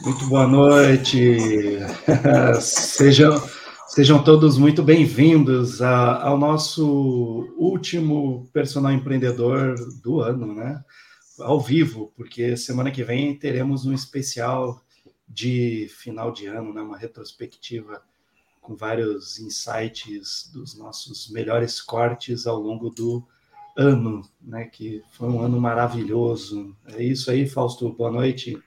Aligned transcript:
Muito 0.00 0.26
boa 0.26 0.46
noite. 0.46 1.38
sejam, 2.60 3.42
sejam 3.88 4.22
todos 4.22 4.56
muito 4.56 4.82
bem-vindos 4.82 5.82
ao 5.82 6.38
nosso 6.38 7.52
último 7.58 8.48
personal 8.52 8.92
empreendedor 8.92 9.74
do 10.00 10.20
ano, 10.20 10.54
né? 10.54 10.84
Ao 11.40 11.60
vivo, 11.60 12.12
porque 12.16 12.56
semana 12.56 12.92
que 12.92 13.02
vem 13.02 13.36
teremos 13.36 13.84
um 13.84 13.92
especial 13.92 14.80
de 15.26 15.88
final 15.98 16.30
de 16.30 16.46
ano, 16.46 16.72
né? 16.72 16.80
Uma 16.80 16.96
retrospectiva 16.98 18.02
com 18.60 18.76
vários 18.76 19.40
insights 19.40 20.48
dos 20.52 20.78
nossos 20.78 21.28
melhores 21.28 21.80
cortes 21.80 22.46
ao 22.46 22.60
longo 22.60 22.88
do 22.88 23.26
ano, 23.76 24.22
né? 24.40 24.64
Que 24.64 25.02
foi 25.10 25.28
um 25.28 25.40
ano 25.40 25.60
maravilhoso. 25.60 26.76
É 26.86 27.02
isso 27.02 27.30
aí, 27.32 27.48
Fausto. 27.48 27.92
Boa 27.92 28.12
noite. 28.12 28.62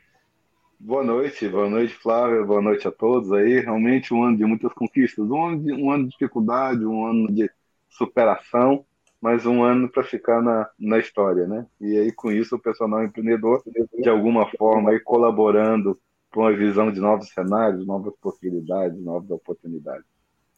Boa 0.86 1.04
noite, 1.04 1.50
boa 1.50 1.68
noite, 1.68 1.96
Flávia, 1.96 2.44
boa 2.44 2.62
noite 2.62 2.88
a 2.88 2.92
todos 2.92 3.32
aí. 3.32 3.60
Realmente 3.60 4.14
um 4.14 4.24
ano 4.24 4.38
de 4.38 4.46
muitas 4.46 4.72
conquistas, 4.72 5.28
um 5.28 5.44
ano 5.44 5.64
de, 5.64 5.74
um 5.74 5.90
ano 5.90 6.04
de 6.04 6.12
dificuldade, 6.12 6.86
um 6.86 7.08
ano 7.08 7.34
de 7.34 7.50
superação, 7.90 8.86
mas 9.20 9.48
um 9.48 9.64
ano 9.64 9.90
para 9.90 10.04
ficar 10.04 10.44
na, 10.44 10.70
na 10.78 11.00
história, 11.00 11.48
né? 11.48 11.66
E 11.82 11.98
aí 11.98 12.12
com 12.12 12.32
isso 12.32 12.56
o 12.56 12.62
personal 12.62 13.04
empreendedor, 13.04 13.64
de 14.00 14.08
alguma 14.08 14.48
forma, 14.60 14.92
aí 14.92 15.00
colaborando 15.00 16.00
para 16.30 16.42
uma 16.42 16.56
visão 16.56 16.92
de 16.92 17.00
novos 17.00 17.30
cenários, 17.30 17.84
novas 17.88 18.14
possibilidades, 18.22 19.02
novas 19.02 19.32
oportunidades. 19.32 20.06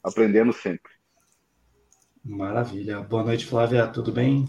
Aprendendo 0.04 0.52
sempre. 0.52 0.92
Maravilha. 2.22 3.00
Boa 3.00 3.24
noite, 3.24 3.46
Flávia. 3.46 3.88
Tudo 3.88 4.12
bem? 4.12 4.46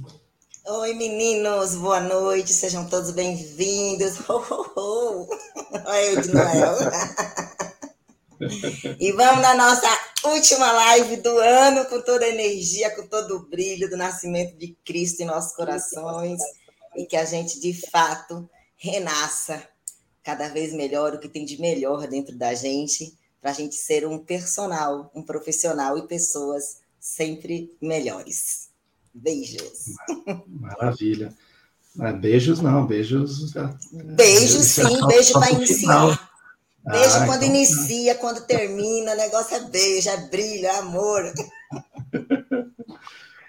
Oi, 0.65 0.95
meninos. 0.95 1.75
Boa 1.77 2.01
noite. 2.01 2.53
Sejam 2.53 2.89
todos 2.89 3.11
bem-vindos. 3.11 4.19
Oh. 4.81 5.27
Olha 5.87 6.05
eu 6.05 6.21
de 6.21 6.33
Noel. 6.33 6.77
e 9.01 9.13
vamos 9.13 9.43
na 9.43 9.55
nossa 9.55 9.89
última 10.25 10.71
live 10.71 11.17
do 11.17 11.37
ano 11.39 11.85
com 11.87 12.01
toda 12.01 12.25
a 12.25 12.29
energia, 12.29 12.95
com 12.95 13.07
todo 13.07 13.37
o 13.37 13.49
brilho 13.49 13.91
do 13.91 13.97
nascimento 13.97 14.57
de 14.57 14.77
Cristo 14.85 15.23
em 15.23 15.27
nossos 15.27 15.55
corações 15.57 16.41
e 16.97 17.05
que 17.07 17.17
a 17.17 17.25
gente, 17.25 17.59
de 17.59 17.75
fato, 17.91 18.49
renasça 18.77 19.67
cada 20.23 20.49
vez 20.49 20.73
melhor 20.73 21.15
o 21.15 21.19
que 21.19 21.29
tem 21.29 21.45
de 21.45 21.61
melhor 21.61 22.07
dentro 22.07 22.37
da 22.37 22.55
gente, 22.55 23.19
para 23.41 23.51
a 23.51 23.55
gente 23.55 23.75
ser 23.75 24.07
um 24.07 24.19
personal, 24.19 25.11
um 25.15 25.23
profissional 25.23 25.99
e 25.99 26.07
pessoas 26.07 26.81
sempre 27.01 27.77
melhores. 27.81 28.68
Beijos. 29.23 29.85
Maravilha. 30.47 31.33
Beijos 32.21 32.61
não, 32.61 32.87
beijos. 32.87 33.53
Beijo 33.93 34.61
sim, 34.61 35.07
beijo 35.07 35.33
para 35.33 35.51
iniciar. 35.51 36.29
Beijo 36.85 37.17
ah, 37.17 37.27
quando 37.27 37.43
então, 37.43 37.57
inicia, 37.57 38.15
quando 38.15 38.47
termina, 38.47 39.13
o 39.13 39.17
negócio 39.17 39.57
é 39.57 39.61
beijo, 39.61 40.09
é 40.09 40.17
brilho, 40.29 40.67
é 40.67 40.79
amor. 40.79 41.33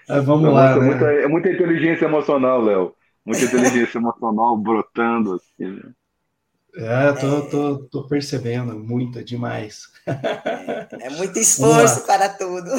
É, 0.08 0.20
vamos 0.20 0.48
é 0.48 0.52
lá. 0.52 0.74
Muita, 0.74 0.80
né? 0.80 0.86
muita, 0.90 1.12
é 1.12 1.28
muita 1.28 1.48
inteligência 1.50 2.04
emocional, 2.04 2.60
Léo. 2.60 2.96
Muita 3.24 3.44
inteligência 3.44 3.96
emocional 3.98 4.56
brotando 4.56 5.34
assim, 5.34 5.70
né? 5.70 5.92
É, 6.74 7.12
tô, 7.12 7.42
tô, 7.42 7.78
tô 7.84 8.08
percebendo, 8.08 8.76
muita, 8.76 9.22
demais. 9.22 9.88
É, 10.06 11.06
é 11.06 11.10
muito 11.10 11.38
esforço 11.38 12.04
para 12.06 12.28
tudo. 12.28 12.70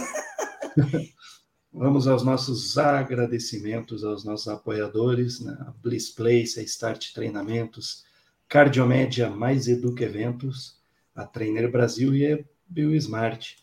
Vamos 1.74 2.06
aos 2.06 2.22
nossos 2.22 2.78
agradecimentos 2.78 4.04
aos 4.04 4.26
nossos 4.26 4.50
apoiadores, 4.50 5.40
né? 5.40 5.56
a 5.62 5.72
Bliss 5.82 6.10
Place, 6.10 6.60
a 6.60 6.64
Start 6.64 7.14
Treinamentos, 7.14 8.04
Cardiomédia, 8.50 9.30
Mais 9.30 9.70
Educa 9.70 10.04
Eventos, 10.04 10.78
a 11.16 11.26
Trainer 11.26 11.72
Brasil 11.72 12.14
e 12.14 12.34
a 12.34 12.40
BioSmart. 12.68 13.56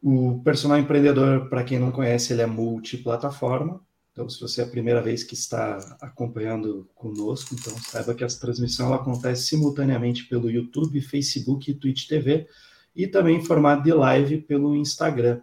O 0.00 0.40
personal 0.44 0.78
empreendedor, 0.78 1.48
para 1.48 1.64
quem 1.64 1.80
não 1.80 1.90
conhece, 1.90 2.32
ele 2.32 2.42
é 2.42 2.46
multiplataforma. 2.46 3.80
Então, 4.12 4.28
se 4.28 4.40
você 4.40 4.60
é 4.60 4.64
a 4.64 4.68
primeira 4.68 5.02
vez 5.02 5.24
que 5.24 5.34
está 5.34 5.76
acompanhando 6.00 6.88
conosco, 6.94 7.56
então 7.58 7.76
saiba 7.78 8.14
que 8.14 8.22
essa 8.22 8.38
transmissão 8.38 8.94
acontece 8.94 9.48
simultaneamente 9.48 10.26
pelo 10.26 10.48
YouTube, 10.48 11.00
Facebook 11.00 11.68
e 11.68 11.74
Twitch 11.74 12.06
TV 12.06 12.46
e 12.94 13.08
também 13.08 13.38
em 13.38 13.44
formato 13.44 13.82
de 13.82 13.92
live 13.92 14.38
pelo 14.42 14.76
Instagram. 14.76 15.40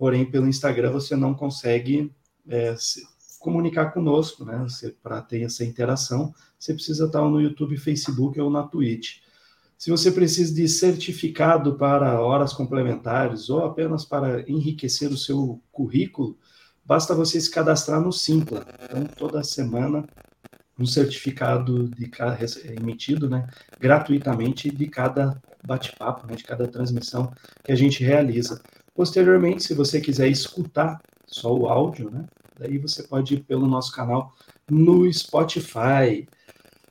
Porém, 0.00 0.24
pelo 0.24 0.48
Instagram 0.48 0.92
você 0.92 1.14
não 1.14 1.34
consegue 1.34 2.10
é, 2.48 2.74
se 2.74 3.02
comunicar 3.38 3.92
conosco, 3.92 4.46
né? 4.46 4.66
Para 5.02 5.20
ter 5.20 5.42
essa 5.42 5.62
interação, 5.62 6.34
você 6.58 6.72
precisa 6.72 7.04
estar 7.04 7.20
no 7.20 7.38
YouTube, 7.38 7.76
Facebook 7.76 8.40
ou 8.40 8.48
na 8.48 8.62
Twitch. 8.62 9.18
Se 9.76 9.90
você 9.90 10.10
precisa 10.10 10.54
de 10.54 10.66
certificado 10.70 11.74
para 11.74 12.18
horas 12.18 12.54
complementares 12.54 13.50
ou 13.50 13.62
apenas 13.62 14.02
para 14.06 14.40
enriquecer 14.50 15.10
o 15.10 15.18
seu 15.18 15.60
currículo, 15.70 16.38
basta 16.82 17.14
você 17.14 17.38
se 17.38 17.50
cadastrar 17.50 18.00
no 18.00 18.10
Simpla. 18.10 18.64
Então, 18.82 19.04
toda 19.04 19.44
semana 19.44 20.06
um 20.78 20.86
certificado 20.86 21.90
de 21.90 22.10
emitido, 22.74 23.28
né, 23.28 23.46
gratuitamente 23.78 24.70
de 24.70 24.86
cada 24.86 25.38
bate-papo, 25.62 26.26
né, 26.26 26.34
de 26.34 26.44
cada 26.44 26.66
transmissão 26.66 27.30
que 27.62 27.70
a 27.70 27.76
gente 27.76 28.02
realiza. 28.02 28.62
Posteriormente, 28.94 29.64
se 29.64 29.74
você 29.74 30.00
quiser 30.00 30.28
escutar 30.28 31.00
só 31.26 31.54
o 31.54 31.68
áudio, 31.68 32.10
né, 32.10 32.26
daí 32.58 32.78
você 32.78 33.02
pode 33.02 33.34
ir 33.34 33.44
pelo 33.44 33.66
nosso 33.66 33.92
canal 33.92 34.32
no 34.70 35.10
Spotify. 35.12 36.28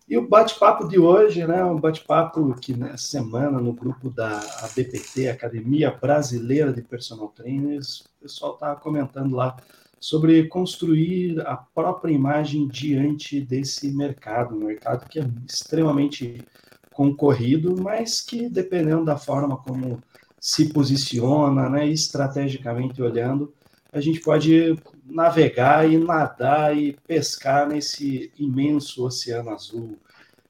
E 0.08 0.18
o 0.18 0.28
bate-papo 0.28 0.88
de 0.88 0.98
hoje, 0.98 1.46
né, 1.46 1.64
um 1.64 1.80
bate-papo 1.80 2.56
que 2.56 2.74
nessa 2.74 3.08
semana 3.08 3.60
no 3.60 3.74
grupo 3.74 4.10
da 4.10 4.40
ABPT, 4.64 5.30
Academia 5.30 5.92
Brasileira 5.92 6.74
de 6.74 6.82
Personal 6.82 7.28
Trainers, 7.30 8.02
o 8.02 8.24
pessoal 8.24 8.54
está 8.54 8.76
comentando 8.76 9.36
lá 9.36 9.56
sobre 10.00 10.48
construir 10.48 11.40
a 11.42 11.58
própria 11.58 12.12
imagem 12.12 12.68
diante 12.68 13.42
desse 13.42 13.92
mercado, 13.92 14.56
um 14.56 14.66
mercado 14.66 15.08
que 15.08 15.20
é 15.20 15.30
extremamente 15.48 16.44
concorrido, 16.92 17.82
mas 17.82 18.22
que 18.22 18.50
dependendo 18.50 19.06
da 19.06 19.18
forma 19.18 19.58
como 19.58 20.02
se 20.40 20.72
posiciona, 20.72 21.70
né, 21.70 21.88
estrategicamente 21.88 23.02
olhando, 23.02 23.54
a 23.92 24.00
gente 24.00 24.20
pode 24.22 24.78
navegar 25.06 25.90
e 25.90 25.98
nadar 25.98 26.78
e 26.78 26.94
pescar 27.08 27.68
nesse 27.68 28.32
imenso 28.38 29.06
oceano 29.06 29.50
azul. 29.50 29.98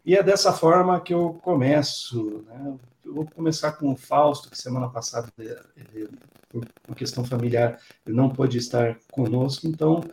E 0.06 0.16
é 0.16 0.22
dessa 0.22 0.52
forma 0.52 1.00
que 1.00 1.14
eu 1.14 1.40
começo. 1.42 2.44
Né? 2.48 2.74
Eu 3.06 3.14
vou 3.14 3.26
começar 3.26 3.74
com 3.74 3.92
o 3.92 3.96
Fausto, 3.96 4.50
que 4.50 4.58
semana 4.58 4.90
passada 4.90 5.30
ele 5.38 6.10
por 6.50 6.66
uma 6.88 6.96
questão 6.96 7.24
familiar, 7.24 7.80
ele 8.06 8.16
não 8.16 8.30
pôde 8.30 8.58
estar 8.58 8.98
conosco. 9.12 9.68
Então, 9.68 10.04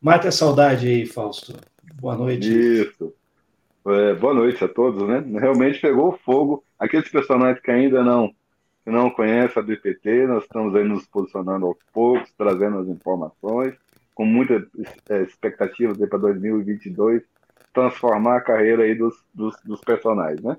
mate 0.00 0.26
a 0.26 0.32
saudade 0.32 0.88
aí, 0.88 1.06
Fausto. 1.06 1.54
Boa 1.94 2.16
noite. 2.16 2.48
Isso. 2.48 3.14
É, 3.86 4.14
boa 4.14 4.34
noite 4.34 4.62
a 4.62 4.68
todos, 4.68 5.08
né? 5.08 5.24
Realmente 5.38 5.80
pegou 5.80 6.18
fogo. 6.24 6.64
Aqueles 6.78 7.08
personagens 7.08 7.62
que 7.62 7.70
ainda 7.70 8.02
não 8.02 8.34
não 8.90 9.10
conhecem 9.10 9.62
a 9.62 9.66
DPT, 9.66 10.26
nós 10.26 10.42
estamos 10.44 10.74
aí 10.74 10.84
nos 10.84 11.06
posicionando 11.06 11.66
aos 11.66 11.78
poucos, 11.92 12.32
trazendo 12.36 12.78
as 12.78 12.88
informações, 12.88 13.74
com 14.14 14.24
muitas 14.24 14.64
é, 15.08 15.22
expectativas 15.22 15.96
para 16.08 16.18
2022, 16.18 17.22
transformar 17.72 18.36
a 18.36 18.40
carreira 18.40 18.82
aí 18.82 18.94
dos, 18.94 19.14
dos, 19.32 19.54
dos 19.64 19.80
personagens, 19.80 20.42
né? 20.42 20.56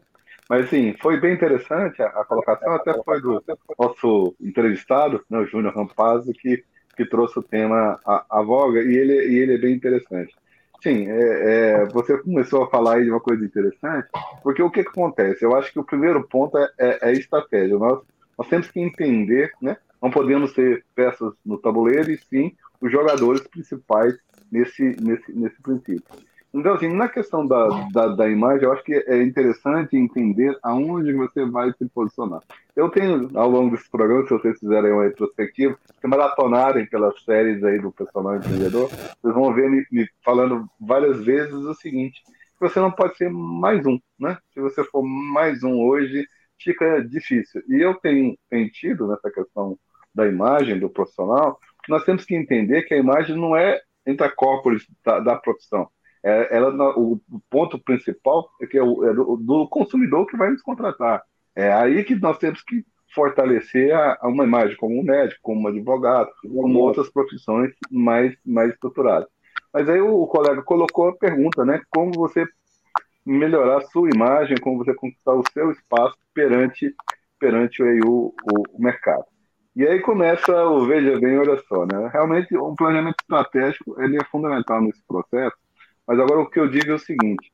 Mas, 0.49 0.65
assim, 0.65 0.93
foi 1.01 1.19
bem 1.19 1.33
interessante 1.33 2.01
a, 2.01 2.07
a 2.07 2.25
colocação, 2.25 2.73
até 2.73 2.93
foi 3.03 3.21
do 3.21 3.41
nosso 3.79 4.35
entrevistado, 4.41 5.23
né, 5.29 5.39
o 5.39 5.45
Júnior 5.45 5.73
Rampazzo, 5.73 6.33
que, 6.33 6.63
que 6.95 7.05
trouxe 7.05 7.39
o 7.39 7.43
tema 7.43 7.99
à, 8.05 8.25
à 8.29 8.41
voga, 8.41 8.81
e 8.81 8.97
ele, 8.97 9.13
e 9.29 9.39
ele 9.39 9.55
é 9.55 9.57
bem 9.57 9.73
interessante. 9.73 10.35
Sim, 10.81 11.07
é, 11.07 11.13
é, 11.13 11.85
você 11.85 12.17
começou 12.17 12.63
a 12.63 12.69
falar 12.69 12.95
aí 12.95 13.03
de 13.03 13.11
uma 13.11 13.19
coisa 13.19 13.45
interessante, 13.45 14.09
porque 14.41 14.63
o 14.63 14.69
que, 14.71 14.83
que 14.83 14.89
acontece? 14.89 15.45
Eu 15.45 15.55
acho 15.55 15.71
que 15.71 15.79
o 15.79 15.85
primeiro 15.85 16.27
ponto 16.27 16.57
é, 16.57 16.67
é, 16.77 17.09
é 17.09 17.13
estratégia. 17.13 17.77
Nós, 17.77 18.01
nós 18.41 18.47
temos 18.47 18.71
que 18.71 18.79
entender, 18.79 19.51
né? 19.61 19.77
Não 20.01 20.09
podemos 20.09 20.51
ser 20.53 20.83
peças 20.95 21.31
no 21.45 21.59
tabuleiro, 21.59 22.09
e 22.09 22.17
sim 22.17 22.55
os 22.81 22.91
jogadores 22.91 23.41
principais 23.47 24.17
nesse, 24.51 24.83
nesse, 24.99 25.31
nesse 25.31 25.61
princípio. 25.61 26.03
Então, 26.51 26.73
assim, 26.73 26.91
na 26.91 27.07
questão 27.07 27.45
da, 27.45 27.67
da, 27.93 28.07
da, 28.07 28.27
imagem, 28.27 28.63
eu 28.63 28.73
acho 28.73 28.83
que 28.83 28.95
é 28.95 29.21
interessante 29.21 29.95
entender 29.95 30.57
aonde 30.63 31.13
você 31.13 31.45
vai 31.45 31.71
se 31.73 31.87
posicionar. 31.89 32.41
Eu 32.75 32.89
tenho, 32.89 33.29
ao 33.35 33.47
longo 33.47 33.75
desse 33.75 33.89
programa, 33.91 34.23
se 34.23 34.33
vocês 34.33 34.59
fizerem 34.59 34.91
uma 34.91 35.03
retrospectiva, 35.03 35.77
se 35.99 36.07
maratonarem 36.07 36.87
pelas 36.87 37.23
séries 37.23 37.63
aí 37.63 37.79
do 37.79 37.91
personagem 37.91 38.39
empreendedor, 38.39 38.89
vocês 38.89 39.35
vão 39.35 39.53
ver 39.53 39.69
me, 39.69 39.85
me, 39.91 40.09
falando 40.25 40.67
várias 40.79 41.23
vezes 41.23 41.53
o 41.53 41.75
seguinte, 41.75 42.23
você 42.59 42.79
não 42.79 42.91
pode 42.91 43.15
ser 43.17 43.29
mais 43.29 43.85
um, 43.85 43.99
né? 44.19 44.35
Se 44.51 44.59
você 44.59 44.83
for 44.83 45.03
mais 45.03 45.63
um 45.63 45.79
hoje, 45.79 46.25
fica 46.63 47.03
difícil. 47.03 47.61
E 47.67 47.81
eu 47.81 47.95
tenho, 47.95 48.37
tenho 48.49 48.69
tido 48.71 49.07
nessa 49.07 49.29
questão 49.31 49.77
da 50.13 50.27
imagem 50.27 50.79
do 50.79 50.89
profissional, 50.89 51.59
nós 51.87 52.03
temos 52.03 52.25
que 52.25 52.35
entender 52.35 52.83
que 52.83 52.93
a 52.93 52.97
imagem 52.97 53.35
não 53.35 53.55
é 53.55 53.81
intracorpore 54.05 54.77
da, 55.05 55.19
da 55.19 55.35
profissão 55.35 55.89
É, 56.23 56.55
ela, 56.55 56.69
o, 56.97 57.19
ponto 57.49 57.79
principal 57.79 58.47
é 58.61 58.67
que 58.67 58.77
é, 58.77 58.83
o, 58.83 59.03
é 59.09 59.13
do, 59.13 59.37
do, 59.37 59.67
consumidor 59.67 60.27
que 60.27 60.37
vai 60.37 60.51
nos 60.51 60.61
contratar. 60.61 61.23
É 61.55 61.71
aí 61.73 62.03
que 62.03 62.15
nós 62.15 62.37
temos 62.37 62.61
que 62.61 62.85
fortalecer 63.13 63.93
a, 63.93 64.17
a 64.21 64.27
uma 64.27 64.43
imagem 64.43 64.77
como 64.77 64.99
um 64.99 65.03
médico, 65.03 65.39
como 65.41 65.61
um 65.61 65.67
advogado, 65.67 66.29
como 66.41 66.79
outras 66.79 67.09
profissões 67.09 67.73
mais, 67.89 68.35
mais 68.45 68.71
estruturadas. 68.71 69.27
Mas 69.73 69.89
aí 69.89 69.99
o, 69.99 70.21
o 70.21 70.27
colega 70.27 70.61
colocou 70.61 71.09
a 71.09 71.15
pergunta, 71.17 71.65
né? 71.65 71.81
Como 71.89 72.11
você 72.13 72.45
melhorar 73.31 73.77
a 73.77 73.81
sua 73.81 74.09
imagem, 74.13 74.57
como 74.57 74.77
você 74.77 74.93
conquistar 74.93 75.33
o 75.33 75.43
seu 75.51 75.71
espaço 75.71 76.17
perante, 76.33 76.93
perante 77.39 77.81
o, 77.83 78.33
o, 78.43 78.77
o 78.77 78.81
mercado. 78.81 79.25
E 79.75 79.87
aí 79.87 80.01
começa 80.01 80.65
o 80.65 80.85
veja 80.85 81.17
bem, 81.19 81.37
olha 81.37 81.57
só, 81.67 81.85
né? 81.85 82.09
Realmente 82.11 82.57
um 82.57 82.75
planejamento 82.75 83.21
estratégico 83.21 84.01
ele 84.01 84.17
é 84.17 84.25
fundamental 84.25 84.81
nesse 84.81 85.01
processo, 85.07 85.55
mas 86.05 86.19
agora 86.19 86.41
o 86.41 86.49
que 86.49 86.59
eu 86.59 86.69
digo 86.69 86.91
é 86.91 86.95
o 86.95 86.99
seguinte, 86.99 87.51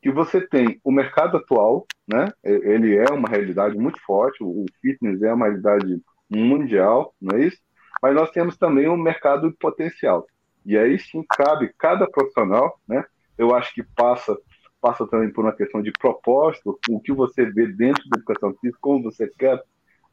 que 0.00 0.10
você 0.10 0.40
tem 0.40 0.80
o 0.82 0.90
mercado 0.90 1.36
atual, 1.36 1.86
né? 2.08 2.32
Ele 2.42 2.96
é 2.96 3.12
uma 3.12 3.28
realidade 3.28 3.76
muito 3.76 4.00
forte, 4.00 4.42
o 4.42 4.64
fitness 4.80 5.20
é 5.22 5.32
uma 5.32 5.46
realidade 5.46 6.00
mundial, 6.30 7.14
não 7.20 7.36
é 7.36 7.46
isso? 7.46 7.58
Mas 8.02 8.14
nós 8.14 8.30
temos 8.30 8.56
também 8.56 8.88
um 8.88 8.96
mercado 8.96 9.52
potencial. 9.60 10.26
E 10.64 10.78
aí 10.78 10.98
sim 10.98 11.22
cabe 11.28 11.72
cada 11.78 12.10
profissional, 12.10 12.80
né? 12.88 13.04
Eu 13.36 13.54
acho 13.54 13.74
que 13.74 13.82
passa 13.82 14.36
passa 14.80 15.06
também 15.06 15.30
por 15.30 15.44
uma 15.44 15.52
questão 15.52 15.82
de 15.82 15.92
propósito, 15.92 16.78
o 16.88 17.00
que 17.00 17.12
você 17.12 17.44
vê 17.44 17.66
dentro 17.66 18.08
da 18.08 18.18
educação 18.18 18.54
física, 18.60 18.78
como 18.80 19.02
você 19.02 19.28
quer 19.28 19.62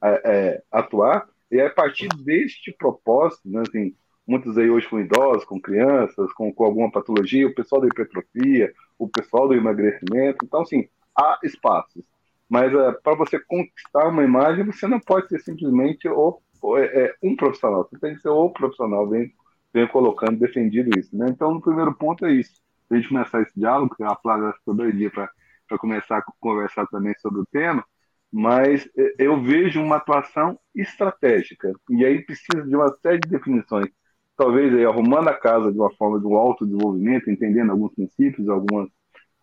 é, 0.04 0.22
é, 0.25 0.64
atuar, 0.72 1.28
e 1.50 1.60
a 1.62 1.69
partir 1.69 2.10
deste 2.10 2.74
propósito, 2.74 3.50
né, 3.50 3.64
assim, 3.68 3.96
muitos 4.28 4.58
aí 4.58 4.69
hoje 4.69 4.88
com 4.88 5.00
idosos, 5.00 5.46
com 5.46 5.60
crianças, 5.60 6.31
com, 6.34 6.54
com 6.54 6.66
alguma 6.66 6.92
patologia, 6.92 7.48
o 7.48 7.56
pessoal 7.56 7.81
da 7.81 7.88
hipertrofia, 7.88 8.74
o 9.00 9.08
pessoal 9.08 9.48
do 9.48 9.54
emagrecimento. 9.54 10.44
Então, 10.44 10.62
assim, 10.62 10.90
há 11.16 11.40
espaços. 11.44 12.04
Mas 12.50 12.74
é, 12.74 12.92
para 12.92 13.16
você 13.16 13.40
conquistar 13.40 14.10
uma 14.10 14.24
imagem, 14.24 14.66
você 14.66 14.88
não 14.88 15.00
pode 15.00 15.30
ser 15.30 15.40
simplesmente 15.40 16.08
o, 16.10 16.40
o 16.62 16.78
é, 16.78 16.86
é, 16.86 17.16
um 17.24 17.36
profissional. 17.36 17.88
Você 17.90 17.98
tem 17.98 18.16
que 18.16 18.22
ser 18.22 18.30
o 18.30 18.50
profissional, 18.50 19.08
vem, 19.08 19.34
vem 19.74 19.88
colocando, 19.88 20.38
defendido 20.38 20.98
isso. 21.00 21.16
Né? 21.16 21.28
Então, 21.30 21.54
no 21.54 21.62
primeiro 21.62 21.94
ponto 21.94 22.25
é 22.25 22.34
isso. 22.34 22.62
A 22.89 22.95
gente 22.95 23.10
começar 23.10 23.42
esse 23.42 23.60
diálogo, 23.60 23.95
que 23.95 24.04
a 24.04 24.16
Flávia 24.16 24.54
ficou 24.54 24.74
doidinha 24.74 25.12
para 25.12 25.78
começar 25.78 26.18
a 26.18 26.24
conversar 26.39 26.88
também 26.88 27.13
sobre 27.19 27.42
o 27.42 27.45
tema, 27.45 27.84
mas 28.31 28.89
eu 29.18 29.42
vejo 29.42 29.81
uma 29.81 29.98
atuação 29.98 30.60
estratégica. 30.75 31.72
E 31.89 32.06
aí 32.06 32.24
precisa 32.24 32.63
de 32.63 32.75
uma 32.75 32.94
série 33.01 33.19
de 33.19 33.30
definições. 33.30 33.88
Talvez 34.36 34.74
aí, 34.74 34.86
arrumando 34.86 35.30
a 35.30 35.34
casa 35.34 35.72
de 35.72 35.80
uma 35.80 35.92
forma 35.95 36.19
de 36.19 36.28
um 36.28 36.36
autodesenvolvimento, 36.36 37.30
entendendo 37.30 37.72
alguns 37.72 37.94
princípios, 37.94 38.48
algumas, 38.48 38.88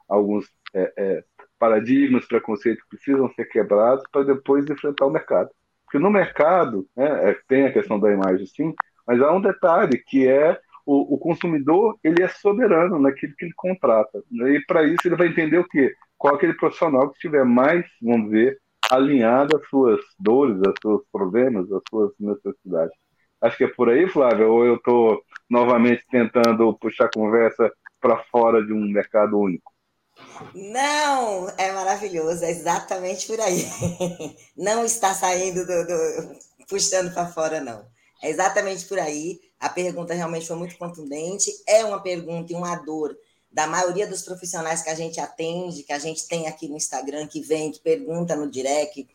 alguns 0.08 0.46
é, 0.72 0.92
é, 0.96 1.24
paradigmas, 1.58 2.26
preconceitos 2.26 2.82
que 2.84 2.96
precisam 2.96 3.28
ser 3.34 3.46
quebrados 3.46 4.04
para 4.12 4.24
depois 4.24 4.68
enfrentar 4.68 5.06
o 5.06 5.10
mercado. 5.10 5.50
Porque 5.84 5.98
no 5.98 6.10
mercado, 6.10 6.86
né, 6.96 7.30
é, 7.30 7.38
tem 7.48 7.66
a 7.66 7.72
questão 7.72 7.98
da 7.98 8.12
imagem 8.12 8.46
sim, 8.46 8.74
mas 9.06 9.20
há 9.20 9.32
um 9.32 9.40
detalhe 9.40 9.98
que 9.98 10.28
é 10.28 10.60
o, 10.86 11.14
o 11.14 11.18
consumidor 11.18 11.98
ele 12.02 12.22
é 12.22 12.28
soberano 12.28 12.98
naquilo 12.98 13.34
que 13.36 13.44
ele 13.44 13.54
contrata. 13.56 14.22
Né? 14.30 14.56
E 14.56 14.66
para 14.66 14.84
isso 14.84 15.06
ele 15.06 15.16
vai 15.16 15.28
entender 15.28 15.58
o 15.58 15.68
quê? 15.68 15.94
Qual 16.16 16.34
aquele 16.34 16.54
profissional 16.54 17.08
que 17.08 17.16
estiver 17.16 17.44
mais, 17.44 17.84
vamos 18.02 18.30
ver, 18.30 18.58
alinhado 18.90 19.56
às 19.56 19.68
suas 19.68 20.00
dores, 20.18 20.56
aos 20.66 20.74
seus 20.80 21.02
problemas, 21.10 21.70
às 21.72 21.82
suas 21.88 22.12
necessidades. 22.18 22.94
Acho 23.40 23.56
que 23.56 23.64
é 23.64 23.68
por 23.68 23.90
aí, 23.90 24.08
Flávia, 24.08 24.46
ou 24.46 24.64
eu 24.64 24.76
estou 24.76 25.22
novamente 25.50 26.04
tentando 26.10 26.76
puxar 26.78 27.06
a 27.06 27.10
conversa 27.12 27.70
para 28.00 28.22
fora 28.24 28.64
de 28.64 28.72
um 28.72 28.90
mercado 28.90 29.38
único? 29.38 29.72
Não, 30.54 31.48
é 31.58 31.72
maravilhoso, 31.72 32.44
é 32.44 32.50
exatamente 32.50 33.26
por 33.26 33.40
aí. 33.40 33.64
Não 34.56 34.84
está 34.84 35.12
saindo 35.12 35.66
do, 35.66 35.86
do 35.86 36.38
puxando 36.68 37.12
para 37.12 37.26
fora, 37.26 37.60
não. 37.60 37.84
É 38.22 38.30
exatamente 38.30 38.86
por 38.86 38.98
aí. 38.98 39.38
A 39.64 39.70
pergunta 39.70 40.12
realmente 40.12 40.46
foi 40.46 40.56
muito 40.56 40.76
contundente. 40.76 41.50
É 41.66 41.82
uma 41.86 41.98
pergunta 41.98 42.52
e 42.52 42.54
uma 42.54 42.76
dor 42.76 43.16
da 43.50 43.66
maioria 43.66 44.06
dos 44.06 44.20
profissionais 44.20 44.82
que 44.82 44.90
a 44.90 44.94
gente 44.94 45.18
atende, 45.18 45.84
que 45.84 45.92
a 45.94 45.98
gente 45.98 46.28
tem 46.28 46.46
aqui 46.46 46.68
no 46.68 46.76
Instagram, 46.76 47.26
que 47.26 47.40
vem, 47.40 47.72
que 47.72 47.80
pergunta 47.80 48.36
no 48.36 48.50
direct, 48.50 49.08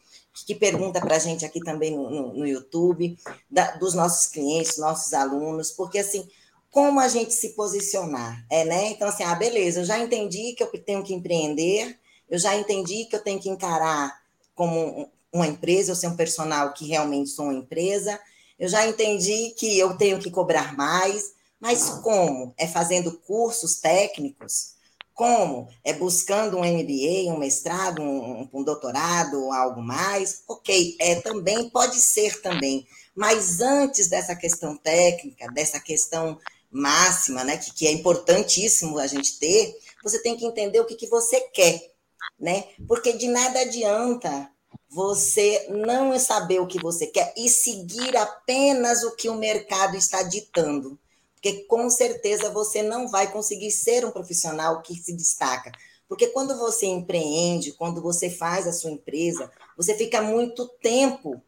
que 0.47 0.55
pergunta 0.55 0.99
para 0.99 1.17
a 1.17 1.19
gente 1.19 1.45
aqui 1.45 1.59
também 1.59 1.95
no, 1.95 2.09
no, 2.09 2.33
no 2.33 2.47
YouTube, 2.47 3.15
da, 3.47 3.75
dos 3.75 3.93
nossos 3.93 4.25
clientes, 4.25 4.79
nossos 4.79 5.13
alunos, 5.13 5.69
porque 5.69 5.99
assim, 5.99 6.27
como 6.71 6.99
a 6.99 7.07
gente 7.07 7.31
se 7.31 7.49
posicionar, 7.49 8.43
é, 8.49 8.65
né? 8.65 8.89
Então, 8.89 9.07
assim, 9.07 9.23
ah, 9.23 9.35
beleza, 9.35 9.81
eu 9.81 9.85
já 9.85 9.99
entendi 9.99 10.53
que 10.53 10.63
eu 10.63 10.67
tenho 10.83 11.03
que 11.03 11.13
empreender, 11.13 11.95
eu 12.27 12.39
já 12.39 12.55
entendi 12.55 13.05
que 13.05 13.15
eu 13.15 13.23
tenho 13.23 13.39
que 13.39 13.49
encarar 13.49 14.19
como 14.55 15.11
uma 15.31 15.45
empresa, 15.45 15.91
eu 15.91 15.95
ser 15.95 16.07
um 16.07 16.15
personal 16.15 16.73
que 16.73 16.87
realmente 16.87 17.29
sou 17.29 17.45
uma 17.45 17.53
empresa, 17.53 18.19
eu 18.59 18.67
já 18.67 18.85
entendi 18.85 19.51
que 19.57 19.79
eu 19.79 19.97
tenho 19.97 20.19
que 20.19 20.29
cobrar 20.29 20.75
mais, 20.75 21.33
mas 21.59 21.89
como? 21.89 22.53
É 22.57 22.67
fazendo 22.67 23.17
cursos 23.19 23.79
técnicos? 23.79 24.73
Como? 25.13 25.67
É 25.83 25.94
buscando 25.94 26.57
um 26.57 26.63
MBA, 26.63 27.33
um 27.33 27.38
mestrado, 27.38 28.01
um, 28.01 28.50
um 28.53 28.63
doutorado, 28.63 29.51
algo 29.51 29.81
mais? 29.81 30.44
Ok, 30.47 30.95
é 31.00 31.15
também, 31.15 31.69
pode 31.69 32.00
ser 32.00 32.41
também. 32.41 32.88
Mas 33.15 33.59
antes 33.61 34.07
dessa 34.07 34.35
questão 34.35 34.77
técnica, 34.77 35.51
dessa 35.51 35.79
questão 35.79 36.39
máxima, 36.71 37.44
né, 37.44 37.57
que, 37.57 37.73
que 37.73 37.88
é 37.88 37.91
importantíssimo 37.91 39.00
a 39.00 39.07
gente 39.07 39.39
ter, 39.39 39.75
você 40.03 40.21
tem 40.21 40.38
que 40.38 40.45
entender 40.45 40.79
o 40.79 40.85
que, 40.85 40.95
que 40.95 41.07
você 41.07 41.41
quer, 41.53 41.91
né? 42.39 42.65
Porque 42.88 43.13
de 43.13 43.27
nada 43.27 43.59
adianta 43.59 44.50
você 44.89 45.68
não 45.69 46.18
saber 46.18 46.59
o 46.59 46.68
que 46.68 46.81
você 46.81 47.07
quer 47.07 47.33
e 47.38 47.47
seguir 47.47 48.18
apenas 48.18 49.03
o 49.03 49.15
que 49.15 49.30
o 49.30 49.36
mercado 49.36 49.95
está 49.95 50.24
ditando 50.24 50.97
porque 51.39 51.63
com 51.63 51.89
certeza 51.89 52.50
você 52.50 52.83
não 52.83 53.07
vai 53.07 53.31
conseguir 53.31 53.71
ser 53.71 54.06
um 54.06 54.12
profissional 54.12 54.81
que 54.81 54.94
se 54.95 55.13
destaca. 55.13 55.71
Porque 56.07 56.27
quando 56.27 56.57
você 56.57 56.86
empreende, 56.86 57.71
quando 57.71 58.01
você 58.01 58.30
faz 58.30 58.68
a 58.68 58.74
sua 58.74 58.91
empresa, 58.91 59.50
você 59.77 59.95
fica 59.95 60.21
muito 60.21 60.68
tempo 60.81 61.42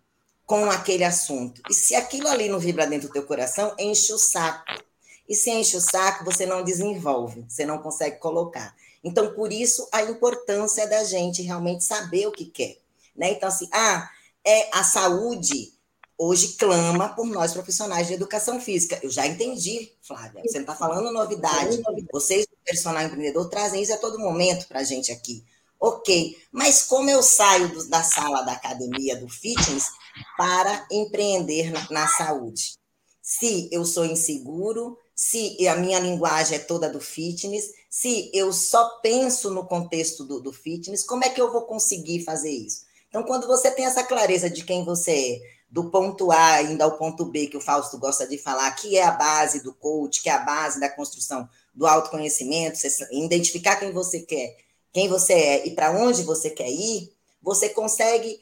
com 0.46 0.70
aquele 0.70 1.04
assunto. 1.04 1.62
E 1.70 1.74
se 1.74 1.94
aquilo 1.94 2.30
ali 2.30 2.48
não 2.48 2.60
vibra 2.60 2.88
dentro 2.88 3.10
do 3.10 3.14
teu 3.14 3.26
coração, 3.26 3.76
enche 3.78 4.14
o 4.14 4.18
saco. 4.18 4.64
E 5.28 5.36
se 5.36 5.50
enche 5.50 5.76
o 5.76 5.82
saco, 5.82 6.24
você 6.24 6.46
não 6.46 6.64
desenvolve, 6.64 7.46
você 7.50 7.66
não 7.66 7.80
consegue 7.80 8.18
colocar. 8.18 8.74
Então, 9.04 9.34
por 9.34 9.52
isso, 9.52 9.90
a 9.92 10.04
importância 10.04 10.88
da 10.88 11.04
gente 11.04 11.42
realmente 11.42 11.84
saber 11.84 12.28
o 12.28 12.32
que 12.32 12.46
quer. 12.46 12.78
Né? 13.22 13.34
Então, 13.34 13.48
assim, 13.48 13.70
ah, 13.72 14.10
é 14.44 14.76
a 14.76 14.84
saúde 14.84 15.72
hoje 16.18 16.54
clama 16.54 17.10
por 17.10 17.28
nós 17.28 17.54
profissionais 17.54 18.08
de 18.08 18.14
educação 18.14 18.60
física. 18.60 19.00
Eu 19.04 19.12
já 19.12 19.28
entendi, 19.28 19.92
Flávia. 20.02 20.42
Você 20.44 20.56
não 20.56 20.62
está 20.62 20.76
falando 20.76 21.14
novidade. 21.14 21.80
Vocês, 22.12 22.46
o 22.46 22.66
personal 22.66 23.04
empreendedor, 23.04 23.48
trazem 23.48 23.84
isso 23.84 23.94
a 23.94 23.98
todo 23.98 24.18
momento 24.18 24.68
para 24.68 24.80
a 24.80 24.84
gente 24.84 25.12
aqui. 25.12 25.44
Ok, 25.80 26.36
mas 26.52 26.82
como 26.82 27.12
eu 27.12 27.22
saio 27.22 27.70
do, 27.70 27.88
da 27.88 28.02
sala 28.02 28.42
da 28.42 28.54
academia 28.54 29.16
do 29.16 29.30
fitness 29.30 29.86
para 30.36 30.88
empreender 30.92 31.72
na, 31.72 31.88
na 31.92 32.08
saúde? 32.08 32.74
Se 33.22 33.70
eu 33.72 33.86
sou 33.86 34.04
inseguro, 34.04 34.98
se 35.16 35.68
a 35.68 35.76
minha 35.76 36.00
linguagem 36.00 36.56
é 36.56 36.60
toda 36.60 36.90
do 36.90 37.00
fitness, 37.00 37.72
se 37.88 38.32
eu 38.34 38.52
só 38.52 39.00
penso 39.00 39.52
no 39.52 39.68
contexto 39.68 40.24
do, 40.24 40.40
do 40.40 40.52
fitness, 40.52 41.04
como 41.04 41.24
é 41.24 41.30
que 41.30 41.40
eu 41.40 41.52
vou 41.52 41.64
conseguir 41.64 42.24
fazer 42.24 42.50
isso? 42.50 42.90
Então, 43.12 43.24
quando 43.24 43.46
você 43.46 43.70
tem 43.70 43.86
essa 43.86 44.06
clareza 44.06 44.50
de 44.50 44.64
quem 44.64 44.86
você 44.86 45.12
é, 45.12 45.42
do 45.70 45.92
ponto 45.92 46.32
A 46.32 46.54
ainda 46.54 46.86
ao 46.86 46.98
ponto 46.98 47.26
B, 47.26 47.48
que 47.48 47.58
o 47.58 47.62
Fausto 47.62 47.98
gosta 47.98 48.26
de 48.26 48.38
falar, 48.38 48.72
que 48.72 48.98
é 48.98 49.04
a 49.04 49.12
base 49.12 49.62
do 49.62 49.74
coach, 49.74 50.24
que 50.24 50.30
é 50.30 50.32
a 50.32 50.40
base 50.40 50.80
da 50.80 50.88
construção 50.88 51.48
do 51.76 51.86
autoconhecimento, 51.86 52.80
identificar 53.12 53.76
quem 53.76 53.92
você 53.92 54.22
quer, 54.22 54.56
quem 54.94 55.10
você 55.10 55.34
é 55.34 55.68
e 55.68 55.72
para 55.72 55.92
onde 55.92 56.24
você 56.24 56.50
quer 56.50 56.70
ir, 56.70 57.14
você 57.42 57.68
consegue 57.68 58.40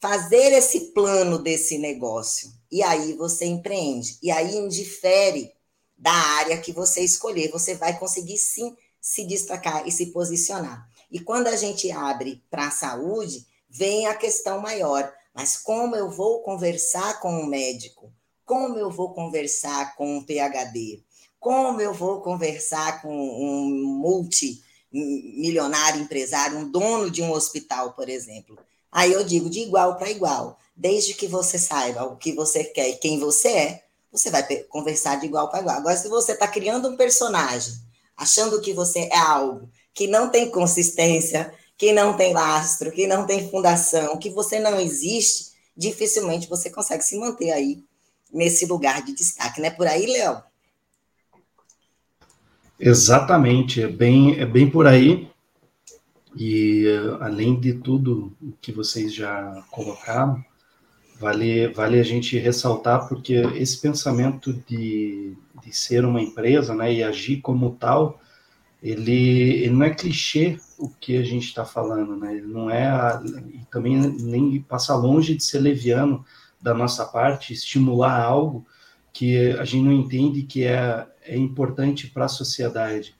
fazer 0.00 0.52
esse 0.52 0.92
plano 0.92 1.38
desse 1.40 1.76
negócio. 1.76 2.52
E 2.70 2.80
aí 2.80 3.14
você 3.14 3.44
empreende. 3.44 4.18
E 4.22 4.30
aí 4.30 4.56
indifere 4.56 5.52
da 5.98 6.12
área 6.12 6.58
que 6.58 6.72
você 6.72 7.00
escolher, 7.00 7.50
você 7.50 7.74
vai 7.74 7.98
conseguir 7.98 8.38
sim 8.38 8.76
se 9.00 9.24
destacar 9.24 9.86
e 9.86 9.90
se 9.90 10.06
posicionar. 10.06 10.88
E 11.10 11.18
quando 11.18 11.48
a 11.48 11.56
gente 11.56 11.90
abre 11.90 12.40
para 12.48 12.68
a 12.68 12.70
saúde, 12.70 13.46
vem 13.72 14.06
a 14.06 14.14
questão 14.14 14.60
maior 14.60 15.12
mas 15.34 15.56
como 15.56 15.96
eu 15.96 16.10
vou 16.10 16.42
conversar 16.42 17.18
com 17.20 17.32
um 17.32 17.46
médico? 17.46 18.12
Como 18.44 18.78
eu 18.78 18.90
vou 18.90 19.14
conversar 19.14 19.96
com 19.96 20.18
um 20.18 20.22
PhD? 20.22 21.02
Como 21.40 21.80
eu 21.80 21.94
vou 21.94 22.20
conversar 22.20 23.00
com 23.00 23.08
um 23.10 23.66
multimilionário 24.92 26.02
empresário, 26.02 26.58
um 26.58 26.70
dono 26.70 27.10
de 27.10 27.22
um 27.22 27.32
hospital, 27.32 27.94
por 27.94 28.08
exemplo? 28.08 28.58
Aí 28.90 29.12
eu 29.12 29.24
digo 29.24 29.48
de 29.48 29.60
igual 29.60 29.96
para 29.96 30.10
igual. 30.10 30.58
Desde 30.76 31.14
que 31.14 31.26
você 31.26 31.58
saiba 31.58 32.04
o 32.04 32.16
que 32.16 32.32
você 32.32 32.64
quer 32.64 32.90
e 32.90 32.96
quem 32.96 33.18
você 33.18 33.48
é, 33.48 33.84
você 34.10 34.30
vai 34.30 34.44
conversar 34.64 35.18
de 35.18 35.24
igual 35.26 35.48
para 35.48 35.60
igual. 35.60 35.76
Agora, 35.76 35.96
se 35.96 36.08
você 36.08 36.32
está 36.32 36.46
criando 36.46 36.88
um 36.88 36.96
personagem, 36.96 37.72
achando 38.14 38.60
que 38.60 38.74
você 38.74 39.08
é 39.10 39.16
algo 39.16 39.70
que 39.94 40.06
não 40.06 40.30
tem 40.30 40.50
consistência, 40.50 41.54
que 41.76 41.92
não 41.92 42.16
tem 42.16 42.32
lastro, 42.32 42.92
que 42.92 43.06
não 43.06 43.26
tem 43.26 43.50
fundação, 43.50 44.18
que 44.18 44.30
você 44.30 44.60
não 44.60 44.78
existe, 44.78 45.52
dificilmente 45.76 46.48
você 46.48 46.70
consegue 46.70 47.02
se 47.02 47.18
manter 47.18 47.50
aí 47.50 47.82
nesse 48.32 48.66
lugar 48.66 49.02
de 49.02 49.14
destaque, 49.14 49.60
né? 49.60 49.70
Por 49.70 49.86
aí, 49.86 50.06
Léo? 50.06 50.42
Exatamente, 52.78 53.82
é 53.82 53.88
bem, 53.88 54.40
é 54.40 54.46
bem 54.46 54.68
por 54.68 54.86
aí. 54.86 55.30
E 56.34 56.86
além 57.20 57.60
de 57.60 57.74
tudo 57.74 58.32
que 58.60 58.72
vocês 58.72 59.14
já 59.14 59.62
colocaram, 59.70 60.42
vale, 61.20 61.68
vale 61.68 62.00
a 62.00 62.02
gente 62.02 62.38
ressaltar, 62.38 63.06
porque 63.08 63.34
esse 63.54 63.80
pensamento 63.80 64.52
de, 64.66 65.36
de 65.62 65.72
ser 65.72 66.04
uma 66.04 66.20
empresa 66.20 66.74
né, 66.74 66.92
e 66.92 67.02
agir 67.02 67.40
como 67.40 67.76
tal, 67.78 68.18
ele, 68.82 69.62
ele 69.62 69.70
não 69.70 69.84
é 69.84 69.90
clichê 69.90 70.58
o 70.82 70.88
que 71.00 71.16
a 71.16 71.22
gente 71.22 71.46
está 71.46 71.64
falando, 71.64 72.16
né? 72.16 72.34
Ele 72.36 72.46
não 72.48 72.68
é, 72.68 72.88
a, 72.88 73.22
e 73.54 73.64
também 73.70 73.96
nem 73.96 74.60
passa 74.60 74.96
longe 74.96 75.36
de 75.36 75.44
ser 75.44 75.60
leviano 75.60 76.24
da 76.60 76.74
nossa 76.74 77.06
parte, 77.06 77.52
estimular 77.52 78.20
algo 78.20 78.66
que 79.12 79.50
a 79.52 79.64
gente 79.64 79.84
não 79.84 79.92
entende 79.92 80.42
que 80.42 80.64
é, 80.64 81.06
é 81.22 81.36
importante 81.36 82.08
para 82.08 82.24
a 82.24 82.28
sociedade. 82.28 83.14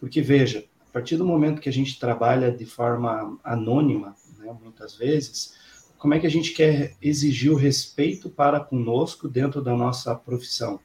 Porque, 0.00 0.22
veja, 0.22 0.64
a 0.88 0.92
partir 0.92 1.18
do 1.18 1.24
momento 1.24 1.60
que 1.60 1.68
a 1.68 1.72
gente 1.72 2.00
trabalha 2.00 2.50
de 2.50 2.64
forma 2.64 3.38
anônima, 3.44 4.16
né, 4.38 4.56
muitas 4.62 4.94
vezes, 4.94 5.54
como 5.98 6.14
é 6.14 6.18
que 6.18 6.26
a 6.26 6.30
gente 6.30 6.52
quer 6.52 6.96
exigir 7.02 7.52
o 7.52 7.56
respeito 7.56 8.30
para 8.30 8.58
conosco 8.58 9.28
dentro 9.28 9.60
da 9.60 9.76
nossa 9.76 10.14
profissão? 10.14 10.80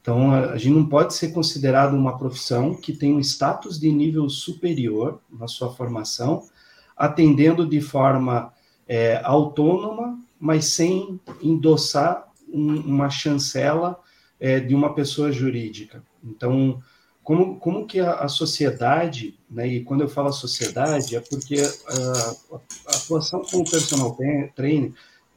Então, 0.00 0.32
a 0.32 0.56
gente 0.56 0.74
não 0.74 0.86
pode 0.86 1.14
ser 1.14 1.28
considerado 1.28 1.94
uma 1.94 2.16
profissão 2.16 2.74
que 2.74 2.92
tem 2.92 3.14
um 3.14 3.20
status 3.20 3.78
de 3.78 3.92
nível 3.92 4.28
superior 4.30 5.20
na 5.30 5.46
sua 5.46 5.72
formação, 5.72 6.48
atendendo 6.96 7.66
de 7.66 7.80
forma 7.80 8.52
é, 8.88 9.20
autônoma, 9.22 10.18
mas 10.38 10.66
sem 10.66 11.20
endossar 11.42 12.26
um, 12.48 12.80
uma 12.80 13.10
chancela 13.10 14.00
é, 14.38 14.58
de 14.58 14.74
uma 14.74 14.94
pessoa 14.94 15.30
jurídica. 15.30 16.02
Então, 16.24 16.82
como, 17.22 17.60
como 17.60 17.86
que 17.86 18.00
a, 18.00 18.14
a 18.14 18.28
sociedade, 18.28 19.38
né, 19.50 19.68
e 19.68 19.84
quando 19.84 20.00
eu 20.00 20.08
falo 20.08 20.32
sociedade, 20.32 21.14
é 21.14 21.20
porque 21.20 21.56
a, 21.56 22.56
a 22.88 22.96
atuação 22.96 23.42
como 23.50 23.70
personal 23.70 24.16
trainer 24.56 24.92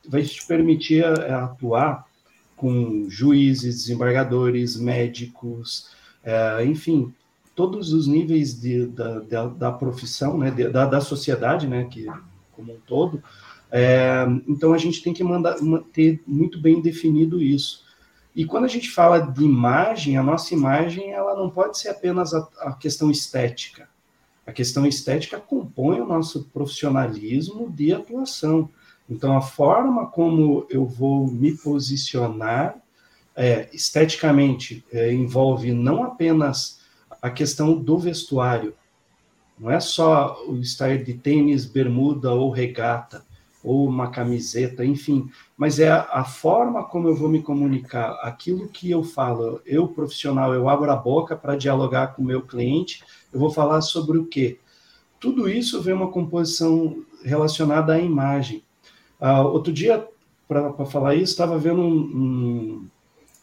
vai 0.07 0.23
te 0.23 0.45
permitir 0.47 1.05
a, 1.05 1.43
atuar 1.43 2.05
com 2.55 3.09
juízes, 3.09 3.75
desembargadores, 3.75 4.75
médicos, 4.77 5.89
é, 6.23 6.63
enfim, 6.65 7.13
todos 7.55 7.93
os 7.93 8.07
níveis 8.07 8.59
de, 8.59 8.85
da, 8.87 9.19
da, 9.19 9.47
da, 9.47 9.71
profissão, 9.71 10.37
né, 10.37 10.49
de, 10.51 10.69
da, 10.69 10.85
da 10.85 11.01
sociedade, 11.01 11.67
né, 11.67 11.85
que 11.89 12.07
como 12.51 12.73
um 12.73 12.79
todo. 12.85 13.21
É, 13.71 14.25
então 14.47 14.73
a 14.73 14.77
gente 14.77 15.01
tem 15.01 15.13
que 15.13 15.23
mandar, 15.23 15.55
ter 15.91 16.21
muito 16.27 16.59
bem 16.59 16.81
definido 16.81 17.41
isso. 17.41 17.83
E 18.35 18.45
quando 18.45 18.65
a 18.65 18.69
gente 18.69 18.89
fala 18.89 19.19
de 19.19 19.43
imagem, 19.43 20.17
a 20.17 20.23
nossa 20.23 20.53
imagem 20.53 21.11
ela 21.11 21.35
não 21.35 21.49
pode 21.49 21.77
ser 21.77 21.89
apenas 21.89 22.33
a, 22.33 22.47
a 22.59 22.73
questão 22.73 23.11
estética. 23.11 23.87
A 24.45 24.51
questão 24.51 24.85
estética 24.85 25.39
compõe 25.39 26.01
o 26.01 26.05
nosso 26.05 26.45
profissionalismo 26.45 27.71
de 27.71 27.93
atuação. 27.93 28.69
Então, 29.09 29.35
a 29.35 29.41
forma 29.41 30.07
como 30.07 30.65
eu 30.69 30.85
vou 30.85 31.27
me 31.27 31.57
posicionar 31.57 32.75
é, 33.35 33.69
esteticamente 33.73 34.85
é, 34.91 35.11
envolve 35.11 35.71
não 35.71 36.03
apenas 36.03 36.79
a 37.21 37.29
questão 37.29 37.75
do 37.75 37.97
vestuário, 37.97 38.73
não 39.59 39.71
é 39.71 39.79
só 39.79 40.43
o 40.47 40.57
estar 40.57 40.97
de 40.97 41.13
tênis, 41.13 41.65
bermuda 41.65 42.31
ou 42.31 42.49
regata, 42.49 43.25
ou 43.63 43.87
uma 43.87 44.09
camiseta, 44.09 44.83
enfim, 44.83 45.29
mas 45.55 45.79
é 45.79 45.89
a, 45.89 46.01
a, 46.11 46.25
forma 46.25 46.83
como 46.83 47.07
eu 47.07 47.15
vou 47.15 47.29
me 47.29 47.41
comunicar, 47.41 48.19
aquilo 48.21 48.67
que 48.67 48.91
eu 48.91 49.03
falo, 49.03 49.61
eu 49.65 49.87
profissional, 49.87 50.53
eu 50.53 50.67
abro 50.67 50.91
a 50.91 50.95
boca 50.95 51.35
para 51.35 51.55
dialogar 51.55 52.07
com 52.07 52.21
o 52.21 52.25
meu 52.25 52.41
cliente, 52.41 53.01
eu 53.31 53.39
vou 53.39 53.49
falar 53.49 53.79
sobre 53.79 54.17
o 54.17 54.25
quê? 54.25 54.59
Tudo 55.17 55.47
isso 55.47 55.81
vem 55.81 55.93
uma 55.93 56.11
composição 56.11 57.05
relacionada 57.23 57.93
à 57.93 57.99
imagem. 57.99 58.61
Uh, 59.23 59.47
outro 59.47 59.71
dia, 59.71 60.05
para 60.49 60.85
falar 60.85 61.15
isso, 61.15 61.31
estava 61.31 61.57
vendo 61.57 61.79
um, 61.79 61.87
um, 61.87 62.89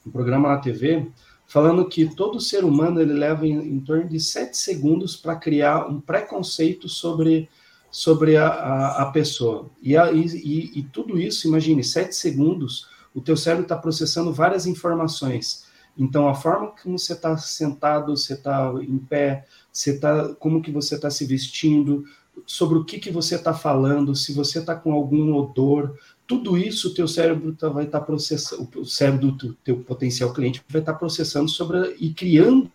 um, 0.06 0.10
programa 0.10 0.50
na 0.50 0.58
TV 0.58 1.06
falando 1.46 1.88
que 1.88 2.14
todo 2.14 2.38
ser 2.38 2.64
humano 2.64 3.00
ele 3.00 3.14
leva 3.14 3.46
em, 3.46 3.56
em 3.56 3.80
torno 3.80 4.06
de 4.06 4.20
sete 4.20 4.58
segundos 4.58 5.16
para 5.16 5.36
criar 5.36 5.88
um 5.88 5.98
preconceito 5.98 6.86
sobre 6.86 7.48
sobre 7.90 8.36
a, 8.36 8.46
a, 8.46 9.02
a 9.02 9.06
pessoa. 9.10 9.68
E, 9.82 9.96
a, 9.96 10.12
e, 10.12 10.78
e, 10.78 10.82
tudo 10.92 11.18
isso, 11.18 11.48
imagine, 11.48 11.82
sete 11.82 12.14
segundos, 12.14 12.86
o 13.14 13.20
teu 13.20 13.36
cérebro 13.36 13.64
está 13.64 13.76
processando 13.76 14.32
várias 14.32 14.66
informações. 14.66 15.64
Então, 15.98 16.28
a 16.28 16.34
forma 16.34 16.72
como 16.82 16.98
você 16.98 17.14
está 17.14 17.36
sentado, 17.36 18.16
você 18.16 18.34
está 18.34 18.72
em 18.80 18.98
pé, 18.98 19.44
você 19.72 19.98
tá, 19.98 20.32
como 20.38 20.62
que 20.62 20.70
você 20.70 20.94
está 20.94 21.10
se 21.10 21.24
vestindo, 21.24 22.04
sobre 22.46 22.78
o 22.78 22.84
que, 22.84 22.98
que 22.98 23.10
você 23.10 23.36
está 23.36 23.52
falando, 23.54 24.14
se 24.14 24.32
você 24.32 24.58
está 24.58 24.74
com 24.74 24.92
algum 24.92 25.34
odor, 25.34 25.96
tudo 26.26 26.56
isso 26.56 26.88
o 26.88 26.94
teu 26.94 27.06
cérebro 27.06 27.52
tá, 27.52 27.68
vai 27.68 27.84
estar 27.84 28.00
tá 28.00 28.06
processando, 28.06 28.68
o 28.76 28.84
cérebro 28.84 29.32
do 29.32 29.54
teu 29.54 29.78
potencial 29.78 30.32
cliente 30.32 30.62
vai 30.68 30.80
estar 30.80 30.92
tá 30.92 30.98
processando 30.98 31.48
sobre 31.48 31.94
e 31.98 32.12
criando 32.12 32.70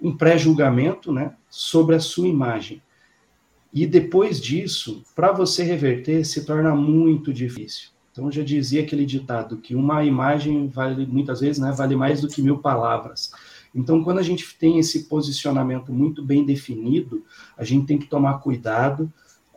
um 0.00 0.16
pré-julgamento 0.16 1.12
né, 1.12 1.34
sobre 1.48 1.94
a 1.94 2.00
sua 2.00 2.28
imagem. 2.28 2.82
E 3.72 3.86
depois 3.86 4.40
disso, 4.40 5.02
para 5.14 5.32
você 5.32 5.62
reverter, 5.62 6.24
se 6.24 6.44
torna 6.44 6.74
muito 6.74 7.32
difícil. 7.32 7.90
Então, 8.10 8.32
já 8.32 8.42
dizia 8.42 8.80
aquele 8.80 9.04
ditado 9.04 9.58
que 9.58 9.74
uma 9.74 10.02
imagem 10.02 10.68
vale, 10.68 11.04
muitas 11.06 11.40
vezes, 11.40 11.58
né, 11.58 11.70
vale 11.72 11.94
mais 11.94 12.22
do 12.22 12.28
que 12.28 12.40
mil 12.40 12.58
palavras. 12.58 13.30
Então, 13.76 14.02
quando 14.02 14.18
a 14.18 14.22
gente 14.22 14.56
tem 14.58 14.78
esse 14.78 15.04
posicionamento 15.04 15.92
muito 15.92 16.24
bem 16.24 16.44
definido, 16.44 17.22
a 17.58 17.62
gente 17.62 17.86
tem 17.86 17.98
que 17.98 18.06
tomar 18.06 18.38
cuidado, 18.38 19.12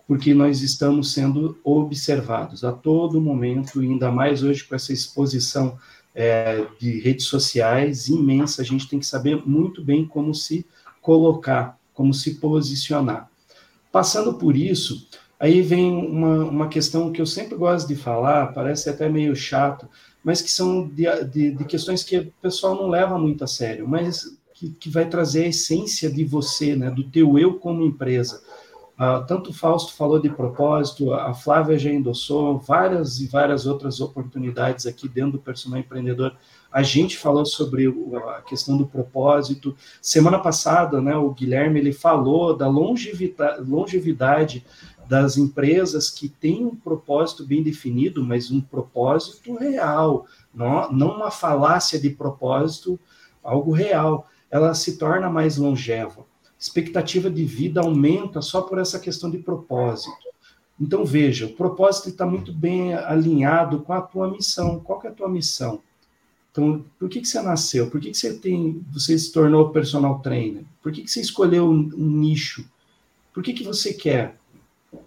porque 0.06 0.34
nós 0.34 0.62
estamos 0.62 1.14
sendo 1.14 1.58
observados 1.64 2.66
a 2.66 2.74
todo 2.74 3.22
momento, 3.22 3.80
ainda 3.80 4.12
mais 4.12 4.44
hoje 4.44 4.66
com 4.66 4.76
essa 4.76 4.92
exposição 4.92 5.78
é, 6.14 6.66
de 6.78 7.00
redes 7.00 7.28
sociais 7.28 8.10
imensa, 8.10 8.62
a 8.62 8.66
gente 8.66 8.90
tem 8.90 9.00
que 9.00 9.06
saber 9.06 9.42
muito 9.48 9.82
bem 9.82 10.06
como 10.06 10.36
se 10.36 10.66
colocar, 11.02 11.80
como 11.94 12.14
se 12.14 12.36
posicionar. 12.36 13.30
Passando 13.90 14.34
por 14.34 14.56
isso, 14.56 15.08
aí 15.40 15.62
vem 15.62 15.92
uma, 15.92 16.44
uma 16.44 16.68
questão 16.68 17.12
que 17.12 17.22
eu 17.22 17.26
sempre 17.26 17.56
gosto 17.56 17.88
de 17.88 17.96
falar, 17.96 18.48
parece 18.48 18.90
até 18.90 19.08
meio 19.08 19.36
chato, 19.36 19.88
mas 20.24 20.42
que 20.42 20.52
são 20.52 20.88
de, 20.88 21.06
de, 21.26 21.52
de 21.52 21.66
questões 21.66 22.04
que 22.04 22.18
o 22.18 22.34
pessoal 22.42 22.76
não 22.76 22.90
leva 22.90 23.18
muito 23.18 23.44
a 23.44 23.48
sério, 23.48 23.88
mas 23.88 24.38
que, 24.54 24.72
que 24.72 24.90
vai 24.90 25.08
trazer 25.08 25.46
a 25.46 25.48
essência 25.48 26.12
de 26.12 26.26
você, 26.26 26.76
né, 26.76 26.92
do 26.92 27.04
teu 27.04 27.40
eu 27.40 27.56
como 27.56 27.86
empresa. 27.86 28.42
Uh, 29.00 29.26
tanto 29.26 29.52
o 29.52 29.54
Fausto 29.54 29.94
falou 29.94 30.20
de 30.20 30.30
propósito, 30.30 31.14
a 31.14 31.34
Flávia 31.34 31.80
já 31.80 31.90
endossou 31.90 32.60
várias 32.60 33.22
e 33.22 33.28
várias 33.28 33.66
outras 33.66 34.02
oportunidades 34.02 34.86
aqui 34.86 35.08
dentro 35.08 35.34
do 35.34 35.40
personal 35.40 35.80
empreendedor. 35.80 36.36
A 36.70 36.84
gente 36.84 37.18
falou 37.18 37.46
sobre 37.46 37.88
a 38.28 38.42
questão 38.42 38.78
do 38.78 38.86
propósito. 38.86 39.74
Semana 40.02 40.38
passada, 40.38 41.02
né, 41.02 41.16
o 41.16 41.32
Guilherme 41.32 41.80
ele 41.80 41.94
falou 41.94 42.54
da 42.54 42.68
longevidade, 42.68 43.62
longevidade 43.62 44.66
das 45.10 45.36
empresas 45.38 46.10
que 46.10 46.30
têm 46.30 46.64
um 46.66 46.76
propósito 46.76 47.46
bem 47.46 47.64
definido, 47.64 48.24
mas 48.24 48.52
um 48.52 48.62
propósito 48.62 49.56
real, 49.56 50.28
não, 50.54 50.92
não 50.92 51.16
uma 51.16 51.32
falácia 51.32 52.00
de 52.00 52.12
propósito, 52.12 53.00
algo 53.44 53.72
real. 53.72 54.30
Ela 54.52 54.74
se 54.74 54.98
torna 54.98 55.30
mais 55.30 55.58
longeva 55.58 56.30
expectativa 56.60 57.30
de 57.32 57.46
vida 57.46 57.80
aumenta 57.80 58.42
só 58.42 58.62
por 58.62 58.78
essa 58.80 59.00
questão 59.00 59.32
de 59.32 59.38
propósito. 59.38 60.28
Então, 60.80 61.06
veja, 61.06 61.46
o 61.46 61.54
propósito 61.54 62.10
está 62.10 62.26
muito 62.26 62.52
bem 62.52 62.94
alinhado 62.94 63.80
com 63.80 63.94
a 63.94 64.02
tua 64.02 64.30
missão. 64.30 64.80
Qual 64.80 65.02
é 65.04 65.08
a 65.08 65.14
tua 65.14 65.30
missão? 65.30 65.82
Então, 66.52 66.84
por 66.98 67.08
que, 67.08 67.22
que 67.22 67.28
você 67.28 67.42
nasceu? 67.42 67.90
Por 67.90 68.02
que, 68.02 68.12
que 68.12 68.18
você 68.18 68.34
tem, 68.34 68.86
você 68.92 69.18
se 69.18 69.32
tornou 69.32 69.70
personal 69.70 70.20
trainer? 70.20 70.66
Por 70.82 70.92
que, 70.92 71.04
que 71.04 71.12
você 71.12 71.22
escolheu 71.22 71.70
um, 71.70 71.90
um 71.96 72.10
nicho? 72.10 72.66
Por 73.34 73.42
que, 73.42 73.54
que 73.54 73.64
você 73.64 73.94
quer? 73.94 74.38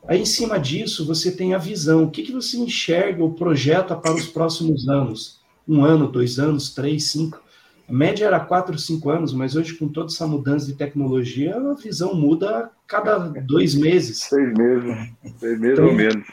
Aí, 0.07 0.21
em 0.21 0.27
cima 0.27 0.59
disso, 0.59 1.07
você 1.07 1.33
tem 1.33 1.55
a 1.55 1.59
visão. 1.59 2.05
O 2.05 2.11
que, 2.11 2.23
que 2.23 2.33
você 2.33 2.57
enxerga 2.57 3.23
ou 3.23 3.33
projeta 3.33 3.97
para 3.97 4.15
os 4.15 4.27
próximos 4.27 4.89
anos? 4.89 5.41
Um 5.67 5.85
ano, 5.85 6.11
dois 6.11 6.39
anos, 6.39 6.75
três, 6.75 7.11
cinco. 7.11 7.41
A 7.89 7.93
média 7.93 8.25
era 8.25 8.41
4, 8.41 8.79
5 8.79 9.11
anos, 9.11 9.33
mas 9.33 9.55
hoje, 9.57 9.75
com 9.75 9.89
toda 9.89 10.07
essa 10.07 10.27
mudança 10.27 10.67
de 10.67 10.75
tecnologia, 10.75 11.57
a 11.57 11.75
visão 11.75 12.15
muda 12.15 12.59
a 12.59 12.71
cada 12.87 13.19
dois 13.19 13.75
meses. 13.75 14.21
Seis 14.21 14.53
meses, 14.55 15.11
seis 15.39 15.61
meses 15.61 15.79
então, 15.79 15.89
ou 15.89 15.95
menos. 15.95 16.27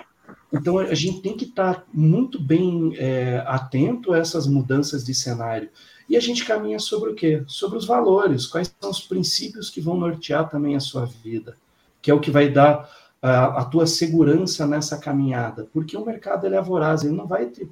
Então, 0.54 0.78
a 0.80 0.94
gente 0.94 1.22
tem 1.22 1.36
que 1.36 1.46
estar 1.46 1.86
muito 1.94 2.42
bem 2.42 2.94
é, 2.98 3.44
atento 3.46 4.14
a 4.14 4.18
essas 4.18 4.48
mudanças 4.48 5.04
de 5.04 5.14
cenário. 5.14 5.70
E 6.08 6.16
a 6.16 6.20
gente 6.20 6.46
caminha 6.46 6.80
sobre 6.80 7.12
o 7.12 7.16
quê? 7.16 7.44
Sobre 7.46 7.78
os 7.78 7.86
valores, 7.86 8.48
quais 8.48 8.74
são 8.80 8.90
os 8.90 9.02
princípios 9.02 9.70
que 9.70 9.82
vão 9.82 9.98
nortear 9.98 10.50
também 10.50 10.76
a 10.76 10.80
sua 10.80 11.06
vida, 11.06 11.58
que 12.02 12.10
é 12.10 12.14
o 12.14 12.20
que 12.20 12.32
vai 12.32 12.50
dar 12.50 12.90
a, 13.22 13.66
tua 13.66 13.86
segurança 13.86 14.66
nessa 14.66 14.98
caminhada, 14.98 15.68
porque 15.74 15.98
o 15.98 16.06
mercado 16.06 16.46
ele 16.46 16.56
é 16.56 16.62
voraz, 16.62 17.04
ele 17.04 17.16
não 17.16 17.28
vai 17.28 17.48
te 17.48 17.70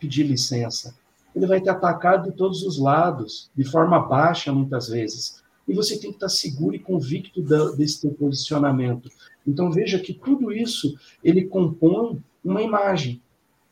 pedir 0.00 0.24
licença, 0.24 0.94
ele 1.34 1.46
vai 1.46 1.60
te 1.60 1.68
atacar 1.68 2.20
de 2.20 2.32
todos 2.32 2.62
os 2.62 2.78
lados, 2.78 3.50
de 3.54 3.64
forma 3.64 3.98
baixa 4.00 4.52
muitas 4.52 4.88
vezes, 4.88 5.42
e 5.68 5.74
você 5.74 5.98
tem 5.98 6.10
que 6.10 6.16
estar 6.16 6.28
seguro 6.28 6.74
e 6.74 6.80
convicto 6.80 7.40
desse 7.76 8.00
teu 8.00 8.10
posicionamento. 8.10 9.08
Então 9.46 9.70
veja 9.70 10.00
que 10.00 10.12
tudo 10.12 10.52
isso 10.52 10.94
ele 11.22 11.44
compõe 11.44 12.20
uma 12.44 12.60
imagem. 12.60 13.22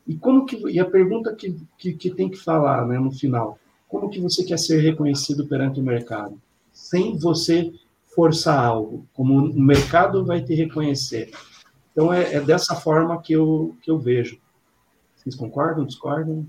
E 0.07 0.15
como 0.15 0.47
que 0.47 0.57
e 0.69 0.79
a 0.79 0.85
pergunta 0.85 1.35
que, 1.35 1.57
que, 1.77 1.93
que 1.93 2.11
tem 2.11 2.29
que 2.29 2.37
falar, 2.37 2.87
né, 2.87 2.99
no 2.99 3.11
final, 3.11 3.59
como 3.89 4.09
que 4.09 4.21
você 4.21 4.45
quer 4.45 4.59
ser 4.59 4.81
reconhecido 4.81 5.47
perante 5.47 5.81
o 5.81 5.83
mercado, 5.83 6.41
sem 6.73 7.19
você 7.19 7.73
forçar 8.15 8.65
algo, 8.65 9.07
como 9.13 9.35
o 9.35 9.61
mercado 9.61 10.25
vai 10.25 10.43
te 10.43 10.55
reconhecer. 10.55 11.31
Então, 11.93 12.13
é, 12.13 12.35
é 12.35 12.41
dessa 12.41 12.75
forma 12.75 13.21
que 13.21 13.33
eu, 13.33 13.77
que 13.83 13.91
eu 13.91 13.99
vejo. 13.99 14.39
Vocês 15.17 15.35
concordam, 15.35 15.85
discordam? 15.85 16.47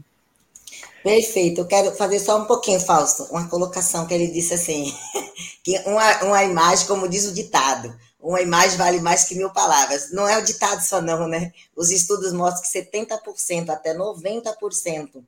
Perfeito. 1.04 1.62
Eu 1.62 1.68
quero 1.68 1.92
fazer 1.92 2.20
só 2.20 2.42
um 2.42 2.46
pouquinho, 2.46 2.80
Fausto, 2.80 3.24
uma 3.26 3.48
colocação 3.48 4.06
que 4.06 4.14
ele 4.14 4.28
disse 4.28 4.54
assim, 4.54 4.94
que 5.64 5.78
uma, 5.86 6.24
uma 6.24 6.44
imagem, 6.44 6.88
como 6.88 7.10
diz 7.10 7.26
o 7.26 7.34
ditado, 7.34 7.94
uma 8.20 8.40
imagem 8.40 8.78
vale 8.78 9.02
mais 9.02 9.24
que 9.24 9.36
mil 9.36 9.50
palavras. 9.50 10.12
Não 10.12 10.28
é 10.28 10.38
o 10.38 10.46
ditado 10.46 10.82
só 10.82 11.02
não, 11.02 11.28
né? 11.28 11.52
Os 11.76 11.90
estudos 11.90 12.32
mostram 12.32 12.62
que 12.62 12.92
70% 12.92 13.70
até 13.70 13.96
90% 13.96 15.24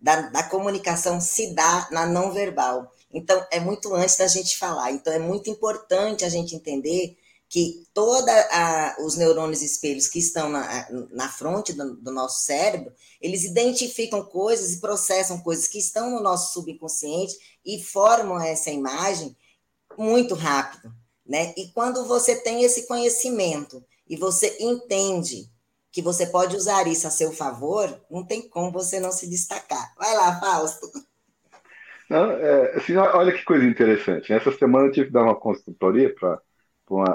da, 0.00 0.22
da 0.22 0.42
comunicação 0.44 1.20
se 1.20 1.54
dá 1.54 1.88
na 1.90 2.06
não 2.06 2.32
verbal. 2.32 2.90
Então, 3.12 3.46
é 3.50 3.58
muito 3.58 3.94
antes 3.94 4.16
da 4.16 4.26
gente 4.26 4.58
falar. 4.58 4.92
Então, 4.92 5.12
é 5.12 5.18
muito 5.18 5.48
importante 5.48 6.24
a 6.24 6.28
gente 6.28 6.54
entender 6.54 7.16
que 7.48 7.86
todos 7.94 8.30
os 9.00 9.16
neurônios 9.16 9.62
espelhos 9.62 10.06
que 10.06 10.18
estão 10.18 10.50
na, 10.50 10.86
na 11.10 11.28
fronte 11.30 11.72
do, 11.72 11.96
do, 11.96 12.12
nosso 12.12 12.44
cérebro, 12.44 12.92
eles 13.20 13.44
identificam 13.44 14.22
coisas 14.22 14.74
e 14.74 14.80
processam 14.80 15.40
coisas 15.40 15.66
que 15.66 15.78
estão 15.78 16.10
no 16.10 16.20
nosso 16.20 16.52
subconsciente 16.52 17.34
e 17.64 17.82
formam 17.82 18.38
essa 18.38 18.70
imagem 18.70 19.34
muito 19.96 20.34
rápido, 20.34 20.92
né? 21.24 21.54
E 21.56 21.68
quando 21.68 22.04
você 22.04 22.36
tem 22.36 22.62
esse 22.64 22.86
conhecimento 22.86 23.82
e 24.06 24.16
você 24.16 24.56
entende 24.60 25.50
que 25.90 26.02
você 26.02 26.26
pode 26.26 26.54
usar 26.54 26.86
isso 26.86 27.06
a 27.06 27.10
seu 27.10 27.32
favor, 27.32 27.98
não 28.10 28.24
tem 28.24 28.46
como 28.46 28.70
você 28.70 29.00
não 29.00 29.10
se 29.10 29.26
destacar. 29.26 29.94
Vai 29.96 30.14
lá, 30.14 30.38
Fausto. 30.38 30.86
Não, 32.08 32.30
é, 32.30 32.76
assim, 32.76 32.96
olha 32.96 33.32
que 33.32 33.44
coisa 33.44 33.64
interessante. 33.66 34.32
Essa 34.32 34.50
semana 34.52 34.86
eu 34.86 34.92
tive 34.92 35.06
que 35.06 35.12
dar 35.12 35.24
uma 35.24 35.34
consultoria 35.34 36.14
para 36.14 36.40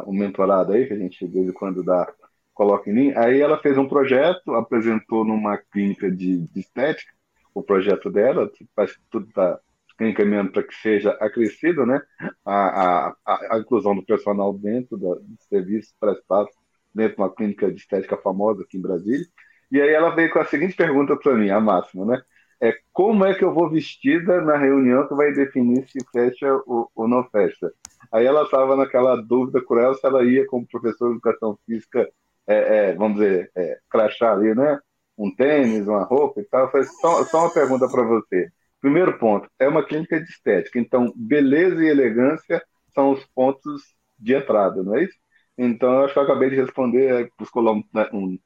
um 0.06 0.14
mentorado 0.14 0.74
aí, 0.74 0.88
que 0.88 0.94
a 0.94 0.98
gente 0.98 1.26
de 1.28 1.34
vez 1.34 1.48
em 1.48 1.54
quando 1.54 1.84
dá, 1.84 2.12
coloca 2.54 2.90
em 2.90 2.94
linha. 2.94 3.20
Aí 3.20 3.42
ela 3.42 3.58
fez 3.60 3.78
um 3.78 3.88
projeto, 3.88 4.54
apresentou 4.54 5.26
numa 5.26 5.58
clínica 5.58 6.12
de, 6.12 6.40
de 6.48 6.60
estética 6.60 7.12
o 7.54 7.62
projeto 7.62 8.10
dela, 8.10 8.52
parece 8.76 8.96
que 8.96 9.06
tudo 9.12 9.28
está 9.28 9.60
encaminhando 10.02 10.52
para 10.52 10.64
que 10.64 10.74
seja 10.76 11.12
acrescido, 11.22 11.86
né? 11.86 12.02
A, 12.44 13.10
a, 13.26 13.56
a, 13.56 13.60
inclusão 13.60 13.96
do 13.96 14.04
personal 14.04 14.54
dentro 14.54 14.98
do, 14.98 15.16
do 15.16 15.38
serviço 15.50 15.94
prestado 16.00 16.50
dentro 16.94 17.16
de 17.16 17.22
uma 17.22 17.34
clínica 17.34 17.72
de 17.72 17.80
estética 17.80 18.18
famosa 18.18 18.64
aqui 18.64 18.78
em 18.78 18.82
Brasília. 18.82 19.26
E 19.72 19.82
aí 19.82 19.90
ela 19.90 20.10
veio 20.10 20.32
com 20.32 20.40
a 20.40 20.46
seguinte 20.46 20.76
pergunta 20.76 21.16
para 21.16 21.36
mim, 21.36 21.50
a 21.50 21.60
máxima, 21.60 22.06
né? 22.06 22.22
É 22.64 22.74
como 22.94 23.26
é 23.26 23.34
que 23.34 23.44
eu 23.44 23.54
vou 23.54 23.70
vestida 23.70 24.40
na 24.40 24.56
reunião 24.56 25.06
que 25.06 25.14
vai 25.14 25.34
definir 25.34 25.86
se 25.90 26.00
fecha 26.14 26.48
ou, 26.66 26.90
ou 26.96 27.10
não 27.10 27.22
fecha? 27.30 27.70
Aí 28.10 28.26
ela 28.26 28.44
estava 28.44 28.78
naquela 28.78 29.18
dúvida 29.18 29.62
cruel 29.62 29.94
se 29.96 30.08
ela 30.08 30.24
ia 30.24 30.48
como 30.48 30.66
professor 30.66 31.10
de 31.10 31.16
educação 31.16 31.60
física, 31.66 32.10
é, 32.48 32.92
é, 32.92 32.96
vamos 32.96 33.20
dizer, 33.20 33.52
é, 33.54 33.78
crachar 33.90 34.38
ali, 34.38 34.56
né? 34.56 34.80
Um 35.18 35.36
tênis, 35.36 35.86
uma 35.86 36.06
roupa 36.06 36.40
e 36.40 36.46
tal. 36.46 36.62
Eu 36.62 36.72
falei, 36.72 36.88
só, 37.02 37.26
só 37.26 37.40
uma 37.42 37.54
pergunta 37.54 37.86
para 37.90 38.04
você. 38.04 38.48
Primeiro 38.80 39.20
ponto, 39.20 39.50
é 39.60 39.68
uma 39.68 39.86
clínica 39.86 40.18
de 40.18 40.30
estética, 40.30 40.80
então 40.80 41.12
beleza 41.18 41.84
e 41.84 41.90
elegância 41.90 42.64
são 42.94 43.12
os 43.12 43.26
pontos 43.36 43.82
de 44.18 44.36
entrada, 44.36 44.82
não 44.82 44.96
é 44.96 45.04
isso? 45.04 45.18
Então, 45.58 45.92
eu 45.92 46.06
acho 46.06 46.14
que 46.14 46.20
eu 46.20 46.24
acabei 46.24 46.50
de 46.50 46.56
responder, 46.56 47.30
buscou 47.38 47.62
lá 47.62 47.74
um, 47.74 47.84
né, 47.94 48.10
um 48.14 48.38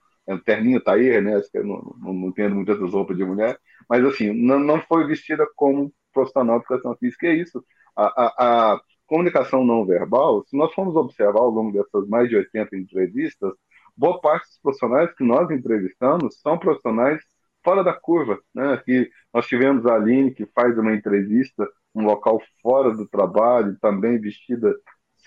terninho 0.44 0.82
Tair, 0.82 1.22
né? 1.22 1.36
Acho 1.36 1.50
que 1.52 1.60
não, 1.60 1.96
não, 2.00 2.13
não 2.13 2.28
entendo 2.30 2.56
muitas 2.56 2.78
roupas 2.92 3.16
de 3.16 3.24
mulher, 3.24 3.58
mas 3.90 4.04
assim, 4.06 4.34
não, 4.34 4.60
não 4.60 4.82
foi 4.82 5.08
vestida 5.08 5.48
como 5.56 5.94
profissional 6.13 6.60
de 6.60 6.66
educação 6.66 6.96
física, 6.98 7.28
é 7.28 7.36
isso. 7.36 7.63
A, 7.96 8.06
a, 8.06 8.74
a, 8.74 8.82
comunicação 9.08 9.63
não 9.63 9.86
verbal, 9.86 10.44
se 10.46 10.58
nós 10.58 10.74
formos 10.74 10.96
observar 10.96 11.40
ao 11.40 11.50
longo 11.50 11.72
dessas 11.72 12.08
mais 12.10 12.28
de 12.28 12.36
80 12.36 12.76
entrevistas, 12.76 13.54
boa 13.96 14.20
parte 14.20 14.48
dos 14.48 14.60
profissionais 14.62 15.13
que 15.16 15.24
nós 15.24 15.50
entrevistamos 15.50 16.40
são 16.42 16.58
profissionais 16.58 17.22
fora 17.63 17.84
da 17.84 17.94
curva, 17.94 18.40
né? 18.54 18.78
Que 18.86 19.10
nós 19.34 19.48
tivemos 19.48 19.86
a 19.86 19.96
Aline, 19.96 20.34
que 20.34 20.46
faz 20.48 20.78
uma 20.78 20.94
entrevista 20.94 21.68
um 21.98 22.06
local 22.06 22.42
fora 22.62 22.96
do 22.96 23.08
trabalho, 23.08 23.78
também 23.82 24.20
vestida 24.20 24.76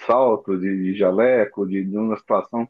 salto, 0.06 0.56
de, 0.58 0.84
de 0.84 0.94
jaleco, 0.96 1.66
de, 1.66 1.84
de, 1.84 1.96
uma 1.96 2.16
situação, 2.16 2.62
é, 2.62 2.66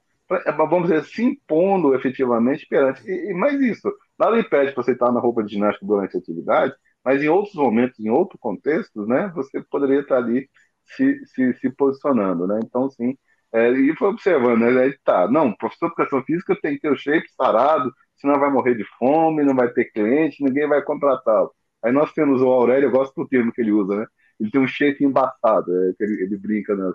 vamos 0.57 0.88
dizer, 0.88 1.05
se 1.05 1.23
impondo 1.23 1.95
efetivamente 1.95 2.66
perante. 2.69 3.03
E, 3.09 3.31
e 3.31 3.35
mais 3.35 3.61
isso, 3.61 3.93
nada 4.19 4.38
impede 4.38 4.75
você 4.75 4.93
estar 4.93 5.11
na 5.12 5.21
roupa 5.21 5.43
de 5.43 5.55
ginástica 5.55 5.87
durante 5.87 6.16
a 6.16 6.21
atividade, 6.21 6.75
mas 7.05 7.23
em 7.23 7.29
outros 7.29 7.55
momentos, 7.55 7.99
em 8.01 8.11
outros 8.11 8.38
contextos, 8.40 9.09
né, 9.09 9.33
você 9.35 9.62
poderia 9.71 10.01
estar 10.01 10.19
ali 10.19 10.49
se, 10.97 11.25
se, 11.27 11.55
se 11.55 11.71
posicionando, 11.71 12.47
né? 12.47 12.61
Então, 12.64 12.90
sim, 12.90 13.16
é, 13.53 13.71
e 13.71 13.97
foi 13.97 14.09
observando, 14.09 14.61
né? 14.61 14.93
Tá, 15.05 15.29
não, 15.29 15.53
professor 15.55 15.87
de 15.88 15.93
educação 15.95 16.23
física 16.25 16.57
tem 16.61 16.75
que 16.75 16.81
ter 16.83 16.93
o 16.93 16.97
shape 16.97 17.29
sarado, 17.37 17.93
senão 18.19 18.38
vai 18.38 18.51
morrer 18.51 18.75
de 18.77 18.85
fome, 18.99 19.43
não 19.45 19.55
vai 19.55 19.69
ter 19.73 19.87
cliente, 19.93 20.43
ninguém 20.45 20.69
vai 20.69 20.83
contratá-lo. 20.83 21.53
Aí 21.83 21.93
nós 21.93 22.12
temos 22.12 22.40
o 22.43 22.49
Aurélio, 22.49 22.87
eu 22.88 22.90
gosto 22.93 23.14
do 23.14 23.29
termo 23.29 23.53
que 23.53 23.61
ele 23.61 23.73
usa, 23.73 23.97
né? 23.97 24.07
Ele 24.38 24.51
tem 24.51 24.61
um 24.61 24.66
shape 24.69 25.05
embaçado, 25.05 25.71
é, 25.75 25.93
ele, 26.01 26.23
ele 26.25 26.37
brinca 26.38 26.75
nas, 26.77 26.95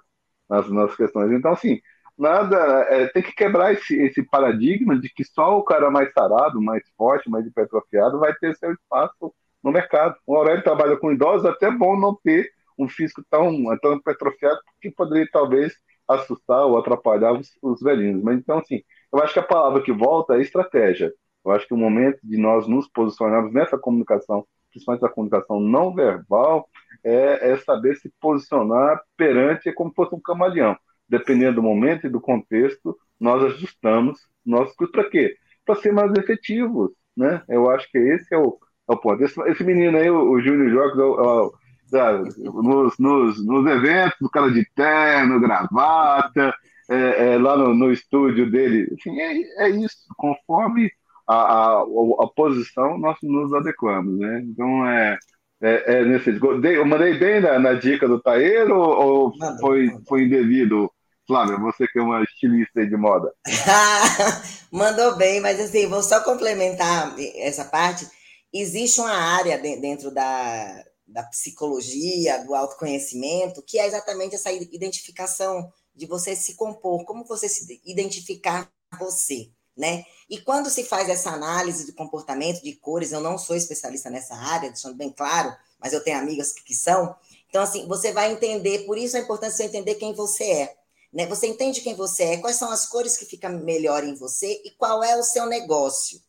nas 0.49 0.69
nossas 0.69 0.95
questões. 0.95 1.31
Então, 1.31 1.51
assim, 1.51 1.79
nada, 2.17 2.57
é, 2.89 3.07
tem 3.07 3.21
que 3.23 3.33
quebrar 3.33 3.73
esse, 3.73 3.95
esse 4.01 4.23
paradigma 4.23 4.99
de 4.99 5.09
que 5.09 5.23
só 5.23 5.57
o 5.57 5.63
cara 5.63 5.91
mais 5.91 6.11
sarado, 6.13 6.61
mais 6.61 6.83
forte, 6.97 7.29
mais 7.29 7.45
hipertrofiado 7.45 8.19
vai 8.19 8.33
ter 8.35 8.55
seu 8.55 8.71
espaço 8.73 9.33
no 9.63 9.71
mercado. 9.71 10.15
O 10.25 10.35
Aurélio 10.35 10.63
trabalha 10.63 10.97
com 10.97 11.11
idosos, 11.11 11.45
até 11.45 11.69
bom 11.71 11.99
não 11.99 12.15
ter 12.23 12.49
um 12.77 12.87
físico 12.87 13.23
tão, 13.29 13.51
tão 13.81 13.95
hipertrofiado, 13.95 14.59
que 14.81 14.91
poderia 14.91 15.27
talvez 15.31 15.73
assustar 16.07 16.65
ou 16.65 16.77
atrapalhar 16.77 17.33
os, 17.33 17.49
os 17.61 17.81
velhinhos. 17.81 18.21
Mas 18.23 18.37
então, 18.37 18.59
assim, 18.59 18.83
eu 19.11 19.19
acho 19.21 19.33
que 19.33 19.39
a 19.39 19.43
palavra 19.43 19.81
que 19.81 19.91
volta 19.91 20.35
é 20.35 20.41
estratégia. 20.41 21.11
Eu 21.43 21.51
acho 21.51 21.67
que 21.67 21.73
o 21.73 21.77
momento 21.77 22.19
de 22.23 22.37
nós 22.37 22.67
nos 22.67 22.87
posicionarmos 22.87 23.53
nessa 23.53 23.77
comunicação, 23.77 24.45
principalmente 24.71 25.05
a 25.05 25.09
comunicação 25.09 25.59
não 25.59 25.93
verbal, 25.93 26.67
é, 27.03 27.51
é 27.51 27.57
saber 27.57 27.95
se 27.95 28.11
posicionar 28.19 29.01
perante 29.15 29.71
como 29.71 29.89
se 29.91 29.95
fosse 29.95 30.15
um 30.15 30.19
camaleão. 30.19 30.75
Dependendo 31.07 31.55
do 31.55 31.63
momento 31.63 32.07
e 32.07 32.09
do 32.09 32.19
contexto, 32.19 32.97
nós 33.19 33.43
ajustamos 33.43 34.19
nossos 34.45 34.75
para 34.91 35.09
quê? 35.09 35.35
Para 35.65 35.75
ser 35.75 35.91
mais 35.91 36.11
efetivos, 36.17 36.91
né? 37.15 37.41
Eu 37.47 37.69
acho 37.69 37.89
que 37.91 37.97
esse 37.97 38.33
é 38.33 38.37
o, 38.37 38.57
é 38.89 38.93
o 38.93 38.97
ponto. 38.97 39.23
Esse, 39.23 39.39
esse 39.49 39.63
menino 39.63 39.97
aí, 39.97 40.09
o, 40.09 40.31
o 40.31 40.41
Júnior 40.41 40.69
Jogos, 40.69 41.53
é, 41.93 41.97
é, 41.97 42.17
nos, 42.43 42.97
nos, 42.97 43.45
nos, 43.45 43.65
eventos, 43.71 44.19
o 44.21 44.29
cara 44.29 44.51
de 44.51 44.65
terno, 44.75 45.39
gravata, 45.39 46.53
é, 46.89 47.33
é, 47.33 47.37
lá 47.37 47.57
no, 47.57 47.73
no, 47.73 47.91
estúdio 47.91 48.49
dele, 48.49 48.87
assim, 48.99 49.19
é, 49.19 49.65
é 49.65 49.69
isso, 49.69 49.97
conforme 50.17 50.91
a, 51.27 51.35
a, 51.35 51.81
a, 51.81 52.27
posição 52.35 52.97
nós 52.97 53.17
nos 53.23 53.53
adequamos, 53.53 54.17
né? 54.19 54.41
Então, 54.45 54.87
é, 54.87 55.17
é, 55.61 55.93
é 55.95 56.05
nesse, 56.05 56.29
eu 56.29 56.85
mandei 56.85 57.17
bem 57.17 57.39
na, 57.41 57.59
na 57.59 57.73
dica 57.73 58.07
do 58.07 58.21
Taeiro 58.21 58.77
ou, 58.77 59.33
foi, 59.59 59.89
foi 60.07 60.23
indevido? 60.23 60.91
Flávia, 61.27 61.57
você 61.57 61.87
que 61.87 61.99
é 61.99 62.01
uma 62.01 62.23
estilista 62.23 62.85
de 62.85 62.95
moda. 62.95 63.33
Mandou 64.71 65.15
bem, 65.15 65.39
mas 65.39 65.59
assim, 65.59 65.87
vou 65.87 66.03
só 66.03 66.21
complementar 66.21 67.15
essa 67.35 67.65
parte. 67.65 68.07
Existe 68.53 68.99
uma 69.01 69.13
área 69.13 69.57
dentro 69.57 70.11
da, 70.11 70.83
da 71.07 71.23
psicologia, 71.23 72.43
do 72.43 72.53
autoconhecimento, 72.53 73.63
que 73.63 73.79
é 73.79 73.87
exatamente 73.87 74.35
essa 74.35 74.51
identificação 74.51 75.71
de 75.95 76.05
você 76.05 76.35
se 76.35 76.55
compor, 76.55 77.05
como 77.05 77.25
você 77.25 77.49
se 77.49 77.81
identificar 77.85 78.69
você 78.99 79.49
né? 79.75 80.05
E 80.29 80.39
quando 80.39 80.69
se 80.69 80.83
faz 80.83 81.09
essa 81.09 81.31
análise 81.31 81.85
de 81.85 81.91
comportamento, 81.91 82.63
de 82.63 82.73
cores, 82.73 83.11
eu 83.11 83.19
não 83.19 83.37
sou 83.37 83.55
especialista 83.55 84.09
nessa 84.09 84.35
área, 84.35 84.69
deixando 84.69 84.95
bem 84.95 85.11
claro, 85.11 85.53
mas 85.79 85.91
eu 85.91 86.03
tenho 86.03 86.17
amigas 86.17 86.53
que, 86.53 86.73
são. 86.73 87.15
Então, 87.49 87.61
assim, 87.61 87.85
você 87.87 88.13
vai 88.13 88.31
entender, 88.31 88.85
por 88.85 88.97
isso 88.97 89.17
a 89.17 89.19
importância 89.19 89.51
de 89.51 89.57
você 89.57 89.77
entender 89.77 89.95
quem 89.95 90.13
você 90.13 90.43
é. 90.43 90.75
Né? 91.15 91.25
Você 91.27 91.47
entende 91.47 91.79
quem 91.79 91.95
você 91.95 92.23
é, 92.23 92.37
quais 92.37 92.57
são 92.57 92.69
as 92.69 92.85
cores 92.85 93.15
que 93.15 93.23
ficam 93.23 93.51
melhor 93.59 94.03
em 94.03 94.15
você 94.15 94.61
e 94.65 94.71
qual 94.71 95.01
é 95.01 95.15
o 95.15 95.23
seu 95.23 95.45
negócio. 95.45 96.21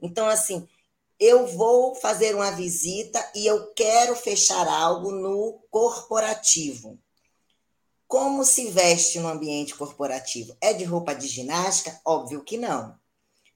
Então, 0.00 0.26
assim, 0.26 0.66
eu 1.18 1.46
vou 1.46 1.94
fazer 1.94 2.34
uma 2.34 2.50
visita 2.50 3.22
e 3.34 3.46
eu 3.46 3.66
quero 3.74 4.16
fechar 4.16 4.66
algo 4.66 5.12
no 5.12 5.60
corporativo. 5.70 6.98
Como 8.08 8.42
se 8.42 8.70
veste 8.70 9.20
no 9.20 9.28
ambiente 9.28 9.74
corporativo? 9.74 10.56
É 10.58 10.72
de 10.72 10.84
roupa 10.84 11.14
de 11.14 11.28
ginástica? 11.28 12.00
Óbvio 12.02 12.42
que 12.42 12.56
não. 12.56 12.98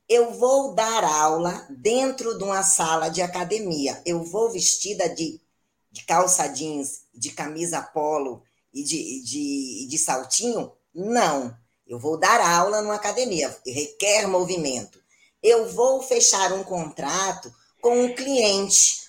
Eu 0.06 0.32
vou 0.34 0.74
dar 0.74 1.02
aula 1.02 1.66
dentro 1.70 2.36
de 2.36 2.44
uma 2.44 2.62
sala 2.62 3.08
de 3.08 3.22
academia. 3.22 4.02
Eu 4.04 4.22
vou 4.22 4.52
vestida 4.52 5.08
de, 5.08 5.40
de 5.90 6.04
calça 6.04 6.46
jeans, 6.46 7.06
de 7.14 7.30
camisa 7.30 7.80
polo 7.80 8.42
e 8.74 8.82
de, 8.82 9.22
de, 9.22 9.86
de 9.88 9.98
saltinho? 9.98 10.72
Não. 10.92 11.56
Eu 11.86 11.98
vou 11.98 12.18
dar 12.18 12.40
aula 12.40 12.82
numa 12.82 12.96
academia. 12.96 13.56
Requer 13.64 14.26
movimento. 14.26 14.98
Eu 15.42 15.68
vou 15.68 16.02
fechar 16.02 16.52
um 16.52 16.64
contrato 16.64 17.54
com 17.80 18.04
um 18.04 18.14
cliente. 18.14 19.04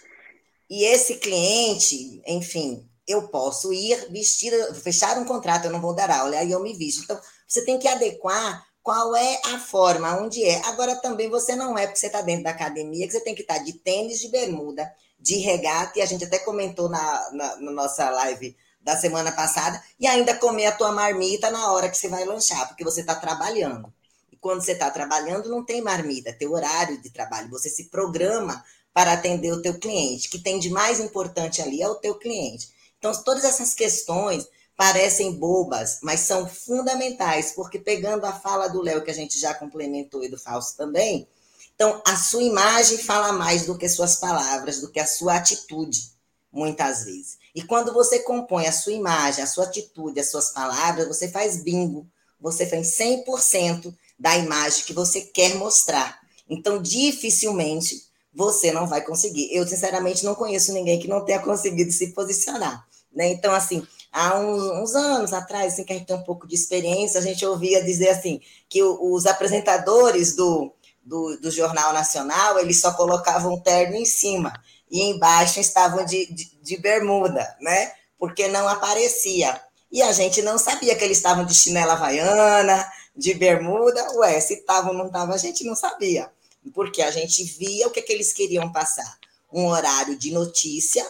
E 0.69 0.83
esse 0.83 1.15
cliente, 1.15 2.21
enfim, 2.27 2.87
eu 3.07 3.27
posso 3.29 3.71
ir 3.71 4.11
vestida, 4.11 4.73
fechar 4.75 5.17
um 5.17 5.25
contrato, 5.25 5.65
eu 5.65 5.71
não 5.71 5.79
vou 5.79 5.93
dar 5.93 6.09
aula, 6.09 6.37
aí 6.37 6.51
eu 6.51 6.61
me 6.61 6.73
visto. 6.73 7.03
Então, 7.03 7.19
você 7.47 7.63
tem 7.63 7.79
que 7.79 7.87
adequar 7.87 8.65
qual 8.83 9.15
é 9.15 9.41
a 9.45 9.59
forma, 9.59 10.19
onde 10.19 10.43
é. 10.43 10.61
Agora, 10.65 10.95
também 10.95 11.29
você 11.29 11.55
não 11.55 11.77
é, 11.77 11.85
porque 11.85 11.99
você 11.99 12.07
está 12.07 12.21
dentro 12.21 12.43
da 12.43 12.49
academia, 12.49 13.05
que 13.07 13.13
você 13.13 13.21
tem 13.21 13.35
que 13.35 13.41
estar 13.41 13.55
tá 13.55 13.63
de 13.63 13.73
tênis, 13.73 14.19
de 14.19 14.27
bermuda, 14.27 14.91
de 15.19 15.37
regata, 15.37 15.97
e 15.97 16.01
a 16.01 16.05
gente 16.05 16.25
até 16.25 16.39
comentou 16.39 16.89
na, 16.89 17.31
na, 17.31 17.55
na 17.57 17.71
nossa 17.71 18.09
live 18.09 18.55
da 18.85 18.95
semana 18.95 19.31
passada, 19.31 19.83
e 19.99 20.05
ainda 20.05 20.35
comer 20.35 20.67
a 20.67 20.71
tua 20.71 20.91
marmita 20.91 21.49
na 21.49 21.71
hora 21.71 21.89
que 21.89 21.97
você 21.97 22.07
vai 22.07 22.23
lanchar, 22.23 22.67
porque 22.67 22.83
você 22.83 23.01
está 23.01 23.15
trabalhando. 23.15 23.91
E 24.31 24.37
quando 24.37 24.61
você 24.61 24.73
está 24.73 24.91
trabalhando, 24.91 25.49
não 25.49 25.65
tem 25.65 25.81
marmita, 25.81 26.31
tem 26.31 26.47
horário 26.47 27.01
de 27.01 27.09
trabalho, 27.09 27.49
você 27.49 27.67
se 27.67 27.85
programa 27.85 28.63
para 28.93 29.13
atender 29.13 29.51
o 29.51 29.61
teu 29.61 29.79
cliente. 29.79 30.29
Que 30.29 30.37
tem 30.37 30.59
de 30.59 30.69
mais 30.69 30.99
importante 30.99 31.63
ali 31.63 31.81
é 31.81 31.87
o 31.87 31.95
teu 31.95 32.13
cliente. 32.13 32.69
Então, 32.99 33.11
todas 33.23 33.43
essas 33.43 33.73
questões 33.73 34.47
parecem 34.77 35.33
bobas, 35.33 35.99
mas 36.03 36.19
são 36.19 36.47
fundamentais, 36.47 37.53
porque 37.53 37.79
pegando 37.79 38.25
a 38.25 38.33
fala 38.33 38.67
do 38.67 38.81
Léo, 38.81 39.03
que 39.03 39.09
a 39.09 39.15
gente 39.15 39.39
já 39.39 39.53
complementou, 39.53 40.23
e 40.23 40.29
do 40.29 40.37
Fausto 40.37 40.77
também, 40.77 41.27
então, 41.73 42.01
a 42.05 42.15
sua 42.15 42.43
imagem 42.43 42.97
fala 42.97 43.33
mais 43.33 43.65
do 43.65 43.77
que 43.77 43.89
suas 43.89 44.15
palavras, 44.15 44.79
do 44.79 44.89
que 44.89 44.99
a 44.99 45.05
sua 45.05 45.35
atitude, 45.35 46.09
muitas 46.51 47.03
vezes. 47.03 47.37
E 47.55 47.63
quando 47.63 47.93
você 47.93 48.19
compõe 48.19 48.67
a 48.67 48.71
sua 48.71 48.91
imagem, 48.91 49.41
a 49.41 49.47
sua 49.47 49.63
atitude, 49.63 50.19
as 50.19 50.29
suas 50.29 50.51
palavras, 50.51 51.07
você 51.07 51.29
faz 51.29 51.63
bingo, 51.63 52.05
você 52.39 52.67
faz 52.67 52.97
100% 52.97 53.95
da 54.19 54.37
imagem 54.37 54.83
que 54.83 54.91
você 54.91 55.21
quer 55.21 55.55
mostrar. 55.55 56.19
Então, 56.49 56.81
dificilmente 56.81 58.03
você 58.33 58.73
não 58.73 58.85
vai 58.85 59.01
conseguir. 59.01 59.49
Eu, 59.55 59.65
sinceramente, 59.65 60.25
não 60.25 60.35
conheço 60.35 60.73
ninguém 60.73 60.99
que 60.99 61.07
não 61.07 61.23
tenha 61.23 61.39
conseguido 61.39 61.91
se 61.93 62.11
posicionar. 62.11 62.85
Né? 63.15 63.29
Então, 63.29 63.53
assim, 63.53 63.87
há 64.11 64.37
uns, 64.37 64.61
uns, 64.61 64.93
anos 64.93 65.31
atrás, 65.31 65.73
assim, 65.73 65.85
que 65.85 65.93
a 65.93 65.95
gente 65.95 66.07
tem 66.07 66.15
um 66.17 66.23
pouco 66.23 66.45
de 66.45 66.53
experiência, 66.53 67.19
a 67.19 67.23
gente 67.23 67.45
ouvia 67.45 67.81
dizer 67.81 68.09
assim, 68.09 68.41
que 68.67 68.83
os 68.83 69.25
apresentadores 69.25 70.35
do, 70.35 70.73
do, 71.03 71.37
do 71.37 71.49
Jornal 71.49 71.93
Nacional, 71.93 72.59
eles 72.59 72.81
só 72.81 72.91
colocavam 72.93 73.53
um 73.53 73.61
terno 73.61 73.95
em 73.95 74.05
cima, 74.05 74.51
e 74.89 75.03
embaixo 75.03 75.59
estavam 75.59 76.05
de, 76.05 76.25
de, 76.33 76.51
de 76.61 76.77
bermuda, 76.77 77.55
né? 77.59 77.91
Porque 78.17 78.47
não 78.47 78.67
aparecia. 78.67 79.59
E 79.91 80.01
a 80.01 80.11
gente 80.11 80.41
não 80.41 80.57
sabia 80.57 80.95
que 80.95 81.03
eles 81.03 81.17
estavam 81.17 81.45
de 81.45 81.53
chinela 81.53 81.93
havaiana, 81.93 82.85
de 83.15 83.33
bermuda, 83.33 84.05
ué, 84.15 84.39
se 84.39 84.55
estavam 84.55 84.91
ou 84.91 84.97
não 84.97 85.07
estavam, 85.07 85.33
a 85.33 85.37
gente 85.37 85.63
não 85.63 85.75
sabia 85.75 86.29
porque 86.73 87.01
a 87.01 87.11
gente 87.11 87.43
via 87.43 87.87
o 87.87 87.91
que, 87.91 88.01
que 88.01 88.13
eles 88.13 88.33
queriam 88.33 88.71
passar. 88.71 89.17
Um 89.51 89.67
horário 89.67 90.17
de 90.17 90.31
notícia, 90.31 91.05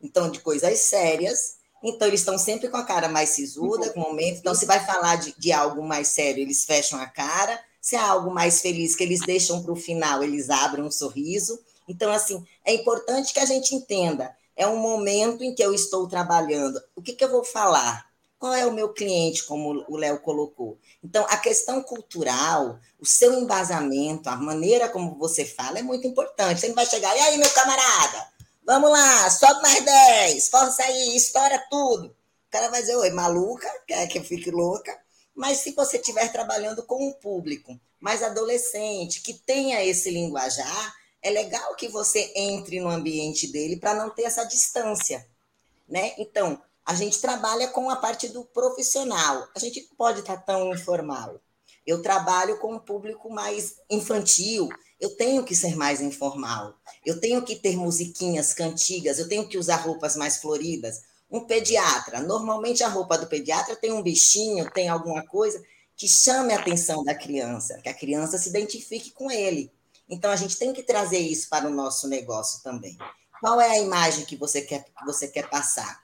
então 0.00 0.30
de 0.30 0.40
coisas 0.40 0.78
sérias. 0.80 1.58
Então, 1.82 2.06
eles 2.06 2.20
estão 2.20 2.36
sempre 2.36 2.68
com 2.68 2.76
a 2.76 2.84
cara 2.84 3.08
mais 3.08 3.30
sisuda, 3.30 3.90
com 3.90 4.00
o 4.00 4.02
momento. 4.02 4.38
Então, 4.38 4.54
se 4.54 4.66
vai 4.66 4.84
falar 4.84 5.16
de, 5.16 5.34
de 5.38 5.50
algo 5.50 5.82
mais 5.82 6.08
sério, 6.08 6.42
eles 6.42 6.64
fecham 6.64 7.00
a 7.00 7.06
cara. 7.06 7.58
Se 7.80 7.96
é 7.96 7.98
algo 7.98 8.30
mais 8.30 8.60
feliz 8.60 8.94
que 8.94 9.02
eles 9.02 9.20
deixam 9.20 9.62
para 9.62 9.72
o 9.72 9.76
final, 9.76 10.22
eles 10.22 10.50
abrem 10.50 10.84
um 10.84 10.90
sorriso. 10.90 11.58
Então, 11.90 12.12
assim, 12.12 12.46
é 12.64 12.72
importante 12.72 13.32
que 13.32 13.40
a 13.40 13.44
gente 13.44 13.74
entenda. 13.74 14.32
É 14.54 14.64
um 14.64 14.76
momento 14.76 15.42
em 15.42 15.52
que 15.52 15.62
eu 15.62 15.74
estou 15.74 16.06
trabalhando. 16.06 16.80
O 16.94 17.02
que, 17.02 17.14
que 17.14 17.24
eu 17.24 17.30
vou 17.30 17.42
falar? 17.42 18.08
Qual 18.38 18.54
é 18.54 18.64
o 18.64 18.72
meu 18.72 18.90
cliente, 18.90 19.44
como 19.44 19.84
o 19.88 19.96
Léo 19.96 20.20
colocou? 20.20 20.78
Então, 21.02 21.26
a 21.28 21.36
questão 21.36 21.82
cultural, 21.82 22.78
o 23.00 23.04
seu 23.04 23.34
embasamento, 23.34 24.30
a 24.30 24.36
maneira 24.36 24.88
como 24.88 25.18
você 25.18 25.44
fala 25.44 25.80
é 25.80 25.82
muito 25.82 26.06
importante. 26.06 26.60
Você 26.60 26.68
não 26.68 26.76
vai 26.76 26.86
chegar, 26.86 27.14
e 27.16 27.20
aí, 27.20 27.36
meu 27.36 27.50
camarada? 27.50 28.28
Vamos 28.64 28.90
lá, 28.90 29.28
sobe 29.30 29.62
mais 29.62 29.84
10, 29.84 30.48
força 30.48 30.84
aí, 30.84 31.16
estoura 31.16 31.58
tudo. 31.68 32.06
O 32.06 32.50
cara 32.50 32.68
vai 32.68 32.80
dizer, 32.80 32.94
oi, 32.96 33.10
maluca, 33.10 33.68
quer 33.84 34.06
que 34.06 34.18
eu 34.18 34.24
fique 34.24 34.50
louca? 34.50 34.96
Mas 35.34 35.58
se 35.58 35.72
você 35.72 35.96
estiver 35.96 36.30
trabalhando 36.30 36.84
com 36.84 37.08
um 37.08 37.12
público 37.12 37.78
mais 37.98 38.22
adolescente, 38.22 39.22
que 39.22 39.34
tenha 39.34 39.84
esse 39.84 40.10
linguajar, 40.10 40.99
é 41.22 41.30
legal 41.30 41.74
que 41.74 41.88
você 41.88 42.32
entre 42.34 42.80
no 42.80 42.88
ambiente 42.88 43.46
dele 43.46 43.76
para 43.76 43.94
não 43.94 44.10
ter 44.10 44.22
essa 44.22 44.44
distância. 44.44 45.26
Né? 45.88 46.14
Então, 46.18 46.60
a 46.84 46.94
gente 46.94 47.20
trabalha 47.20 47.68
com 47.68 47.90
a 47.90 47.96
parte 47.96 48.28
do 48.28 48.44
profissional. 48.44 49.48
A 49.54 49.58
gente 49.58 49.86
não 49.88 49.96
pode 49.96 50.20
estar 50.20 50.38
tão 50.38 50.72
informal. 50.72 51.40
Eu 51.86 52.02
trabalho 52.02 52.58
com 52.58 52.74
um 52.74 52.78
público 52.78 53.30
mais 53.30 53.76
infantil. 53.88 54.68
Eu 54.98 55.16
tenho 55.16 55.44
que 55.44 55.54
ser 55.54 55.76
mais 55.76 56.00
informal. 56.00 56.74
Eu 57.04 57.20
tenho 57.20 57.42
que 57.42 57.56
ter 57.56 57.76
musiquinhas, 57.76 58.52
cantigas. 58.52 59.18
Eu 59.18 59.28
tenho 59.28 59.48
que 59.48 59.58
usar 59.58 59.76
roupas 59.76 60.16
mais 60.16 60.38
floridas. 60.38 61.02
Um 61.30 61.40
pediatra, 61.40 62.20
normalmente 62.20 62.82
a 62.82 62.88
roupa 62.88 63.16
do 63.16 63.28
pediatra 63.28 63.76
tem 63.76 63.92
um 63.92 64.02
bichinho, 64.02 64.68
tem 64.72 64.88
alguma 64.88 65.24
coisa 65.24 65.62
que 65.96 66.08
chame 66.08 66.52
a 66.52 66.58
atenção 66.58 67.04
da 67.04 67.14
criança, 67.14 67.78
que 67.82 67.88
a 67.88 67.94
criança 67.94 68.36
se 68.36 68.48
identifique 68.48 69.12
com 69.12 69.30
ele. 69.30 69.70
Então 70.10 70.30
a 70.30 70.36
gente 70.36 70.58
tem 70.58 70.72
que 70.72 70.82
trazer 70.82 71.18
isso 71.18 71.48
para 71.48 71.68
o 71.68 71.72
nosso 71.72 72.08
negócio 72.08 72.62
também. 72.62 72.98
Qual 73.40 73.60
é 73.60 73.70
a 73.70 73.78
imagem 73.78 74.24
que 74.24 74.36
você 74.36 74.60
quer 74.60 74.84
que 74.84 75.06
você 75.06 75.28
quer 75.28 75.48
passar? 75.48 76.00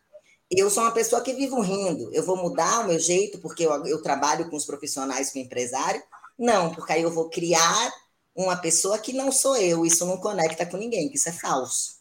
eu 0.49 0.71
sou 0.71 0.85
uma 0.85 0.92
pessoa 0.92 1.23
que 1.23 1.35
vivo 1.35 1.61
rindo. 1.61 2.09
Eu 2.12 2.25
vou 2.25 2.37
mudar 2.37 2.81
o 2.81 2.87
meu 2.87 3.01
jeito 3.01 3.38
porque 3.38 3.66
eu, 3.66 3.85
eu 3.87 4.01
trabalho 4.01 4.49
com 4.49 4.57
os 4.57 4.64
profissionais, 4.64 5.33
com 5.33 5.40
o 5.40 5.42
empresário? 5.42 6.01
Não, 6.38 6.73
porque 6.73 6.92
aí 6.92 7.03
eu 7.03 7.11
vou 7.11 7.29
criar 7.29 7.92
uma 8.35 8.57
pessoa 8.57 8.99
que 8.99 9.12
não 9.12 9.33
sou 9.33 9.57
eu. 9.57 9.85
Isso 9.85 10.07
não 10.07 10.19
conecta 10.19 10.64
com 10.64 10.77
ninguém, 10.77 11.09
que 11.09 11.16
isso 11.16 11.29
é 11.29 11.33
falso. 11.33 11.97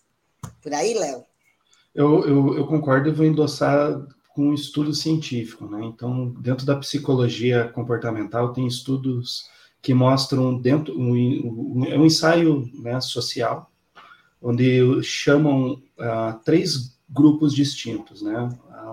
Por 0.61 0.73
aí, 0.73 0.93
Léo? 0.93 1.23
Eu, 1.93 2.27
eu, 2.27 2.57
eu, 2.57 2.67
concordo 2.67 3.09
e 3.09 3.11
vou 3.11 3.25
endossar 3.25 4.05
com 4.29 4.49
um 4.49 4.53
estudo 4.53 4.93
científico. 4.93 5.65
Né? 5.65 5.85
Então, 5.85 6.29
dentro 6.41 6.65
da 6.65 6.75
psicologia 6.75 7.69
comportamental, 7.69 8.53
tem 8.53 8.67
estudos 8.67 9.49
que 9.85 9.93
mostram 9.93 10.57
dentro 10.57 10.99
um, 10.99 11.13
um, 11.13 11.99
um 11.99 12.05
ensaio 12.07 12.67
né, 12.73 12.99
social, 12.99 13.71
onde 14.41 15.03
chamam 15.03 15.73
uh, 15.73 16.39
três 16.43 16.97
grupos 17.07 17.53
distintos, 17.53 18.23
né? 18.23 18.49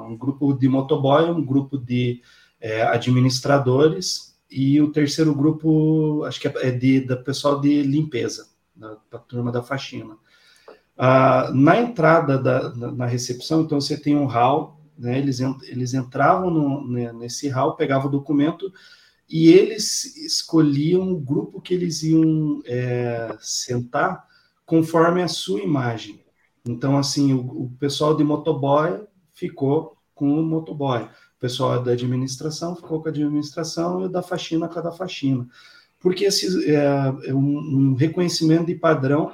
Um 0.07 0.15
grupo 0.15 0.53
de 0.53 0.69
motoboy, 0.69 1.31
um 1.31 1.43
grupo 1.43 1.79
de 1.79 2.21
é, 2.61 2.83
administradores 2.83 4.37
e 4.51 4.83
o 4.83 4.93
terceiro 4.93 5.35
grupo, 5.35 6.25
acho 6.25 6.39
que 6.39 6.49
é 6.49 6.71
de, 6.71 7.01
da 7.01 7.17
pessoal 7.17 7.59
de 7.59 7.83
limpeza, 7.83 8.49
da, 8.77 8.99
da 9.11 9.19
turma 9.19 9.51
da 9.51 9.63
faxina. 9.63 10.15
Ah, 10.99 11.51
na 11.55 11.81
entrada 11.81 12.37
da, 12.37 12.69
na, 12.75 12.93
na, 12.93 13.07
recepção, 13.07 13.63
então 13.63 13.81
você 13.81 13.97
tem 13.97 14.15
um 14.15 14.27
hall, 14.27 14.79
né? 14.99 15.19
Eles, 15.19 15.41
eles 15.41 15.95
entravam 15.95 16.51
no, 16.51 16.87
nesse 17.15 17.49
hall, 17.49 17.77
pegavam 17.77 18.09
o 18.09 18.13
documento 18.13 18.71
e 19.33 19.51
eles 19.51 20.15
escolhiam 20.17 21.11
o 21.11 21.19
grupo 21.19 21.59
que 21.59 21.73
eles 21.73 22.03
iam 22.03 22.61
é, 22.67 23.35
sentar 23.41 24.27
conforme 24.67 25.23
a 25.23 25.29
sua 25.29 25.63
imagem. 25.63 26.23
Então, 26.67 26.99
assim, 26.99 27.33
o, 27.33 27.41
o 27.41 27.73
pessoal 27.81 28.15
de 28.15 28.23
motoboy 28.23 29.01
ficou 29.33 29.97
com 30.15 30.39
o 30.39 30.43
motoboy, 30.43 31.05
o 31.05 31.41
pessoal 31.41 31.83
da 31.83 31.93
administração 31.93 32.77
ficou 32.77 33.01
com 33.01 33.09
a 33.09 33.11
administração 33.11 34.03
e 34.03 34.05
o 34.05 34.09
da 34.09 34.23
faxina 34.23 34.69
com 34.69 34.79
a 34.79 34.83
da 34.83 34.93
faxina. 34.93 35.49
Porque 35.99 36.27
esse 36.27 36.71
é, 36.71 37.15
é 37.29 37.35
um, 37.35 37.39
um 37.39 37.95
reconhecimento 37.95 38.67
de 38.67 38.75
padrão 38.75 39.33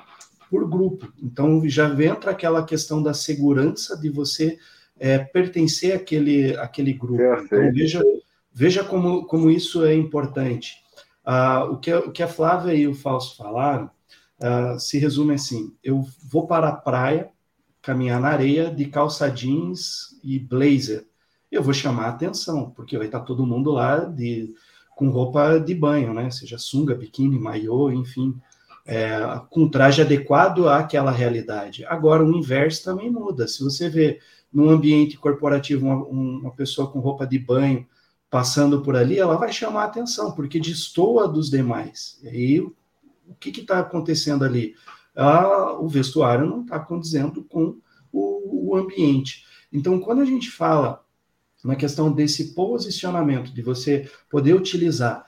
por 0.48 0.68
grupo. 0.68 1.12
Então, 1.20 1.68
já 1.68 1.88
entra 2.02 2.30
aquela 2.30 2.64
questão 2.64 3.02
da 3.02 3.12
segurança 3.12 3.96
de 3.96 4.08
você 4.08 4.58
é, 4.96 5.18
pertencer 5.18 5.96
àquele, 5.96 6.56
àquele 6.56 6.92
grupo. 6.92 7.22
Então, 7.22 7.72
veja, 7.72 8.00
veja 8.58 8.82
como, 8.82 9.24
como 9.24 9.48
isso 9.48 9.84
é 9.84 9.94
importante. 9.94 10.82
Ah, 11.24 11.64
o, 11.64 11.76
que, 11.78 11.94
o 11.94 12.10
que 12.10 12.24
a 12.24 12.26
Flávia 12.26 12.74
e 12.74 12.88
o 12.88 12.94
Fausto 12.94 13.36
falaram 13.36 13.88
uh, 14.40 14.80
se 14.80 14.98
resume 14.98 15.34
assim: 15.34 15.76
eu 15.84 16.04
vou 16.28 16.44
para 16.44 16.68
a 16.68 16.76
praia, 16.76 17.30
caminhar 17.80 18.20
na 18.20 18.30
areia 18.30 18.68
de 18.68 18.86
calça 18.86 19.30
jeans 19.30 20.18
e 20.24 20.40
blazer. 20.40 21.06
Eu 21.52 21.62
vou 21.62 21.72
chamar 21.72 22.06
a 22.06 22.08
atenção, 22.08 22.70
porque 22.70 22.98
vai 22.98 23.06
estar 23.06 23.20
todo 23.20 23.46
mundo 23.46 23.70
lá 23.70 24.00
de, 24.00 24.52
com 24.96 25.08
roupa 25.08 25.60
de 25.60 25.72
banho, 25.72 26.12
né? 26.12 26.28
Seja 26.28 26.58
sunga, 26.58 26.96
biquíni, 26.96 27.38
maiô, 27.38 27.92
enfim. 27.92 28.34
é, 28.84 29.20
com 29.50 29.68
traje 29.68 30.02
adequado 30.02 30.68
àquela 30.68 31.12
realidade. 31.12 31.84
Agora, 31.84 32.24
o 32.24 32.36
inverso 32.36 32.82
também 32.82 33.08
muda. 33.08 33.46
Se 33.46 33.62
você 33.62 33.88
vê 33.88 34.18
num 34.52 34.68
ambiente 34.68 35.16
corporativo 35.16 35.86
uma, 35.86 35.96
uma 36.04 36.50
pessoa 36.52 36.90
com 36.90 36.98
roupa 36.98 37.24
de 37.24 37.38
banho 37.38 37.86
passando 38.30 38.82
por 38.82 38.96
ali, 38.96 39.18
ela 39.18 39.36
vai 39.36 39.52
chamar 39.52 39.82
a 39.82 39.86
atenção, 39.86 40.32
porque 40.32 40.60
destoa 40.60 41.26
dos 41.26 41.48
demais. 41.48 42.18
E 42.22 42.28
aí, 42.28 42.60
o 42.60 42.74
que 43.38 43.50
está 43.60 43.78
acontecendo 43.78 44.44
ali? 44.44 44.74
Ah, 45.16 45.72
o 45.78 45.88
vestuário 45.88 46.46
não 46.46 46.62
está 46.62 46.78
condizendo 46.78 47.42
com 47.44 47.78
o, 48.12 48.70
o 48.70 48.76
ambiente. 48.76 49.44
Então, 49.72 49.98
quando 49.98 50.20
a 50.20 50.24
gente 50.24 50.50
fala 50.50 51.04
na 51.64 51.74
questão 51.74 52.12
desse 52.12 52.54
posicionamento, 52.54 53.52
de 53.52 53.62
você 53.62 54.10
poder 54.30 54.54
utilizar 54.54 55.26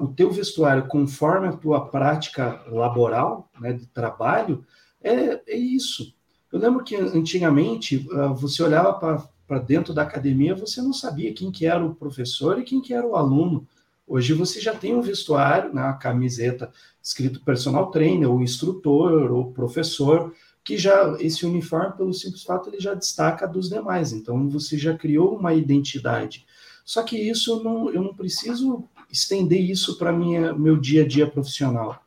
o 0.00 0.08
teu 0.08 0.30
vestuário 0.30 0.86
conforme 0.86 1.48
a 1.48 1.56
tua 1.56 1.88
prática 1.88 2.62
laboral, 2.68 3.50
né, 3.58 3.72
de 3.72 3.86
trabalho, 3.86 4.64
é, 5.02 5.40
é 5.46 5.56
isso. 5.56 6.14
Eu 6.52 6.60
lembro 6.60 6.84
que 6.84 6.94
antigamente 6.94 8.06
uh, 8.12 8.34
você 8.34 8.62
olhava 8.62 8.92
para 8.92 9.26
dentro 9.58 9.92
da 9.94 10.02
academia, 10.02 10.54
você 10.54 10.80
não 10.80 10.92
sabia 10.92 11.32
quem 11.32 11.50
que 11.50 11.66
era 11.66 11.84
o 11.84 11.94
professor 11.94 12.58
e 12.58 12.64
quem 12.64 12.80
que 12.80 12.94
era 12.94 13.06
o 13.06 13.16
aluno. 13.16 13.66
Hoje 14.06 14.32
você 14.32 14.60
já 14.60 14.74
tem 14.74 14.94
um 14.94 15.00
vestuário, 15.00 15.72
né, 15.72 15.82
a 15.82 15.92
camiseta 15.92 16.72
escrito 17.02 17.42
personal 17.44 17.90
trainer, 17.90 18.30
ou 18.30 18.42
instrutor, 18.42 19.32
ou 19.32 19.52
professor, 19.52 20.34
que 20.64 20.76
já 20.76 21.16
esse 21.18 21.44
uniforme, 21.44 21.96
pelo 21.96 22.12
simples 22.12 22.42
fato, 22.42 22.68
ele 22.68 22.80
já 22.80 22.94
destaca 22.94 23.46
dos 23.46 23.68
demais. 23.68 24.12
Então 24.12 24.48
você 24.48 24.78
já 24.78 24.96
criou 24.96 25.36
uma 25.36 25.54
identidade. 25.54 26.46
Só 26.84 27.02
que 27.02 27.16
isso 27.16 27.62
não, 27.62 27.90
eu 27.90 28.02
não 28.02 28.14
preciso 28.14 28.84
estender 29.10 29.60
isso 29.60 29.98
para 29.98 30.12
meu 30.12 30.78
dia 30.78 31.04
a 31.04 31.08
dia 31.08 31.30
profissional. 31.30 32.01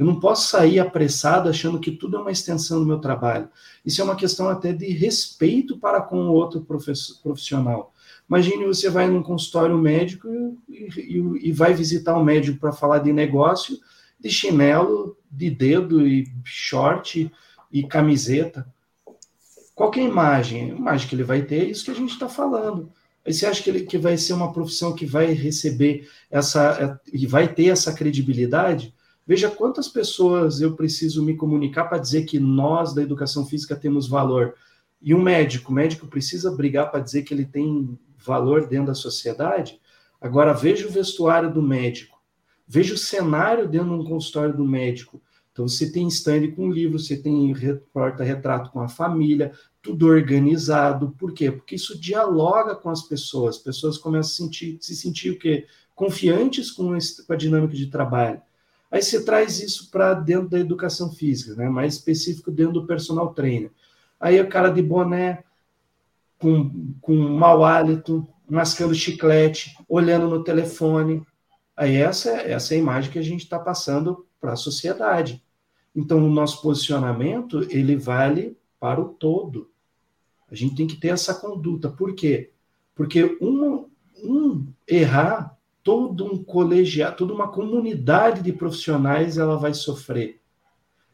Eu 0.00 0.06
não 0.06 0.18
posso 0.18 0.48
sair 0.48 0.78
apressado 0.78 1.46
achando 1.46 1.78
que 1.78 1.90
tudo 1.90 2.16
é 2.16 2.20
uma 2.20 2.30
extensão 2.30 2.80
do 2.80 2.86
meu 2.86 2.98
trabalho. 3.00 3.50
Isso 3.84 4.00
é 4.00 4.04
uma 4.04 4.16
questão 4.16 4.48
até 4.48 4.72
de 4.72 4.86
respeito 4.92 5.76
para 5.76 6.00
com 6.00 6.22
o 6.22 6.32
outro 6.32 6.66
profissional. 7.22 7.92
Imagine 8.26 8.64
você 8.64 8.88
vai 8.88 9.10
num 9.10 9.22
consultório 9.22 9.76
médico 9.76 10.56
e, 10.66 10.88
e, 10.96 11.48
e 11.48 11.52
vai 11.52 11.74
visitar 11.74 12.16
um 12.16 12.24
médico 12.24 12.58
para 12.58 12.72
falar 12.72 13.00
de 13.00 13.12
negócio, 13.12 13.78
de 14.18 14.30
chinelo, 14.30 15.18
de 15.30 15.50
dedo 15.50 16.06
e 16.06 16.26
short 16.44 17.30
e 17.70 17.82
camiseta. 17.86 18.66
Qual 19.74 19.92
a 19.94 19.98
imagem? 19.98 20.72
A 20.72 20.76
imagem 20.76 21.08
que 21.08 21.14
ele 21.14 21.24
vai 21.24 21.42
ter 21.42 21.56
é 21.56 21.64
isso 21.64 21.84
que 21.84 21.90
a 21.90 21.94
gente 21.94 22.14
está 22.14 22.26
falando. 22.26 22.90
Aí 23.22 23.34
você 23.34 23.44
acha 23.44 23.62
que, 23.62 23.68
ele, 23.68 23.82
que 23.82 23.98
vai 23.98 24.16
ser 24.16 24.32
uma 24.32 24.50
profissão 24.50 24.94
que 24.94 25.04
vai 25.04 25.26
receber 25.34 26.08
essa 26.30 26.98
é, 27.04 27.10
e 27.12 27.26
vai 27.26 27.52
ter 27.52 27.66
essa 27.66 27.92
credibilidade? 27.92 28.94
Veja 29.30 29.48
quantas 29.48 29.86
pessoas 29.86 30.60
eu 30.60 30.74
preciso 30.74 31.24
me 31.24 31.36
comunicar 31.36 31.84
para 31.84 31.98
dizer 31.98 32.24
que 32.24 32.40
nós 32.40 32.92
da 32.92 33.00
educação 33.00 33.46
física 33.46 33.76
temos 33.76 34.08
valor. 34.08 34.56
E 35.00 35.14
um 35.14 35.22
médico, 35.22 35.70
o 35.70 35.72
médico 35.72 36.08
precisa 36.08 36.50
brigar 36.50 36.90
para 36.90 36.98
dizer 36.98 37.22
que 37.22 37.32
ele 37.32 37.44
tem 37.44 37.96
valor 38.18 38.66
dentro 38.66 38.86
da 38.86 38.94
sociedade. 38.94 39.80
Agora 40.20 40.52
veja 40.52 40.88
o 40.88 40.90
vestuário 40.90 41.54
do 41.54 41.62
médico, 41.62 42.20
veja 42.66 42.92
o 42.92 42.98
cenário 42.98 43.68
dentro 43.68 43.90
de 43.90 43.94
um 43.94 44.04
consultório 44.04 44.56
do 44.56 44.64
médico. 44.64 45.22
Então 45.52 45.68
você 45.68 45.92
tem 45.92 46.08
stand 46.08 46.50
com 46.56 46.68
livro, 46.68 46.98
você 46.98 47.16
tem 47.16 47.54
porta-retrato 47.92 48.72
com 48.72 48.80
a 48.80 48.88
família, 48.88 49.52
tudo 49.80 50.08
organizado. 50.08 51.14
Por 51.16 51.32
quê? 51.32 51.52
Porque 51.52 51.76
isso 51.76 51.96
dialoga 51.96 52.74
com 52.74 52.90
as 52.90 53.02
pessoas. 53.02 53.58
As 53.58 53.62
pessoas 53.62 53.96
começam 53.96 54.32
a 54.32 54.48
sentir, 54.48 54.76
se 54.80 54.96
sentir 54.96 55.30
o 55.30 55.38
quê? 55.38 55.68
Confiantes 55.94 56.72
com, 56.72 56.92
a 56.92 57.36
dinâmica 57.36 57.74
de 57.74 57.86
trabalho. 57.86 58.42
Aí 58.90 59.02
você 59.02 59.24
traz 59.24 59.60
isso 59.60 59.90
para 59.90 60.14
dentro 60.14 60.48
da 60.48 60.58
educação 60.58 61.12
física, 61.12 61.54
né? 61.54 61.68
mais 61.68 61.94
específico 61.94 62.50
dentro 62.50 62.74
do 62.74 62.86
personal 62.86 63.32
trainer. 63.32 63.70
Aí 64.18 64.40
o 64.40 64.48
cara 64.48 64.68
de 64.70 64.82
boné, 64.82 65.44
com, 66.38 66.94
com 67.00 67.14
mau 67.14 67.64
hálito, 67.64 68.26
mascando 68.48 68.94
chiclete, 68.94 69.76
olhando 69.88 70.28
no 70.28 70.42
telefone. 70.42 71.24
Aí 71.76 71.96
essa, 71.96 72.30
essa 72.30 72.74
é 72.74 72.76
a 72.76 72.80
imagem 72.80 73.12
que 73.12 73.18
a 73.18 73.22
gente 73.22 73.44
está 73.44 73.58
passando 73.58 74.26
para 74.40 74.54
a 74.54 74.56
sociedade. 74.56 75.42
Então, 75.94 76.24
o 76.24 76.30
nosso 76.30 76.62
posicionamento, 76.62 77.66
ele 77.70 77.96
vale 77.96 78.56
para 78.78 79.00
o 79.00 79.08
todo. 79.08 79.70
A 80.50 80.54
gente 80.54 80.74
tem 80.74 80.86
que 80.86 80.96
ter 80.96 81.08
essa 81.08 81.34
conduta. 81.34 81.88
Por 81.88 82.14
quê? 82.14 82.50
Porque 82.94 83.38
um, 83.40 83.86
um 84.22 84.66
errar, 84.86 85.56
todo 85.82 86.24
um 86.24 86.42
colegiado, 86.42 87.16
toda 87.16 87.32
uma 87.32 87.48
comunidade 87.48 88.42
de 88.42 88.52
profissionais 88.52 89.38
ela 89.38 89.56
vai 89.56 89.74
sofrer. 89.74 90.40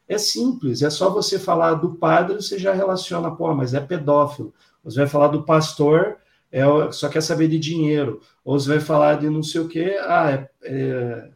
É 0.07 0.17
simples, 0.17 0.81
é 0.81 0.89
só 0.89 1.09
você 1.09 1.37
falar 1.37 1.75
do 1.75 1.95
padre, 1.95 2.35
você 2.35 2.57
já 2.57 2.73
relaciona, 2.73 3.29
pô, 3.29 3.53
mas 3.53 3.73
é 3.73 3.79
pedófilo. 3.79 4.53
Você 4.83 4.99
vai 4.99 5.07
falar 5.07 5.27
do 5.27 5.43
pastor, 5.43 6.17
é, 6.49 6.63
só 6.91 7.09
quer 7.09 7.21
saber 7.21 7.49
de 7.49 7.59
dinheiro. 7.59 8.21
Ou 8.43 8.57
você 8.57 8.69
vai 8.69 8.79
falar 8.79 9.15
de 9.15 9.29
não 9.29 9.43
sei 9.43 9.61
o 9.61 9.67
quê, 9.67 9.97
ah, 10.01 10.31
é, 10.31 10.49
é 10.63 11.29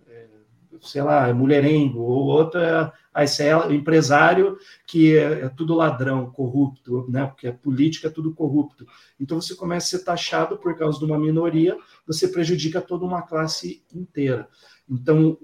sei 0.82 1.02
lá, 1.02 1.28
é 1.28 1.34
mulherengo, 1.34 2.00
ou 2.02 2.26
outra 2.26 2.94
é, 3.16 3.24
esse 3.24 3.44
é 3.44 3.74
empresário 3.74 4.58
que 4.88 5.18
é, 5.18 5.42
é, 5.46 5.50
tudo 5.50 5.76
ladrão, 5.76 6.32
corrupto, 6.32 7.06
né? 7.10 7.26
Porque 7.26 7.48
a 7.48 7.54
política 7.54 8.08
é 8.08 8.12
tudo 8.12 8.34
corrupto. 8.34 8.86
Então 9.20 9.40
você 9.40 9.56
começa 9.56 9.96
a 9.96 10.00
ser 10.00 10.06
taxado 10.06 10.58
por 10.58 10.78
causa 10.78 10.98
de 10.98 11.06
uma 11.06 11.20
minoria, 11.20 11.78
você 12.08 12.28
prejudica 12.28 12.82
toda 12.82 13.06
uma 13.06 13.22
classe 13.22 13.84
inteira. 13.94 14.48
Então, 14.90 15.38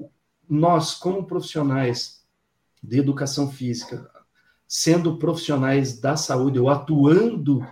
nós, 0.49 0.95
como 0.95 1.25
profissionais 1.25 2.25
de 2.81 2.99
educação 2.99 3.51
física, 3.51 4.09
sendo 4.67 5.17
profissionais 5.17 5.99
da 5.99 6.15
saúde 6.15 6.59
ou 6.59 6.69
atuando 6.69 7.65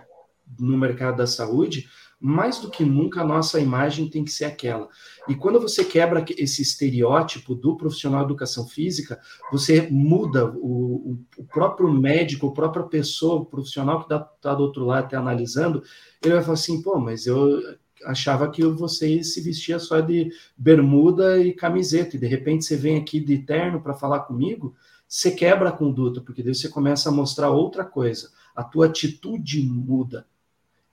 no 0.58 0.76
mercado 0.76 1.18
da 1.18 1.26
saúde, 1.26 1.88
mais 2.18 2.58
do 2.58 2.70
que 2.70 2.84
nunca 2.84 3.20
a 3.20 3.26
nossa 3.26 3.60
imagem 3.60 4.08
tem 4.08 4.24
que 4.24 4.30
ser 4.30 4.46
aquela. 4.46 4.88
E 5.28 5.34
quando 5.34 5.60
você 5.60 5.84
quebra 5.84 6.24
esse 6.38 6.62
estereótipo 6.62 7.54
do 7.54 7.76
profissional 7.76 8.20
de 8.20 8.26
educação 8.26 8.66
física, 8.66 9.20
você 9.52 9.88
muda 9.90 10.50
o, 10.50 11.18
o 11.36 11.44
próprio 11.44 11.92
médico, 11.92 12.48
a 12.48 12.52
própria 12.52 12.84
pessoa, 12.84 13.42
o 13.42 13.46
profissional 13.46 13.98
que 13.98 14.14
está 14.14 14.54
do 14.54 14.62
outro 14.62 14.84
lado 14.84 15.04
até 15.04 15.16
analisando, 15.16 15.82
ele 16.22 16.34
vai 16.34 16.42
falar 16.42 16.54
assim, 16.54 16.82
pô, 16.82 16.98
mas 16.98 17.26
eu 17.26 17.60
achava 18.04 18.50
que 18.50 18.64
você 18.64 19.22
se 19.22 19.40
vestia 19.40 19.78
só 19.78 20.00
de 20.00 20.30
bermuda 20.56 21.38
e 21.38 21.52
camiseta, 21.52 22.16
e 22.16 22.20
de 22.20 22.26
repente 22.26 22.64
você 22.64 22.76
vem 22.76 22.96
aqui 22.96 23.20
de 23.20 23.38
terno 23.38 23.80
para 23.80 23.94
falar 23.94 24.20
comigo, 24.20 24.74
você 25.08 25.30
quebra 25.30 25.68
a 25.68 25.72
conduta, 25.72 26.20
porque 26.20 26.42
daí 26.42 26.54
você 26.54 26.68
começa 26.68 27.08
a 27.08 27.12
mostrar 27.12 27.50
outra 27.50 27.84
coisa, 27.84 28.30
a 28.54 28.64
tua 28.64 28.86
atitude 28.86 29.62
muda. 29.62 30.26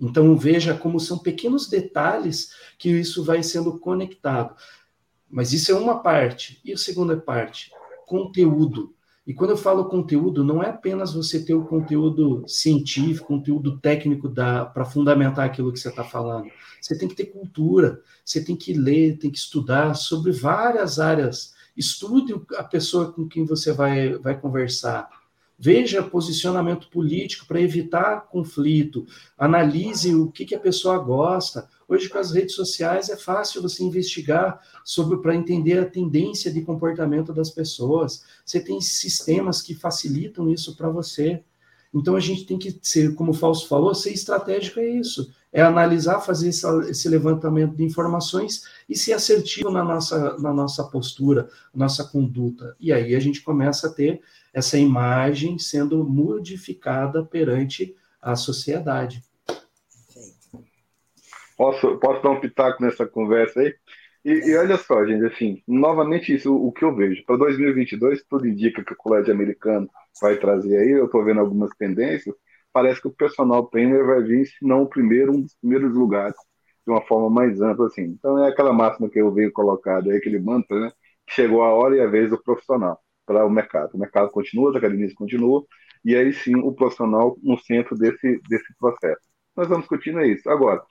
Então 0.03 0.35
veja 0.35 0.73
como 0.73 0.99
são 0.99 1.17
pequenos 1.17 1.69
detalhes 1.69 2.51
que 2.77 2.89
isso 2.89 3.23
vai 3.23 3.41
sendo 3.41 3.79
conectado. 3.79 4.53
Mas 5.29 5.53
isso 5.53 5.71
é 5.71 5.75
uma 5.75 6.03
parte. 6.03 6.59
E 6.65 6.73
a 6.73 6.77
segunda 6.77 7.15
parte, 7.15 7.71
conteúdo. 8.05 8.93
E 9.25 9.33
quando 9.33 9.51
eu 9.51 9.57
falo 9.57 9.85
conteúdo, 9.85 10.43
não 10.43 10.61
é 10.61 10.71
apenas 10.71 11.13
você 11.13 11.45
ter 11.45 11.53
o 11.53 11.63
conteúdo 11.63 12.43
científico, 12.45 13.27
conteúdo 13.27 13.79
técnico 13.79 14.29
para 14.29 14.83
fundamentar 14.83 15.45
aquilo 15.45 15.71
que 15.71 15.79
você 15.79 15.87
está 15.87 16.03
falando. 16.03 16.49
Você 16.81 16.97
tem 16.97 17.07
que 17.07 17.15
ter 17.15 17.27
cultura, 17.27 18.01
você 18.25 18.43
tem 18.43 18.57
que 18.57 18.73
ler, 18.73 19.17
tem 19.17 19.31
que 19.31 19.37
estudar 19.37 19.93
sobre 19.93 20.33
várias 20.33 20.99
áreas. 20.99 21.53
Estude 21.77 22.35
a 22.57 22.63
pessoa 22.63 23.13
com 23.13 23.25
quem 23.25 23.45
você 23.45 23.71
vai, 23.71 24.15
vai 24.17 24.37
conversar. 24.37 25.07
Veja 25.65 26.03
posicionamento 26.03 26.89
político 26.89 27.45
para 27.47 27.61
evitar 27.61 28.27
conflito. 28.27 29.05
Analise 29.37 30.13
o 30.13 30.29
que, 30.29 30.43
que 30.43 30.53
a 30.53 30.59
pessoa 30.59 30.97
gosta. 30.97 31.69
Hoje, 31.87 32.09
com 32.09 32.17
as 32.17 32.33
redes 32.33 32.53
sociais, 32.53 33.07
é 33.07 33.15
fácil 33.15 33.61
você 33.61 33.81
investigar 33.81 34.59
sobre 34.83 35.19
para 35.21 35.33
entender 35.33 35.79
a 35.79 35.85
tendência 35.85 36.51
de 36.51 36.63
comportamento 36.63 37.31
das 37.31 37.49
pessoas. 37.49 38.25
Você 38.45 38.59
tem 38.59 38.81
sistemas 38.81 39.61
que 39.61 39.73
facilitam 39.73 40.49
isso 40.49 40.75
para 40.75 40.89
você. 40.89 41.41
Então, 41.93 42.17
a 42.17 42.19
gente 42.19 42.45
tem 42.45 42.59
que 42.59 42.77
ser, 42.81 43.15
como 43.15 43.31
o 43.31 43.33
Fausto 43.33 43.69
falou, 43.69 43.95
ser 43.95 44.11
estratégico 44.11 44.81
é 44.81 44.89
isso. 44.89 45.31
É 45.49 45.61
analisar, 45.61 46.19
fazer 46.19 46.49
esse 46.49 47.07
levantamento 47.07 47.73
de 47.73 47.85
informações 47.85 48.63
e 48.89 48.97
ser 48.97 49.13
assertivo 49.13 49.71
na 49.71 49.81
nossa, 49.85 50.37
na 50.39 50.51
nossa 50.51 50.83
postura, 50.83 51.47
nossa 51.73 52.03
conduta. 52.03 52.75
E 52.81 52.91
aí 52.91 53.15
a 53.15 53.19
gente 53.21 53.41
começa 53.41 53.87
a 53.87 53.89
ter 53.89 54.21
essa 54.53 54.77
imagem 54.77 55.57
sendo 55.57 56.03
modificada 56.03 57.25
perante 57.25 57.95
a 58.21 58.35
sociedade. 58.35 59.23
Posso, 61.57 61.97
posso 61.97 62.21
dar 62.21 62.29
um 62.29 62.39
pitaco 62.39 62.81
nessa 62.81 63.05
conversa 63.05 63.59
aí? 63.59 63.73
E, 64.23 64.31
e, 64.31 64.55
olha 64.55 64.77
só, 64.77 65.05
gente, 65.05 65.25
assim, 65.25 65.61
novamente 65.67 66.33
isso, 66.33 66.55
o 66.55 66.71
que 66.71 66.85
eu 66.85 66.95
vejo. 66.95 67.23
Para 67.25 67.37
2022, 67.37 68.23
tudo 68.29 68.47
indica 68.47 68.83
que 68.83 68.93
o 68.93 68.97
colégio 68.97 69.33
americano 69.33 69.89
vai 70.21 70.37
trazer 70.37 70.77
aí, 70.77 70.91
eu 70.91 71.05
estou 71.05 71.23
vendo 71.25 71.41
algumas 71.41 71.69
tendências, 71.77 72.33
parece 72.71 73.01
que 73.01 73.07
o 73.07 73.13
personal 73.13 73.67
trainer 73.67 74.05
vai 74.05 74.23
vir, 74.23 74.45
se 74.45 74.65
não 74.65 74.83
o 74.83 74.89
primeiro, 74.89 75.33
um 75.33 75.41
dos 75.41 75.55
primeiros 75.55 75.93
lugares, 75.93 76.37
de 76.85 76.91
uma 76.91 77.01
forma 77.01 77.29
mais 77.29 77.61
ampla, 77.61 77.87
assim. 77.87 78.03
Então 78.03 78.43
é 78.43 78.49
aquela 78.49 78.71
máxima 78.71 79.09
que 79.09 79.19
eu 79.19 79.31
venho 79.33 79.51
colocado 79.51 80.09
aí, 80.09 80.17
aquele 80.17 80.39
mantra, 80.39 80.79
né? 80.79 80.91
Chegou 81.29 81.63
a 81.63 81.73
hora 81.73 81.97
e 81.97 82.01
a 82.01 82.07
vez 82.07 82.29
do 82.29 82.41
profissional. 82.41 82.99
Para 83.25 83.45
o 83.45 83.49
mercado. 83.49 83.95
O 83.95 83.99
mercado 83.99 84.29
continua, 84.29 84.71
as 84.71 84.75
academias 84.75 85.13
continuam, 85.13 85.65
e 86.03 86.15
aí 86.15 86.33
sim 86.33 86.55
o 86.55 86.73
profissional 86.73 87.37
no 87.41 87.57
centro 87.59 87.95
desse, 87.97 88.41
desse 88.49 88.73
processo. 88.77 89.21
Nós 89.55 89.67
vamos 89.67 89.83
discutindo 89.83 90.21
isso. 90.21 90.49
Agora, 90.49 90.81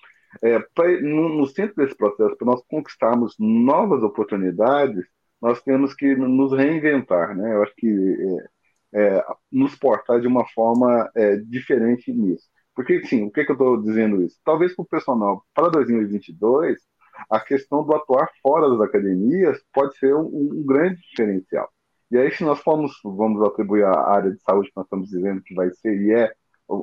é, 0.43 0.59
pra, 0.75 0.89
no, 1.01 1.29
no, 1.37 1.47
centro 1.47 1.75
desse 1.77 1.97
processo, 1.97 2.37
para 2.37 2.47
nós 2.47 2.63
conquistarmos 2.67 3.35
novas 3.39 4.03
oportunidades, 4.03 5.05
nós 5.41 5.61
temos 5.63 5.95
que 5.95 6.15
nos 6.15 6.53
reinventar. 6.53 7.37
Né? 7.37 7.55
Eu 7.55 7.63
acho 7.63 7.75
que 7.77 7.89
é, 8.95 9.17
é, 9.17 9.25
nos 9.51 9.75
portar 9.77 10.21
de 10.21 10.27
uma 10.27 10.47
forma 10.49 11.11
é, 11.15 11.37
diferente 11.37 12.13
nisso. 12.13 12.47
Porque, 12.75 13.05
sim, 13.05 13.25
o 13.25 13.31
que, 13.31 13.45
que 13.45 13.51
eu 13.51 13.55
estou 13.55 13.83
dizendo 13.83 14.23
isso? 14.23 14.39
Talvez 14.45 14.75
para 14.75 14.83
o 14.83 14.87
personal, 14.87 15.45
para 15.55 15.69
2022, 15.69 16.79
a 17.31 17.41
questão 17.41 17.85
do 17.85 17.95
atuar 17.95 18.29
fora 18.43 18.71
das 18.71 18.81
academias 18.81 19.63
pode 19.73 19.97
ser 19.99 20.15
um, 20.15 20.27
um, 20.27 20.65
grande 20.65 21.01
diferencial. 21.03 21.71
E 22.13 22.19
aí, 22.19 22.31
se 22.31 22.45
nós 22.45 22.61
formos, 22.61 22.93
vamos 23.03 23.43
atribuir 23.43 23.85
a 23.85 24.07
área 24.11 24.31
de 24.31 24.39
saúde 24.43 24.69
que 24.69 24.77
nós 24.77 24.85
estamos 24.85 25.09
dizendo 25.09 25.43
que 25.43 25.55
vai 25.55 25.71
ser 25.71 25.99
e 25.99 26.13
é 26.13 26.31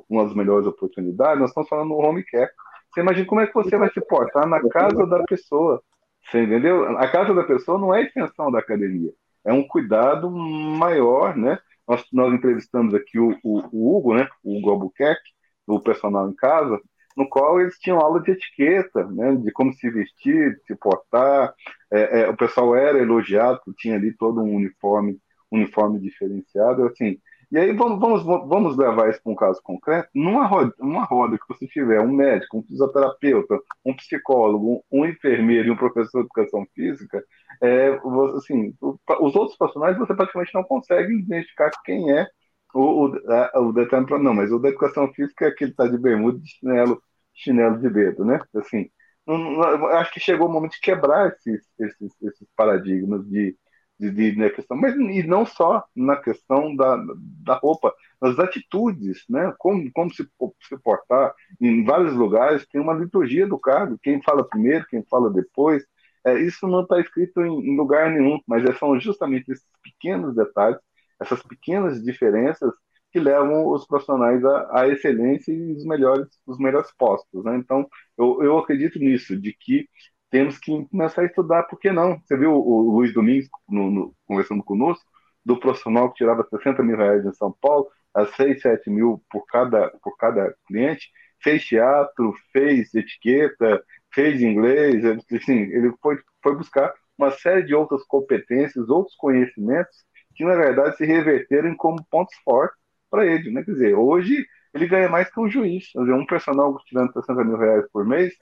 uma 0.09 0.23
das 0.23 0.33
melhores 0.33 0.65
oportunidades, 0.65 1.39
nós 1.39 1.51
estamos 1.51 1.69
falando 1.69 1.89
no 1.89 1.97
home 1.97 2.23
care. 2.23 2.49
Você 2.91 3.01
imagina 3.01 3.27
como 3.27 3.41
é 3.41 3.45
que 3.45 3.53
você 3.53 3.77
vai 3.77 3.91
se 3.93 4.01
portar 4.01 4.47
na 4.47 4.59
casa 4.69 5.05
da 5.05 5.23
pessoa. 5.25 5.83
Você 6.25 6.41
entendeu? 6.43 6.97
A 6.97 7.07
casa 7.07 7.31
da 7.35 7.43
pessoa 7.43 7.77
não 7.77 7.93
é 7.93 8.01
extensão 8.01 8.51
da 8.51 8.57
academia. 8.57 9.11
É 9.45 9.53
um 9.53 9.67
cuidado 9.67 10.31
maior, 10.31 11.37
né? 11.37 11.59
Nós, 11.87 12.03
nós 12.11 12.33
entrevistamos 12.33 12.95
aqui 12.95 13.19
o, 13.19 13.37
o, 13.43 13.59
o 13.71 13.97
Hugo, 13.97 14.15
né? 14.15 14.27
O 14.43 14.57
Hugo 14.57 14.71
Albuquerque, 14.71 15.29
o 15.67 15.79
personal 15.79 16.27
em 16.27 16.35
casa, 16.35 16.81
no 17.15 17.27
qual 17.27 17.59
eles 17.59 17.77
tinham 17.79 17.99
aula 17.99 18.21
de 18.21 18.31
etiqueta, 18.31 19.05
né, 19.07 19.35
de 19.35 19.51
como 19.51 19.73
se 19.73 19.89
vestir, 19.89 20.59
se 20.65 20.75
portar. 20.75 21.53
É, 21.91 22.21
é, 22.21 22.29
o 22.29 22.37
pessoal 22.37 22.75
era 22.75 22.99
elogiado, 22.99 23.59
tinha 23.77 23.95
ali 23.95 24.15
todo 24.15 24.41
um 24.41 24.55
uniforme, 24.55 25.17
uniforme 25.51 25.99
diferenciado. 25.99 26.85
Assim, 26.85 27.19
e 27.51 27.57
aí 27.57 27.73
vamos, 27.73 27.99
vamos, 27.99 28.23
vamos 28.23 28.77
levar 28.77 29.09
isso 29.09 29.21
para 29.23 29.31
um 29.31 29.35
caso 29.35 29.59
concreto. 29.63 30.07
Numa 30.13 30.45
roda, 30.45 30.71
numa 30.79 31.03
roda 31.03 31.37
que 31.37 31.53
você 31.53 31.67
tiver 31.67 31.99
um 31.99 32.11
médico, 32.11 32.59
um 32.59 32.63
fisioterapeuta, 32.63 33.59
um 33.83 33.95
psicólogo, 33.95 34.83
um 34.91 35.03
enfermeiro 35.05 35.67
e 35.67 35.71
um 35.71 35.75
professor 35.77 36.19
de 36.19 36.25
educação 36.25 36.65
física, 36.75 37.23
é, 37.61 37.99
assim, 38.37 38.73
os 38.81 39.35
outros 39.35 39.57
profissionais 39.57 39.97
você 39.97 40.13
praticamente 40.13 40.53
não 40.53 40.63
consegue 40.63 41.11
identificar 41.13 41.71
quem 41.83 42.11
é 42.11 42.27
o, 42.73 43.07
o, 43.07 43.31
a, 43.31 43.59
o 43.59 43.73
determinado, 43.73 44.23
não, 44.23 44.33
mas 44.33 44.51
o 44.51 44.59
da 44.59 44.69
educação 44.69 45.11
física 45.13 45.45
é 45.47 45.51
que 45.51 45.65
está 45.65 45.87
de 45.87 45.97
bermuda, 45.97 46.39
de 46.39 46.49
chinelo, 46.49 47.01
chinelo 47.33 47.79
de 47.79 47.89
dedo, 47.89 48.25
né? 48.25 48.39
Assim, 48.55 48.89
não, 49.25 49.87
acho 49.87 50.11
que 50.13 50.19
chegou 50.19 50.47
o 50.47 50.51
momento 50.51 50.73
de 50.73 50.81
quebrar 50.81 51.29
esses, 51.29 51.61
esses, 51.79 52.13
esses 52.21 52.47
paradigmas 52.55 53.25
de, 53.27 53.55
de, 53.99 54.11
de, 54.11 54.31
de 54.35 54.49
questão, 54.51 54.77
mas 54.77 54.95
e 54.95 55.23
não 55.23 55.45
só 55.45 55.83
na 55.95 56.15
questão 56.17 56.75
da, 56.75 56.97
da 57.43 57.55
roupa, 57.55 57.93
nas 58.21 58.39
atitudes, 58.39 59.23
né? 59.29 59.53
Como, 59.57 59.89
como 59.93 60.13
se, 60.13 60.27
se 60.61 60.77
portar. 60.83 61.33
Em 61.61 61.83
vários 61.83 62.13
lugares 62.13 62.65
tem 62.67 62.81
uma 62.81 62.93
liturgia 62.93 63.47
do 63.47 63.59
cargo, 63.59 63.99
quem 64.01 64.21
fala 64.21 64.47
primeiro, 64.47 64.85
quem 64.87 65.03
fala 65.09 65.31
depois. 65.31 65.83
É, 66.25 66.37
isso 66.39 66.67
não 66.67 66.81
está 66.81 66.99
escrito 66.99 67.41
em, 67.41 67.71
em, 67.71 67.77
lugar 67.77 68.11
nenhum, 68.11 68.39
mas 68.47 68.63
é, 68.65 68.73
são 68.73 68.99
justamente 68.99 69.51
esses 69.51 69.65
pequenos 69.81 70.35
detalhes, 70.35 70.79
essas 71.19 71.41
pequenas 71.43 72.03
diferenças 72.03 72.71
que 73.11 73.19
levam 73.19 73.67
os 73.67 73.85
profissionais 73.87 74.43
à, 74.45 74.87
excelência 74.87 75.51
e 75.51 75.73
os 75.73 75.83
melhores, 75.85 76.27
os 76.45 76.59
melhores 76.59 76.91
postos. 76.97 77.43
Né? 77.43 77.57
Então, 77.57 77.87
eu, 78.17 78.43
eu 78.43 78.57
acredito 78.57 78.99
nisso, 78.99 79.39
de 79.39 79.53
que 79.53 79.87
temos 80.29 80.59
que 80.59 80.85
começar 80.89 81.23
a 81.23 81.25
estudar, 81.25 81.63
por 81.63 81.79
que 81.79 81.91
não? 81.91 82.19
Você 82.19 82.37
viu 82.37 82.53
o, 82.53 82.91
Luiz 82.91 83.13
Domingos 83.13 83.49
no, 83.67 83.89
no, 83.89 84.15
conversando 84.27 84.63
conosco, 84.63 85.03
do 85.43 85.59
profissional 85.59 86.09
que 86.09 86.17
tirava 86.17 86.47
60 86.47 86.83
mil 86.83 86.97
reais 86.97 87.25
em 87.25 87.33
São 87.33 87.51
Paulo, 87.59 87.87
a 88.13 88.25
6, 88.25 88.61
7 88.61 88.89
mil 88.89 89.23
por 89.31 89.45
cada, 89.47 89.89
por 90.03 90.15
cada 90.17 90.55
cliente, 90.67 91.09
fez 91.41 91.65
teatro, 91.65 92.33
fez 92.51 92.93
etiqueta, 92.93 93.83
fez 94.13 94.41
inglês, 94.41 95.03
assim, 95.05 95.61
ele 95.71 95.91
foi, 96.01 96.19
foi 96.43 96.55
buscar 96.55 96.93
uma 97.17 97.31
série 97.31 97.63
de 97.63 97.73
outras 97.73 98.03
competências, 98.05 98.89
outros 98.89 99.15
conhecimentos 99.15 99.95
que, 100.35 100.43
na 100.45 100.55
verdade, 100.55 100.97
se 100.97 101.05
reverteram 101.05 101.75
como 101.75 102.03
pontos 102.09 102.35
fortes 102.43 102.77
para 103.09 103.25
ele, 103.25 103.51
né? 103.51 103.63
Quer 103.63 103.71
dizer, 103.71 103.95
hoje 103.95 104.45
ele 104.73 104.87
ganha 104.87 105.09
mais 105.09 105.29
que 105.31 105.39
um 105.39 105.49
juiz. 105.49 105.91
Quer 105.91 105.99
dizer, 105.99 106.13
um 106.13 106.25
personal 106.25 106.77
tirando 106.85 107.13
60 107.13 107.43
mil 107.43 107.57
reais 107.57 107.85
por 107.91 108.05
mês, 108.05 108.33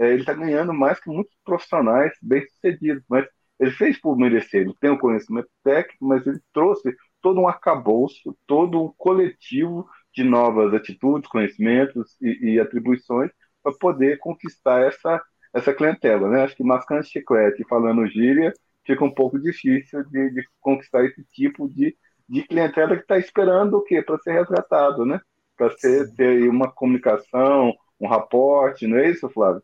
é, 0.00 0.08
ele 0.10 0.20
está 0.20 0.32
ganhando 0.34 0.72
mais 0.72 0.98
que 1.00 1.10
muitos 1.10 1.34
profissionais 1.44 2.12
bem-sucedidos, 2.22 3.04
mas 3.08 3.26
ele 3.60 3.70
fez 3.72 4.00
por 4.00 4.16
merecer, 4.16 4.62
ele 4.62 4.74
tem 4.80 4.90
o 4.90 4.94
um 4.94 4.98
conhecimento 4.98 5.48
técnico, 5.62 6.04
mas 6.04 6.26
ele 6.26 6.40
trouxe 6.52 6.94
todo 7.22 7.40
um 7.40 7.48
arcabouço, 7.48 8.36
todo 8.46 8.82
um 8.82 8.92
coletivo 8.96 9.88
de 10.14 10.24
novas 10.24 10.74
atitudes, 10.74 11.28
conhecimentos 11.28 12.16
e, 12.20 12.54
e 12.54 12.60
atribuições 12.60 13.30
para 13.62 13.72
poder 13.78 14.18
conquistar 14.18 14.82
essa, 14.82 15.22
essa 15.52 15.72
clientela. 15.72 16.28
Né? 16.28 16.42
Acho 16.42 16.56
que 16.56 16.64
mascando 16.64 17.04
chiclete 17.04 17.64
falando 17.68 18.06
gíria 18.06 18.52
fica 18.86 19.04
um 19.04 19.14
pouco 19.14 19.38
difícil 19.38 20.04
de, 20.04 20.30
de 20.30 20.44
conquistar 20.60 21.04
esse 21.04 21.24
tipo 21.32 21.68
de 21.68 21.96
de 22.28 22.42
clientela 22.46 22.96
que 22.96 23.02
está 23.02 23.18
esperando 23.18 23.76
o 23.76 23.82
quê? 23.82 24.02
Para 24.02 24.18
ser 24.18 24.32
resgatado, 24.32 25.04
né? 25.04 25.20
Para 25.56 25.70
ter 25.76 26.48
uma 26.48 26.70
comunicação, 26.70 27.72
um 28.00 28.08
raporte, 28.08 28.86
não 28.86 28.98
é 28.98 29.10
isso, 29.10 29.28
Flávio? 29.28 29.62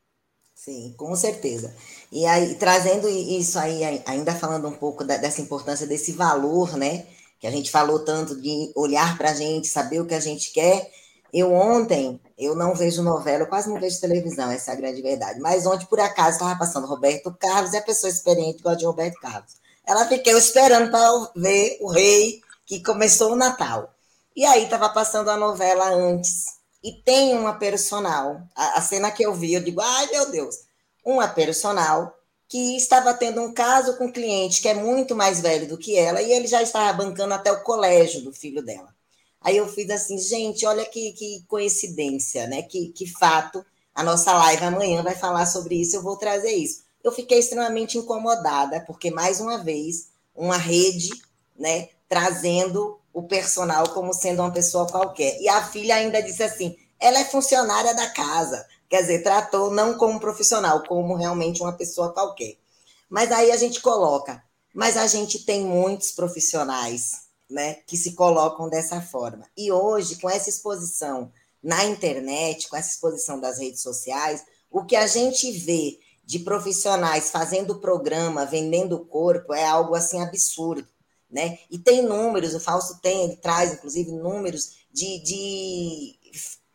Sim, 0.55 0.95
com 0.97 1.15
certeza. 1.17 1.75
E 2.13 2.27
aí, 2.27 2.55
trazendo 2.57 3.09
isso 3.09 3.59
aí, 3.59 3.83
ainda 4.07 4.35
falando 4.35 4.69
um 4.69 4.75
pouco 4.77 5.03
da, 5.05 5.17
dessa 5.17 5.41
importância 5.41 5.87
desse 5.87 6.13
valor, 6.13 6.77
né? 6.77 7.07
Que 7.39 7.47
a 7.47 7.51
gente 7.51 7.71
falou 7.71 8.05
tanto 8.05 8.39
de 8.41 8.71
olhar 8.77 9.17
para 9.17 9.31
a 9.31 9.35
gente, 9.35 9.67
saber 9.69 10.01
o 10.01 10.07
que 10.07 10.15
a 10.15 10.21
gente 10.21 10.53
quer. 10.53 10.91
Eu 11.33 11.53
ontem, 11.53 12.21
eu 12.37 12.57
não 12.57 12.75
vejo 12.75 13.03
novela, 13.03 13.45
eu 13.45 13.47
quase 13.47 13.69
não 13.69 13.81
vejo 13.81 14.01
televisão, 14.01 14.51
essa 14.51 14.73
é 14.73 14.75
a 14.75 14.77
grande 14.77 15.01
verdade. 15.01 15.39
Mas 15.41 15.67
ontem, 15.67 15.87
por 15.87 16.01
acaso, 16.01 16.33
estava 16.33 16.59
passando 16.59 16.87
Roberto 16.87 17.35
Carlos, 17.39 17.73
e 17.73 17.77
a 17.77 17.83
pessoa 17.83 18.11
experiente 18.11 18.63
gosta 18.63 18.79
de 18.79 18.87
Roberto 18.87 19.21
Carlos. 19.21 19.55
Ela 19.87 20.07
ficou 20.07 20.37
esperando 20.37 20.91
para 20.91 21.31
ver 21.37 21.79
o 21.81 21.89
rei 21.89 22.41
que 22.67 22.83
começou 22.83 23.33
o 23.33 23.37
Natal. 23.37 23.93
E 24.37 24.45
aí 24.45 24.65
estava 24.65 24.89
passando 24.89 25.31
a 25.31 25.37
novela 25.37 25.91
antes. 25.91 26.47
E 26.83 26.93
tem 27.03 27.37
uma 27.37 27.55
personal. 27.55 28.41
A, 28.55 28.79
a, 28.79 28.83
cena 28.83 29.11
que 29.11 29.23
eu 29.23 29.35
vi, 29.35 29.55
eu 29.55 29.63
digo, 29.63 29.81
ai 29.81 30.07
meu 30.11 30.31
Deus, 30.31 30.57
uma 31.05 31.29
personal 31.29 32.15
que 32.49 32.77
estava 32.77 33.15
tendo 33.15 33.41
um 33.43 33.53
caso 33.53 33.97
com 33.97 34.07
um 34.07 34.13
cliente 34.13 34.61
que 34.61 34.69
é 34.69 34.75
muito 34.75 35.15
mais 35.15 35.41
velho 35.41 35.69
do 35.69 35.79
que 35.79 35.97
ela, 35.97 36.21
e 36.21 36.33
ele 36.33 36.49
já 36.49 36.63
estava 36.63 36.93
bancando 36.93 37.35
até 37.35 37.53
o 37.53 37.63
colégio 37.63 38.23
do 38.23 38.33
filho 38.33 38.63
dela. 38.63 38.95
Aí 39.41 39.57
eu 39.57 39.67
fiz 39.67 39.89
assim, 39.91 40.19
gente, 40.19 40.67
olha 40.67 40.85
que, 40.85 41.13
que 41.13 41.45
coincidência, 41.49 42.47
né? 42.47 42.63
Que, 42.63 42.89
que 42.89 43.07
fato. 43.07 43.65
A 43.95 44.03
nossa 44.03 44.33
live 44.33 44.65
amanhã 44.65 45.03
vai 45.03 45.15
falar 45.15 45.47
sobre 45.47 45.81
isso, 45.81 45.97
eu 45.97 46.03
vou 46.03 46.17
trazer 46.17 46.53
isso. 46.53 46.83
Eu 47.03 47.11
fiquei 47.11 47.39
extremamente 47.39 47.97
incomodada, 47.97 48.81
porque, 48.87 49.11
mais 49.11 49.41
uma 49.41 49.59
vez, 49.59 50.11
uma 50.35 50.57
rede 50.57 51.11
né, 51.59 51.89
trazendo 52.09 52.99
o 53.13 53.23
personal 53.23 53.89
como 53.91 54.13
sendo 54.13 54.43
uma 54.43 54.53
pessoa 54.53 54.87
qualquer. 54.87 55.41
E 55.41 55.49
a 55.49 55.67
filha 55.67 55.97
ainda 55.97 56.23
disse 56.23 56.43
assim: 56.43 56.77
ela 56.99 57.19
é 57.19 57.25
funcionária 57.25 57.95
da 57.95 58.11
casa. 58.11 58.67
Quer 58.89 59.03
dizer, 59.03 59.23
tratou 59.23 59.71
não 59.71 59.97
como 59.97 60.21
profissional, 60.21 60.83
como 60.85 61.15
realmente 61.15 61.63
uma 61.63 61.73
pessoa 61.73 62.13
qualquer. 62.13 62.57
Mas 63.09 63.33
aí 63.33 63.51
a 63.51 63.57
gente 63.57 63.81
coloca, 63.81 64.43
mas 64.75 64.97
a 64.97 65.07
gente 65.07 65.45
tem 65.45 65.65
muitos 65.65 66.13
profissionais 66.13 67.30
né, 67.51 67.79
que 67.87 67.97
se 67.97 68.13
colocam 68.13 68.69
dessa 68.69 69.01
forma. 69.01 69.47
E 69.57 69.73
hoje, 69.73 70.17
com 70.17 70.31
essa 70.31 70.49
exposição 70.49 71.33
na 71.63 71.85
internet, 71.85 72.69
com 72.69 72.77
essa 72.77 72.91
exposição 72.91 73.41
das 73.41 73.59
redes 73.59 73.83
sociais, 73.83 74.45
o 74.71 74.85
que 74.85 74.97
a 74.97 75.07
gente 75.07 75.51
vê 75.51 75.99
de 76.25 76.39
profissionais 76.39 77.31
fazendo 77.31 77.81
programa, 77.81 78.47
vendendo 78.47 78.97
o 78.97 79.05
corpo, 79.05 79.53
é 79.53 79.65
algo 79.65 79.95
assim 79.95 80.23
absurdo 80.23 80.87
né? 81.31 81.59
E 81.71 81.79
tem 81.79 82.03
números, 82.03 82.55
o 82.55 82.61
Fausto 82.61 82.99
tem, 83.01 83.25
ele 83.25 83.37
traz, 83.37 83.73
inclusive, 83.73 84.11
números 84.11 84.81
de, 84.93 85.19
de 85.23 86.19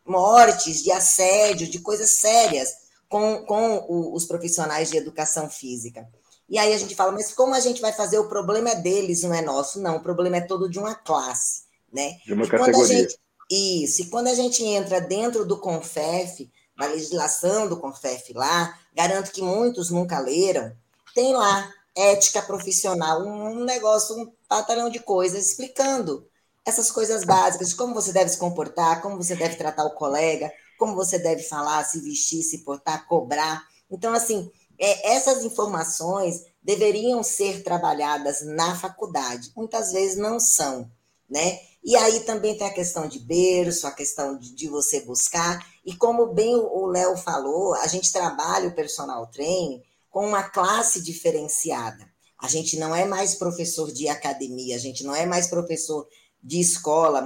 mortes, 0.06 0.82
de 0.82 0.92
assédio, 0.92 1.68
de 1.68 1.80
coisas 1.80 2.12
sérias 2.12 2.70
com, 3.10 3.44
com 3.46 3.86
o, 3.90 4.16
os 4.16 4.26
profissionais 4.26 4.90
de 4.90 4.98
educação 4.98 5.50
física. 5.50 6.08
E 6.48 6.58
aí 6.60 6.74
a 6.74 6.78
gente 6.78 6.96
fala, 6.96 7.12
mas 7.12 7.34
como 7.34 7.56
a 7.56 7.60
gente 7.60 7.82
vai 7.82 7.92
fazer? 7.92 8.20
O 8.20 8.30
problema 8.30 8.70
é 8.70 8.76
deles, 8.76 9.24
não 9.24 9.34
é 9.34 9.42
nosso. 9.42 9.80
Não, 9.80 9.98
o 9.98 10.02
problema 10.02 10.38
é 10.38 10.42
todo 10.42 10.70
de 10.70 10.78
uma 10.78 10.94
classe, 10.94 11.64
né? 11.92 12.18
De 12.26 12.34
uma 12.34 12.46
e 12.46 12.50
categoria. 12.50 12.86
Gente, 12.86 13.18
isso, 13.50 14.02
e 14.02 14.06
quando 14.06 14.28
a 14.28 14.34
gente 14.34 14.64
entra 14.64 15.00
dentro 15.00 15.46
do 15.46 15.58
CONFEF, 15.58 16.52
da 16.78 16.88
legislação 16.88 17.68
do 17.68 17.78
CONFEF 17.78 18.34
lá, 18.34 18.78
garanto 18.94 19.32
que 19.32 19.42
muitos 19.42 19.90
nunca 19.90 20.20
leram, 20.20 20.76
tem 21.14 21.34
lá 21.34 21.72
ética 21.96 22.42
profissional, 22.42 23.22
um 23.22 23.64
negócio, 23.64 24.16
um 24.16 24.32
batalhão 24.50 24.90
de 24.90 25.00
coisas 25.00 25.48
explicando 25.48 26.28
essas 26.66 26.92
coisas 26.92 27.24
básicas 27.24 27.74
como 27.74 27.94
você 27.94 28.12
deve 28.12 28.30
se 28.30 28.38
comportar, 28.38 29.02
como 29.02 29.16
você 29.16 29.36
deve 29.36 29.56
tratar 29.56 29.86
o 29.86 29.94
colega, 29.94 30.52
como 30.78 30.96
você 30.96 31.20
deve 31.20 31.44
falar, 31.44 31.84
se 31.86 32.02
vestir, 32.02 32.44
se 32.44 32.64
portar, 32.64 33.08
cobrar. 33.08 33.64
Então, 33.90 34.14
assim, 34.14 34.52
essas 34.80 35.44
informações 35.44 36.44
deveriam 36.62 37.22
ser 37.24 37.64
trabalhadas 37.64 38.46
na 38.46 38.76
faculdade. 38.76 39.52
Muitas 39.56 39.92
vezes 39.92 40.18
não 40.18 40.40
são, 40.40 40.90
né? 41.30 41.60
E 41.84 41.96
aí 41.96 42.22
também 42.22 42.58
tem 42.58 42.66
a 42.66 42.74
questão 42.74 43.08
de 43.08 43.20
berço, 43.20 43.86
a 43.86 43.92
questão 43.92 44.38
de, 44.38 44.56
de 44.56 44.68
você 44.68 45.02
buscar. 45.02 45.64
E 45.86 45.96
como 45.96 46.34
bem 46.34 46.56
o 46.56 46.88
Léo 46.88 47.16
falou, 47.16 47.76
a 47.76 47.86
gente 47.86 48.12
trabalha 48.12 48.68
o 48.68 48.76
personal 48.76 49.28
training 49.28 49.84
com 50.10 50.28
uma 50.28 50.44
classe 50.44 51.00
diferenciada. 51.02 52.10
A 52.40 52.48
gente 52.48 52.78
não 52.78 52.96
é 52.96 53.06
mais 53.06 53.36
professor 53.36 53.92
de 53.92 54.08
academia, 54.08 54.76
a 54.76 54.80
gente 54.80 55.04
não 55.04 55.16
é 55.16 55.28
mais 55.28 55.48
professor 55.48 56.08
de 56.42 56.60
escola, 56.60 57.22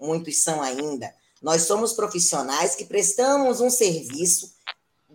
muitos 0.00 0.42
são 0.42 0.62
ainda. 0.62 1.12
Nós 1.42 1.62
somos 1.62 1.92
profissionais 1.92 2.74
que 2.74 2.84
prestamos 2.84 3.60
um 3.60 3.68
serviço 3.68 4.53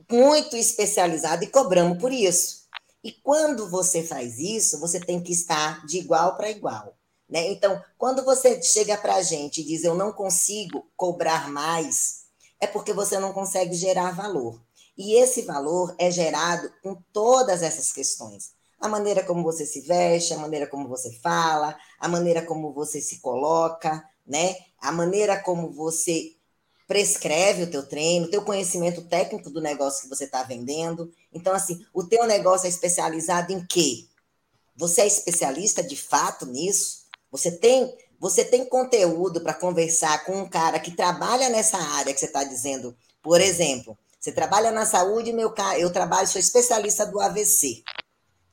muito 0.09 0.55
especializado 0.55 1.43
e 1.43 1.47
cobramos 1.47 1.97
por 1.97 2.11
isso. 2.11 2.67
E 3.03 3.11
quando 3.11 3.69
você 3.69 4.03
faz 4.03 4.39
isso, 4.39 4.79
você 4.79 4.99
tem 4.99 5.21
que 5.21 5.31
estar 5.31 5.85
de 5.85 5.97
igual 5.97 6.35
para 6.35 6.49
igual. 6.49 6.97
Né? 7.29 7.47
Então, 7.51 7.81
quando 7.97 8.25
você 8.25 8.61
chega 8.61 8.97
para 8.97 9.15
a 9.15 9.21
gente 9.21 9.61
e 9.61 9.63
diz 9.63 9.83
eu 9.83 9.95
não 9.95 10.11
consigo 10.11 10.85
cobrar 10.97 11.49
mais, 11.49 12.25
é 12.59 12.67
porque 12.67 12.91
você 12.91 13.19
não 13.19 13.31
consegue 13.31 13.75
gerar 13.75 14.11
valor. 14.11 14.59
E 14.97 15.13
esse 15.13 15.43
valor 15.43 15.95
é 15.97 16.11
gerado 16.11 16.69
com 16.83 16.95
todas 17.13 17.61
essas 17.61 17.93
questões. 17.93 18.51
A 18.81 18.87
maneira 18.87 19.23
como 19.23 19.43
você 19.43 19.65
se 19.65 19.81
veste, 19.81 20.33
a 20.33 20.37
maneira 20.37 20.67
como 20.67 20.89
você 20.89 21.11
fala, 21.19 21.77
a 21.99 22.07
maneira 22.07 22.41
como 22.41 22.73
você 22.73 22.99
se 22.99 23.19
coloca, 23.19 24.03
né? 24.25 24.55
A 24.81 24.91
maneira 24.91 25.41
como 25.41 25.71
você 25.71 26.35
prescreve 26.89 27.61
o 27.61 27.69
teu 27.69 27.85
treino, 27.85 28.25
o 28.25 28.31
teu 28.31 28.41
conhecimento 28.41 29.03
técnico 29.03 29.51
do 29.51 29.61
negócio 29.61 30.01
que 30.01 30.09
você 30.09 30.23
está 30.23 30.41
vendendo. 30.41 31.13
Então, 31.31 31.53
assim, 31.53 31.85
o 31.93 32.03
teu 32.03 32.25
negócio 32.25 32.65
é 32.65 32.69
especializado 32.69 33.53
em 33.53 33.63
quê? 33.63 34.07
Você 34.75 35.01
é 35.01 35.07
especialista 35.07 35.83
de 35.83 35.95
fato 35.95 36.47
nisso? 36.47 37.03
Você 37.31 37.51
tem, 37.51 37.95
você 38.19 38.43
tem 38.43 38.65
conteúdo 38.65 39.39
para 39.39 39.53
conversar 39.53 40.25
com 40.25 40.39
um 40.39 40.49
cara 40.49 40.79
que 40.79 40.89
trabalha 40.89 41.47
nessa 41.47 41.77
área 41.77 42.11
que 42.11 42.19
você 42.19 42.25
está 42.25 42.43
dizendo. 42.43 42.97
Por 43.21 43.39
exemplo, 43.39 43.95
você 44.19 44.31
trabalha 44.31 44.71
na 44.71 44.83
saúde, 44.83 45.31
meu 45.31 45.53
eu 45.77 45.93
trabalho, 45.93 46.27
sou 46.27 46.41
especialista 46.41 47.05
do 47.05 47.19
AVC. 47.19 47.83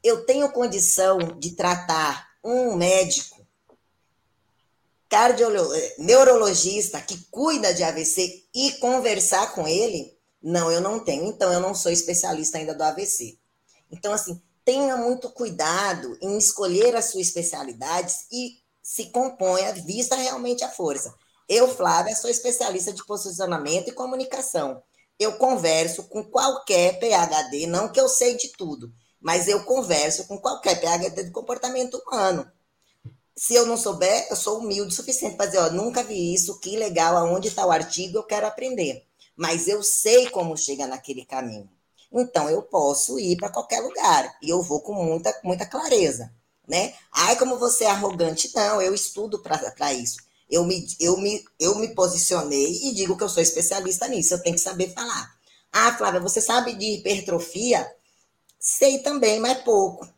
Eu 0.05 0.27
tenho 0.27 0.53
condição 0.53 1.17
de 1.39 1.53
tratar 1.53 2.29
um 2.45 2.77
médico 2.77 3.36
cardiolo... 5.09 5.69
neurologista 5.99 7.01
que 7.01 7.17
cuida 7.31 7.73
de 7.73 7.83
AVC 7.83 8.45
e 8.55 8.73
conversar 8.73 9.55
com 9.55 9.67
ele? 9.67 10.17
Não, 10.43 10.71
eu 10.71 10.81
não 10.81 11.01
tenho. 11.01 11.27
Então, 11.27 11.53
eu 11.53 11.61
não 11.61 11.75
sou 11.75 11.91
especialista 11.91 12.59
ainda 12.59 12.75
do 12.75 12.83
AVC. 12.83 13.39
Então, 13.91 14.13
assim, 14.13 14.41
tenha 14.65 14.97
muito 14.97 15.31
cuidado 15.31 16.19
em 16.21 16.37
escolher 16.37 16.95
as 16.97 17.07
suas 17.07 17.29
especialidades 17.29 18.27
e 18.31 18.59
se 18.83 19.07
componha, 19.07 19.73
vista 19.73 20.15
realmente 20.15 20.63
a 20.63 20.69
força. 20.69 21.15
Eu, 21.49 21.69
Flávia, 21.69 22.15
sou 22.15 22.29
especialista 22.29 22.93
de 22.93 23.05
posicionamento 23.05 23.89
e 23.89 23.93
comunicação. 23.93 24.83
Eu 25.19 25.39
converso 25.39 26.05
com 26.05 26.25
qualquer 26.25 26.99
PhD, 26.99 27.67
não 27.67 27.91
que 27.91 28.01
eu 28.01 28.09
sei 28.09 28.37
de 28.37 28.49
tudo, 28.49 28.93
mas 29.21 29.49
eu 29.49 29.65
converso 29.65 30.27
com 30.27 30.39
qualquer 30.39 30.81
PhD 30.81 31.25
de 31.25 31.31
comportamento 31.31 31.95
humano. 32.07 32.51
Se 33.37 33.55
eu 33.55 33.67
não 33.67 33.77
souber, 33.77 34.27
eu 34.31 34.37
sou 34.37 34.59
humilde 34.59 34.93
o 34.93 34.97
suficiente 34.97 35.37
para 35.37 35.47
dizer, 35.47 35.59
ó, 35.59 35.71
nunca 35.71 36.03
vi 36.03 36.35
isso, 36.35 36.59
que 36.59 36.77
legal, 36.77 37.17
aonde 37.17 37.49
está 37.49 37.67
o 37.67 37.71
artigo, 37.71 38.19
eu 38.19 38.23
quero 38.23 38.47
aprender. 38.47 39.05
Mas 39.37 39.69
eu 39.69 39.83
sei 39.83 40.31
como 40.31 40.57
chega 40.57 40.87
naquele 40.87 41.25
caminho. 41.25 41.71
Então 42.13 42.49
eu 42.49 42.63
posso 42.63 43.19
ir 43.19 43.37
para 43.37 43.51
qualquer 43.51 43.81
lugar 43.81 44.37
e 44.43 44.49
eu 44.49 44.63
vou 44.63 44.81
com 44.81 44.95
muita, 44.95 45.39
muita 45.45 45.67
clareza 45.67 46.33
né? 46.67 46.95
Ai, 47.13 47.37
como 47.37 47.59
você 47.59 47.85
é 47.85 47.91
arrogante. 47.91 48.51
Não, 48.55 48.83
eu 48.83 48.95
estudo 48.95 49.39
para 49.41 49.93
isso. 49.93 50.17
Eu 50.51 50.65
me, 50.65 50.87
eu, 51.01 51.17
me, 51.17 51.45
eu 51.59 51.77
me 51.77 51.89
posicionei 51.95 52.89
e 52.89 52.95
digo 52.95 53.17
que 53.17 53.25
eu 53.25 53.29
sou 53.29 53.43
especialista 53.43 54.07
nisso, 54.09 54.35
eu 54.35 54.43
tenho 54.43 54.55
que 54.55 54.61
saber 54.61 54.93
falar. 54.93 55.37
Ah, 55.73 55.97
Flávia, 55.97 56.21
você 56.21 56.41
sabe 56.41 56.75
de 56.75 56.87
hipertrofia? 56.95 57.87
Sei 58.59 59.01
também, 59.01 59.41
mas 59.41 59.63
pouco. 59.63 60.09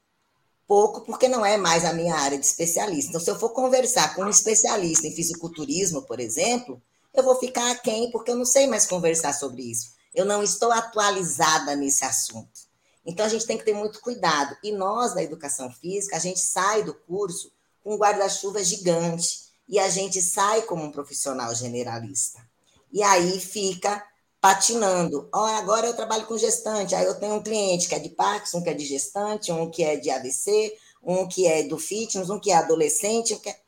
Pouco, 0.69 1.01
porque 1.01 1.29
não 1.29 1.45
é 1.45 1.57
mais 1.57 1.85
a 1.87 1.95
minha 1.95 2.15
área 2.15 2.39
de 2.39 2.45
especialista. 2.45 3.09
Então, 3.09 3.21
se 3.21 3.31
eu 3.31 3.39
for 3.39 3.49
conversar 3.51 4.15
com 4.15 4.23
um 4.23 4.29
especialista 4.29 5.07
em 5.07 5.15
fisiculturismo, 5.15 6.03
por 6.03 6.21
exemplo, 6.21 6.81
eu 7.15 7.25
vou 7.25 7.37
ficar 7.37 7.71
aquém, 7.71 8.11
porque 8.11 8.31
eu 8.31 8.37
não 8.37 8.45
sei 8.45 8.67
mais 8.67 8.87
conversar 8.87 9.33
sobre 9.33 9.63
isso. 9.63 9.95
Eu 10.15 10.27
não 10.27 10.43
estou 10.43 10.71
atualizada 10.71 11.75
nesse 11.75 12.05
assunto. 12.05 12.69
Então 13.05 13.25
a 13.25 13.29
gente 13.31 13.47
tem 13.47 13.57
que 13.57 13.65
ter 13.65 13.73
muito 13.73 14.01
cuidado. 14.01 14.55
E 14.63 14.71
nós, 14.71 15.15
da 15.15 15.23
educação 15.23 15.71
física, 15.73 16.17
a 16.17 16.21
gente 16.21 16.41
sai 16.41 16.83
do 16.83 16.93
curso 16.93 17.51
com 17.83 17.95
um 17.95 17.99
guarda-chuva 17.99 18.63
gigante 18.63 19.49
e 19.67 19.79
a 19.79 19.89
gente 19.89 20.21
sai 20.21 20.63
como 20.63 20.85
um 20.85 20.93
profissional 20.93 21.55
generalista. 21.55 22.47
E 22.93 23.03
aí 23.03 23.41
fica 23.41 24.05
patinando. 24.41 25.29
Oh, 25.35 25.39
agora 25.39 25.87
eu 25.87 25.95
trabalho 25.95 26.27
com 26.27 26.39
gestante, 26.39 26.95
aí 26.95 27.05
eu 27.05 27.19
tenho 27.19 27.35
um 27.35 27.43
cliente 27.43 27.89
que 27.89 27.95
é 27.95 27.99
de 27.99 28.11
Parkinson, 28.11 28.59
um 28.59 28.63
que 28.63 28.71
é 28.71 28.75
de 28.75 28.87
gestante, 28.87 29.53
um 29.53 29.71
que 29.71 29.83
é 29.83 29.97
de 29.97 30.11
AVC, 30.11 30.77
um 31.03 31.27
que 31.27 31.47
é 31.47 31.63
do 31.65 31.79
fitness, 31.79 32.31
um 32.31 32.39
que 32.39 32.51
é 32.51 32.57
adolescente. 32.57 33.35
Um 33.35 33.39
que 33.39 33.49
é... 33.49 33.59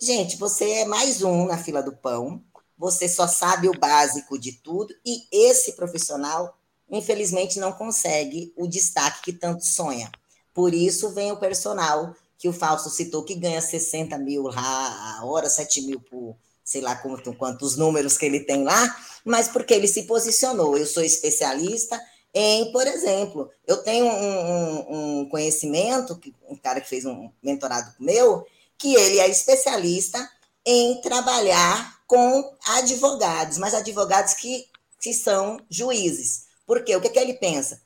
Gente, 0.00 0.36
você 0.36 0.70
é 0.70 0.84
mais 0.84 1.22
um 1.22 1.46
na 1.46 1.58
fila 1.58 1.82
do 1.82 1.96
pão, 1.96 2.42
você 2.76 3.08
só 3.08 3.26
sabe 3.26 3.68
o 3.68 3.78
básico 3.78 4.38
de 4.38 4.52
tudo, 4.52 4.94
e 5.04 5.26
esse 5.32 5.72
profissional 5.72 6.58
infelizmente 6.90 7.58
não 7.58 7.72
consegue 7.72 8.52
o 8.56 8.66
destaque 8.68 9.22
que 9.22 9.32
tanto 9.32 9.64
sonha. 9.64 10.10
Por 10.52 10.74
isso 10.74 11.10
vem 11.10 11.32
o 11.32 11.38
personal 11.38 12.14
que 12.38 12.48
o 12.48 12.52
Fausto 12.52 12.90
citou, 12.90 13.24
que 13.24 13.34
ganha 13.34 13.60
60 13.60 14.18
mil 14.18 14.48
a 14.48 15.20
hora, 15.24 15.48
7 15.48 15.82
mil 15.82 16.00
por 16.00 16.36
sei 16.64 16.80
lá 16.80 16.96
quanto, 16.96 17.34
quantos 17.34 17.76
números 17.76 18.16
que 18.16 18.24
ele 18.24 18.40
tem 18.40 18.64
lá, 18.64 18.96
mas 19.24 19.48
porque 19.48 19.74
ele 19.74 19.86
se 19.86 20.04
posicionou. 20.04 20.76
Eu 20.76 20.86
sou 20.86 21.02
especialista 21.02 22.00
em, 22.34 22.72
por 22.72 22.84
exemplo, 22.84 23.48
eu 23.64 23.76
tenho 23.76 24.06
um, 24.06 24.10
um, 24.10 25.20
um 25.20 25.28
conhecimento, 25.28 26.18
um 26.48 26.56
cara 26.56 26.80
que 26.80 26.88
fez 26.88 27.04
um 27.04 27.30
mentorado 27.40 27.94
meu, 28.00 28.44
que 28.76 28.92
ele 28.96 29.20
é 29.20 29.28
especialista 29.28 30.28
em 30.66 31.00
trabalhar 31.00 32.02
com 32.08 32.52
advogados, 32.66 33.56
mas 33.58 33.72
advogados 33.72 34.34
que, 34.34 34.66
que 35.00 35.14
são 35.14 35.60
juízes. 35.70 36.46
Por 36.66 36.82
quê? 36.82 36.96
O 36.96 37.00
que, 37.00 37.06
é 37.06 37.10
que 37.10 37.18
ele 37.20 37.34
pensa? 37.34 37.80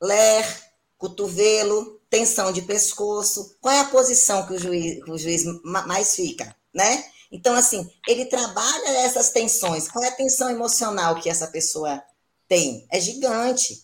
Ler, 0.00 0.44
cotovelo, 0.98 1.98
tensão 2.10 2.52
de 2.52 2.60
pescoço. 2.62 3.56
Qual 3.58 3.74
é 3.74 3.80
a 3.80 3.86
posição 3.86 4.46
que 4.46 4.52
o 4.52 4.58
juiz, 4.58 5.02
que 5.02 5.10
o 5.10 5.18
juiz 5.18 5.44
mais 5.64 6.14
fica, 6.14 6.54
né? 6.74 7.04
Então, 7.32 7.54
assim, 7.54 7.90
ele 8.06 8.26
trabalha 8.26 8.88
essas 8.98 9.30
tensões. 9.30 9.88
Qual 9.88 10.04
é 10.04 10.08
a 10.08 10.14
tensão 10.14 10.50
emocional 10.50 11.18
que 11.18 11.30
essa 11.30 11.46
pessoa 11.46 12.02
tem? 12.46 12.86
É 12.92 13.00
gigante. 13.00 13.82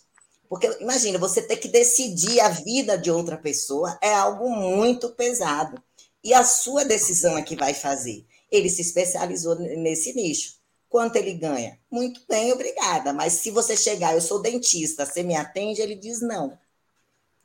Porque, 0.51 0.67
imagina, 0.81 1.19
você 1.19 1.41
ter 1.41 1.57
que 1.57 1.69
decidir 1.69 2.41
a 2.41 2.51
vida 2.51 2.99
de 2.99 3.11
outra 3.11 3.39
pessoa 3.39 3.99
é 4.03 4.13
algo 4.13 4.51
muito 4.51 5.09
pesado. 5.11 5.83
E 6.23 6.35
a 6.35 6.45
sua 6.45 6.85
decisão 6.85 7.39
é 7.39 7.43
que 7.43 7.57
vai 7.57 7.73
fazer. 7.73 8.27
Ele 8.51 8.69
se 8.69 8.83
especializou 8.83 9.55
nesse 9.59 10.13
nicho. 10.13 10.59
Quanto 10.89 11.17
ele 11.17 11.33
ganha? 11.33 11.79
Muito 11.91 12.21
bem, 12.29 12.53
obrigada. 12.53 13.15
Mas 13.15 13.35
se 13.35 13.51
você 13.51 13.77
chegar, 13.77 14.15
eu 14.15 14.21
sou 14.21 14.43
dentista, 14.43 15.07
você 15.07 15.23
me 15.23 15.37
atende, 15.37 15.81
ele 15.81 15.95
diz 15.95 16.21
não. 16.21 16.59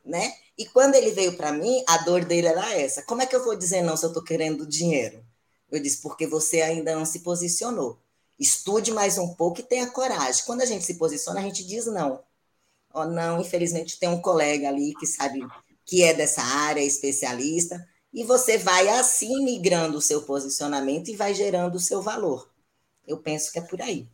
Né? 0.04 0.34
E 0.58 0.66
quando 0.66 0.96
ele 0.96 1.12
veio 1.12 1.38
para 1.38 1.54
mim, 1.54 1.82
a 1.88 2.00
dor 2.00 2.26
dele 2.26 2.48
era 2.48 2.74
essa. 2.74 3.04
Como 3.04 3.22
é 3.22 3.26
que 3.26 3.36
eu 3.36 3.44
vou 3.44 3.56
dizer 3.56 3.82
não 3.82 3.96
se 3.96 4.06
eu 4.06 4.10
estou 4.10 4.24
querendo 4.24 4.68
dinheiro? 4.68 5.24
Eu 5.74 5.82
disse, 5.82 6.02
porque 6.04 6.28
você 6.28 6.62
ainda 6.62 6.96
não 6.96 7.04
se 7.04 7.22
posicionou. 7.22 8.00
Estude 8.40 8.92
mais 8.92 9.18
um 9.18 9.34
pouco 9.34 9.60
e 9.60 9.64
tenha 9.64 9.90
coragem. 9.90 10.44
Quando 10.46 10.62
a 10.62 10.66
gente 10.66 10.84
se 10.84 11.00
posiciona, 11.00 11.40
a 11.40 11.44
gente 11.44 11.66
diz 11.66 11.88
não. 11.88 12.22
Oh, 12.94 13.06
não, 13.06 13.42
infelizmente 13.42 14.00
tem 14.00 14.08
um 14.08 14.22
colega 14.22 14.70
ali 14.70 14.94
que 14.94 15.08
sabe 15.08 15.40
que 15.84 16.04
é 16.04 16.14
dessa 16.14 16.44
área, 16.44 16.80
é 16.80 16.86
especialista, 16.86 17.84
e 18.14 18.24
você 18.24 18.56
vai 18.56 18.88
assim 18.88 19.44
migrando 19.44 19.98
o 19.98 20.02
seu 20.02 20.22
posicionamento 20.22 21.10
e 21.10 21.16
vai 21.16 21.34
gerando 21.34 21.76
o 21.76 21.80
seu 21.80 22.04
valor. 22.04 22.48
Eu 23.08 23.18
penso 23.18 23.52
que 23.52 23.58
é 23.58 23.62
por 23.64 23.82
aí. 23.82 24.08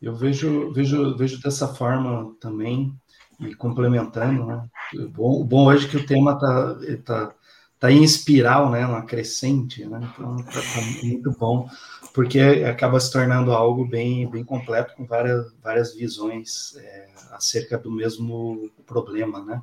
Eu 0.00 0.14
vejo, 0.14 0.72
vejo, 0.72 1.16
vejo 1.16 1.40
dessa 1.40 1.66
forma 1.66 2.36
também, 2.40 2.96
e 3.40 3.54
complementando, 3.56 4.46
né? 4.46 4.68
O 4.94 5.08
bom, 5.08 5.44
bom 5.44 5.66
hoje 5.66 5.86
é 5.86 5.90
que 5.90 5.96
o 5.96 6.06
tema 6.06 6.34
está 6.34 6.76
tá, 7.04 7.34
tá 7.82 7.90
em 7.90 8.04
espiral, 8.04 8.70
né? 8.70 8.86
Uma 8.86 9.02
crescente, 9.02 9.84
né? 9.84 9.98
Então 10.14 10.36
tá, 10.36 10.52
tá, 10.52 10.80
muito 11.02 11.32
bom, 11.32 11.68
porque 12.14 12.38
acaba 12.38 13.00
se 13.00 13.10
tornando 13.10 13.50
algo 13.52 13.84
bem, 13.84 14.30
bem 14.30 14.44
completo, 14.44 14.94
com 14.94 15.04
várias, 15.04 15.52
várias 15.60 15.92
visões 15.92 16.76
é, 16.76 17.08
acerca 17.32 17.76
do 17.76 17.90
mesmo 17.90 18.70
problema, 18.86 19.44
né? 19.44 19.60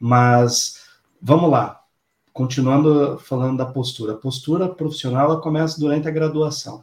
Mas 0.00 0.82
vamos 1.20 1.50
lá, 1.50 1.84
continuando 2.32 3.18
falando 3.18 3.58
da 3.58 3.66
postura. 3.66 4.14
A 4.14 4.16
postura 4.16 4.66
profissional 4.66 5.32
ela 5.32 5.40
começa 5.42 5.78
durante 5.78 6.08
a 6.08 6.10
graduação. 6.10 6.82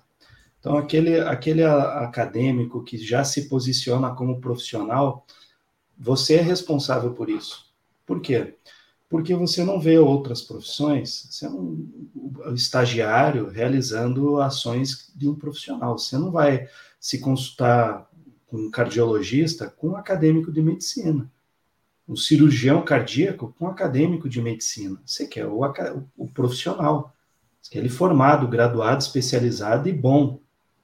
Então, 0.59 0.77
aquele, 0.77 1.19
aquele 1.19 1.63
acadêmico 1.63 2.83
que 2.83 2.99
já 2.99 3.23
se 3.23 3.49
posiciona 3.49 4.13
como 4.13 4.39
profissional, 4.39 5.25
você 5.97 6.36
é 6.36 6.41
responsável 6.41 7.11
por 7.15 7.27
isso. 7.27 7.73
Por 8.05 8.21
quê? 8.21 8.55
Você 9.10 9.64
não 9.64 9.80
vê 9.80 9.97
outras 9.97 10.41
profissões, 10.41 11.28
você 11.30 11.45
é 11.45 11.49
um 11.49 11.88
estagiário 12.53 13.47
realizando 13.47 14.41
ações 14.41 15.12
de 15.16 15.30
um 15.30 15.36
profissional. 15.36 15.97
Você 15.97 16.18
não 16.18 16.32
vai 16.32 16.68
se 16.99 17.20
consultar 17.20 18.10
com 18.47 18.58
um 18.58 18.72
cardiologista 18.72 19.70
com 19.70 19.89
um 19.89 19.95
acadêmico 19.95 20.51
de 20.51 20.62
medicina, 20.62 21.32
um 22.08 22.16
cirurgião 22.16 22.84
cardíaco 22.84 23.53
com 23.58 23.66
um 23.66 23.70
acadêmico 23.70 24.30
de 24.30 24.41
medicina. 24.41 25.01
Você 25.06 25.28
quer 25.28 25.45
o, 25.45 25.62
o 26.18 26.28
profissional, 26.28 27.14
você 27.62 27.72
quer 27.72 27.80
ele 27.80 27.89
formado, 27.89 28.47
graduado, 28.47 29.01
especializado 29.01 29.89
e 29.89 29.93
bom 29.93 30.39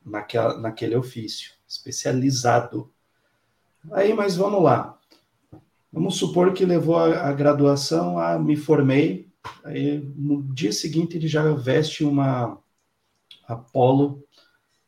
naquela, 0.06 0.58
naquele 0.58 0.96
ofício, 0.96 1.54
especializado. 1.68 2.92
Aí, 3.92 4.14
mas 4.14 4.36
vamos 4.36 4.64
lá. 4.64 5.00
Vamos 5.92 6.16
supor 6.16 6.54
que 6.54 6.66
levou 6.66 6.96
a, 6.96 7.30
a 7.30 7.34
graduação, 7.34 8.18
a 8.18 8.40
me 8.40 8.56
formei, 8.56 9.30
aí 9.64 10.00
no 10.16 10.42
dia 10.54 10.72
seguinte 10.72 11.18
ele 11.18 11.28
já 11.28 11.52
veste 11.54 12.04
uma 12.04 12.58
Apollo, 13.46 14.24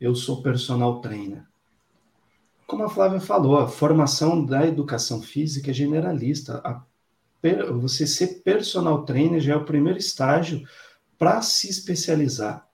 eu 0.00 0.14
sou 0.14 0.42
personal 0.42 1.00
trainer. 1.00 1.44
Como 2.66 2.84
a 2.84 2.88
Flávia 2.88 3.20
falou, 3.20 3.58
a 3.58 3.68
formação 3.68 4.44
da 4.44 4.66
educação 4.66 5.20
física 5.20 5.70
é 5.70 5.74
generalista. 5.74 6.60
A, 6.64 6.82
você 7.74 8.06
ser 8.06 8.42
personal 8.42 9.04
trainer 9.04 9.40
já 9.40 9.52
é 9.52 9.56
o 9.56 9.64
primeiro 9.64 9.98
estágio 9.98 10.66
para 11.18 11.42
se 11.42 11.68
especializar. 11.68 12.66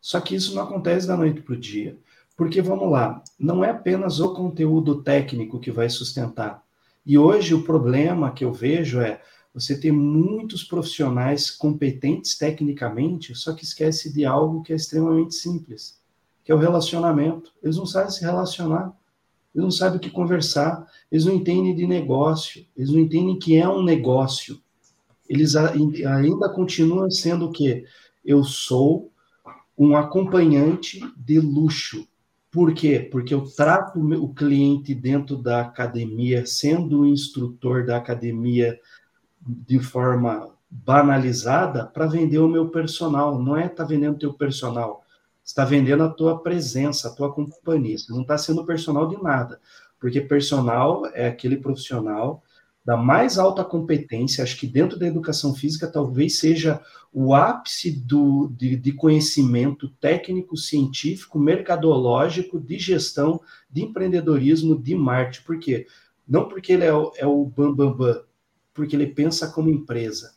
Só 0.00 0.20
que 0.20 0.36
isso 0.36 0.54
não 0.54 0.62
acontece 0.62 1.06
da 1.06 1.16
noite 1.16 1.42
para 1.42 1.54
o 1.54 1.58
dia. 1.58 1.98
Porque, 2.36 2.62
vamos 2.62 2.90
lá, 2.90 3.22
não 3.38 3.64
é 3.64 3.70
apenas 3.70 4.20
o 4.20 4.32
conteúdo 4.32 5.02
técnico 5.02 5.58
que 5.58 5.72
vai 5.72 5.90
sustentar. 5.90 6.62
E 7.08 7.16
hoje 7.16 7.54
o 7.54 7.62
problema 7.62 8.30
que 8.32 8.44
eu 8.44 8.52
vejo 8.52 9.00
é 9.00 9.22
você 9.54 9.80
ter 9.80 9.90
muitos 9.90 10.62
profissionais 10.62 11.50
competentes 11.50 12.36
tecnicamente, 12.36 13.34
só 13.34 13.54
que 13.54 13.64
esquece 13.64 14.12
de 14.12 14.26
algo 14.26 14.62
que 14.62 14.74
é 14.74 14.76
extremamente 14.76 15.34
simples, 15.34 15.98
que 16.44 16.52
é 16.52 16.54
o 16.54 16.58
relacionamento. 16.58 17.50
Eles 17.62 17.78
não 17.78 17.86
sabem 17.86 18.10
se 18.10 18.20
relacionar, 18.20 18.94
eles 19.54 19.64
não 19.64 19.70
sabem 19.70 19.96
o 19.96 20.00
que 20.00 20.10
conversar, 20.10 20.86
eles 21.10 21.24
não 21.24 21.32
entendem 21.32 21.74
de 21.74 21.86
negócio, 21.86 22.66
eles 22.76 22.90
não 22.90 23.00
entendem 23.00 23.38
que 23.38 23.56
é 23.56 23.66
um 23.66 23.82
negócio. 23.82 24.60
Eles 25.26 25.56
ainda 25.56 26.50
continuam 26.50 27.10
sendo 27.10 27.46
o 27.46 27.52
quê? 27.52 27.86
Eu 28.22 28.44
sou 28.44 29.10
um 29.78 29.96
acompanhante 29.96 31.00
de 31.16 31.40
luxo. 31.40 32.06
Por 32.50 32.72
quê? 32.72 33.00
Porque 33.00 33.34
eu 33.34 33.42
trato 33.42 34.00
o 34.00 34.34
cliente 34.34 34.94
dentro 34.94 35.36
da 35.36 35.60
academia, 35.60 36.46
sendo 36.46 37.00
o 37.00 37.06
instrutor 37.06 37.84
da 37.84 37.96
academia 37.96 38.78
de 39.46 39.78
forma 39.78 40.50
banalizada 40.70 41.86
para 41.86 42.06
vender 42.06 42.38
o 42.38 42.48
meu 42.48 42.68
personal. 42.68 43.38
Não 43.38 43.56
é 43.56 43.66
estar 43.66 43.84
tá 43.84 43.84
vendendo 43.84 44.16
o 44.16 44.18
teu 44.18 44.32
personal, 44.32 45.04
está 45.44 45.64
vendendo 45.64 46.02
a 46.02 46.08
tua 46.08 46.42
presença, 46.42 47.08
a 47.08 47.14
tua 47.14 47.32
companhia. 47.32 47.98
Você 47.98 48.12
não 48.12 48.22
está 48.22 48.38
sendo 48.38 48.64
personal 48.64 49.08
de 49.08 49.22
nada, 49.22 49.60
porque 50.00 50.20
personal 50.20 51.06
é 51.14 51.26
aquele 51.26 51.56
profissional 51.56 52.42
da 52.88 52.96
mais 52.96 53.36
alta 53.36 53.62
competência, 53.62 54.42
acho 54.42 54.58
que 54.58 54.66
dentro 54.66 54.98
da 54.98 55.06
educação 55.06 55.54
física 55.54 55.86
talvez 55.86 56.38
seja 56.38 56.80
o 57.12 57.34
ápice 57.34 57.90
do, 57.90 58.48
de, 58.56 58.76
de 58.76 58.92
conhecimento 58.92 59.90
técnico, 60.00 60.56
científico, 60.56 61.38
mercadológico, 61.38 62.58
de 62.58 62.78
gestão, 62.78 63.42
de 63.68 63.82
empreendedorismo, 63.82 64.74
de 64.74 64.94
marketing. 64.94 65.44
Por 65.44 65.58
quê? 65.58 65.86
Não 66.26 66.48
porque 66.48 66.72
ele 66.72 66.84
é 66.86 66.94
o, 66.94 67.12
é 67.16 67.26
o 67.26 67.44
bam, 67.44 67.74
bam, 67.74 67.92
bam, 67.92 68.22
porque 68.72 68.96
ele 68.96 69.08
pensa 69.08 69.48
como 69.48 69.68
empresa. 69.68 70.32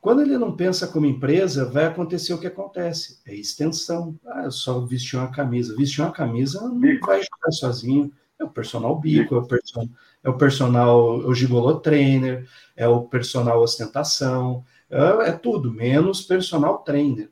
Quando 0.00 0.22
ele 0.22 0.38
não 0.38 0.54
pensa 0.54 0.86
como 0.86 1.04
empresa, 1.04 1.68
vai 1.68 1.86
acontecer 1.86 2.32
o 2.32 2.38
que 2.38 2.46
acontece: 2.46 3.18
é 3.26 3.34
extensão. 3.34 4.16
Ah, 4.24 4.44
eu 4.44 4.52
só 4.52 4.78
vestir 4.86 5.16
uma 5.16 5.32
camisa. 5.32 5.74
Vestir 5.74 6.00
uma 6.00 6.12
camisa 6.12 6.60
não 6.60 6.78
vai 6.78 7.20
jogar 7.20 7.50
sozinho. 7.50 8.12
É 8.38 8.44
o 8.44 8.48
personal 8.48 8.98
bico, 9.00 9.34
é 9.34 9.38
o 9.38 9.46
personal 9.46 9.88
é 10.22 10.28
o 10.28 10.36
personal, 10.36 11.18
o 11.18 11.34
gigolo 11.34 11.80
trainer, 11.80 12.48
é 12.76 12.86
o 12.86 13.02
personal 13.02 13.60
ostentação, 13.62 14.64
é, 14.90 15.28
é 15.28 15.32
tudo, 15.32 15.72
menos 15.72 16.22
personal 16.22 16.78
trainer. 16.78 17.30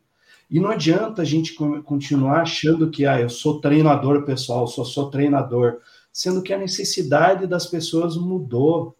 E 0.50 0.58
não 0.58 0.70
adianta 0.70 1.20
a 1.20 1.24
gente 1.24 1.54
continuar 1.84 2.40
achando 2.40 2.90
que 2.90 3.04
ah, 3.04 3.20
eu 3.20 3.28
sou 3.28 3.60
treinador 3.60 4.24
pessoal, 4.24 4.66
só 4.66 4.82
sou 4.82 5.10
treinador, 5.10 5.80
sendo 6.10 6.42
que 6.42 6.54
a 6.54 6.58
necessidade 6.58 7.46
das 7.46 7.66
pessoas 7.66 8.16
mudou. 8.16 8.96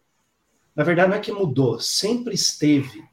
Na 0.75 0.83
verdade, 0.83 1.09
não 1.09 1.17
é 1.17 1.19
que 1.19 1.31
mudou, 1.31 1.79
sempre 1.79 2.35
esteve. 2.35 3.03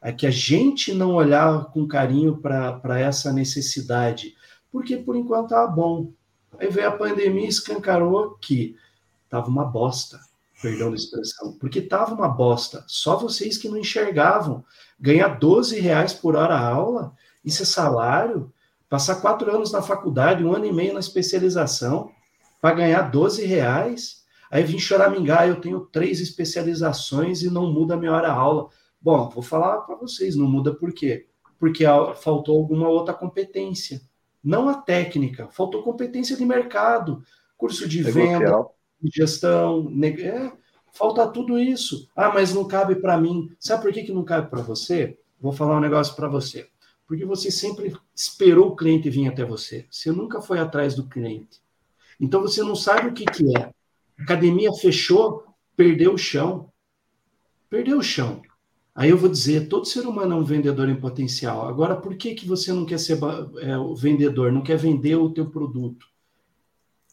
É 0.00 0.12
que 0.12 0.26
a 0.26 0.30
gente 0.30 0.94
não 0.94 1.14
olhava 1.14 1.64
com 1.64 1.86
carinho 1.86 2.36
para 2.36 3.00
essa 3.00 3.32
necessidade, 3.32 4.34
porque 4.70 4.96
por 4.96 5.16
enquanto 5.16 5.46
estava 5.46 5.66
bom. 5.66 6.12
Aí 6.58 6.68
veio 6.68 6.88
a 6.88 6.92
pandemia 6.92 7.46
e 7.46 7.48
escancarou 7.48 8.36
que 8.40 8.76
Tava 9.32 9.48
uma 9.48 9.64
bosta, 9.64 10.20
perdão 10.60 10.90
da 10.90 10.96
expressão, 10.96 11.56
porque 11.58 11.80
tava 11.80 12.14
uma 12.14 12.28
bosta. 12.28 12.84
Só 12.86 13.16
vocês 13.16 13.56
que 13.56 13.66
não 13.66 13.78
enxergavam. 13.78 14.62
Ganhar 15.00 15.38
12 15.38 15.80
reais 15.80 16.12
por 16.12 16.36
hora 16.36 16.54
a 16.54 16.68
aula, 16.68 17.14
isso 17.42 17.62
é 17.62 17.64
salário? 17.64 18.52
Passar 18.90 19.22
quatro 19.22 19.50
anos 19.50 19.72
na 19.72 19.80
faculdade, 19.80 20.44
um 20.44 20.52
ano 20.54 20.66
e 20.66 20.72
meio 20.72 20.92
na 20.92 21.00
especialização, 21.00 22.12
para 22.60 22.74
ganhar 22.74 23.10
12 23.10 23.46
reais? 23.46 24.22
Aí 24.50 24.62
vim 24.62 24.78
choramingar, 24.78 25.48
eu 25.48 25.62
tenho 25.62 25.80
três 25.80 26.20
especializações 26.20 27.40
e 27.40 27.48
não 27.48 27.72
muda 27.72 27.94
a 27.94 27.96
minha 27.96 28.12
hora 28.12 28.28
a 28.28 28.34
aula. 28.34 28.68
Bom, 29.00 29.30
vou 29.30 29.42
falar 29.42 29.78
para 29.78 29.96
vocês, 29.96 30.36
não 30.36 30.46
muda 30.46 30.74
por 30.74 30.92
quê? 30.92 31.26
Porque 31.58 31.86
faltou 32.16 32.58
alguma 32.58 32.86
outra 32.86 33.14
competência. 33.14 34.02
Não 34.44 34.68
a 34.68 34.74
técnica, 34.74 35.48
faltou 35.48 35.82
competência 35.82 36.36
de 36.36 36.44
mercado, 36.44 37.24
curso 37.56 37.88
de 37.88 38.02
venda, 38.02 38.66
gestão, 39.10 39.90
é, 40.04 40.52
falta 40.92 41.26
tudo 41.28 41.58
isso. 41.58 42.08
Ah, 42.14 42.30
mas 42.32 42.54
não 42.54 42.66
cabe 42.66 42.96
para 42.96 43.18
mim. 43.18 43.50
Sabe 43.58 43.82
por 43.82 43.92
que, 43.92 44.02
que 44.02 44.12
não 44.12 44.24
cabe 44.24 44.50
para 44.50 44.62
você? 44.62 45.18
Vou 45.40 45.52
falar 45.52 45.76
um 45.76 45.80
negócio 45.80 46.14
para 46.14 46.28
você. 46.28 46.68
Porque 47.06 47.24
você 47.24 47.50
sempre 47.50 47.96
esperou 48.14 48.68
o 48.68 48.76
cliente 48.76 49.10
vir 49.10 49.28
até 49.28 49.44
você. 49.44 49.86
Você 49.90 50.10
nunca 50.10 50.40
foi 50.40 50.58
atrás 50.58 50.94
do 50.94 51.08
cliente. 51.08 51.60
Então 52.20 52.40
você 52.40 52.62
não 52.62 52.76
sabe 52.76 53.08
o 53.08 53.12
que, 53.12 53.24
que 53.24 53.56
é. 53.58 53.70
Academia 54.18 54.72
fechou, 54.72 55.44
perdeu 55.76 56.14
o 56.14 56.18
chão. 56.18 56.70
Perdeu 57.68 57.98
o 57.98 58.02
chão. 58.02 58.40
Aí 58.94 59.08
eu 59.08 59.16
vou 59.16 59.28
dizer, 59.28 59.68
todo 59.68 59.86
ser 59.86 60.06
humano 60.06 60.34
é 60.34 60.36
um 60.36 60.44
vendedor 60.44 60.88
em 60.88 61.00
potencial. 61.00 61.66
Agora, 61.66 61.96
por 61.96 62.14
que, 62.14 62.34
que 62.34 62.46
você 62.46 62.72
não 62.72 62.84
quer 62.84 62.98
ser 62.98 63.18
é, 63.60 63.76
o 63.76 63.94
vendedor, 63.94 64.52
não 64.52 64.62
quer 64.62 64.76
vender 64.76 65.16
o 65.16 65.30
teu 65.30 65.50
produto? 65.50 66.06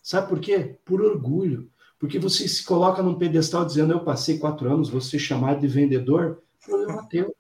Sabe 0.04 0.28
por 0.28 0.40
quê? 0.40 0.78
Por 0.84 1.02
orgulho. 1.02 1.70
Porque 2.00 2.18
você 2.18 2.48
se 2.48 2.64
coloca 2.64 3.04
num 3.04 3.16
pedestal 3.16 3.66
dizendo, 3.66 3.92
eu 3.92 4.00
passei 4.00 4.40
quatro 4.40 4.72
anos, 4.72 4.90
ser 5.06 5.20
chamado 5.20 5.60
de 5.60 5.68
vendedor, 5.68 6.42
problema 6.66 7.06
teu. 7.10 7.36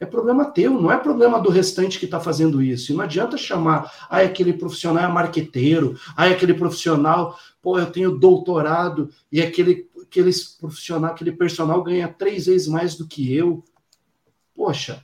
É 0.00 0.06
problema 0.06 0.44
teu, 0.44 0.80
não 0.80 0.92
é 0.92 0.96
problema 0.96 1.40
do 1.40 1.50
restante 1.50 1.98
que 1.98 2.04
está 2.04 2.20
fazendo 2.20 2.62
isso. 2.62 2.92
E 2.92 2.94
não 2.94 3.02
adianta 3.02 3.36
chamar, 3.36 3.92
ah, 4.08 4.20
aquele 4.20 4.52
profissional 4.52 5.02
é 5.02 5.12
marqueteiro, 5.12 5.98
ah, 6.16 6.26
aquele 6.26 6.54
profissional, 6.54 7.36
pô, 7.60 7.76
eu 7.80 7.90
tenho 7.90 8.16
doutorado, 8.16 9.10
e 9.32 9.42
aquele, 9.42 9.90
aquele 10.00 10.30
profissional, 10.60 11.10
aquele 11.10 11.32
personal 11.32 11.82
ganha 11.82 12.06
três 12.06 12.46
vezes 12.46 12.68
mais 12.68 12.94
do 12.94 13.08
que 13.08 13.34
eu. 13.34 13.64
Poxa, 14.54 15.02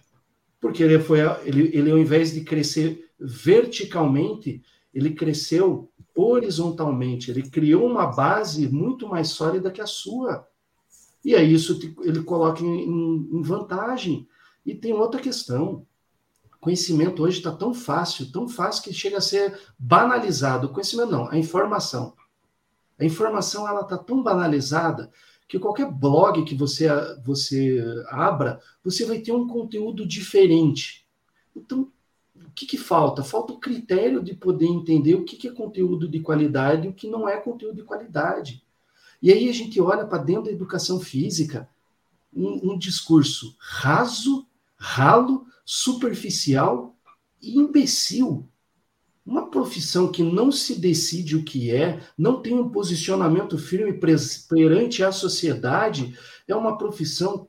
porque 0.60 0.84
ele 0.84 1.00
foi, 1.00 1.18
ele, 1.44 1.70
ele 1.76 1.90
ao 1.90 1.98
invés 1.98 2.32
de 2.32 2.42
crescer 2.42 3.10
verticalmente, 3.18 4.62
ele 4.94 5.10
cresceu 5.10 5.90
horizontalmente, 6.14 7.30
ele 7.30 7.48
criou 7.48 7.86
uma 7.86 8.06
base 8.06 8.68
muito 8.68 9.08
mais 9.08 9.28
sólida 9.28 9.70
que 9.70 9.80
a 9.80 9.86
sua. 9.86 10.46
E 11.24 11.34
aí 11.34 11.52
isso 11.52 11.80
ele 12.02 12.22
coloca 12.22 12.62
em, 12.62 13.28
em 13.32 13.42
vantagem. 13.42 14.28
E 14.64 14.74
tem 14.74 14.92
outra 14.92 15.20
questão. 15.20 15.86
Conhecimento 16.60 17.22
hoje 17.22 17.38
está 17.38 17.50
tão 17.50 17.74
fácil, 17.74 18.30
tão 18.30 18.48
fácil 18.48 18.84
que 18.84 18.92
chega 18.92 19.18
a 19.18 19.22
ser 19.22 19.58
banalizado. 19.78 20.68
Conhecimento 20.70 21.10
não, 21.10 21.28
a 21.28 21.36
informação. 21.36 22.14
A 22.98 23.04
informação 23.04 23.68
ela 23.68 23.80
está 23.80 23.98
tão 23.98 24.22
banalizada 24.22 25.10
que 25.48 25.58
qualquer 25.58 25.90
blog 25.90 26.44
que 26.44 26.54
você, 26.54 26.88
você 27.24 27.82
abra, 28.08 28.60
você 28.82 29.04
vai 29.04 29.18
ter 29.18 29.32
um 29.32 29.46
conteúdo 29.46 30.06
diferente. 30.06 31.06
Então, 31.54 31.90
que, 32.54 32.66
que 32.66 32.78
falta? 32.78 33.22
Falta 33.22 33.52
o 33.52 33.58
critério 33.58 34.22
de 34.22 34.34
poder 34.34 34.66
entender 34.66 35.14
o 35.14 35.24
que, 35.24 35.36
que 35.36 35.48
é 35.48 35.52
conteúdo 35.52 36.08
de 36.08 36.20
qualidade 36.20 36.86
e 36.86 36.90
o 36.90 36.94
que 36.94 37.08
não 37.08 37.28
é 37.28 37.36
conteúdo 37.36 37.76
de 37.76 37.82
qualidade. 37.82 38.64
E 39.20 39.32
aí 39.32 39.48
a 39.48 39.52
gente 39.52 39.80
olha 39.80 40.06
para 40.06 40.22
dentro 40.22 40.44
da 40.44 40.52
educação 40.52 41.00
física 41.00 41.68
um, 42.32 42.72
um 42.72 42.78
discurso 42.78 43.56
raso, 43.58 44.46
ralo, 44.76 45.46
superficial 45.64 46.96
e 47.42 47.58
imbecil. 47.58 48.48
Uma 49.24 49.50
profissão 49.50 50.12
que 50.12 50.22
não 50.22 50.52
se 50.52 50.78
decide 50.78 51.36
o 51.36 51.44
que 51.44 51.70
é, 51.70 52.00
não 52.16 52.42
tem 52.42 52.54
um 52.54 52.68
posicionamento 52.68 53.56
firme 53.56 53.98
perante 54.48 55.02
a 55.02 55.10
sociedade, 55.10 56.16
é 56.46 56.54
uma 56.54 56.76
profissão 56.76 57.48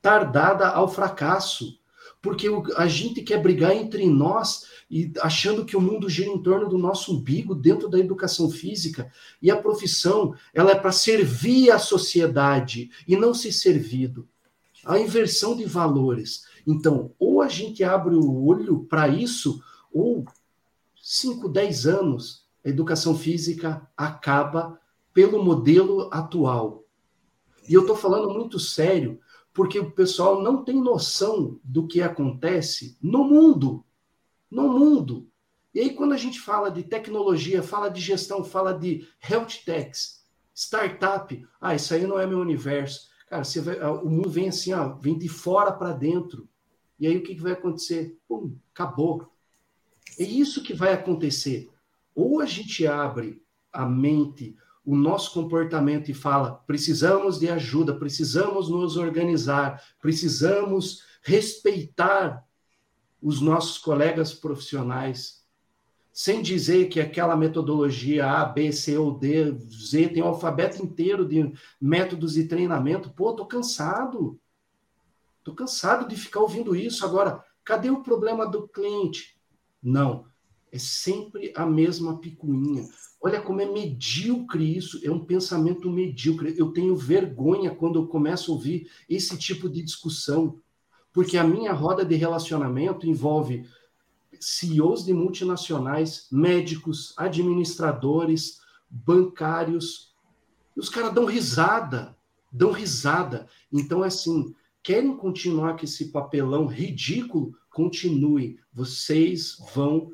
tardada 0.00 0.68
ao 0.68 0.86
fracasso, 0.88 1.77
porque 2.20 2.48
a 2.76 2.86
gente 2.86 3.22
quer 3.22 3.40
brigar 3.40 3.76
entre 3.76 4.06
nós 4.08 4.66
e 4.90 5.12
achando 5.20 5.64
que 5.64 5.76
o 5.76 5.80
mundo 5.80 6.08
gira 6.08 6.30
em 6.30 6.42
torno 6.42 6.68
do 6.68 6.78
nosso 6.78 7.16
umbigo 7.16 7.54
dentro 7.54 7.88
da 7.88 7.98
educação 7.98 8.50
física 8.50 9.10
e 9.40 9.50
a 9.50 9.56
profissão 9.56 10.34
ela 10.52 10.72
é 10.72 10.74
para 10.74 10.92
servir 10.92 11.70
a 11.70 11.78
sociedade 11.78 12.90
e 13.06 13.16
não 13.16 13.32
ser 13.32 13.52
servido. 13.52 14.28
A 14.84 14.98
inversão 14.98 15.56
de 15.56 15.64
valores. 15.64 16.44
Então, 16.66 17.12
ou 17.18 17.40
a 17.42 17.48
gente 17.48 17.84
abre 17.84 18.14
o 18.14 18.44
olho 18.44 18.84
para 18.84 19.08
isso, 19.08 19.62
ou 19.92 20.24
5, 21.00 21.48
10 21.48 21.86
anos, 21.86 22.46
a 22.64 22.68
educação 22.68 23.16
física 23.16 23.88
acaba 23.96 24.78
pelo 25.12 25.42
modelo 25.42 26.08
atual. 26.12 26.84
E 27.68 27.74
eu 27.74 27.82
estou 27.82 27.96
falando 27.96 28.32
muito 28.32 28.58
sério, 28.58 29.20
porque 29.58 29.80
o 29.80 29.90
pessoal 29.90 30.40
não 30.40 30.62
tem 30.62 30.80
noção 30.80 31.58
do 31.64 31.84
que 31.84 32.00
acontece 32.00 32.96
no 33.02 33.24
mundo 33.24 33.84
no 34.48 34.68
mundo. 34.68 35.28
E 35.74 35.80
aí, 35.80 35.94
quando 35.94 36.12
a 36.12 36.16
gente 36.16 36.38
fala 36.38 36.70
de 36.70 36.84
tecnologia, 36.84 37.60
fala 37.60 37.88
de 37.88 38.00
gestão, 38.00 38.44
fala 38.44 38.72
de 38.72 39.08
health 39.28 39.64
techs, 39.64 40.24
startup, 40.54 41.44
ah, 41.60 41.74
isso 41.74 41.92
aí 41.92 42.06
não 42.06 42.20
é 42.20 42.24
meu 42.24 42.38
universo. 42.38 43.08
Cara, 43.28 43.42
você 43.42 43.60
vai, 43.60 43.80
ah, 43.80 43.90
o 43.90 44.08
mundo 44.08 44.30
vem 44.30 44.48
assim, 44.48 44.72
ó, 44.72 44.94
vem 44.94 45.18
de 45.18 45.28
fora 45.28 45.72
para 45.72 45.92
dentro. 45.92 46.48
E 46.96 47.08
aí 47.08 47.16
o 47.16 47.22
que, 47.24 47.34
que 47.34 47.42
vai 47.42 47.52
acontecer? 47.52 48.16
Pum, 48.28 48.56
acabou. 48.72 49.28
É 50.20 50.22
isso 50.22 50.62
que 50.62 50.72
vai 50.72 50.92
acontecer. 50.92 51.68
Ou 52.14 52.40
a 52.40 52.46
gente 52.46 52.86
abre 52.86 53.42
a 53.72 53.84
mente, 53.84 54.56
o 54.88 54.96
nosso 54.96 55.34
comportamento 55.34 56.10
e 56.10 56.14
fala: 56.14 56.62
precisamos 56.66 57.38
de 57.38 57.50
ajuda, 57.50 57.94
precisamos 57.94 58.70
nos 58.70 58.96
organizar, 58.96 59.82
precisamos 60.00 61.02
respeitar 61.20 62.42
os 63.20 63.42
nossos 63.42 63.76
colegas 63.76 64.32
profissionais, 64.32 65.44
sem 66.10 66.40
dizer 66.40 66.88
que 66.88 67.00
aquela 67.00 67.36
metodologia 67.36 68.30
A, 68.30 68.46
B, 68.46 68.72
C 68.72 68.96
ou 68.96 69.18
D, 69.18 69.52
Z 69.58 70.08
tem 70.08 70.22
um 70.22 70.28
alfabeto 70.28 70.82
inteiro 70.82 71.28
de 71.28 71.52
métodos 71.78 72.32
de 72.32 72.44
treinamento. 72.44 73.10
Pô, 73.10 73.34
tô 73.34 73.44
cansado. 73.44 74.40
Tô 75.44 75.52
cansado 75.52 76.08
de 76.08 76.16
ficar 76.16 76.40
ouvindo 76.40 76.74
isso. 76.74 77.04
Agora, 77.04 77.44
cadê 77.62 77.90
o 77.90 78.02
problema 78.02 78.46
do 78.46 78.66
cliente? 78.66 79.38
Não. 79.82 80.24
É 80.70 80.78
sempre 80.78 81.52
a 81.56 81.64
mesma 81.64 82.18
picuinha. 82.18 82.86
Olha 83.20 83.40
como 83.40 83.60
é 83.60 83.66
medíocre 83.66 84.76
isso, 84.76 85.00
é 85.02 85.10
um 85.10 85.24
pensamento 85.24 85.90
medíocre. 85.90 86.54
Eu 86.56 86.72
tenho 86.72 86.96
vergonha 86.96 87.74
quando 87.74 87.98
eu 87.98 88.06
começo 88.06 88.50
a 88.50 88.54
ouvir 88.54 88.88
esse 89.08 89.36
tipo 89.36 89.68
de 89.68 89.82
discussão 89.82 90.60
porque 91.18 91.36
a 91.36 91.42
minha 91.42 91.72
roda 91.72 92.04
de 92.04 92.14
relacionamento 92.14 93.04
envolve 93.04 93.66
CEOs 94.38 95.04
de 95.04 95.12
multinacionais, 95.12 96.28
médicos, 96.30 97.12
administradores, 97.16 98.60
bancários. 98.88 100.14
E 100.76 100.80
os 100.80 100.88
caras 100.88 101.12
dão 101.12 101.24
risada, 101.24 102.16
dão 102.52 102.70
risada. 102.70 103.48
Então, 103.72 104.04
assim, 104.04 104.54
querem 104.80 105.16
continuar 105.16 105.76
com 105.76 105.84
esse 105.84 106.12
papelão 106.12 106.66
ridículo? 106.66 107.52
Continue. 107.68 108.60
Vocês 108.72 109.56
vão 109.74 110.12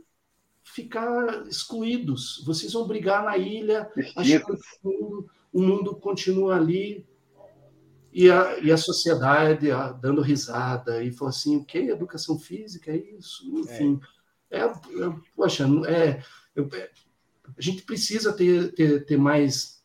ficar 0.75 1.47
excluídos. 1.47 2.43
Vocês 2.45 2.73
vão 2.73 2.87
brigar 2.87 3.25
na 3.25 3.39
ilha, 3.39 3.89
achando 4.17 4.57
que 4.57 4.79
o 4.83 4.91
mundo, 4.91 5.31
o 5.53 5.63
mundo 5.63 5.97
continua 5.97 6.57
ali 6.57 7.07
e 8.13 8.31
a, 8.31 8.59
e 8.59 8.73
a 8.73 8.77
sociedade 8.77 9.71
a, 9.71 9.93
dando 9.93 10.21
risada 10.21 11.03
e 11.03 11.13
falou 11.13 11.31
assim: 11.31 11.57
o 11.57 11.65
que? 11.65 11.79
Educação 11.79 12.39
física? 12.39 12.91
É 12.91 12.97
isso? 12.97 13.49
Enfim. 13.57 14.01
É. 14.51 14.59
É, 14.59 14.65
é, 14.65 14.73
poxa, 15.35 15.67
é, 15.87 16.23
é, 16.57 16.91
a 17.57 17.61
gente 17.61 17.83
precisa 17.83 18.33
ter, 18.33 18.73
ter, 18.73 19.05
ter 19.05 19.17
mais 19.17 19.83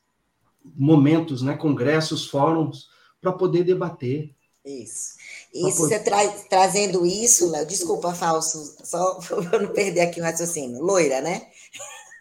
momentos, 0.63 1.41
né, 1.41 1.55
congressos, 1.55 2.27
fóruns, 2.27 2.89
para 3.19 3.31
poder 3.31 3.63
debater. 3.63 4.35
Isso. 4.69 5.15
Isso, 5.51 5.77
você 5.77 5.99
tra 5.99 6.27
trazendo 6.47 7.05
isso, 7.05 7.49
Léo, 7.49 7.65
desculpa, 7.65 8.13
falso, 8.13 8.77
só 8.83 9.15
para 9.49 9.59
não 9.59 9.73
perder 9.73 10.01
aqui 10.01 10.21
o 10.21 10.23
raciocínio. 10.23 10.79
Loira, 10.81 11.21
né? 11.21 11.47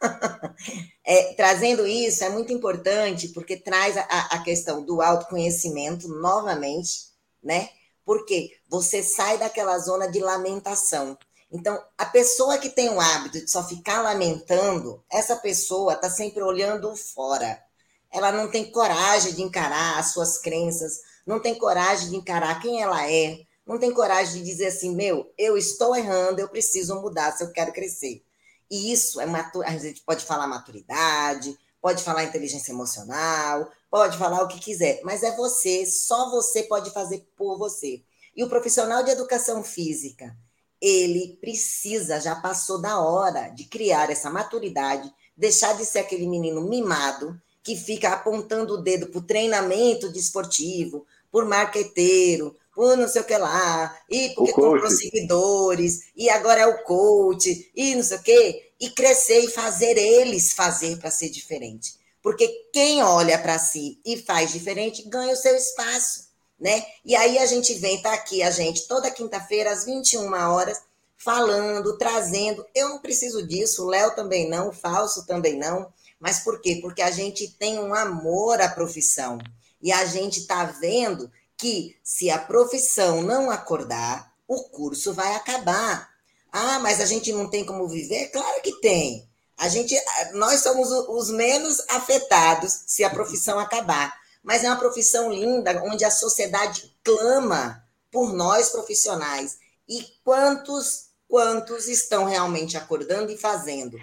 é, 1.04 1.34
trazendo 1.34 1.86
isso 1.86 2.24
é 2.24 2.28
muito 2.30 2.52
importante 2.52 3.28
porque 3.28 3.56
traz 3.56 3.96
a, 3.96 4.02
a 4.02 4.42
questão 4.42 4.82
do 4.82 5.02
autoconhecimento 5.02 6.08
novamente, 6.08 7.08
né? 7.42 7.68
Porque 8.04 8.56
você 8.66 9.02
sai 9.02 9.36
daquela 9.36 9.78
zona 9.78 10.10
de 10.10 10.20
lamentação. 10.20 11.18
Então, 11.50 11.82
a 11.98 12.06
pessoa 12.06 12.58
que 12.58 12.70
tem 12.70 12.88
o 12.88 13.00
hábito 13.00 13.44
de 13.44 13.50
só 13.50 13.66
ficar 13.66 14.02
lamentando, 14.02 15.04
essa 15.10 15.36
pessoa 15.36 15.94
está 15.94 16.08
sempre 16.08 16.42
olhando 16.42 16.94
fora. 16.96 17.62
Ela 18.10 18.32
não 18.32 18.50
tem 18.50 18.70
coragem 18.70 19.34
de 19.34 19.42
encarar 19.42 19.98
as 19.98 20.12
suas 20.12 20.38
crenças, 20.38 21.00
não 21.28 21.38
tem 21.38 21.54
coragem 21.54 22.08
de 22.08 22.16
encarar 22.16 22.58
quem 22.58 22.80
ela 22.80 23.06
é, 23.06 23.40
não 23.66 23.78
tem 23.78 23.92
coragem 23.92 24.42
de 24.42 24.50
dizer 24.50 24.68
assim: 24.68 24.96
meu, 24.96 25.30
eu 25.36 25.58
estou 25.58 25.94
errando, 25.94 26.40
eu 26.40 26.48
preciso 26.48 26.98
mudar 27.02 27.32
se 27.32 27.44
eu 27.44 27.52
quero 27.52 27.70
crescer. 27.70 28.24
E 28.70 28.90
isso 28.90 29.20
é 29.20 29.26
matur... 29.26 29.62
a 29.66 29.76
gente 29.76 30.00
pode 30.00 30.24
falar 30.24 30.46
maturidade, 30.46 31.54
pode 31.82 32.02
falar 32.02 32.24
inteligência 32.24 32.72
emocional, 32.72 33.70
pode 33.90 34.16
falar 34.16 34.42
o 34.42 34.48
que 34.48 34.58
quiser, 34.58 35.02
mas 35.04 35.22
é 35.22 35.36
você, 35.36 35.84
só 35.84 36.30
você 36.30 36.62
pode 36.62 36.90
fazer 36.92 37.28
por 37.36 37.58
você. 37.58 38.02
E 38.34 38.42
o 38.42 38.48
profissional 38.48 39.02
de 39.02 39.10
educação 39.10 39.62
física, 39.62 40.34
ele 40.80 41.36
precisa, 41.42 42.20
já 42.20 42.36
passou 42.36 42.80
da 42.80 43.00
hora 43.00 43.48
de 43.48 43.64
criar 43.64 44.10
essa 44.10 44.30
maturidade, 44.30 45.12
deixar 45.36 45.74
de 45.74 45.84
ser 45.84 45.98
aquele 45.98 46.26
menino 46.26 46.62
mimado 46.62 47.38
que 47.68 47.76
fica 47.76 48.08
apontando 48.14 48.74
o 48.74 48.82
dedo 48.82 49.08
para 49.08 49.18
o 49.18 49.26
treinamento 49.26 50.10
desportivo, 50.10 51.06
por 51.30 51.44
marqueteiro, 51.44 52.56
por 52.74 52.96
não 52.96 53.08
sei 53.08 53.22
o 53.22 53.24
que 53.24 53.36
lá, 53.36 53.96
e 54.08 54.30
porque 54.36 54.52
comprou 54.52 54.90
seguidores, 54.90 56.10
e 56.16 56.30
agora 56.30 56.60
é 56.60 56.66
o 56.66 56.84
coach, 56.84 57.70
e 57.74 57.94
não 57.94 58.02
sei 58.02 58.16
o 58.16 58.22
que, 58.22 58.72
e 58.80 58.90
crescer 58.90 59.40
e 59.40 59.50
fazer 59.50 59.98
eles 59.98 60.52
fazer 60.52 60.96
para 60.98 61.10
ser 61.10 61.28
diferente. 61.28 61.98
Porque 62.22 62.46
quem 62.72 63.02
olha 63.02 63.38
para 63.38 63.58
si 63.58 64.00
e 64.04 64.16
faz 64.16 64.52
diferente 64.52 65.08
ganha 65.08 65.32
o 65.32 65.36
seu 65.36 65.56
espaço, 65.56 66.28
né? 66.58 66.84
E 67.04 67.16
aí 67.16 67.38
a 67.38 67.46
gente 67.46 67.74
vem, 67.74 68.00
tá 68.02 68.12
aqui 68.12 68.42
a 68.42 68.50
gente 68.50 68.86
toda 68.86 69.10
quinta-feira 69.10 69.70
às 69.70 69.84
21 69.84 70.32
horas 70.32 70.80
falando, 71.16 71.98
trazendo. 71.98 72.64
Eu 72.74 72.90
não 72.90 73.00
preciso 73.00 73.46
disso, 73.46 73.84
o 73.84 73.88
Léo 73.88 74.14
também 74.14 74.48
não, 74.48 74.68
o 74.68 74.72
Falso 74.72 75.26
também 75.26 75.58
não. 75.58 75.92
Mas 76.20 76.40
por 76.40 76.60
quê? 76.60 76.78
Porque 76.80 77.02
a 77.02 77.10
gente 77.10 77.48
tem 77.58 77.78
um 77.78 77.94
amor 77.94 78.60
à 78.60 78.68
profissão. 78.68 79.38
E 79.80 79.92
a 79.92 80.04
gente 80.04 80.46
tá 80.46 80.64
vendo 80.64 81.30
que 81.56 81.96
se 82.02 82.30
a 82.30 82.38
profissão 82.38 83.22
não 83.22 83.50
acordar, 83.50 84.32
o 84.46 84.62
curso 84.64 85.12
vai 85.12 85.34
acabar. 85.34 86.08
Ah, 86.50 86.78
mas 86.78 87.00
a 87.00 87.04
gente 87.04 87.32
não 87.32 87.50
tem 87.50 87.64
como 87.64 87.88
viver? 87.88 88.28
Claro 88.28 88.62
que 88.62 88.80
tem. 88.80 89.28
A 89.58 89.68
gente, 89.68 89.94
nós 90.34 90.60
somos 90.60 90.90
os 90.90 91.30
menos 91.30 91.80
afetados 91.90 92.84
se 92.86 93.02
a 93.02 93.10
profissão 93.10 93.58
acabar. 93.58 94.16
Mas 94.42 94.62
é 94.62 94.68
uma 94.68 94.78
profissão 94.78 95.30
linda, 95.30 95.82
onde 95.84 96.04
a 96.04 96.10
sociedade 96.10 96.94
clama 97.02 97.84
por 98.10 98.32
nós 98.32 98.70
profissionais. 98.70 99.58
E 99.88 100.06
quantos, 100.24 101.08
quantos 101.28 101.88
estão 101.88 102.24
realmente 102.24 102.76
acordando 102.76 103.32
e 103.32 103.36
fazendo? 103.36 103.98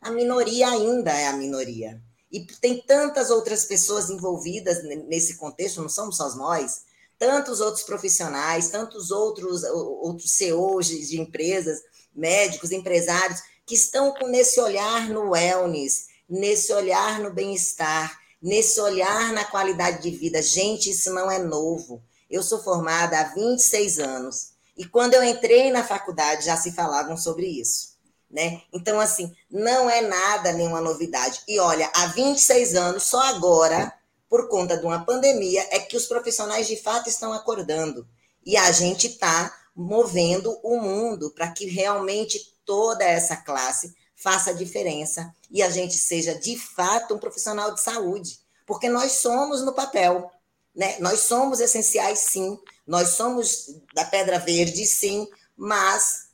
A 0.00 0.10
minoria 0.10 0.68
ainda 0.68 1.10
é 1.10 1.26
a 1.26 1.32
minoria. 1.32 2.00
E 2.30 2.44
tem 2.44 2.80
tantas 2.80 3.30
outras 3.30 3.64
pessoas 3.64 4.08
envolvidas 4.08 4.82
nesse 5.08 5.36
contexto, 5.36 5.82
não 5.82 5.88
somos 5.88 6.16
só 6.16 6.34
nós 6.36 6.82
tantos 7.20 7.60
outros 7.60 7.84
profissionais, 7.84 8.70
tantos 8.70 9.10
outros, 9.10 9.62
outros 9.62 10.32
CEOs 10.32 10.86
de 10.86 11.20
empresas, 11.20 11.82
médicos, 12.14 12.72
empresários, 12.72 13.42
que 13.66 13.74
estão 13.74 14.14
com 14.14 14.26
nesse 14.26 14.58
olhar 14.58 15.06
no 15.10 15.32
wellness, 15.32 16.06
nesse 16.26 16.72
olhar 16.72 17.20
no 17.20 17.30
bem-estar, 17.30 18.18
nesse 18.40 18.80
olhar 18.80 19.34
na 19.34 19.44
qualidade 19.44 20.02
de 20.02 20.16
vida. 20.16 20.40
Gente, 20.40 20.88
isso 20.90 21.12
não 21.12 21.30
é 21.30 21.38
novo. 21.38 22.02
Eu 22.30 22.42
sou 22.42 22.62
formada 22.62 23.20
há 23.20 23.24
26 23.24 23.98
anos 23.98 24.52
e 24.74 24.86
quando 24.86 25.12
eu 25.12 25.22
entrei 25.22 25.70
na 25.70 25.84
faculdade 25.84 26.46
já 26.46 26.56
se 26.56 26.72
falavam 26.72 27.18
sobre 27.18 27.46
isso. 27.46 27.98
Né? 28.30 28.62
Então, 28.72 29.00
assim, 29.00 29.34
não 29.50 29.90
é 29.90 30.02
nada, 30.02 30.52
nenhuma 30.52 30.80
novidade. 30.80 31.40
E 31.48 31.58
olha, 31.58 31.90
há 31.94 32.06
26 32.06 32.76
anos, 32.76 33.02
só 33.02 33.20
agora, 33.22 33.92
por 34.28 34.48
conta 34.48 34.76
de 34.76 34.86
uma 34.86 35.04
pandemia, 35.04 35.66
é 35.70 35.80
que 35.80 35.96
os 35.96 36.06
profissionais 36.06 36.68
de 36.68 36.76
fato 36.76 37.08
estão 37.08 37.32
acordando. 37.32 38.06
E 38.46 38.56
a 38.56 38.70
gente 38.70 39.08
está 39.08 39.52
movendo 39.74 40.58
o 40.62 40.80
mundo 40.80 41.32
para 41.32 41.50
que 41.50 41.66
realmente 41.66 42.54
toda 42.64 43.04
essa 43.04 43.36
classe 43.36 43.94
faça 44.14 44.54
diferença 44.54 45.34
e 45.50 45.62
a 45.62 45.70
gente 45.70 45.94
seja 45.94 46.34
de 46.34 46.56
fato 46.56 47.14
um 47.14 47.18
profissional 47.18 47.74
de 47.74 47.80
saúde, 47.80 48.38
porque 48.66 48.88
nós 48.88 49.12
somos 49.12 49.62
no 49.62 49.72
papel, 49.72 50.30
Né? 50.74 50.96
Nós 51.00 51.20
somos 51.20 51.58
essenciais, 51.58 52.20
sim. 52.20 52.56
Nós 52.86 53.10
somos 53.10 53.66
da 53.92 54.04
Pedra 54.04 54.38
Verde, 54.38 54.86
sim. 54.86 55.26
Mas 55.56 56.29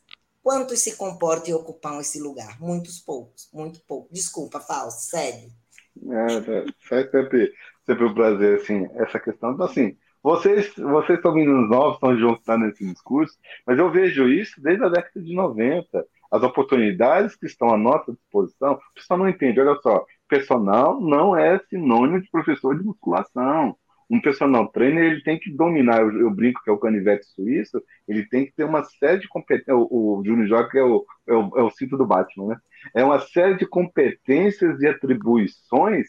quantos 0.47 0.79
se 0.79 0.97
comportam 0.97 1.51
e 1.51 1.55
ocupam 1.55 1.99
esse 1.99 2.21
lugar? 2.21 2.61
Muitos 2.61 3.01
poucos, 3.01 3.51
muito 3.53 3.81
pouco. 3.81 4.09
Desculpa, 4.13 4.61
Fausto, 4.61 5.01
segue. 5.01 5.49
É, 6.09 6.37
é 6.37 6.65
sempre, 6.89 7.53
sempre 7.85 8.05
um 8.05 8.15
prazer, 8.15 8.61
assim, 8.61 8.89
essa 8.95 9.19
questão. 9.19 9.55
Então, 9.55 9.67
assim, 9.67 9.97
vocês, 10.23 10.73
vocês 10.77 11.19
estão 11.19 11.35
vindo 11.35 11.51
novos, 11.51 11.95
estão 11.95 12.17
juntando 12.17 12.65
nesse 12.65 12.87
discurso, 12.87 13.37
mas 13.67 13.77
eu 13.77 13.91
vejo 13.91 14.29
isso 14.29 14.63
desde 14.63 14.85
a 14.85 14.89
década 14.89 15.21
de 15.21 15.35
90. 15.35 16.07
As 16.31 16.43
oportunidades 16.45 17.35
que 17.35 17.47
estão 17.47 17.71
à 17.71 17.77
nossa 17.77 18.13
disposição, 18.13 18.75
o 18.75 18.95
pessoal 18.95 19.19
não 19.19 19.29
entende. 19.29 19.59
Olha 19.61 19.77
só, 19.83 20.05
personal 20.29 21.01
não 21.01 21.37
é 21.37 21.59
sinônimo 21.69 22.23
de 22.23 22.31
professor 22.31 22.79
de 22.79 22.85
musculação. 22.85 23.77
Um 24.09 24.21
personal 24.21 24.69
trainer 24.69 25.05
ele 25.05 25.23
tem 25.23 25.39
que 25.39 25.51
dominar, 25.51 26.01
eu, 26.01 26.21
eu 26.21 26.31
brinco 26.31 26.63
que 26.63 26.71
é 26.71 26.73
o 26.73 26.79
canivete 26.79 27.27
suíço, 27.27 27.83
ele 28.07 28.25
tem 28.27 28.47
que 28.47 28.53
ter 28.53 28.65
uma 28.65 28.85
série 28.85 29.21
de 29.21 29.29
competências. 29.29 29.77
O, 29.77 30.19
o 30.19 30.23
Júnior 30.25 30.69
é 30.75 30.83
o, 30.83 31.05
é, 31.27 31.33
o, 31.33 31.59
é 31.59 31.63
o 31.63 31.71
cinto 31.71 31.97
do 31.97 32.07
Batman, 32.07 32.49
né? 32.49 32.57
É 32.95 33.05
uma 33.05 33.19
série 33.19 33.57
de 33.57 33.67
competências 33.67 34.81
e 34.81 34.87
atribuições 34.87 36.07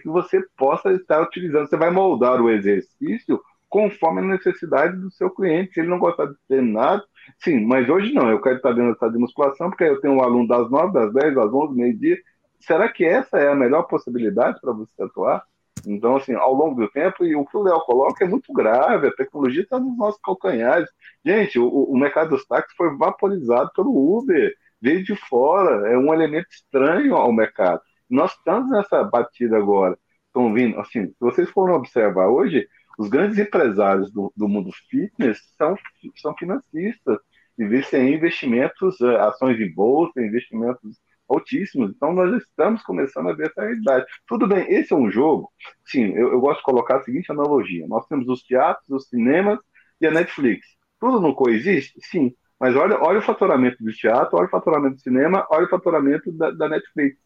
que 0.00 0.08
você 0.08 0.40
possa 0.56 0.92
estar 0.92 1.20
utilizando. 1.20 1.68
Você 1.68 1.76
vai 1.76 1.90
moldar 1.90 2.40
o 2.40 2.50
exercício 2.50 3.40
conforme 3.68 4.20
a 4.20 4.24
necessidade 4.24 4.96
do 4.96 5.10
seu 5.10 5.28
cliente. 5.30 5.74
Se 5.74 5.80
ele 5.80 5.88
não 5.88 5.98
gostar 5.98 6.26
de 6.26 6.34
treinar, 6.46 7.02
sim, 7.38 7.64
mas 7.64 7.88
hoje 7.88 8.12
não. 8.12 8.30
Eu 8.30 8.40
quero 8.40 8.56
estar 8.56 8.72
dentro 8.72 8.92
da 8.92 8.98
sala 8.98 9.12
de 9.12 9.18
musculação, 9.18 9.70
porque 9.70 9.84
eu 9.84 10.00
tenho 10.00 10.14
um 10.14 10.22
aluno 10.22 10.46
das 10.46 10.70
9, 10.70 10.92
das 10.92 11.12
10, 11.12 11.34
das 11.34 11.52
11, 11.52 11.74
meio-dia. 11.74 12.18
Será 12.60 12.88
que 12.88 13.04
essa 13.04 13.38
é 13.38 13.48
a 13.48 13.54
melhor 13.54 13.82
possibilidade 13.84 14.60
para 14.60 14.72
você 14.72 15.02
atuar? 15.02 15.42
Então, 15.86 16.16
assim, 16.16 16.34
ao 16.34 16.54
longo 16.54 16.80
do 16.80 16.90
tempo, 16.90 17.24
e 17.24 17.34
o 17.34 17.44
que 17.44 17.56
o 17.56 17.62
Léo 17.62 17.80
coloca 17.80 18.24
é 18.24 18.28
muito 18.28 18.52
grave, 18.52 19.08
a 19.08 19.12
tecnologia 19.12 19.62
está 19.62 19.78
nos 19.78 19.96
nossos 19.96 20.20
calcanhares. 20.20 20.88
Gente, 21.24 21.58
o, 21.58 21.68
o 21.68 21.96
mercado 21.98 22.30
dos 22.30 22.46
táxis 22.46 22.74
foi 22.76 22.96
vaporizado 22.96 23.70
pelo 23.74 24.18
Uber, 24.18 24.54
veio 24.80 25.02
de 25.04 25.16
fora, 25.16 25.88
é 25.90 25.96
um 25.96 26.12
elemento 26.12 26.48
estranho 26.50 27.16
ao 27.16 27.32
mercado. 27.32 27.80
Nós 28.08 28.32
estamos 28.32 28.70
nessa 28.70 29.02
batida 29.04 29.56
agora. 29.56 29.98
Estão 30.26 30.52
vindo, 30.52 30.78
assim, 30.80 31.06
se 31.06 31.16
vocês 31.20 31.48
forem 31.50 31.74
observar 31.74 32.28
hoje, 32.28 32.66
os 32.98 33.08
grandes 33.08 33.38
empresários 33.38 34.12
do, 34.12 34.32
do 34.36 34.48
mundo 34.48 34.70
fitness 34.90 35.38
são, 35.56 35.76
são 36.16 36.34
financistas, 36.36 37.18
investem 37.58 38.08
em 38.08 38.14
investimentos, 38.14 39.00
eh, 39.00 39.16
ações 39.20 39.56
de 39.56 39.68
bolsa, 39.72 40.20
investimentos 40.20 40.98
altíssimos. 41.34 41.90
Então, 41.94 42.12
nós 42.12 42.42
estamos 42.42 42.82
começando 42.82 43.28
a 43.28 43.32
ver 43.32 43.48
essa 43.48 43.62
realidade. 43.62 44.06
Tudo 44.26 44.46
bem, 44.46 44.66
esse 44.72 44.92
é 44.92 44.96
um 44.96 45.10
jogo. 45.10 45.50
Sim, 45.84 46.12
eu, 46.14 46.32
eu 46.32 46.40
gosto 46.40 46.58
de 46.58 46.64
colocar 46.64 46.96
a 46.98 47.02
seguinte 47.02 47.30
analogia: 47.30 47.86
nós 47.88 48.06
temos 48.06 48.28
os 48.28 48.42
teatros, 48.42 48.88
os 48.90 49.08
cinemas 49.08 49.58
e 50.00 50.06
a 50.06 50.10
Netflix. 50.10 50.66
Tudo 51.00 51.20
não 51.20 51.34
coexiste? 51.34 51.94
Sim. 52.02 52.34
Mas 52.58 52.76
olha, 52.76 52.98
olha 53.00 53.18
o 53.18 53.22
faturamento 53.22 53.82
do 53.82 53.92
teatro, 53.92 54.38
olha 54.38 54.46
o 54.46 54.50
faturamento 54.50 54.94
do 54.96 55.00
cinema, 55.00 55.46
olha 55.50 55.66
o 55.66 55.68
faturamento 55.68 56.32
da, 56.32 56.50
da 56.50 56.68
Netflix 56.68 57.18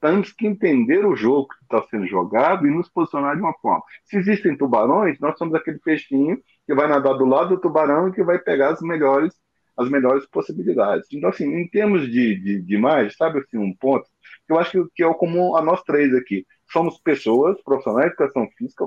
temos 0.00 0.32
que 0.32 0.46
entender 0.46 1.04
o 1.04 1.16
jogo 1.16 1.48
que 1.48 1.56
está 1.62 1.82
sendo 1.88 2.06
jogado 2.06 2.66
e 2.66 2.70
nos 2.70 2.88
posicionar 2.88 3.34
de 3.34 3.42
uma 3.42 3.54
forma. 3.54 3.82
Se 4.04 4.16
existem 4.16 4.56
tubarões, 4.56 5.18
nós 5.20 5.36
somos 5.38 5.54
aquele 5.54 5.78
peixinho 5.78 6.38
que 6.66 6.74
vai 6.74 6.88
nadar 6.88 7.14
do 7.14 7.24
lado 7.24 7.50
do 7.50 7.60
tubarão 7.60 8.08
e 8.08 8.12
que 8.12 8.22
vai 8.22 8.38
pegar 8.38 8.70
as 8.70 8.80
melhores, 8.80 9.34
as 9.76 9.88
melhores 9.88 10.26
possibilidades. 10.26 11.06
Então, 11.12 11.28
assim, 11.28 11.44
em 11.44 11.68
termos 11.68 12.02
de, 12.10 12.36
de, 12.36 12.62
de 12.62 12.74
imagem, 12.74 13.10
sabe 13.10 13.40
assim, 13.40 13.58
um 13.58 13.74
ponto 13.74 14.06
que 14.46 14.52
eu 14.52 14.58
acho 14.58 14.70
que, 14.70 14.84
que 14.94 15.02
é 15.02 15.06
o 15.06 15.14
comum 15.14 15.56
a 15.56 15.62
nós 15.62 15.82
três 15.82 16.14
aqui. 16.14 16.46
Somos 16.72 16.98
pessoas 16.98 17.60
profissionais 17.62 18.08
de 18.08 18.14
educação 18.14 18.48
física 18.56 18.86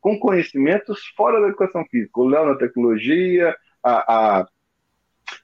com 0.00 0.18
conhecimentos 0.18 1.00
fora 1.16 1.40
da 1.40 1.48
educação 1.48 1.84
física. 1.90 2.20
O 2.20 2.28
Léo 2.28 2.46
na 2.46 2.56
tecnologia, 2.56 3.54
a, 3.82 4.40
a, 4.40 4.46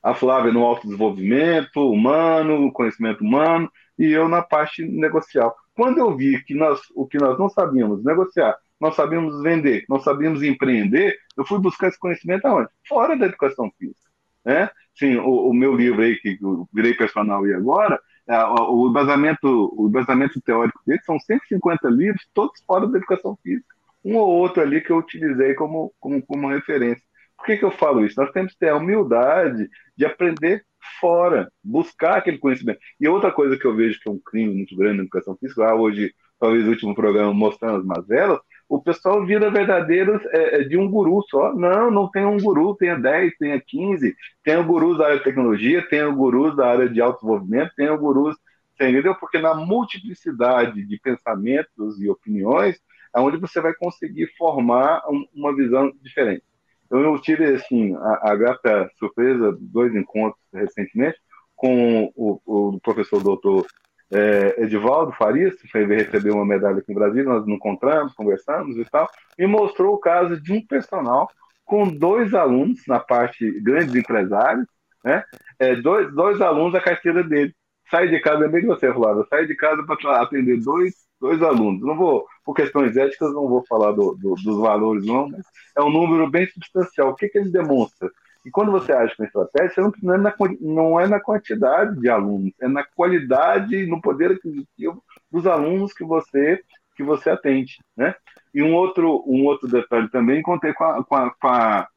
a 0.02 0.14
Flávia 0.14 0.52
no 0.52 0.64
autodesenvolvimento 0.64 1.90
humano, 1.90 2.72
conhecimento 2.72 3.22
humano, 3.22 3.70
e 3.98 4.10
eu 4.10 4.28
na 4.28 4.42
parte 4.42 4.84
negocial. 4.84 5.54
Quando 5.74 5.98
eu 5.98 6.16
vi 6.16 6.42
que 6.44 6.54
nós, 6.54 6.80
o 6.94 7.06
que 7.06 7.18
nós 7.18 7.38
não 7.38 7.48
sabíamos 7.48 8.02
negociar, 8.04 8.56
nós 8.80 8.94
sabíamos 8.94 9.42
vender, 9.42 9.84
nós 9.88 10.04
sabíamos 10.04 10.42
empreender, 10.42 11.16
eu 11.36 11.44
fui 11.44 11.58
buscar 11.58 11.88
esse 11.88 11.98
conhecimento 11.98 12.46
aonde? 12.46 12.68
Fora 12.86 13.16
da 13.16 13.26
educação 13.26 13.70
física. 13.78 14.05
Né? 14.46 14.70
Sim, 14.94 15.16
o, 15.16 15.48
o 15.50 15.52
meu 15.52 15.74
livro 15.74 16.02
aí, 16.02 16.16
que 16.20 16.38
eu 16.40 16.68
virei 16.72 16.94
personal 16.94 17.44
e 17.48 17.52
agora, 17.52 18.00
é, 18.28 18.44
o 18.44 18.88
embasamento, 18.88 19.74
o 19.76 19.88
embasamento 19.88 20.40
teórico 20.40 20.80
dele 20.86 21.00
são 21.04 21.18
150 21.18 21.88
livros, 21.88 22.24
todos 22.32 22.62
fora 22.64 22.86
da 22.86 22.96
educação 22.96 23.36
física. 23.42 23.74
Um 24.04 24.16
ou 24.16 24.28
outro 24.28 24.62
ali 24.62 24.80
que 24.80 24.90
eu 24.90 24.98
utilizei 24.98 25.54
como, 25.54 25.92
como, 25.98 26.24
como 26.24 26.48
referência. 26.48 27.02
Por 27.36 27.46
que, 27.46 27.56
que 27.56 27.64
eu 27.64 27.72
falo 27.72 28.06
isso? 28.06 28.20
Nós 28.20 28.30
temos 28.30 28.52
que 28.52 28.58
ter 28.60 28.68
a 28.68 28.76
humildade 28.76 29.68
de 29.96 30.06
aprender 30.06 30.64
fora, 31.00 31.50
buscar 31.62 32.18
aquele 32.18 32.38
conhecimento. 32.38 32.78
E 33.00 33.08
outra 33.08 33.32
coisa 33.32 33.58
que 33.58 33.64
eu 33.66 33.74
vejo 33.74 33.98
que 34.00 34.08
é 34.08 34.12
um 34.12 34.20
crime 34.24 34.54
muito 34.54 34.76
grande 34.76 34.98
na 34.98 35.02
educação 35.02 35.36
física, 35.36 35.62
lá 35.62 35.74
hoje, 35.74 36.14
talvez 36.38 36.64
o 36.64 36.70
último 36.70 36.94
programa 36.94 37.34
mostrando 37.34 37.78
as 37.78 37.84
mazelas, 37.84 38.38
o 38.68 38.82
pessoal 38.82 39.24
vira 39.24 39.50
verdadeiros 39.50 40.20
é, 40.26 40.60
é 40.60 40.64
de 40.64 40.76
um 40.76 40.90
guru 40.90 41.22
só. 41.28 41.54
Não, 41.54 41.90
não 41.90 42.10
tem 42.10 42.24
um 42.24 42.38
guru, 42.38 42.74
tenha 42.74 42.98
10, 42.98 43.36
tenha 43.38 43.60
15, 43.60 44.14
tenha 44.42 44.62
gurus 44.62 44.98
da 44.98 45.06
área 45.06 45.18
de 45.18 45.24
tecnologia, 45.24 45.86
tenha 45.88 46.08
gurus 46.08 46.56
da 46.56 46.68
área 46.68 46.88
de 46.88 47.00
autodesenvolvimento, 47.00 47.72
tenha 47.76 47.96
gurus, 47.96 48.36
entendeu? 48.74 49.14
Porque 49.14 49.38
na 49.38 49.54
multiplicidade 49.54 50.84
de 50.84 50.98
pensamentos 50.98 52.00
e 52.00 52.08
opiniões, 52.08 52.76
é 53.14 53.20
onde 53.20 53.38
você 53.38 53.60
vai 53.60 53.72
conseguir 53.74 54.28
formar 54.36 55.02
uma 55.34 55.54
visão 55.54 55.92
diferente. 56.02 56.42
Eu 56.90 57.18
tive, 57.20 57.44
assim, 57.46 57.94
a, 57.96 58.32
a 58.32 58.36
grata 58.36 58.90
surpresa, 58.98 59.56
dois 59.60 59.94
encontros 59.94 60.40
recentemente, 60.52 61.18
com 61.54 62.12
o, 62.14 62.40
o 62.44 62.80
professor 62.80 63.22
doutor 63.22 63.66
é, 64.12 64.62
Edivaldo 64.62 65.12
Farias, 65.12 65.54
que 65.54 65.68
veio 65.72 66.04
receber 66.04 66.30
uma 66.30 66.44
medalha 66.44 66.78
aqui 66.78 66.92
em 66.92 66.94
Brasília, 66.94 67.24
nós 67.24 67.46
nos 67.46 67.56
encontramos, 67.56 68.14
conversamos 68.14 68.76
e 68.76 68.84
tal, 68.84 69.08
e 69.38 69.46
mostrou 69.46 69.94
o 69.94 69.98
caso 69.98 70.40
de 70.40 70.52
um 70.52 70.64
personal 70.64 71.28
com 71.64 71.88
dois 71.88 72.32
alunos 72.32 72.80
na 72.86 73.00
parte 73.00 73.50
grandes 73.60 73.94
empresários, 73.94 74.66
né? 75.04 75.24
É, 75.58 75.74
dois, 75.74 76.12
dois 76.14 76.40
alunos 76.40 76.72
da 76.72 76.80
carteira 76.80 77.24
dele. 77.24 77.54
Sai 77.90 78.08
de 78.08 78.20
casa, 78.20 78.38
lembrei 78.38 78.62
de 78.62 78.68
você, 78.68 78.92
Flávio, 78.92 79.26
sai 79.28 79.46
de 79.46 79.54
casa 79.54 79.84
para 79.84 80.22
atender 80.22 80.60
dois 80.60 81.06
dois 81.20 81.42
alunos. 81.42 81.82
Não 81.82 81.96
vou, 81.96 82.26
por 82.44 82.54
questões 82.54 82.96
éticas, 82.96 83.32
não 83.32 83.48
vou 83.48 83.64
falar 83.66 83.92
do, 83.92 84.14
do, 84.14 84.34
dos 84.34 84.58
valores, 84.58 85.04
não, 85.04 85.28
mas 85.28 85.44
é 85.76 85.82
um 85.82 85.90
número 85.90 86.30
bem 86.30 86.46
substancial. 86.46 87.10
O 87.10 87.14
que, 87.14 87.28
que 87.28 87.38
ele 87.38 87.50
demonstra? 87.50 88.10
E 88.46 88.50
quando 88.52 88.70
você 88.70 88.92
age 88.92 89.16
com 89.16 89.24
estratégia, 89.24 89.82
não, 90.00 90.14
é 90.14 90.18
na, 90.18 90.34
não 90.60 91.00
é 91.00 91.08
na 91.08 91.18
quantidade 91.18 91.98
de 91.98 92.08
alunos, 92.08 92.52
é 92.60 92.68
na 92.68 92.84
qualidade 92.84 93.86
no 93.86 94.00
poder 94.00 94.30
aquisitivo 94.30 95.02
dos 95.28 95.48
alunos 95.48 95.92
que 95.92 96.04
você 96.04 96.62
que 96.94 97.02
você 97.02 97.28
atende, 97.28 97.78
né? 97.94 98.14
E 98.54 98.62
um 98.62 98.72
outro, 98.72 99.22
um 99.26 99.44
outro 99.44 99.68
detalhe 99.68 100.08
também, 100.08 100.40
contei 100.40 100.72
com 100.72 100.84
a, 100.84 101.04
com 101.04 101.14
a, 101.14 101.30
com 101.34 101.48
a 101.48 101.88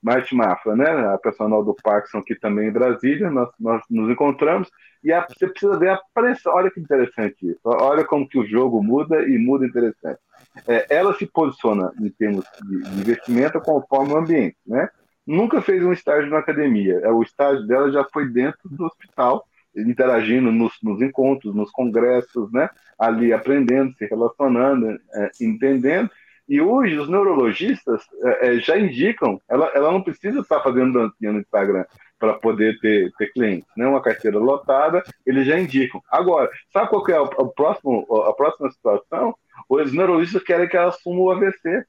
Marti 0.00 0.34
Mafra, 0.34 0.76
né? 0.76 0.88
A 1.12 1.18
personal 1.18 1.62
do 1.62 1.74
Parkinson 1.74 2.18
aqui 2.18 2.36
também 2.36 2.68
em 2.68 2.72
Brasília, 2.72 3.28
nós, 3.28 3.50
nós 3.58 3.82
nos 3.90 4.08
encontramos, 4.08 4.70
e 5.04 5.12
a, 5.12 5.26
você 5.28 5.48
precisa 5.48 5.76
ver 5.76 5.90
a 5.90 6.00
pressão. 6.14 6.54
Olha 6.54 6.70
que 6.70 6.80
interessante 6.80 7.50
isso. 7.50 7.60
Olha 7.64 8.04
como 8.04 8.28
que 8.28 8.38
o 8.38 8.46
jogo 8.46 8.82
muda 8.82 9.28
e 9.28 9.36
muda 9.36 9.66
interessante. 9.66 10.20
É, 10.66 10.86
ela 10.88 11.12
se 11.14 11.26
posiciona 11.26 11.92
em 12.00 12.08
termos 12.08 12.46
de 12.64 12.76
investimento 13.00 13.60
conforme 13.60 14.14
o 14.14 14.18
ambiente, 14.18 14.56
né? 14.64 14.88
Nunca 15.26 15.60
fez 15.60 15.82
um 15.84 15.92
estágio 15.92 16.30
na 16.30 16.38
academia. 16.38 17.00
É, 17.02 17.10
o 17.10 17.22
estágio 17.22 17.66
dela 17.66 17.90
já 17.90 18.04
foi 18.04 18.28
dentro 18.28 18.68
do 18.70 18.84
hospital, 18.84 19.46
interagindo 19.76 20.52
nos, 20.52 20.74
nos 20.82 21.02
encontros, 21.02 21.54
nos 21.54 21.70
congressos, 21.70 22.50
né? 22.52 22.70
Ali 22.98 23.32
aprendendo, 23.32 23.92
se 23.94 24.06
relacionando, 24.06 24.98
é, 25.14 25.30
entendendo. 25.40 26.10
E 26.48 26.60
hoje 26.60 26.96
os 26.96 27.08
neurologistas 27.08 28.02
é, 28.22 28.54
é 28.54 28.58
já 28.60 28.78
indicam, 28.78 29.40
ela, 29.48 29.66
ela 29.74 29.90
não 29.90 30.00
precisa 30.00 30.40
estar 30.40 30.60
fazendo 30.60 30.92
dancinha 30.92 31.32
no 31.32 31.40
Instagram 31.40 31.84
para 32.18 32.34
poder 32.34 32.78
ter, 32.78 33.12
ter 33.18 33.32
clientes, 33.32 33.68
né? 33.76 33.86
Uma 33.86 34.00
carteira 34.00 34.38
lotada, 34.38 35.02
eles 35.26 35.46
já 35.46 35.58
indicam. 35.58 36.00
Agora, 36.10 36.48
sabe 36.72 36.88
qual 36.88 37.08
é 37.08 37.14
a, 37.14 37.22
a, 37.22 37.48
próximo, 37.48 38.06
a 38.26 38.32
próxima 38.32 38.70
situação? 38.70 39.34
Os 39.68 39.92
neurologistas 39.92 40.42
querem 40.42 40.68
que 40.68 40.76
ela 40.76 40.88
assuma 40.88 41.20
o 41.20 41.30
AVC. 41.30 41.84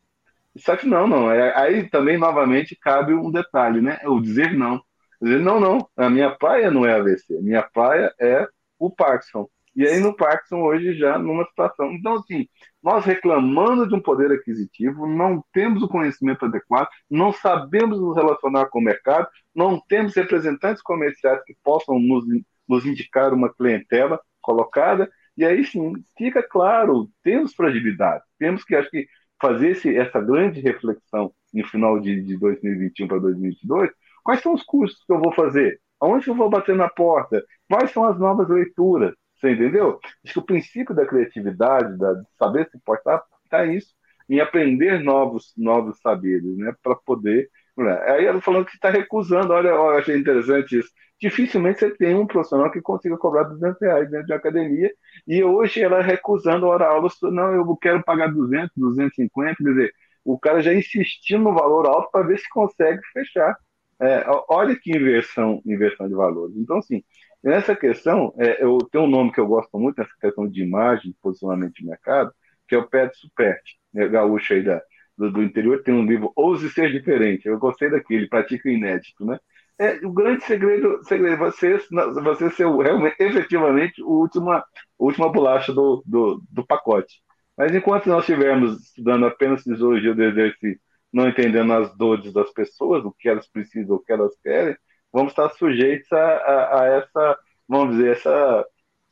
Só 0.59 0.75
que 0.75 0.87
não, 0.87 1.07
não. 1.07 1.31
É, 1.31 1.55
aí 1.57 1.89
também, 1.89 2.17
novamente, 2.17 2.77
cabe 2.81 3.13
um 3.13 3.31
detalhe, 3.31 3.81
né? 3.81 3.99
O 4.05 4.19
dizer 4.21 4.53
não. 4.53 4.81
Dizer, 5.21 5.39
não, 5.39 5.59
não, 5.59 5.89
a 5.97 6.09
minha 6.09 6.29
praia 6.31 6.69
não 6.69 6.85
é 6.85 6.93
AVC, 6.93 7.37
a 7.37 7.41
minha 7.41 7.63
praia 7.63 8.13
é 8.19 8.47
o 8.77 8.89
Parkinson. 8.91 9.47
E 9.75 9.85
aí 9.87 9.99
no 9.99 10.15
Parkinson 10.15 10.61
hoje 10.61 10.97
já 10.97 11.17
numa 11.19 11.45
situação. 11.45 11.91
Então, 11.93 12.15
assim, 12.15 12.47
nós 12.81 13.05
reclamando 13.05 13.87
de 13.87 13.95
um 13.95 14.01
poder 14.01 14.31
aquisitivo, 14.31 15.07
não 15.07 15.43
temos 15.53 15.83
o 15.83 15.87
conhecimento 15.87 16.45
adequado, 16.45 16.87
não 17.09 17.31
sabemos 17.31 17.99
nos 17.99 18.15
relacionar 18.15 18.67
com 18.67 18.79
o 18.79 18.83
mercado, 18.83 19.27
não 19.53 19.79
temos 19.87 20.15
representantes 20.15 20.81
comerciais 20.81 21.43
que 21.45 21.55
possam 21.63 21.99
nos, 21.99 22.25
nos 22.67 22.85
indicar 22.85 23.33
uma 23.33 23.53
clientela 23.53 24.19
colocada, 24.41 25.09
e 25.35 25.45
aí 25.45 25.63
sim, 25.63 25.93
fica 26.17 26.41
claro, 26.41 27.09
temos 27.23 27.53
fragilidade, 27.53 28.23
temos 28.39 28.63
que, 28.63 28.75
acho 28.75 28.89
que 28.89 29.07
fazer 29.41 29.69
esse, 29.71 29.95
essa 29.95 30.19
grande 30.21 30.59
reflexão 30.61 31.33
no 31.53 31.65
final 31.67 31.99
de, 31.99 32.21
de 32.21 32.37
2021 32.37 33.07
para 33.07 33.19
2022, 33.19 33.91
quais 34.23 34.41
são 34.41 34.53
os 34.53 34.63
cursos 34.63 35.03
que 35.05 35.13
eu 35.13 35.19
vou 35.19 35.33
fazer? 35.33 35.79
Aonde 35.99 36.27
eu 36.27 36.35
vou 36.35 36.49
bater 36.49 36.75
na 36.75 36.89
porta? 36.89 37.43
Quais 37.69 37.91
são 37.91 38.03
as 38.05 38.19
novas 38.19 38.47
leituras? 38.49 39.13
Você 39.35 39.51
entendeu? 39.51 39.99
Acho 40.23 40.33
que 40.33 40.39
o 40.39 40.45
princípio 40.45 40.95
da 40.95 41.05
criatividade, 41.05 41.97
da, 41.97 42.13
de 42.13 42.25
saber 42.37 42.69
se 42.69 42.79
portar, 42.79 43.23
está 43.43 43.65
isso, 43.65 43.93
em 44.29 44.39
aprender 44.39 45.03
novos, 45.03 45.53
novos 45.55 45.99
saberes, 46.01 46.57
né? 46.57 46.73
Para 46.83 46.95
poder. 46.95 47.49
Né? 47.77 47.93
Aí 48.11 48.25
ela 48.25 48.41
falando 48.41 48.65
que 48.65 48.75
está 48.75 48.89
recusando, 48.89 49.53
olha, 49.53 49.69
eu 49.69 49.89
achei 49.91 50.17
interessante 50.17 50.79
isso. 50.79 50.89
Dificilmente 51.19 51.79
você 51.79 51.91
tem 51.91 52.15
um 52.15 52.27
profissional 52.27 52.71
que 52.71 52.81
consiga 52.81 53.17
cobrar 53.17 53.43
200 53.43 53.79
reais 53.81 54.09
dentro 54.09 54.27
de 54.27 54.33
academia, 54.33 54.91
e 55.27 55.43
hoje 55.43 55.81
ela 55.81 56.01
recusando 56.01 56.67
hora 56.67 56.87
aula, 56.87 57.09
não, 57.23 57.53
eu 57.53 57.77
quero 57.77 58.03
pagar 58.03 58.31
200, 58.33 58.71
250, 58.75 59.55
quer 59.57 59.63
dizer, 59.63 59.93
o 60.23 60.37
cara 60.39 60.61
já 60.61 60.73
insistindo 60.73 61.43
no 61.43 61.53
valor 61.53 61.87
alto 61.87 62.11
para 62.11 62.27
ver 62.27 62.37
se 62.39 62.49
consegue 62.49 63.01
fechar. 63.13 63.57
É, 63.99 64.23
olha 64.49 64.75
que 64.75 64.91
inversão, 64.95 65.61
inversão 65.65 66.07
de 66.07 66.13
valores. 66.13 66.55
Então, 66.55 66.77
assim, 66.77 67.03
nessa 67.43 67.75
questão, 67.75 68.33
é, 68.37 68.63
eu 68.63 68.77
tenho 68.91 69.05
um 69.05 69.09
nome 69.09 69.31
que 69.31 69.39
eu 69.39 69.47
gosto 69.47 69.77
muito 69.79 69.97
nessa 69.97 70.13
questão 70.19 70.47
de 70.47 70.61
imagem, 70.61 71.15
posicionamento 71.21 71.73
de 71.73 71.85
mercado, 71.85 72.31
que 72.67 72.75
é 72.75 72.77
o 72.77 72.87
Pet 72.87 73.15
Supert, 73.17 73.63
né, 73.93 74.07
gaúcho 74.07 74.53
aí 74.53 74.63
da, 74.63 74.81
do, 75.17 75.31
do, 75.31 75.43
interior, 75.43 75.81
tem 75.83 75.93
um 75.93 76.05
livro 76.05 76.31
Ouse 76.35 76.69
Ser 76.71 76.91
Diferente. 76.91 77.47
Eu 77.47 77.57
gostei 77.59 77.89
daquele, 77.89 78.27
Pratica 78.27 78.69
Inédito, 78.69 79.25
né? 79.25 79.39
É, 79.79 79.93
o 80.05 80.11
grande 80.11 80.43
segredo, 80.43 80.99
segredo 81.03 81.37
você, 81.37 81.77
você 82.23 82.49
ser 82.51 82.67
realmente, 82.67 83.15
efetivamente, 83.19 84.01
o 84.01 84.09
última, 84.09 84.63
última 84.97 85.31
bolacha 85.31 85.71
do, 85.73 86.03
do, 86.05 86.41
do 86.49 86.65
pacote. 86.65 87.21
Mas 87.55 87.73
enquanto 87.73 88.07
nós 88.07 88.21
estivermos 88.21 88.81
estudando 88.87 89.25
apenas 89.25 89.63
fisiologia 89.63 90.15
do 90.15 90.23
exercício 90.23 90.79
não 91.11 91.27
entendendo 91.29 91.73
as 91.73 91.95
dores 91.97 92.33
das 92.33 92.51
pessoas, 92.51 93.03
o 93.05 93.11
que 93.11 93.29
elas 93.29 93.47
precisam, 93.47 93.95
o 93.95 93.99
que 93.99 94.11
elas 94.11 94.35
querem, 94.43 94.75
vamos 95.11 95.31
estar 95.31 95.49
sujeitos 95.51 96.11
a, 96.11 96.17
a, 96.17 96.81
a 96.81 96.85
essa, 96.87 97.39
vamos 97.67 97.95
dizer, 97.95 98.11
essa 98.11 98.65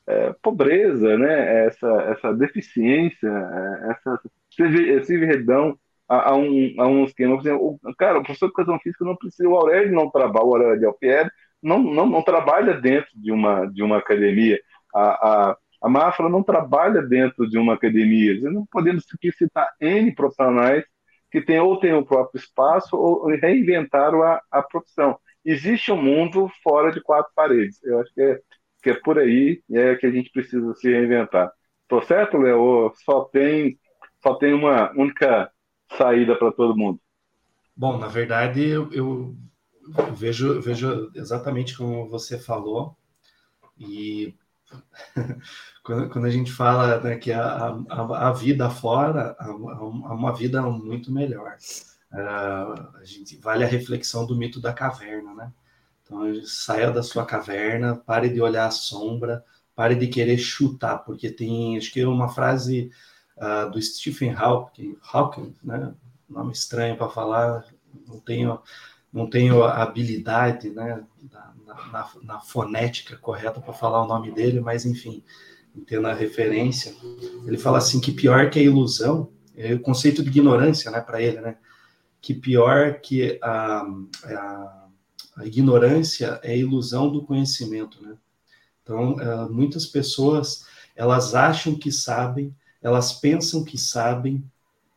é, 0.07 0.33
pobreza, 0.41 1.17
né? 1.17 1.65
essa, 1.65 1.87
essa 2.11 2.33
deficiência, 2.33 3.27
é, 3.27 3.91
essa 3.91 4.21
servidão 5.05 5.77
a, 6.07 6.31
a, 6.31 6.35
um, 6.35 6.75
a 6.79 6.87
um 6.87 7.03
esquema. 7.05 7.35
O, 7.35 7.79
cara, 7.97 8.19
o 8.19 8.23
professor 8.23 8.47
de 8.47 8.53
educação 8.53 8.79
física 8.79 9.05
não 9.05 9.15
precisa, 9.15 9.49
o 9.49 9.55
Aurélio 9.55 9.93
não 9.93 10.09
trabalha, 10.09 10.45
o 10.45 10.55
Aurélio 10.55 10.79
de 10.79 10.85
Alpieri 10.85 11.29
não, 11.61 11.79
não, 11.79 12.05
não 12.05 12.21
trabalha 12.21 12.79
dentro 12.79 13.09
de 13.15 13.31
uma, 13.31 13.65
de 13.65 13.81
uma 13.83 13.97
academia. 13.97 14.59
A, 14.93 15.51
a, 15.51 15.57
a 15.83 15.89
Mafra 15.89 16.29
não 16.29 16.43
trabalha 16.43 17.01
dentro 17.01 17.49
de 17.49 17.57
uma 17.57 17.73
academia. 17.73 18.39
Não 18.49 18.65
podemos 18.71 19.05
citar 19.37 19.69
N 19.81 20.13
profissionais 20.13 20.83
que 21.31 21.41
tem, 21.41 21.59
ou 21.59 21.79
tem 21.79 21.93
o 21.93 22.05
próprio 22.05 22.39
espaço 22.39 22.95
ou 22.95 23.27
reinventaram 23.27 24.23
a, 24.23 24.41
a 24.51 24.61
profissão. 24.61 25.17
Existe 25.43 25.91
um 25.91 26.01
mundo 26.01 26.49
fora 26.63 26.91
de 26.91 27.01
quatro 27.01 27.31
paredes. 27.35 27.83
Eu 27.83 27.99
acho 27.99 28.13
que 28.13 28.21
é, 28.21 28.39
que 28.83 28.89
é 28.91 28.93
por 28.95 29.19
aí 29.19 29.61
é 29.71 29.95
que 29.95 30.05
a 30.05 30.11
gente 30.11 30.31
precisa 30.31 30.73
se 30.75 30.89
reinventar. 30.89 31.51
Tô 31.87 32.01
certo, 32.01 32.37
Léo? 32.37 32.91
Só 33.03 33.25
tem, 33.25 33.77
só 34.23 34.35
tem 34.35 34.53
uma 34.53 34.91
única 34.93 35.51
saída 35.97 36.35
para 36.35 36.51
todo 36.51 36.77
mundo? 36.77 36.99
Bom, 37.75 37.97
na 37.97 38.07
verdade, 38.07 38.61
eu, 38.61 38.91
eu, 38.91 39.35
vejo, 40.13 40.61
vejo 40.61 41.11
exatamente 41.13 41.77
como 41.77 42.09
você 42.09 42.37
falou. 42.39 42.95
E 43.77 44.35
quando, 45.83 46.09
quando 46.09 46.25
a 46.25 46.29
gente 46.29 46.51
fala 46.51 46.99
né, 47.01 47.17
que 47.17 47.31
a, 47.31 47.75
a, 47.89 48.29
a, 48.29 48.31
vida 48.31 48.69
fora 48.69 49.35
há 49.39 49.53
uma 49.53 50.33
vida 50.33 50.61
muito 50.61 51.11
melhor. 51.11 51.57
Uh, 52.11 52.97
a 52.97 53.03
gente 53.03 53.37
vale 53.37 53.63
a 53.63 53.67
reflexão 53.67 54.25
do 54.25 54.37
mito 54.37 54.61
da 54.61 54.71
caverna, 54.71 55.33
né? 55.33 55.51
Então, 56.03 56.33
saia 56.45 56.91
da 56.91 57.01
sua 57.01 57.25
caverna, 57.25 57.95
pare 57.95 58.29
de 58.29 58.39
olhar 58.39 58.67
a 58.67 58.71
sombra, 58.71 59.43
pare 59.75 59.95
de 59.95 60.07
querer 60.07 60.37
chutar, 60.37 60.99
porque 60.99 61.31
tem, 61.31 61.77
acho 61.77 61.91
que 61.91 61.99
é 61.99 62.07
uma 62.07 62.29
frase 62.29 62.91
uh, 63.38 63.69
do 63.69 63.81
Stephen 63.81 64.33
Hawking, 64.33 64.97
Hawking, 65.11 65.55
né? 65.63 65.93
Nome 66.29 66.51
estranho 66.51 66.97
para 66.97 67.09
falar, 67.09 67.65
não 68.07 68.19
tenho, 68.19 68.59
não 69.13 69.29
tenho 69.29 69.63
a 69.63 69.83
habilidade, 69.83 70.69
né? 70.69 71.03
Na, 71.31 71.53
na, 71.91 72.09
na 72.21 72.39
fonética 72.39 73.17
correta 73.17 73.59
para 73.59 73.73
falar 73.73 74.03
o 74.03 74.07
nome 74.07 74.31
dele, 74.31 74.59
mas 74.59 74.86
enfim, 74.86 75.23
entendo 75.75 76.07
a 76.07 76.13
referência. 76.13 76.95
Ele 77.45 77.57
fala 77.57 77.79
assim 77.79 77.99
que 77.99 78.11
pior 78.11 78.49
que 78.49 78.59
a 78.59 78.63
ilusão, 78.63 79.31
é 79.55 79.73
o 79.73 79.79
conceito 79.79 80.23
de 80.23 80.29
ignorância, 80.29 80.91
né, 80.91 81.01
para 81.01 81.21
ele, 81.21 81.39
né? 81.41 81.57
Que 82.21 82.33
pior 82.33 82.99
que 82.99 83.39
a, 83.41 83.86
a, 84.23 84.88
a, 85.38 85.45
ignorância 85.45 86.39
é 86.43 86.51
a 86.51 86.57
ilusão 86.57 87.11
do 87.11 87.23
conhecimento, 87.23 88.01
né? 88.01 88.17
Então, 88.83 89.13
uh, 89.13 89.51
muitas 89.51 89.86
pessoas 89.86 90.65
elas 90.95 91.36
acham 91.36 91.75
que 91.75 91.91
sabem, 91.91 92.55
elas 92.86 93.13
pensam 93.13 93.63
que 93.63 93.79
sabem, 93.79 94.43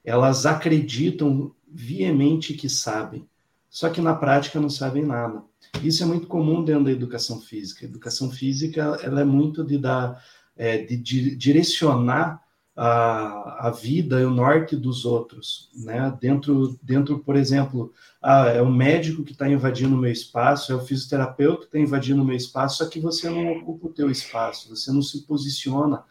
elas 0.05 0.45
acreditam 0.45 1.55
veemente 1.67 2.53
que 2.53 2.69
sabem, 2.69 3.27
só 3.71 3.89
que 3.89 4.03
na 4.03 4.15
prática 4.15 4.61
não 4.61 4.69
sabem 4.69 5.07
nada. 5.07 5.43
Isso 5.83 6.03
é 6.03 6.07
muito 6.07 6.27
comum 6.27 6.63
dentro 6.63 6.85
da 6.85 6.93
educação 6.93 7.41
física. 7.41 7.87
A 7.87 7.89
educação 7.89 8.31
física 8.31 8.99
ela 9.03 9.23
é 9.23 9.25
muito 9.25 9.65
de 9.65 9.79
dar 9.79 10.23
é, 10.55 10.77
de, 10.85 11.35
direcionar 11.35 12.43
a, 12.77 13.69
a 13.69 13.71
vida 13.71 14.21
e 14.21 14.25
o 14.25 14.31
norte 14.31 14.77
dos 14.77 15.07
outros, 15.07 15.71
né? 15.75 16.15
Dentro, 16.21 16.79
dentro, 16.83 17.21
por 17.21 17.37
exemplo, 17.37 17.95
ah, 18.21 18.49
é 18.49 18.61
o 18.61 18.71
médico 18.71 19.25
que 19.25 19.33
está 19.33 19.49
invadindo 19.49 19.97
o 19.97 19.99
meu 19.99 20.13
espaço, 20.13 20.73
é 20.73 20.75
o 20.75 20.85
fisioterapeuta 20.85 21.61
que 21.61 21.65
está 21.67 21.79
invadindo 21.79 22.21
o 22.21 22.25
meu 22.25 22.37
espaço, 22.37 22.79
só 22.79 22.87
que 22.91 23.01
você 23.01 23.31
não 23.31 23.53
ocupa 23.53 23.87
o 23.87 23.93
teu 23.93 24.11
espaço, 24.11 24.69
você 24.69 24.93
não 24.93 25.01
se 25.01 25.23
posiciona. 25.23 26.05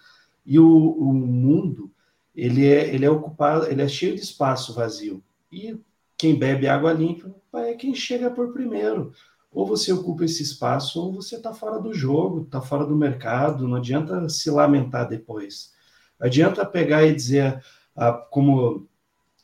E 0.48 0.58
o, 0.58 0.66
o 0.66 1.14
mundo, 1.14 1.92
ele 2.34 2.66
é, 2.66 2.92
ele 2.96 3.06
é 3.06 3.10
ocupado, 3.12 3.68
ele 3.68 3.84
é 3.84 3.88
cheio 3.88 4.16
de 4.16 4.22
espaço 4.22 4.74
vazio. 4.74 5.22
E 5.52 5.78
quem 6.18 6.34
bebe 6.34 6.68
água 6.68 6.92
limpa 6.92 7.36
é 7.54 7.74
quem 7.74 7.94
chega 7.94 8.32
por 8.32 8.52
primeiro 8.54 9.14
ou 9.58 9.66
você 9.66 9.92
ocupa 9.92 10.24
esse 10.24 10.44
espaço 10.44 11.02
ou 11.02 11.14
você 11.14 11.36
está 11.36 11.52
fora 11.54 11.80
do 11.80 11.92
jogo, 11.92 12.44
está 12.44 12.62
fora 12.62 12.86
do 12.86 12.96
mercado, 12.96 13.68
não 13.68 13.78
adianta 13.78 14.30
se 14.30 14.52
lamentar 14.52 15.10
depois. 15.10 15.74
Adianta 16.20 16.64
pegar 16.64 17.04
e 17.04 17.16
dizer, 17.16 17.64
ah, 17.96 18.14
como 18.14 18.88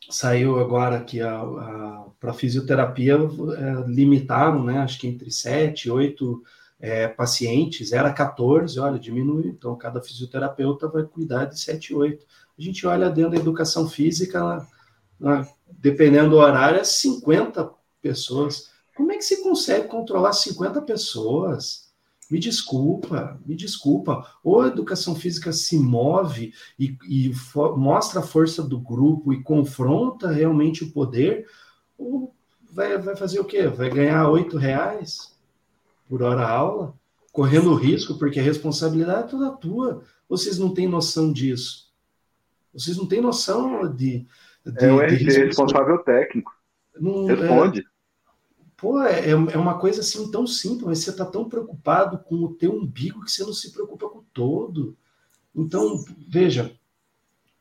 saiu 0.08 0.60
agora 0.60 1.02
que 1.02 1.18
para 2.20 2.32
fisioterapia 2.32 3.14
é, 3.14 3.88
limitaram, 3.88 4.62
né, 4.62 4.78
acho 4.78 5.00
que 5.00 5.08
entre 5.08 5.30
7 5.32 5.88
e 5.88 5.90
8 5.90 6.42
é, 6.80 7.08
pacientes, 7.08 7.92
era 7.92 8.12
14, 8.12 8.78
olha, 8.78 8.98
diminui, 8.98 9.48
então 9.48 9.76
cada 9.76 10.00
fisioterapeuta 10.00 10.88
vai 10.88 11.02
cuidar 11.04 11.46
de 11.46 11.58
7, 11.58 11.94
8. 11.94 12.26
A 12.58 12.62
gente 12.62 12.86
olha 12.86 13.10
dentro 13.10 13.32
da 13.32 13.36
educação 13.38 13.88
física, 13.88 14.66
dependendo 15.78 16.30
do 16.30 16.36
horário, 16.36 16.80
é 16.80 16.84
50 16.84 17.70
pessoas. 18.02 18.70
Como 18.94 19.12
é 19.12 19.16
que 19.16 19.24
você 19.24 19.38
consegue 19.38 19.88
controlar 19.88 20.32
50 20.32 20.82
pessoas? 20.82 21.84
Me 22.30 22.38
desculpa, 22.38 23.40
me 23.44 23.54
desculpa. 23.54 24.26
Ou 24.42 24.62
a 24.62 24.68
educação 24.68 25.14
física 25.14 25.52
se 25.52 25.78
move 25.78 26.52
e, 26.78 26.96
e 27.08 27.32
mostra 27.76 28.20
a 28.20 28.24
força 28.24 28.62
do 28.62 28.78
grupo 28.78 29.32
e 29.32 29.42
confronta 29.42 30.30
realmente 30.30 30.84
o 30.84 30.90
poder, 30.90 31.46
ou 31.98 32.34
vai, 32.72 32.98
vai 32.98 33.16
fazer 33.16 33.40
o 33.40 33.44
quê? 33.44 33.68
Vai 33.68 33.90
ganhar 33.90 34.28
oito 34.28 34.56
reais 34.56 35.33
por 36.14 36.22
hora 36.22 36.46
aula, 36.46 36.94
correndo 37.32 37.74
risco, 37.74 38.16
porque 38.16 38.38
a 38.38 38.42
responsabilidade 38.42 39.24
é 39.24 39.30
toda 39.30 39.56
tua. 39.56 40.04
Vocês 40.28 40.60
não 40.60 40.72
têm 40.72 40.86
noção 40.86 41.32
disso. 41.32 41.92
Vocês 42.72 42.96
não 42.96 43.04
têm 43.04 43.20
noção 43.20 43.92
de. 43.92 44.24
de 44.64 44.84
é 44.84 44.92
o 44.92 45.00
RG, 45.00 45.46
responsável 45.46 45.98
técnico. 46.04 46.52
Não, 47.00 47.26
Responde. 47.26 47.80
É, 47.80 47.84
Pô, 48.76 49.02
é, 49.02 49.30
é 49.30 49.58
uma 49.58 49.76
coisa 49.76 50.02
assim 50.02 50.30
tão 50.30 50.46
simples, 50.46 50.84
mas 50.84 50.98
você 51.00 51.10
está 51.10 51.24
tão 51.26 51.48
preocupado 51.48 52.18
com 52.18 52.36
o 52.36 52.54
teu 52.54 52.72
umbigo 52.72 53.24
que 53.24 53.32
você 53.32 53.42
não 53.42 53.52
se 53.52 53.72
preocupa 53.72 54.08
com 54.08 54.18
o 54.18 54.26
todo. 54.32 54.96
Então, 55.52 55.96
veja, 56.28 56.78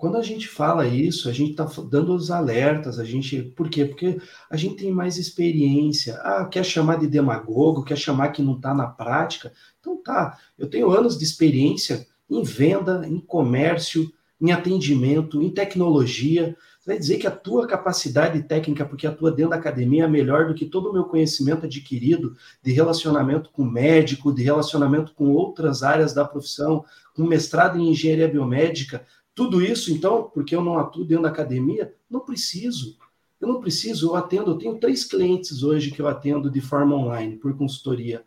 quando 0.03 0.17
a 0.17 0.21
gente 0.21 0.49
fala 0.49 0.85
isso, 0.85 1.29
a 1.29 1.31
gente 1.31 1.51
está 1.51 1.63
dando 1.89 2.13
os 2.13 2.29
alertas, 2.29 2.99
a 2.99 3.05
gente. 3.05 3.41
Por 3.41 3.69
quê? 3.69 3.85
Porque 3.85 4.19
a 4.49 4.57
gente 4.57 4.75
tem 4.75 4.91
mais 4.91 5.15
experiência. 5.15 6.15
Ah, 6.15 6.43
quer 6.43 6.65
chamar 6.65 6.99
de 6.99 7.07
demagogo, 7.07 7.85
quer 7.85 7.97
chamar 7.97 8.33
que 8.33 8.41
não 8.41 8.57
está 8.57 8.73
na 8.73 8.85
prática? 8.85 9.53
Então 9.79 9.95
tá, 9.95 10.37
eu 10.59 10.69
tenho 10.69 10.91
anos 10.91 11.17
de 11.17 11.23
experiência 11.23 12.05
em 12.29 12.43
venda, 12.43 13.07
em 13.07 13.17
comércio, 13.17 14.11
em 14.41 14.51
atendimento, 14.51 15.41
em 15.41 15.49
tecnologia. 15.49 16.53
Você 16.81 16.89
vai 16.89 16.99
dizer 16.99 17.17
que 17.17 17.27
a 17.27 17.31
tua 17.31 17.65
capacidade 17.65 18.43
técnica, 18.43 18.83
porque 18.83 19.07
atua 19.07 19.31
dentro 19.31 19.51
da 19.51 19.55
academia, 19.55 20.03
é 20.03 20.07
melhor 20.09 20.47
do 20.47 20.53
que 20.53 20.65
todo 20.65 20.89
o 20.89 20.93
meu 20.93 21.05
conhecimento 21.05 21.65
adquirido 21.65 22.35
de 22.61 22.73
relacionamento 22.73 23.49
com 23.51 23.63
médico, 23.63 24.33
de 24.33 24.43
relacionamento 24.43 25.13
com 25.13 25.31
outras 25.31 25.81
áreas 25.81 26.13
da 26.13 26.25
profissão, 26.25 26.83
com 27.15 27.23
mestrado 27.23 27.79
em 27.79 27.89
engenharia 27.89 28.27
biomédica. 28.27 29.05
Tudo 29.35 29.61
isso, 29.61 29.91
então, 29.91 30.29
porque 30.33 30.55
eu 30.55 30.63
não 30.63 30.77
atuo 30.77 31.05
dentro 31.05 31.23
da 31.23 31.29
academia, 31.29 31.95
não 32.09 32.19
preciso. 32.19 32.97
Eu 33.41 33.47
não 33.47 33.59
preciso, 33.59 34.07
eu 34.07 34.15
atendo, 34.15 34.51
eu 34.51 34.57
tenho 34.57 34.79
três 34.79 35.03
clientes 35.03 35.63
hoje 35.63 35.91
que 35.91 36.01
eu 36.01 36.07
atendo 36.07 36.49
de 36.49 36.61
forma 36.61 36.95
online, 36.95 37.37
por 37.37 37.55
consultoria. 37.57 38.25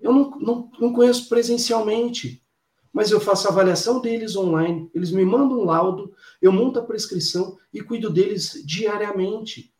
Eu 0.00 0.12
não, 0.12 0.30
não, 0.38 0.70
não 0.80 0.92
conheço 0.92 1.28
presencialmente, 1.28 2.42
mas 2.92 3.10
eu 3.10 3.20
faço 3.20 3.48
avaliação 3.48 4.00
deles 4.00 4.36
online, 4.36 4.90
eles 4.94 5.10
me 5.10 5.24
mandam 5.24 5.60
um 5.60 5.64
laudo, 5.64 6.14
eu 6.40 6.50
monto 6.50 6.78
a 6.78 6.84
prescrição 6.84 7.58
e 7.72 7.82
cuido 7.82 8.08
deles 8.08 8.62
diariamente. 8.64 9.74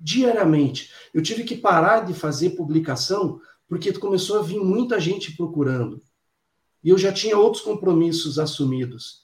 Diariamente. 0.00 0.90
Eu 1.12 1.22
tive 1.22 1.44
que 1.44 1.56
parar 1.56 2.00
de 2.00 2.14
fazer 2.14 2.50
publicação 2.50 3.40
porque 3.68 3.92
começou 3.92 4.38
a 4.38 4.42
vir 4.42 4.60
muita 4.60 5.00
gente 5.00 5.36
procurando. 5.36 6.00
E 6.82 6.90
eu 6.90 6.96
já 6.96 7.12
tinha 7.12 7.36
outros 7.36 7.62
compromissos 7.62 8.38
assumidos. 8.38 9.23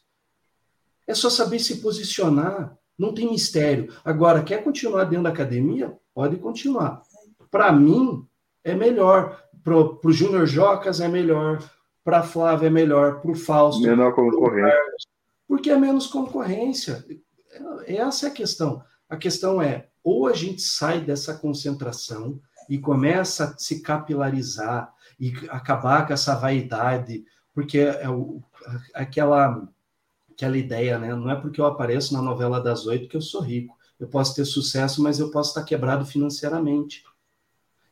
É 1.10 1.14
só 1.14 1.28
saber 1.28 1.58
se 1.58 1.80
posicionar, 1.80 2.78
não 2.96 3.12
tem 3.12 3.28
mistério. 3.28 3.92
Agora, 4.04 4.44
quer 4.44 4.62
continuar 4.62 5.02
dentro 5.02 5.24
da 5.24 5.30
academia? 5.30 5.98
Pode 6.14 6.36
continuar. 6.36 7.02
Para 7.50 7.72
mim, 7.72 8.24
é 8.62 8.76
melhor. 8.76 9.42
Para 9.64 9.76
o 9.76 10.12
Júnior 10.12 10.46
Jocas 10.46 11.00
é 11.00 11.08
melhor. 11.08 11.68
Para 12.04 12.20
a 12.20 12.22
Flávia 12.22 12.68
é 12.68 12.70
melhor. 12.70 13.20
Para 13.20 13.32
o 13.32 13.34
Fausto. 13.34 13.82
Menor 13.82 14.14
concorrência. 14.14 14.78
Porque 15.48 15.68
é 15.68 15.76
menos 15.76 16.06
concorrência. 16.06 17.04
Essa 17.88 18.26
é 18.26 18.30
a 18.30 18.32
questão. 18.32 18.80
A 19.08 19.16
questão 19.16 19.60
é: 19.60 19.88
ou 20.04 20.28
a 20.28 20.32
gente 20.32 20.62
sai 20.62 21.00
dessa 21.00 21.34
concentração 21.34 22.40
e 22.68 22.78
começa 22.78 23.46
a 23.46 23.58
se 23.58 23.82
capilarizar 23.82 24.94
e 25.18 25.34
acabar 25.48 26.06
com 26.06 26.12
essa 26.12 26.36
vaidade, 26.36 27.24
porque 27.52 27.80
é 27.80 28.04
aquela 28.94 29.68
aquela 30.40 30.56
ideia, 30.56 30.98
né? 30.98 31.14
Não 31.14 31.30
é 31.30 31.36
porque 31.36 31.60
eu 31.60 31.66
apareço 31.66 32.14
na 32.14 32.22
novela 32.22 32.60
das 32.60 32.86
oito 32.86 33.08
que 33.08 33.16
eu 33.16 33.20
sou 33.20 33.42
rico. 33.42 33.76
Eu 33.98 34.08
posso 34.08 34.34
ter 34.34 34.46
sucesso, 34.46 35.02
mas 35.02 35.20
eu 35.20 35.30
posso 35.30 35.50
estar 35.50 35.64
quebrado 35.64 36.06
financeiramente. 36.06 37.04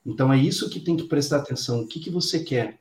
Então 0.05 0.33
é 0.33 0.39
isso 0.39 0.71
que 0.71 0.81
tem 0.81 0.97
que 0.97 1.05
prestar 1.05 1.39
atenção. 1.39 1.83
O 1.83 1.87
que, 1.87 2.01
que 2.01 2.09
você 2.09 2.41
quer? 2.41 2.81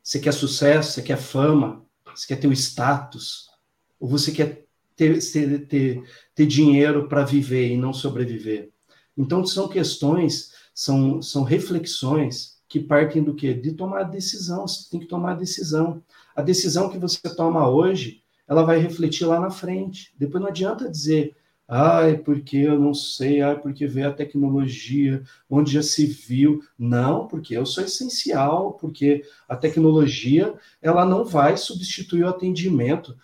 Você 0.00 0.20
quer 0.20 0.32
sucesso? 0.32 0.92
Você 0.92 1.02
quer 1.02 1.18
fama? 1.18 1.84
Você 2.14 2.28
quer 2.28 2.36
ter 2.36 2.46
o 2.46 2.52
status? 2.52 3.50
Ou 3.98 4.08
você 4.08 4.30
quer 4.30 4.64
ter, 4.94 5.18
ter, 5.18 5.66
ter, 5.66 6.04
ter 6.32 6.46
dinheiro 6.46 7.08
para 7.08 7.24
viver 7.24 7.72
e 7.72 7.76
não 7.76 7.92
sobreviver? 7.92 8.70
Então 9.18 9.44
são 9.44 9.66
questões, 9.66 10.52
são, 10.72 11.20
são 11.20 11.42
reflexões 11.42 12.60
que 12.68 12.78
partem 12.78 13.22
do 13.22 13.34
quê? 13.34 13.52
De 13.52 13.72
tomar 13.72 14.04
decisão. 14.04 14.66
Você 14.66 14.88
tem 14.88 15.00
que 15.00 15.06
tomar 15.06 15.34
decisão. 15.34 16.00
A 16.36 16.40
decisão 16.40 16.88
que 16.88 16.98
você 16.98 17.18
toma 17.34 17.68
hoje 17.68 18.21
ela 18.52 18.64
vai 18.64 18.78
refletir 18.78 19.24
lá 19.24 19.40
na 19.40 19.50
frente. 19.50 20.12
Depois 20.18 20.42
não 20.42 20.50
adianta 20.50 20.90
dizer, 20.90 21.34
ai, 21.66 22.18
porque 22.18 22.58
eu 22.58 22.78
não 22.78 22.92
sei, 22.92 23.40
ai, 23.40 23.58
porque 23.58 23.86
veio 23.86 24.08
a 24.08 24.12
tecnologia, 24.12 25.22
onde 25.48 25.72
já 25.72 25.82
se 25.82 26.04
viu. 26.04 26.62
Não, 26.78 27.26
porque 27.26 27.56
eu 27.56 27.64
sou 27.64 27.82
essencial, 27.82 28.74
porque 28.74 29.24
a 29.48 29.56
tecnologia, 29.56 30.54
ela 30.82 31.04
não 31.04 31.24
vai 31.24 31.56
substituir 31.56 32.24
o 32.24 32.28
atendimento. 32.28 33.16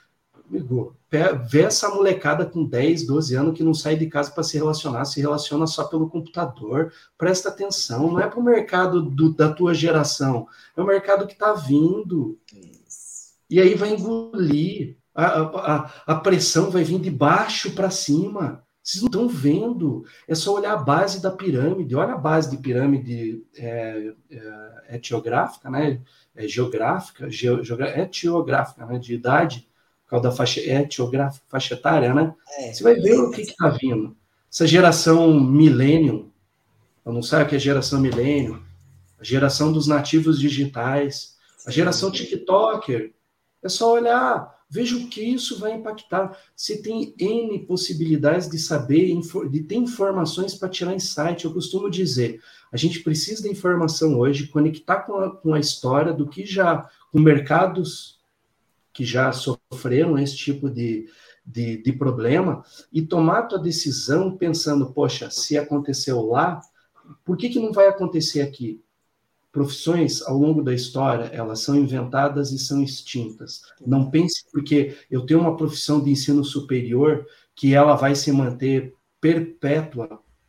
Amigo, 0.48 0.96
vê 1.50 1.60
essa 1.60 1.90
molecada 1.90 2.46
com 2.46 2.64
10, 2.64 3.06
12 3.06 3.34
anos 3.34 3.54
que 3.54 3.62
não 3.62 3.74
sai 3.74 3.96
de 3.96 4.06
casa 4.06 4.30
para 4.30 4.42
se 4.42 4.56
relacionar, 4.56 5.04
se 5.04 5.20
relaciona 5.20 5.66
só 5.66 5.84
pelo 5.84 6.08
computador. 6.08 6.90
Presta 7.18 7.50
atenção, 7.50 8.12
não 8.12 8.20
é 8.20 8.26
para 8.26 8.40
o 8.40 8.42
mercado 8.42 9.02
do, 9.02 9.30
da 9.30 9.52
tua 9.52 9.74
geração, 9.74 10.48
é 10.74 10.80
o 10.80 10.86
mercado 10.86 11.26
que 11.26 11.34
está 11.34 11.52
vindo. 11.52 12.38
E 13.50 13.60
aí 13.60 13.74
vai 13.74 13.90
engolir 13.90 14.96
a, 15.18 15.42
a, 15.42 15.90
a 16.06 16.14
pressão 16.14 16.70
vai 16.70 16.84
vir 16.84 17.00
de 17.00 17.10
baixo 17.10 17.72
para 17.72 17.90
cima. 17.90 18.62
Vocês 18.80 19.02
não 19.02 19.08
estão 19.08 19.28
vendo. 19.28 20.04
É 20.28 20.34
só 20.34 20.54
olhar 20.54 20.74
a 20.74 20.76
base 20.76 21.20
da 21.20 21.30
pirâmide. 21.30 21.96
Olha 21.96 22.14
a 22.14 22.18
base 22.18 22.48
de 22.48 22.56
pirâmide 22.56 23.44
é, 23.56 24.12
é, 24.30 24.96
etiográfica, 24.96 25.68
né? 25.68 26.00
É 26.36 26.46
geográfica, 26.46 27.28
ge, 27.28 27.48
etiográfica, 27.96 28.86
né? 28.86 28.96
De 28.98 29.12
idade, 29.12 29.68
por 30.04 30.10
causa 30.10 30.28
da 30.28 30.34
faixa 30.34 30.60
etiográfica, 30.60 31.44
faixa 31.48 31.74
etária, 31.74 32.14
né? 32.14 32.32
É, 32.60 32.72
Você 32.72 32.84
vai 32.84 32.94
ver 32.94 33.18
o 33.18 33.32
que 33.32 33.40
está 33.40 33.68
vindo. 33.70 34.16
Essa 34.50 34.68
geração 34.68 35.38
milênio, 35.38 36.32
eu 37.04 37.12
não 37.12 37.22
sei 37.22 37.42
o 37.42 37.46
que 37.46 37.56
é 37.56 37.58
geração 37.58 38.00
milênio, 38.00 38.62
a 39.18 39.24
geração 39.24 39.72
dos 39.72 39.88
nativos 39.88 40.38
digitais, 40.38 41.36
a 41.66 41.72
geração 41.72 42.10
TikToker. 42.10 43.12
É 43.62 43.68
só 43.68 43.92
olhar 43.92 44.57
Veja 44.70 44.96
o 44.96 45.08
que 45.08 45.22
isso 45.22 45.58
vai 45.58 45.72
impactar. 45.72 46.38
Você 46.54 46.82
tem 46.82 47.14
N 47.18 47.58
possibilidades 47.60 48.50
de 48.50 48.58
saber, 48.58 49.18
de 49.50 49.62
ter 49.62 49.76
informações 49.76 50.54
para 50.54 50.68
tirar 50.68 50.94
insight. 50.94 51.44
Eu 51.44 51.54
costumo 51.54 51.90
dizer, 51.90 52.42
a 52.70 52.76
gente 52.76 53.00
precisa 53.00 53.42
da 53.42 53.48
informação 53.48 54.18
hoje, 54.18 54.48
conectar 54.48 55.00
com 55.00 55.14
a, 55.14 55.34
com 55.34 55.54
a 55.54 55.60
história 55.60 56.12
do 56.12 56.28
que 56.28 56.44
já, 56.44 56.88
com 57.10 57.18
mercados 57.18 58.18
que 58.92 59.04
já 59.04 59.32
sofreram 59.32 60.18
esse 60.18 60.36
tipo 60.36 60.68
de, 60.68 61.08
de, 61.46 61.82
de 61.82 61.92
problema, 61.92 62.64
e 62.92 63.00
tomar 63.00 63.38
a 63.38 63.46
tua 63.46 63.58
decisão 63.58 64.36
pensando, 64.36 64.92
poxa, 64.92 65.30
se 65.30 65.56
aconteceu 65.56 66.20
lá, 66.26 66.60
por 67.24 67.36
que, 67.36 67.48
que 67.48 67.60
não 67.60 67.72
vai 67.72 67.86
acontecer 67.86 68.42
aqui? 68.42 68.82
Profissões 69.58 70.22
ao 70.22 70.38
longo 70.38 70.62
da 70.62 70.72
história 70.72 71.24
elas 71.32 71.58
são 71.58 71.74
inventadas 71.74 72.52
e 72.52 72.58
são 72.60 72.80
extintas. 72.80 73.62
Não 73.84 74.08
pense 74.08 74.44
porque 74.52 74.96
eu 75.10 75.26
tenho 75.26 75.40
uma 75.40 75.56
profissão 75.56 76.00
de 76.00 76.12
ensino 76.12 76.44
superior 76.44 77.26
que 77.56 77.74
ela 77.74 77.96
vai 77.96 78.14
se 78.14 78.30
manter 78.30 78.94
perpétua 79.20 80.06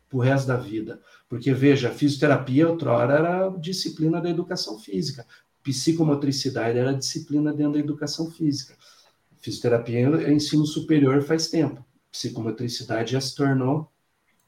para 0.08 0.16
o 0.16 0.20
resto 0.20 0.46
da 0.46 0.56
vida. 0.56 1.00
Porque, 1.28 1.52
veja, 1.52 1.90
fisioterapia 1.90 2.68
outrora 2.68 3.14
era 3.14 3.48
disciplina 3.58 4.20
da 4.20 4.30
educação 4.30 4.78
física, 4.78 5.26
psicomotricidade 5.60 6.78
era 6.78 6.94
disciplina 6.94 7.52
dentro 7.52 7.72
da 7.72 7.78
educação 7.80 8.30
física. 8.30 8.76
Fisioterapia 9.40 10.06
é 10.24 10.32
ensino 10.32 10.64
superior 10.64 11.20
faz 11.22 11.48
tempo. 11.48 11.84
Psicomotricidade 12.12 13.12
já 13.12 13.20
se 13.20 13.34
tornou 13.34 13.90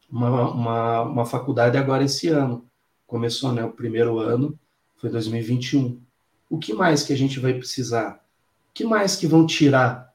uma, 0.08 0.52
uma, 0.52 1.02
uma 1.02 1.26
faculdade 1.26 1.76
agora 1.76 2.04
esse 2.04 2.28
ano 2.28 2.64
começou, 3.12 3.52
né? 3.52 3.62
O 3.62 3.70
primeiro 3.70 4.18
ano 4.18 4.58
foi 4.96 5.10
2021. 5.10 6.00
O 6.48 6.58
que 6.58 6.72
mais 6.72 7.02
que 7.02 7.12
a 7.12 7.16
gente 7.16 7.38
vai 7.38 7.52
precisar? 7.52 8.24
O 8.70 8.72
que 8.72 8.84
mais 8.84 9.16
que 9.16 9.26
vão 9.26 9.46
tirar 9.46 10.14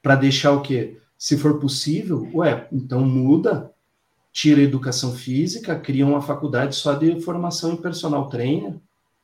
para 0.00 0.14
deixar 0.14 0.52
o 0.52 0.62
quê? 0.62 0.96
Se 1.18 1.36
for 1.36 1.58
possível, 1.58 2.30
ué, 2.32 2.68
então 2.70 3.04
muda, 3.04 3.72
tira 4.32 4.60
a 4.60 4.64
educação 4.64 5.12
física, 5.12 5.74
cria 5.76 6.06
uma 6.06 6.22
faculdade 6.22 6.76
só 6.76 6.94
de 6.94 7.20
formação 7.20 7.72
em 7.72 7.76
personal 7.76 8.28
trainer. 8.28 8.76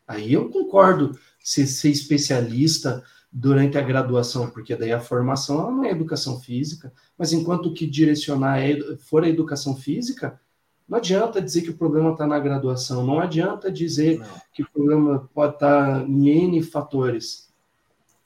Aí 0.08 0.32
eu 0.32 0.50
concordo 0.50 1.16
ser, 1.38 1.62
especialista 1.90 3.04
durante 3.32 3.78
a 3.78 3.82
graduação, 3.82 4.50
porque 4.50 4.74
daí 4.74 4.92
a 4.92 4.98
formação 4.98 5.70
não 5.70 5.84
é 5.84 5.92
educação 5.92 6.40
física, 6.40 6.92
mas 7.16 7.32
enquanto 7.32 7.72
que 7.72 7.86
direcionar 7.86 8.58
é, 8.58 8.96
for 8.96 9.22
a 9.22 9.28
educação 9.28 9.76
física, 9.76 10.40
não 10.88 10.98
adianta 10.98 11.40
dizer 11.40 11.62
que 11.62 11.70
o 11.70 11.76
problema 11.76 12.12
está 12.12 12.26
na 12.26 12.38
graduação, 12.38 13.04
não 13.04 13.20
adianta 13.20 13.70
dizer 13.70 14.18
não. 14.18 14.26
que 14.52 14.62
o 14.62 14.70
problema 14.70 15.28
pode 15.32 15.54
estar 15.54 16.00
tá 16.00 16.06
em 16.06 16.28
N 16.28 16.62
fatores. 16.62 17.50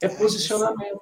É 0.01 0.09
posicionamento. 0.09 1.01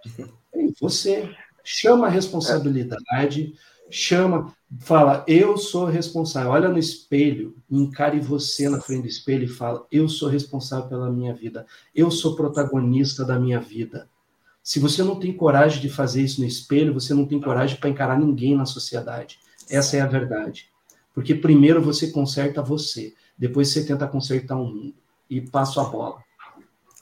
É 0.53 0.69
você 0.81 1.35
chama 1.65 2.07
a 2.07 2.11
responsabilidade, 2.11 3.55
chama, 3.91 4.55
fala, 4.81 5.25
eu 5.27 5.57
sou 5.57 5.87
responsável. 5.87 6.51
Olha 6.51 6.69
no 6.69 6.79
espelho, 6.79 7.57
encare 7.71 8.21
você 8.21 8.69
na 8.69 8.81
frente 8.81 9.03
do 9.03 9.09
espelho 9.09 9.45
e 9.45 9.49
fala, 9.49 9.87
eu 9.91 10.09
sou 10.09 10.29
responsável 10.29 10.89
pela 10.89 11.11
minha 11.11 11.35
vida, 11.35 11.67
eu 11.95 12.11
sou 12.11 12.37
protagonista 12.37 13.25
da 13.25 13.39
minha 13.39 13.61
vida. 13.61 14.09
Se 14.63 14.79
você 14.81 15.03
não 15.03 15.19
tem 15.19 15.33
coragem 15.33 15.81
de 15.81 15.89
fazer 15.89 16.23
isso 16.23 16.41
no 16.41 16.47
espelho, 16.47 16.95
você 16.95 17.13
não 17.13 17.27
tem 17.27 17.41
coragem 17.41 17.77
para 17.77 17.91
encarar 17.91 18.19
ninguém 18.19 18.57
na 18.57 18.65
sociedade. 18.65 19.39
Essa 19.69 19.97
é 19.97 20.01
a 20.01 20.07
verdade. 20.07 20.71
Porque 21.15 21.35
primeiro 21.35 21.81
você 21.81 22.11
conserta 22.11 22.61
você, 22.61 23.15
depois 23.39 23.73
você 23.73 23.87
tenta 23.87 24.09
consertar 24.09 24.57
o 24.57 24.67
mundo 24.67 24.95
e 25.31 25.41
passa 25.41 25.81
a 25.81 25.85
bola. 25.85 26.19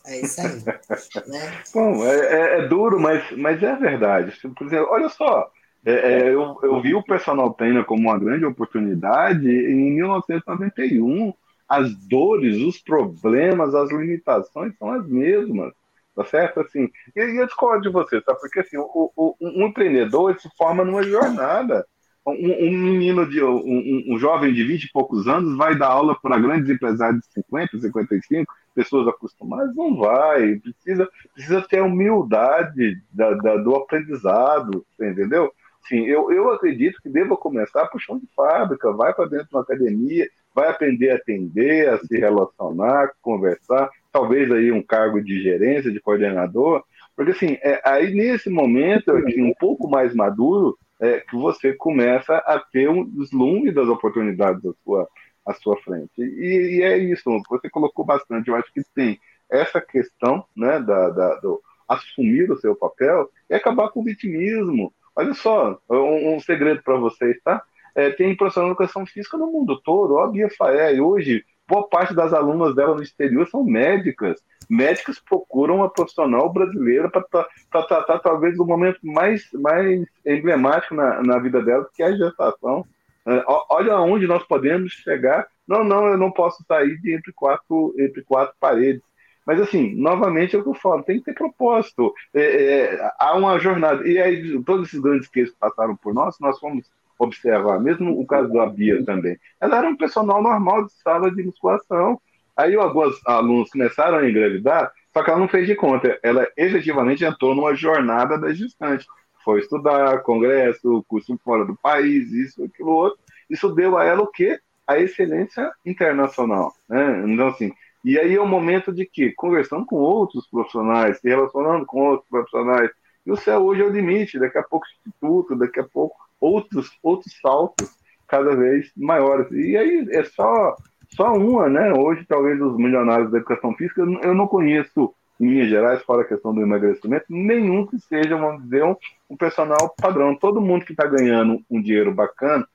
É 0.06 0.20
isso 0.20 0.40
aí. 0.40 0.62
né? 1.28 1.62
Bom, 1.72 2.04
é, 2.04 2.16
é, 2.16 2.58
é, 2.58 2.68
duro, 2.68 3.00
mas, 3.00 3.24
mas 3.36 3.62
é 3.62 3.74
verdade. 3.76 4.36
Por 4.54 4.66
exemplo, 4.66 4.88
olha 4.90 5.08
só, 5.08 5.50
é, 5.84 5.92
é, 5.92 6.28
eu, 6.28 6.58
eu 6.62 6.80
vi 6.82 6.94
o 6.94 7.02
personal 7.02 7.54
trainer 7.54 7.84
como 7.84 8.08
uma 8.08 8.18
grande 8.18 8.44
oportunidade 8.44 9.48
em 9.48 9.92
1991. 9.94 11.32
As 11.68 11.94
dores, 12.06 12.56
os 12.58 12.78
problemas, 12.78 13.74
as 13.74 13.90
limitações 13.90 14.76
são 14.76 14.90
as 14.90 15.06
mesmas, 15.08 15.72
tá 16.14 16.24
certo? 16.24 16.60
Assim, 16.60 16.90
e, 17.16 17.20
e 17.20 17.36
eu 17.38 17.46
discordo 17.46 17.82
de 17.82 17.88
você, 17.88 18.20
sabe? 18.20 18.40
Porque 18.40 18.60
assim, 18.60 18.76
o, 18.76 19.10
o, 19.16 19.36
um 19.40 19.66
empreendedor 19.66 20.38
se 20.38 20.50
forma 20.56 20.84
numa 20.84 21.02
jornada 21.02 21.86
um, 22.26 22.32
um 22.32 22.78
menino 22.78 23.28
de 23.28 23.42
um, 23.42 24.04
um, 24.08 24.18
jovem 24.18 24.52
de 24.52 24.62
20 24.64 24.84
e 24.84 24.92
poucos 24.92 25.26
anos 25.26 25.56
vai 25.56 25.76
dar 25.76 25.88
aula 25.88 26.16
para 26.20 26.38
grandes 26.38 26.70
empresários 26.70 27.20
de 27.22 27.32
50, 27.32 27.80
55, 27.80 28.52
pessoas 28.74 29.08
acostumadas? 29.08 29.74
Não 29.74 29.96
vai. 29.96 30.56
Precisa, 30.56 31.08
precisa 31.34 31.62
ter 31.62 31.82
humildade 31.82 33.00
da, 33.12 33.34
da, 33.34 33.56
do 33.56 33.74
aprendizado, 33.74 34.84
entendeu? 35.00 35.52
Sim, 35.88 36.06
eu, 36.06 36.30
eu 36.30 36.52
acredito 36.52 37.00
que 37.02 37.08
deva 37.08 37.36
começar 37.36 37.86
por 37.86 38.00
chão 38.00 38.18
de 38.18 38.28
fábrica, 38.36 38.92
vai 38.92 39.12
para 39.12 39.28
dentro 39.28 39.48
de 39.48 39.54
uma 39.54 39.62
academia, 39.62 40.28
vai 40.54 40.68
aprender 40.68 41.10
a 41.10 41.16
atender, 41.16 41.88
a 41.88 41.98
se 41.98 42.16
relacionar, 42.16 43.10
conversar, 43.20 43.90
talvez 44.12 44.50
aí 44.52 44.70
um 44.70 44.82
cargo 44.82 45.20
de 45.20 45.42
gerência, 45.42 45.90
de 45.90 45.98
coordenador, 45.98 46.84
porque 47.16 47.32
assim, 47.32 47.58
é, 47.62 47.80
aí 47.84 48.14
nesse 48.14 48.48
momento, 48.48 49.10
aqui, 49.12 49.40
um 49.42 49.54
pouco 49.58 49.88
mais 49.88 50.14
maduro, 50.14 50.78
é, 51.02 51.18
que 51.18 51.34
você 51.34 51.72
começa 51.72 52.36
a 52.36 52.60
ter 52.60 52.88
um 52.88 53.04
deslumbre 53.04 53.72
das 53.72 53.88
oportunidades 53.88 54.64
à 54.64 54.72
sua, 54.84 55.08
à 55.44 55.52
sua 55.52 55.76
frente. 55.78 56.22
E, 56.22 56.78
e 56.78 56.82
é 56.82 56.96
isso, 56.96 57.24
você 57.50 57.68
colocou 57.68 58.04
bastante, 58.04 58.48
eu 58.48 58.54
acho 58.54 58.72
que 58.72 58.82
tem 58.94 59.20
essa 59.50 59.80
questão 59.80 60.44
né, 60.56 60.78
da, 60.78 61.10
da 61.10 61.34
do 61.40 61.60
assumir 61.88 62.50
o 62.50 62.56
seu 62.56 62.76
papel 62.76 63.28
e 63.50 63.54
acabar 63.54 63.88
com 63.90 64.00
o 64.00 64.04
vitimismo. 64.04 64.94
Olha 65.14 65.34
só, 65.34 65.78
um, 65.90 66.36
um 66.36 66.40
segredo 66.40 66.82
para 66.82 66.96
vocês, 66.96 67.36
tá? 67.42 67.62
É, 67.94 68.10
tem 68.10 68.34
profissional 68.34 68.70
de 68.70 68.76
educação 68.76 69.04
física 69.04 69.36
no 69.36 69.50
mundo 69.50 69.78
todo. 69.82 70.14
Ó, 70.14 70.24
a 70.24 70.30
Bia 70.30 70.48
Faé, 70.56 70.98
hoje, 71.02 71.44
boa 71.68 71.88
parte 71.88 72.14
das 72.14 72.32
alunas 72.32 72.74
dela 72.74 72.94
no 72.94 73.02
exterior 73.02 73.48
são 73.48 73.64
médicas. 73.64 74.40
Médicas 74.68 75.18
procuram 75.18 75.76
uma 75.76 75.90
profissional 75.90 76.52
brasileira 76.52 77.10
para 77.10 77.46
tratar 77.70 78.18
talvez 78.20 78.58
o 78.58 78.64
momento 78.64 78.98
mais, 79.02 79.48
mais 79.52 80.06
emblemático 80.24 80.94
na, 80.94 81.22
na 81.22 81.38
vida 81.38 81.62
dela, 81.62 81.88
que 81.94 82.02
é 82.02 82.06
a 82.06 82.16
gestação. 82.16 82.86
É, 83.26 83.44
olha 83.70 83.98
onde 84.00 84.26
nós 84.26 84.42
podemos 84.44 84.92
chegar. 84.92 85.46
Não, 85.66 85.84
não, 85.84 86.06
eu 86.06 86.18
não 86.18 86.30
posso 86.30 86.64
sair 86.66 87.00
de 87.00 87.14
entre 87.14 87.32
quatro, 87.32 87.94
entre 87.98 88.22
quatro 88.22 88.54
paredes. 88.58 89.02
Mas, 89.46 89.60
assim, 89.60 89.94
novamente 89.94 90.54
é 90.54 90.58
o 90.58 90.62
que 90.62 90.68
eu 90.68 90.74
falo, 90.74 91.02
tem 91.02 91.18
que 91.18 91.24
ter 91.24 91.34
propósito. 91.34 92.12
É, 92.32 92.40
é, 92.42 93.12
há 93.18 93.36
uma 93.36 93.58
jornada. 93.58 94.06
E 94.06 94.18
aí, 94.18 94.62
todos 94.62 94.88
esses 94.88 95.00
grandes 95.00 95.28
cases 95.28 95.50
que 95.50 95.58
passaram 95.58 95.96
por 95.96 96.14
nós, 96.14 96.36
nós 96.40 96.58
fomos 96.58 96.88
observar, 97.18 97.80
mesmo 97.80 98.18
o 98.20 98.26
caso 98.26 98.52
da 98.52 98.66
Bia 98.66 99.04
também. 99.04 99.38
Ela 99.60 99.78
era 99.78 99.88
um 99.88 99.96
personal 99.96 100.42
normal 100.42 100.84
de 100.86 100.92
sala 101.02 101.30
de 101.30 101.42
musculação. 101.42 102.20
Aí 102.56 102.74
alguns 102.74 103.14
alunos 103.26 103.70
começaram 103.70 104.18
a 104.18 104.28
engravidar, 104.28 104.92
só 105.12 105.22
que 105.22 105.30
ela 105.30 105.38
não 105.38 105.48
fez 105.48 105.66
de 105.66 105.74
conta. 105.74 106.18
Ela 106.22 106.46
efetivamente 106.56 107.24
entrou 107.24 107.54
numa 107.54 107.74
jornada 107.74 108.38
da 108.38 108.52
gestante. 108.52 109.06
Foi 109.44 109.60
estudar, 109.60 110.22
congresso, 110.22 111.04
curso 111.08 111.38
fora 111.44 111.64
do 111.64 111.76
país, 111.76 112.30
isso, 112.32 112.64
aquilo, 112.64 112.90
outro. 112.90 113.18
Isso 113.48 113.74
deu 113.74 113.96
a 113.96 114.04
ela 114.04 114.22
o 114.22 114.26
quê? 114.26 114.58
A 114.86 114.98
excelência 114.98 115.72
internacional. 115.84 116.72
Né? 116.88 117.24
Então, 117.26 117.48
assim, 117.48 117.72
e 118.04 118.18
aí 118.18 118.34
é 118.34 118.40
o 118.40 118.46
momento 118.46 118.92
de 118.92 119.06
que, 119.06 119.32
conversando 119.32 119.86
com 119.86 119.96
outros 119.96 120.46
profissionais, 120.48 121.18
se 121.18 121.28
relacionando 121.28 121.86
com 121.86 122.00
outros 122.10 122.28
profissionais, 122.28 122.90
e 123.24 123.30
o 123.30 123.36
céu 123.36 123.64
hoje 123.64 123.82
é 123.82 123.84
o 123.84 123.90
limite, 123.90 124.38
daqui 124.38 124.58
a 124.58 124.62
pouco 124.62 124.86
instituto, 124.86 125.54
daqui 125.54 125.78
a 125.78 125.84
pouco 125.84 126.16
outros, 126.42 126.90
outros 127.02 127.32
saltos 127.40 127.88
cada 128.26 128.56
vez 128.56 128.90
maiores. 128.96 129.50
E 129.52 129.76
aí 129.76 130.08
é 130.10 130.24
só, 130.24 130.76
só 131.10 131.32
uma, 131.34 131.68
né? 131.68 131.92
Hoje, 131.92 132.26
talvez, 132.28 132.60
os 132.60 132.76
milionários 132.76 133.30
da 133.30 133.38
educação 133.38 133.74
física, 133.74 134.02
eu 134.02 134.34
não 134.34 134.48
conheço, 134.48 135.14
em 135.40 135.48
linhas 135.48 135.68
gerais, 135.68 136.02
fora 136.02 136.22
a 136.22 136.26
questão 136.26 136.52
do 136.52 136.60
emagrecimento, 136.60 137.26
nenhum 137.28 137.86
que 137.86 137.98
seja, 138.00 138.36
vamos 138.36 138.64
dizer, 138.64 138.84
um, 138.84 138.96
um 139.30 139.36
personal 139.36 139.94
padrão. 139.96 140.34
Todo 140.34 140.60
mundo 140.60 140.84
que 140.84 140.92
está 140.92 141.06
ganhando 141.06 141.60
um 141.70 141.80
dinheiro 141.80 142.12
bacana, 142.12 142.66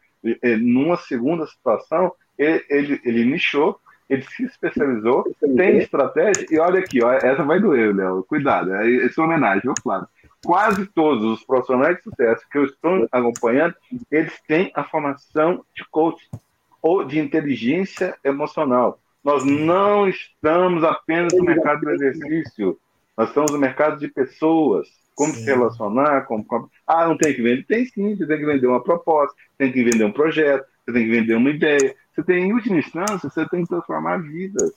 numa 0.59 0.97
segunda 0.97 1.45
situação, 1.45 2.13
ele, 2.38 2.63
ele, 2.70 3.01
ele 3.03 3.26
nichou, 3.26 3.80
ele 4.09 4.22
se 4.22 4.43
especializou, 4.43 5.26
tem 5.55 5.78
estratégia, 5.78 6.45
e 6.49 6.57
olha 6.59 6.80
aqui, 6.80 7.03
ó, 7.03 7.11
essa 7.11 7.43
vai 7.43 7.59
doer, 7.59 7.93
Léo, 7.93 8.24
cuidado, 8.24 8.74
essa 8.74 9.22
é 9.22 9.24
homenagem, 9.24 9.61
viu, 9.63 9.74
Flávio? 9.82 10.07
Quase 10.44 10.86
todos 10.88 11.24
os 11.24 11.44
profissionais 11.44 11.98
de 11.98 12.04
sucesso 12.04 12.46
que 12.50 12.58
eu 12.58 12.66
estou 12.66 13.08
acompanhando, 13.12 13.76
eles 14.12 14.34
têm 14.48 14.72
a 14.76 14.84
formação 14.84 15.64
de 15.76 15.84
coach 15.90 16.30
ou 16.82 17.04
de 17.04 17.20
inteligência 17.20 18.16
emocional. 18.24 19.00
Nós 19.24 19.44
não 19.44 20.08
estamos 20.08 20.84
apenas 20.84 21.34
no 21.34 21.44
mercado 21.44 21.82
do 21.82 21.92
exercício, 21.92 22.78
nós 23.18 23.30
estamos 23.30 23.52
no 23.52 23.58
mercado 23.58 24.00
de 24.00 24.08
pessoas, 24.08 24.88
como 25.16 25.34
sim. 25.34 25.40
se 25.40 25.46
relacionar, 25.46 26.22
como, 26.22 26.46
como, 26.46 26.70
Ah, 26.86 27.08
não 27.08 27.18
tem 27.18 27.34
que 27.34 27.42
vender? 27.42 27.66
Tem 27.66 27.86
sim, 27.86 28.16
você 28.16 28.26
tem 28.28 28.38
que 28.38 28.46
vender 28.46 28.68
uma 28.68 28.84
proposta, 28.84 29.36
tem 29.58 29.72
que 29.72 29.84
vender 29.84 30.06
um 30.06 30.12
projeto, 30.12 30.66
você 30.86 30.94
tem 30.94 31.06
que 31.06 31.12
vender 31.12 31.36
uma 31.36 31.50
ideia. 31.50 31.96
Você 32.14 32.24
tem, 32.24 32.46
em 32.46 32.54
última 32.54 32.78
instância, 32.78 33.30
você 33.30 33.46
tem 33.50 33.64
que 33.64 33.70
transformar 33.70 34.18
vidas. 34.18 34.72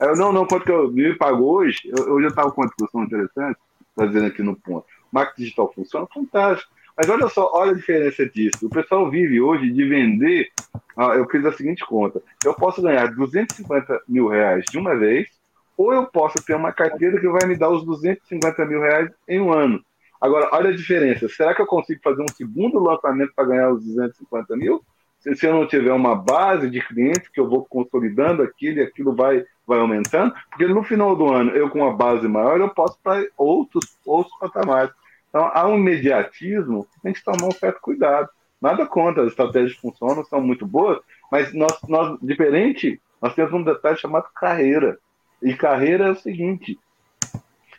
Eu, 0.00 0.16
não, 0.16 0.32
não, 0.32 0.46
quanto 0.46 0.64
que 0.64 0.72
eu 0.72 0.90
me 0.90 1.14
pago 1.14 1.44
hoje, 1.44 1.80
eu, 1.84 2.14
hoje 2.14 2.26
eu 2.26 2.30
estava 2.30 2.50
com 2.50 2.62
uma 2.62 2.66
discussão 2.66 3.04
interessante, 3.04 3.58
fazendo 3.94 4.26
aqui 4.26 4.42
no 4.42 4.56
ponto 4.56 4.86
marketing 5.12 5.42
digital 5.42 5.72
funciona, 5.72 6.06
fantástico. 6.12 6.72
Mas 6.96 7.08
olha 7.08 7.28
só, 7.28 7.50
olha 7.54 7.72
a 7.72 7.74
diferença 7.74 8.26
disso. 8.26 8.66
O 8.66 8.70
pessoal 8.70 9.10
vive 9.10 9.40
hoje 9.40 9.70
de 9.70 9.84
vender. 9.84 10.48
Ah, 10.96 11.14
eu 11.14 11.28
fiz 11.28 11.44
a 11.44 11.52
seguinte 11.52 11.84
conta: 11.86 12.22
eu 12.44 12.54
posso 12.54 12.82
ganhar 12.82 13.06
250 13.14 14.02
mil 14.08 14.28
reais 14.28 14.64
de 14.70 14.78
uma 14.78 14.94
vez, 14.96 15.28
ou 15.76 15.92
eu 15.92 16.06
posso 16.06 16.44
ter 16.44 16.54
uma 16.54 16.72
carteira 16.72 17.18
que 17.18 17.28
vai 17.28 17.46
me 17.46 17.56
dar 17.56 17.70
os 17.70 17.84
250 17.84 18.64
mil 18.66 18.80
reais 18.80 19.10
em 19.26 19.40
um 19.40 19.52
ano. 19.52 19.82
Agora, 20.20 20.50
olha 20.52 20.70
a 20.70 20.76
diferença. 20.76 21.28
Será 21.28 21.54
que 21.54 21.60
eu 21.60 21.66
consigo 21.66 22.00
fazer 22.02 22.22
um 22.22 22.28
segundo 22.28 22.78
lançamento 22.78 23.32
para 23.34 23.48
ganhar 23.48 23.72
os 23.72 23.84
250 23.84 24.56
mil? 24.56 24.80
Se, 25.18 25.34
se 25.34 25.46
eu 25.46 25.52
não 25.52 25.66
tiver 25.66 25.92
uma 25.92 26.14
base 26.14 26.70
de 26.70 26.80
clientes 26.80 27.28
que 27.28 27.40
eu 27.40 27.48
vou 27.48 27.64
consolidando 27.64 28.42
aquilo 28.42 28.78
e 28.78 28.82
aquilo 28.82 29.16
vai, 29.16 29.44
vai 29.66 29.80
aumentando, 29.80 30.34
porque 30.50 30.66
no 30.66 30.82
final 30.82 31.16
do 31.16 31.32
ano, 31.32 31.50
eu 31.52 31.70
com 31.70 31.78
uma 31.80 31.96
base 31.96 32.28
maior, 32.28 32.60
eu 32.60 32.68
posso 32.68 32.98
para 33.02 33.24
outros, 33.36 33.96
outros 34.04 34.36
patamares. 34.38 34.92
Então, 35.32 35.50
há 35.54 35.66
um 35.66 35.78
imediatismo, 35.78 36.86
tem 37.02 37.14
que 37.14 37.24
tomar 37.24 37.46
um 37.46 37.52
certo 37.52 37.80
cuidado. 37.80 38.28
Nada 38.60 38.84
contra, 38.84 39.22
as 39.22 39.30
estratégias 39.30 39.72
funcionam, 39.78 40.22
são 40.26 40.42
muito 40.42 40.66
boas, 40.66 41.00
mas 41.30 41.54
nós, 41.54 41.72
nós 41.88 42.18
diferente, 42.20 43.00
nós 43.20 43.34
temos 43.34 43.54
um 43.54 43.64
detalhe 43.64 43.96
chamado 43.96 44.28
carreira. 44.34 44.98
E 45.42 45.54
carreira 45.54 46.08
é 46.08 46.10
o 46.10 46.16
seguinte: 46.16 46.78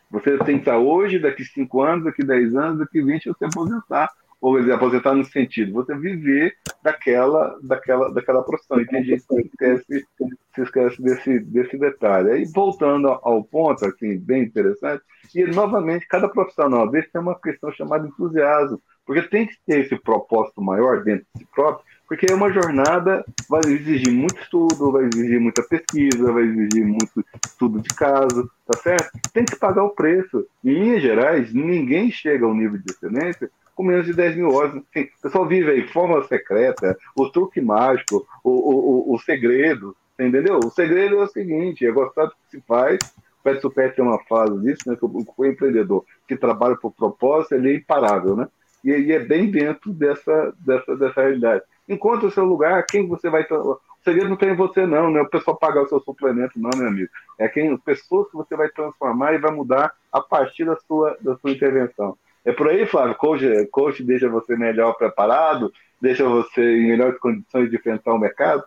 você 0.09 0.35
tem 0.39 0.55
que 0.55 0.61
estar 0.61 0.79
hoje, 0.79 1.19
daqui 1.19 1.45
5 1.45 1.81
anos, 1.81 2.05
daqui 2.05 2.25
10 2.25 2.55
anos, 2.55 2.79
daqui 2.79 3.03
20, 3.03 3.29
você 3.29 3.45
aposentar 3.45 4.09
ou 4.43 4.59
dizer, 4.59 4.73
aposentar 4.73 5.13
no 5.13 5.23
sentido, 5.23 5.71
você 5.71 5.95
viver 5.95 6.53
daquela, 6.83 7.57
daquela, 7.63 8.13
daquela 8.13 8.43
profissão. 8.43 8.77
E 8.77 8.85
tem 8.85 9.01
gente 9.01 9.23
que 9.25 9.39
esquece, 9.39 10.05
se 10.53 10.61
esquece 10.61 11.01
desse, 11.01 11.39
desse 11.39 11.77
detalhe. 11.77 12.29
Aí, 12.29 12.45
voltando 12.53 13.07
ao 13.07 13.41
ponto, 13.41 13.85
assim, 13.85 14.17
bem 14.19 14.43
interessante, 14.43 15.01
e 15.33 15.45
novamente, 15.45 16.05
cada 16.09 16.27
profissional 16.27 16.89
desse 16.89 17.09
tem 17.09 17.21
uma 17.21 17.39
questão 17.39 17.71
chamada 17.71 18.05
entusiasmo, 18.05 18.81
porque 19.05 19.21
tem 19.21 19.47
que 19.47 19.55
ter 19.65 19.85
esse 19.85 19.95
propósito 19.95 20.61
maior 20.61 21.05
dentro 21.05 21.25
de 21.33 21.43
si 21.43 21.47
próprio, 21.55 21.85
porque 22.05 22.29
é 22.29 22.35
uma 22.35 22.51
jornada 22.51 23.23
vai 23.49 23.61
exigir 23.65 24.11
muito 24.11 24.41
estudo, 24.41 24.91
vai 24.91 25.05
exigir 25.05 25.39
muita 25.39 25.63
pesquisa, 25.63 26.33
vai 26.33 26.43
exigir 26.43 26.85
muito 26.85 27.25
estudo 27.45 27.79
de 27.81 27.89
caso, 27.95 28.51
tá 28.65 28.77
certo? 28.77 29.09
Tem 29.33 29.45
que 29.45 29.55
pagar 29.55 29.85
o 29.85 29.95
preço. 29.95 30.45
Em 30.63 30.73
linhas 30.73 31.01
gerais, 31.01 31.53
ninguém 31.53 32.11
chega 32.11 32.45
ao 32.45 32.53
nível 32.53 32.77
de 32.77 32.91
excelência 32.91 33.49
com 33.75 33.83
menos 33.83 34.05
de 34.05 34.13
10 34.13 34.35
mil 34.35 34.53
horas. 34.53 34.75
O 34.75 34.83
pessoal 35.21 35.47
vive 35.47 35.71
aí, 35.71 35.87
fórmula 35.87 36.23
secreta, 36.27 36.97
o 37.15 37.29
truque 37.29 37.61
mágico, 37.61 38.27
o, 38.43 38.49
o, 38.49 39.11
o, 39.11 39.15
o 39.15 39.19
segredo, 39.19 39.95
entendeu? 40.19 40.59
O 40.59 40.69
segredo 40.69 41.19
é 41.19 41.23
o 41.23 41.27
seguinte, 41.27 41.85
é 41.85 41.91
gostar 41.91 42.25
do 42.25 42.31
que 42.31 42.57
se 42.57 42.61
faz. 42.61 42.99
O 43.39 43.43
Pet 43.43 43.61
Supet 43.61 43.95
tem 43.95 44.05
uma 44.05 44.23
fase 44.23 44.57
disso, 44.61 44.89
né, 44.89 44.95
que 44.95 45.05
o, 45.05 45.45
empreendedor 45.45 46.05
que 46.27 46.37
trabalha 46.37 46.77
por 46.77 46.91
propósito, 46.91 47.55
ele 47.55 47.71
é 47.71 47.75
imparável, 47.75 48.35
né? 48.35 48.47
E, 48.83 49.11
é 49.11 49.19
bem 49.19 49.49
dentro 49.49 49.91
dessa, 49.91 50.53
dessa, 50.59 50.95
dessa 50.95 51.21
realidade. 51.21 51.63
Encontre 51.87 52.27
o 52.27 52.31
seu 52.31 52.45
lugar, 52.45 52.85
quem 52.85 53.07
você 53.07 53.29
vai... 53.29 53.45
O 53.49 53.79
segredo 54.03 54.29
não 54.29 54.35
tem 54.35 54.49
em 54.49 54.55
você, 54.55 54.85
não, 54.85 55.09
né? 55.09 55.21
O 55.21 55.29
pessoal 55.29 55.57
pagar 55.57 55.83
o 55.83 55.87
seu 55.87 55.99
suplemento, 56.01 56.59
não, 56.59 56.69
meu 56.77 56.87
amigo. 56.87 57.09
É 57.37 57.47
quem, 57.47 57.75
pessoas 57.77 58.29
que 58.29 58.35
você 58.35 58.55
vai 58.55 58.69
transformar 58.69 59.33
e 59.33 59.37
vai 59.37 59.51
mudar 59.51 59.93
a 60.11 60.21
partir 60.21 60.65
da 60.65 60.75
sua, 60.77 61.17
da 61.21 61.35
sua 61.37 61.51
intervenção. 61.51 62.17
É 62.45 62.51
por 62.51 62.67
aí, 62.67 62.85
Flávio? 62.85 63.15
Coach, 63.15 63.45
coach 63.71 64.03
deixa 64.03 64.27
você 64.29 64.55
melhor 64.55 64.93
preparado, 64.93 65.71
deixa 66.01 66.27
você 66.27 66.61
em 66.61 66.87
melhores 66.87 67.19
condições 67.19 67.69
de 67.69 67.77
enfrentar 67.77 68.13
o 68.13 68.19
mercado? 68.19 68.63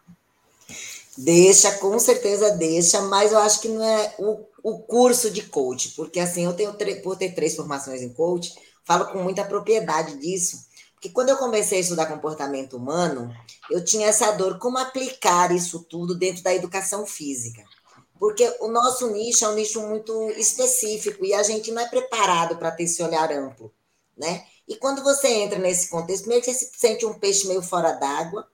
Deixa, 1.19 1.73
com 1.79 1.99
certeza 1.99 2.57
deixa, 2.57 3.03
mas 3.03 3.33
eu 3.33 3.39
acho 3.39 3.61
que 3.61 3.69
não 3.69 3.85
é 3.85 4.15
o, 4.19 4.45
o 4.63 4.79
curso 4.81 5.31
de 5.31 5.43
coach, 5.43 5.91
porque 5.91 6.21
assim, 6.21 6.45
eu 6.45 6.55
tenho 6.55 6.75
por 7.03 7.17
ter 7.17 7.35
três 7.35 7.55
formações 7.55 8.03
em 8.03 8.13
coach, 8.13 8.55
falo 8.85 9.07
com 9.07 9.23
muita 9.23 9.45
propriedade 9.45 10.19
disso, 10.19 10.67
porque 10.95 11.11
quando 11.11 11.31
eu 11.31 11.37
comecei 11.37 11.79
a 11.79 11.81
estudar 11.81 12.07
comportamento 12.07 12.77
humano, 12.77 13.35
eu 13.71 13.85
tinha 13.85 14.09
essa 14.09 14.33
dor, 14.33 14.59
como 14.59 14.79
aplicar 14.79 15.55
isso 15.55 15.87
tudo 15.89 16.15
dentro 16.15 16.43
da 16.43 16.55
educação 16.55 17.07
física 17.07 17.63
porque 18.19 18.57
o 18.61 18.69
nosso 18.69 19.11
nicho 19.11 19.45
é 19.45 19.49
um 19.49 19.55
nicho 19.55 19.81
muito 19.83 20.31
específico 20.31 21.25
e 21.25 21.35
a 21.35 21.43
gente 21.43 21.71
não 21.71 21.83
é 21.83 21.89
preparado 21.89 22.57
para 22.57 22.71
ter 22.71 22.85
esse 22.85 23.03
olhar 23.03 23.31
amplo, 23.33 23.73
né? 24.17 24.45
E 24.67 24.77
quando 24.77 25.03
você 25.03 25.29
entra 25.29 25.59
nesse 25.59 25.89
contexto, 25.89 26.29
meio 26.29 26.41
que 26.41 26.53
você 26.53 26.67
se 26.67 26.71
sente 26.77 27.07
um 27.07 27.15
peixe 27.15 27.47
meio 27.47 27.63
fora 27.63 27.93
d'água, 27.93 28.49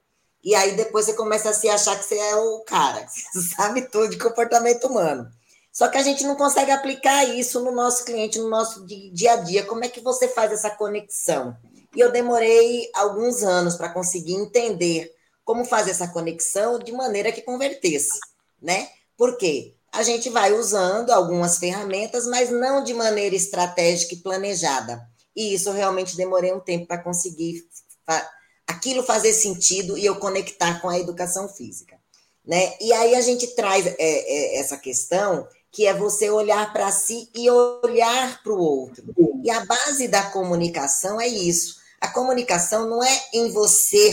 e 0.45 0.55
aí 0.55 0.75
depois 0.75 1.07
você 1.07 1.15
começa 1.15 1.51
a 1.51 1.55
se 1.55 1.69
achar 1.69 1.99
que 1.99 2.05
você 2.05 2.19
é 2.19 2.37
o 2.37 2.61
cara, 2.61 3.05
que 3.07 3.13
você 3.33 3.55
sabe 3.55 3.83
tudo 3.83 4.11
de 4.11 4.19
comportamento 4.19 4.87
humano. 4.87 5.31
Só 5.73 5.89
que 5.89 5.97
a 5.97 6.03
gente 6.03 6.25
não 6.25 6.37
consegue 6.37 6.71
aplicar 6.71 7.25
isso 7.25 7.59
no 7.61 7.73
nosso 7.73 8.05
cliente, 8.05 8.39
no 8.39 8.51
nosso 8.51 8.85
dia 8.85 9.33
a 9.33 9.37
dia. 9.37 9.65
Como 9.65 9.83
é 9.83 9.89
que 9.89 10.01
você 10.01 10.29
faz 10.29 10.53
essa 10.53 10.69
conexão? 10.69 11.57
E 11.97 12.01
eu 12.01 12.13
demorei 12.13 12.91
alguns 12.93 13.43
anos 13.43 13.77
para 13.77 13.89
conseguir 13.89 14.35
entender 14.35 15.11
como 15.45 15.65
fazer 15.65 15.93
essa 15.93 16.09
conexão 16.09 16.79
de 16.79 16.93
maneira 16.93 17.33
que 17.33 17.41
convertesse, 17.41 18.19
né? 18.61 18.91
Por 19.17 19.37
quê? 19.37 19.75
A 19.93 20.03
gente 20.03 20.31
vai 20.31 20.53
usando 20.53 21.11
algumas 21.11 21.59
ferramentas, 21.59 22.27
mas 22.27 22.51
não 22.51 22.83
de 22.83 22.95
maneira 22.95 23.37
estratégica 23.37 24.15
e 24.15 24.19
planejada. 24.19 25.07
E 25.37 25.55
isso 25.55 25.71
realmente 25.71 26.17
demorei 26.17 26.53
um 26.53 26.61
tempo 26.61 26.87
para 26.87 27.03
conseguir 27.03 27.67
aquilo 28.67 29.03
fazer 29.03 29.33
sentido 29.33 29.97
e 29.97 30.05
eu 30.05 30.17
conectar 30.17 30.81
com 30.81 30.89
a 30.89 30.99
educação 30.99 31.49
física. 31.49 31.99
Né? 32.45 32.75
E 32.81 32.93
aí 32.93 33.15
a 33.15 33.21
gente 33.21 33.49
traz 33.49 33.87
é, 33.87 33.95
é, 33.99 34.59
essa 34.59 34.77
questão 34.77 35.47
que 35.71 35.87
é 35.87 35.95
você 35.95 36.29
olhar 36.29 36.73
para 36.73 36.91
si 36.91 37.31
e 37.35 37.51
olhar 37.51 38.43
para 38.43 38.53
o 38.53 38.61
outro. 38.61 39.05
E 39.43 39.51
a 39.51 39.65
base 39.65 40.09
da 40.09 40.23
comunicação 40.31 41.21
é 41.21 41.27
isso. 41.27 41.77
A 42.01 42.09
comunicação 42.09 42.89
não 42.89 43.03
é 43.03 43.23
em 43.33 43.51
você 43.53 44.11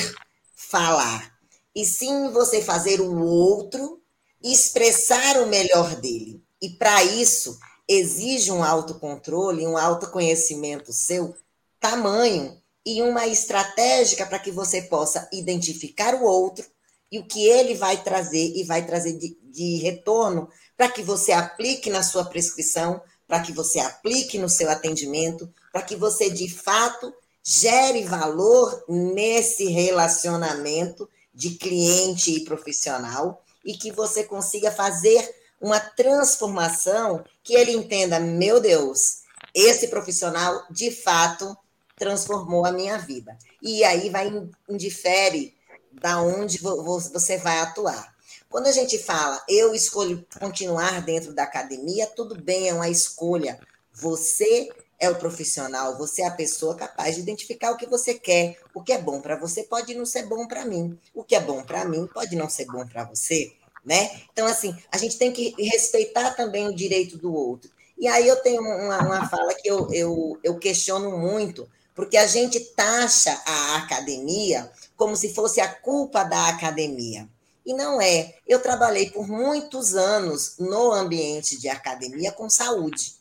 falar, 0.56 1.34
e 1.76 1.84
sim 1.84 2.28
em 2.28 2.32
você 2.32 2.62
fazer 2.62 3.02
o 3.02 3.20
outro 3.24 3.99
expressar 4.44 5.42
o 5.42 5.48
melhor 5.48 5.96
dele. 5.96 6.42
E 6.62 6.70
para 6.70 7.04
isso 7.04 7.58
exige 7.88 8.52
um 8.52 8.64
autocontrole, 8.64 9.66
um 9.66 9.78
autoconhecimento 9.78 10.94
seu 10.94 11.36
tamanho 11.80 12.62
e 12.86 13.02
uma 13.02 13.28
estratégica 13.28 14.26
para 14.26 14.40
que 14.40 14.52
você 14.52 14.84
possa 14.84 15.28
identificar 15.32 16.16
o 16.16 16.24
outro 16.24 16.66
e 17.12 17.20
o 17.20 17.26
que 17.26 17.46
ele 17.48 17.76
vai 17.76 18.02
trazer 18.04 18.54
e 18.56 18.64
vai 18.64 18.86
trazer 18.86 19.18
de, 19.18 19.38
de 19.44 19.78
retorno 19.78 20.48
para 20.78 20.90
que 20.90 21.02
você 21.02 21.32
aplique 21.32 21.90
na 21.90 22.04
sua 22.04 22.26
prescrição, 22.26 23.02
para 23.28 23.42
que 23.42 23.52
você 23.52 23.80
aplique 23.80 24.38
no 24.38 24.48
seu 24.48 24.70
atendimento, 24.70 25.52
para 25.72 25.82
que 25.82 25.96
você 25.96 26.30
de 26.30 26.50
fato 26.50 27.14
gere 27.44 28.04
valor 28.04 28.84
nesse 28.88 29.66
relacionamento 29.66 31.10
de 31.34 31.52
cliente 31.52 32.32
e 32.32 32.44
profissional 32.44 33.44
e 33.64 33.74
que 33.74 33.92
você 33.92 34.24
consiga 34.24 34.72
fazer 34.72 35.36
uma 35.60 35.80
transformação 35.80 37.24
que 37.44 37.54
ele 37.54 37.72
entenda, 37.72 38.20
meu 38.20 38.60
Deus, 38.60 39.24
esse 39.54 39.88
profissional 39.88 40.66
de 40.70 40.92
fato 40.92 41.56
transformou 41.98 42.66
a 42.66 42.72
minha 42.72 42.98
vida. 42.98 43.38
E 43.62 43.84
aí 43.84 44.10
vai 44.10 44.32
indifere 44.70 45.54
da 45.92 46.22
onde 46.22 46.60
você 46.60 47.38
vai 47.38 47.60
atuar. 47.60 48.16
Quando 48.50 48.68
a 48.68 48.72
gente 48.72 48.98
fala, 48.98 49.44
eu 49.48 49.76
escolho 49.76 50.26
continuar 50.40 51.02
dentro 51.02 51.34
da 51.34 51.44
academia, 51.44 52.08
tudo 52.08 52.36
bem, 52.36 52.70
é 52.70 52.74
uma 52.74 52.90
escolha. 52.90 53.60
Você 53.94 54.70
é 55.00 55.10
o 55.10 55.16
profissional, 55.16 55.98
você 55.98 56.22
é 56.22 56.28
a 56.28 56.32
pessoa 56.32 56.76
capaz 56.76 57.16
de 57.16 57.22
identificar 57.22 57.72
o 57.72 57.78
que 57.78 57.86
você 57.86 58.14
quer. 58.14 58.60
O 58.74 58.84
que 58.84 58.92
é 58.92 59.02
bom 59.02 59.22
para 59.22 59.38
você 59.38 59.64
pode 59.64 59.94
não 59.96 60.06
ser 60.06 60.26
bom 60.26 60.46
para 60.46 60.66
mim. 60.66 61.00
O 61.14 61.24
que 61.24 61.36
é 61.36 61.40
bom 61.40 61.64
para 61.64 61.86
mim 61.86 62.06
pode 62.14 62.36
não 62.36 62.50
ser 62.50 62.66
bom 62.66 62.86
para 62.86 63.06
você, 63.06 63.54
né? 63.86 64.22
Então, 64.34 64.46
assim, 64.46 64.76
a 64.92 64.98
gente 64.98 65.18
tem 65.18 65.32
que 65.32 65.56
respeitar 65.58 66.32
também 66.32 66.68
o 66.68 66.76
direito 66.76 67.18
do 67.18 67.34
outro. 67.34 67.72
E 67.98 68.08
aí 68.08 68.28
eu 68.28 68.42
tenho 68.42 68.62
uma, 68.62 69.00
uma 69.00 69.30
fala 69.30 69.54
que 69.54 69.70
eu, 69.70 69.92
eu, 69.94 70.40
eu 70.44 70.58
questiono 70.58 71.18
muito, 71.18 71.70
porque 71.96 72.18
a 72.18 72.28
gente 72.28 72.60
taxa 72.76 73.42
a 73.46 73.78
academia 73.78 74.70
como 74.98 75.16
se 75.16 75.34
fosse 75.34 75.62
a 75.62 75.68
culpa 75.68 76.24
da 76.24 76.50
academia. 76.50 77.28
E 77.66 77.74
não 77.74 78.02
é. 78.02 78.36
Eu 78.48 78.62
trabalhei 78.62 79.10
por 79.10 79.28
muitos 79.28 79.96
anos 79.96 80.56
no 80.58 80.92
ambiente 80.92 81.58
de 81.58 81.70
academia 81.70 82.32
com 82.32 82.50
saúde, 82.50 83.16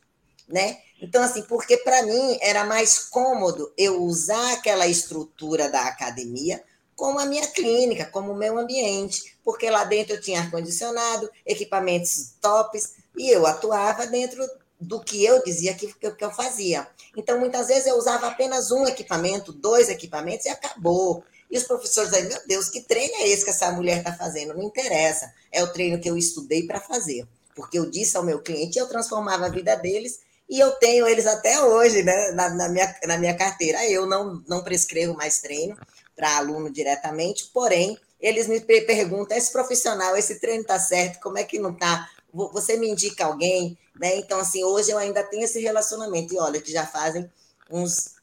né? 0.48 0.78
Então, 1.00 1.22
assim, 1.22 1.42
porque 1.42 1.76
para 1.78 2.02
mim 2.02 2.38
era 2.40 2.64
mais 2.64 2.98
cômodo 2.98 3.72
eu 3.76 4.02
usar 4.02 4.54
aquela 4.54 4.86
estrutura 4.86 5.68
da 5.68 5.82
academia 5.82 6.62
como 6.98 7.20
a 7.20 7.26
minha 7.26 7.46
clínica, 7.46 8.06
como 8.06 8.32
o 8.32 8.36
meu 8.36 8.58
ambiente, 8.58 9.38
porque 9.44 9.70
lá 9.70 9.84
dentro 9.84 10.14
eu 10.14 10.20
tinha 10.20 10.40
ar-condicionado, 10.40 11.30
equipamentos 11.46 12.34
tops, 12.40 12.94
e 13.16 13.30
eu 13.30 13.46
atuava 13.46 14.04
dentro 14.04 14.44
do 14.80 15.00
que 15.00 15.24
eu 15.24 15.40
dizia 15.44 15.74
que, 15.74 15.92
que 15.94 16.24
eu 16.24 16.30
fazia. 16.32 16.88
Então, 17.16 17.38
muitas 17.38 17.68
vezes 17.68 17.86
eu 17.86 17.96
usava 17.96 18.26
apenas 18.26 18.72
um 18.72 18.84
equipamento, 18.84 19.52
dois 19.52 19.88
equipamentos 19.88 20.46
e 20.46 20.48
acabou. 20.48 21.22
E 21.48 21.56
os 21.56 21.64
professores 21.64 22.12
aí, 22.12 22.28
meu 22.28 22.40
Deus, 22.48 22.68
que 22.68 22.80
treino 22.80 23.14
é 23.14 23.28
esse 23.28 23.44
que 23.44 23.50
essa 23.50 23.70
mulher 23.70 23.98
está 23.98 24.12
fazendo? 24.12 24.54
Não 24.54 24.62
interessa. 24.64 25.32
É 25.52 25.62
o 25.62 25.72
treino 25.72 26.00
que 26.00 26.10
eu 26.10 26.16
estudei 26.16 26.64
para 26.64 26.80
fazer. 26.80 27.26
Porque 27.54 27.78
eu 27.78 27.88
disse 27.88 28.16
ao 28.16 28.24
meu 28.24 28.40
cliente, 28.40 28.78
eu 28.78 28.88
transformava 28.88 29.46
a 29.46 29.50
vida 29.50 29.74
deles 29.76 30.20
e 30.48 30.58
eu 30.58 30.72
tenho 30.72 31.06
eles 31.06 31.26
até 31.26 31.62
hoje 31.62 32.02
né, 32.02 32.30
na, 32.32 32.48
na 32.50 32.68
minha, 32.68 32.96
na 33.06 33.18
minha 33.18 33.36
carteira. 33.36 33.86
Eu 33.86 34.06
não, 34.06 34.42
não 34.48 34.64
prescrevo 34.64 35.14
mais 35.14 35.40
treino 35.40 35.76
para 36.16 36.36
aluno 36.36 36.70
diretamente, 36.70 37.50
porém, 37.52 37.98
eles 38.18 38.46
me 38.48 38.60
perguntam: 38.60 39.36
esse 39.36 39.52
profissional, 39.52 40.16
esse 40.16 40.40
treino 40.40 40.62
está 40.62 40.78
certo? 40.78 41.20
Como 41.20 41.38
é 41.38 41.44
que 41.44 41.58
não 41.58 41.72
está? 41.72 42.08
Você 42.32 42.76
me 42.76 42.88
indica 42.88 43.26
alguém? 43.26 43.78
Né? 43.98 44.16
Então, 44.16 44.40
assim, 44.40 44.64
hoje 44.64 44.90
eu 44.90 44.98
ainda 44.98 45.22
tenho 45.22 45.44
esse 45.44 45.60
relacionamento. 45.60 46.32
E 46.32 46.38
olha, 46.38 46.60
que 46.60 46.72
já 46.72 46.86
fazem 46.86 47.30
uns 47.70 48.14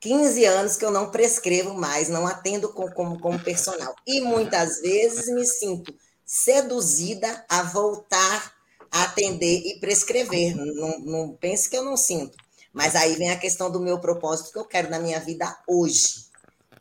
15 0.00 0.44
anos 0.44 0.76
que 0.76 0.84
eu 0.84 0.90
não 0.90 1.10
prescrevo 1.10 1.74
mais, 1.74 2.08
não 2.08 2.26
atendo 2.26 2.72
como, 2.72 2.92
como, 2.92 3.20
como 3.20 3.38
personal. 3.38 3.94
E 4.06 4.20
muitas 4.20 4.80
vezes 4.80 5.28
me 5.28 5.44
sinto 5.46 5.94
seduzida 6.24 7.44
a 7.48 7.62
voltar 7.62 8.57
atender 8.90 9.62
e 9.64 9.78
prescrever. 9.80 10.56
Não, 10.56 10.98
não 11.00 11.36
pense 11.36 11.68
que 11.68 11.76
eu 11.76 11.84
não 11.84 11.96
sinto. 11.96 12.36
Mas 12.72 12.94
aí 12.94 13.16
vem 13.16 13.30
a 13.30 13.38
questão 13.38 13.70
do 13.70 13.80
meu 13.80 13.98
propósito 13.98 14.52
que 14.52 14.58
eu 14.58 14.64
quero 14.64 14.90
na 14.90 14.98
minha 14.98 15.20
vida 15.20 15.56
hoje. 15.66 16.28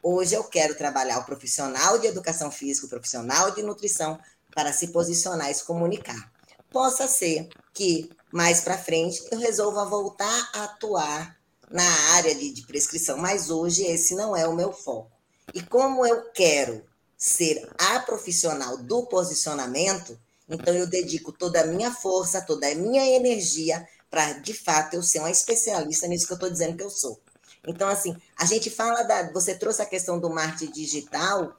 Hoje 0.04 0.36
eu 0.36 0.44
quero 0.44 0.76
trabalhar 0.76 1.20
o 1.20 1.26
profissional 1.26 1.98
de 1.98 2.08
educação 2.08 2.52
física, 2.52 2.86
o 2.86 2.90
profissional 2.90 3.52
de 3.52 3.64
nutrição, 3.64 4.20
para 4.54 4.72
se 4.72 4.88
posicionar 4.90 5.50
e 5.50 5.54
se 5.54 5.64
comunicar. 5.64 6.32
Possa 6.72 7.08
ser 7.08 7.50
que 7.74 8.10
mais 8.32 8.62
para 8.62 8.78
frente 8.78 9.24
eu 9.32 9.40
resolva 9.40 9.86
voltar 9.86 10.50
a 10.54 10.66
atuar 10.66 11.38
na 11.70 11.90
área 12.16 12.34
de, 12.34 12.52
de 12.52 12.66
prescrição, 12.66 13.18
mas 13.18 13.50
hoje 13.50 13.84
esse 13.86 14.16
não 14.16 14.36
é 14.36 14.48
o 14.48 14.56
meu 14.56 14.72
foco. 14.72 15.12
E 15.54 15.62
como 15.62 16.06
eu 16.06 16.30
quero 16.32 16.84
ser 17.18 17.68
a 17.78 18.00
profissional 18.00 18.78
do 18.78 19.06
posicionamento, 19.08 20.18
então 20.50 20.74
eu 20.74 20.88
dedico 20.88 21.32
toda 21.32 21.62
a 21.62 21.68
minha 21.68 21.92
força, 21.92 22.42
toda 22.42 22.68
a 22.68 22.76
minha 22.76 23.06
energia 23.06 23.88
para, 24.10 24.34
de 24.34 24.54
fato, 24.54 24.96
eu 24.96 25.04
ser 25.04 25.20
uma 25.20 25.32
especialista 25.32 26.08
nisso 26.08 26.26
que 26.26 26.34
eu 26.34 26.38
estou 26.38 26.50
dizendo 26.50 26.78
que 26.78 26.84
eu 26.84 26.90
sou. 26.90 27.20
Então, 27.68 27.90
assim, 27.90 28.16
a 28.38 28.46
gente 28.46 28.70
fala 28.70 29.04
da. 29.04 29.32
Você 29.34 29.54
trouxe 29.54 29.82
a 29.82 29.86
questão 29.86 30.20
do 30.20 30.30
marketing 30.30 30.72
digital, 30.72 31.54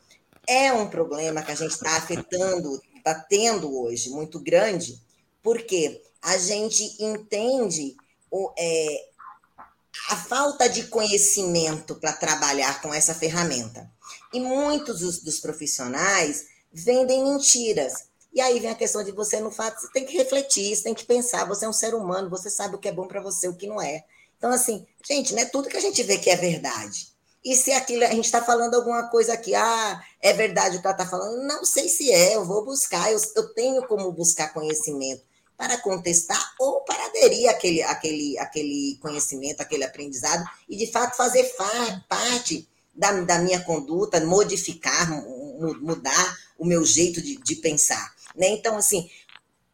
é 0.46 0.72
um 0.72 0.88
problema 0.88 1.42
que 1.42 1.52
a 1.52 1.54
gente 1.54 1.72
está 1.72 1.96
afetando, 1.96 2.80
está 2.96 3.14
tendo 3.14 3.78
hoje, 3.78 4.08
muito 4.08 4.40
grande, 4.40 4.98
porque 5.42 6.02
a 6.22 6.38
gente 6.38 6.96
entende 6.98 7.94
o, 8.30 8.50
é, 8.58 9.08
a 10.08 10.16
falta 10.16 10.68
de 10.68 10.84
conhecimento 10.84 11.96
para 11.96 12.12
trabalhar 12.14 12.80
com 12.80 12.92
essa 12.92 13.14
ferramenta. 13.14 13.90
E 14.32 14.40
muitos 14.40 15.00
dos, 15.00 15.22
dos, 15.22 15.38
profissionais 15.38 16.46
vendem 16.72 17.24
mentiras. 17.24 18.07
E 18.32 18.40
aí 18.40 18.60
vem 18.60 18.70
a 18.70 18.74
questão 18.74 19.02
de 19.02 19.10
você, 19.12 19.40
no 19.40 19.50
fato, 19.50 19.80
você 19.80 19.90
tem 19.92 20.04
que 20.04 20.16
refletir, 20.16 20.74
você 20.74 20.82
tem 20.82 20.94
que 20.94 21.04
pensar, 21.04 21.44
você 21.46 21.64
é 21.64 21.68
um 21.68 21.72
ser 21.72 21.94
humano, 21.94 22.30
você 22.30 22.50
sabe 22.50 22.74
o 22.76 22.78
que 22.78 22.88
é 22.88 22.92
bom 22.92 23.08
para 23.08 23.20
você, 23.20 23.48
o 23.48 23.54
que 23.54 23.66
não 23.66 23.80
é. 23.80 24.04
Então, 24.36 24.52
assim, 24.52 24.86
gente, 25.06 25.34
não 25.34 25.42
é 25.42 25.46
tudo 25.46 25.68
que 25.68 25.76
a 25.76 25.80
gente 25.80 26.02
vê 26.02 26.18
que 26.18 26.30
é 26.30 26.36
verdade. 26.36 27.08
E 27.44 27.56
se 27.56 27.72
aquilo, 27.72 28.04
a 28.04 28.10
gente 28.10 28.26
está 28.26 28.42
falando 28.42 28.74
alguma 28.74 29.08
coisa 29.08 29.32
aqui, 29.32 29.54
ah, 29.54 30.02
é 30.20 30.32
verdade 30.32 30.76
o 30.76 30.80
que 30.80 30.86
ela 30.86 30.94
está 30.94 31.06
falando, 31.06 31.42
não 31.46 31.64
sei 31.64 31.88
se 31.88 32.12
é, 32.12 32.36
eu 32.36 32.44
vou 32.44 32.64
buscar, 32.64 33.10
eu, 33.12 33.18
eu 33.36 33.54
tenho 33.54 33.86
como 33.86 34.12
buscar 34.12 34.52
conhecimento 34.52 35.22
para 35.56 35.78
contestar 35.78 36.54
ou 36.60 36.82
para 36.82 37.06
aderir 37.06 37.48
àquele, 37.48 37.82
àquele, 37.82 38.38
àquele 38.38 38.98
conhecimento, 39.00 39.60
aquele 39.60 39.84
aprendizado, 39.84 40.44
e 40.68 40.76
de 40.76 40.90
fato 40.92 41.16
fazer 41.16 41.44
parte 42.08 42.68
da, 42.94 43.12
da 43.22 43.38
minha 43.38 43.60
conduta, 43.64 44.20
modificar, 44.24 45.10
mudar 45.80 46.38
o 46.58 46.64
meu 46.64 46.84
jeito 46.84 47.20
de, 47.22 47.36
de 47.36 47.56
pensar. 47.56 48.14
Né? 48.38 48.48
Então, 48.50 48.76
assim, 48.76 49.10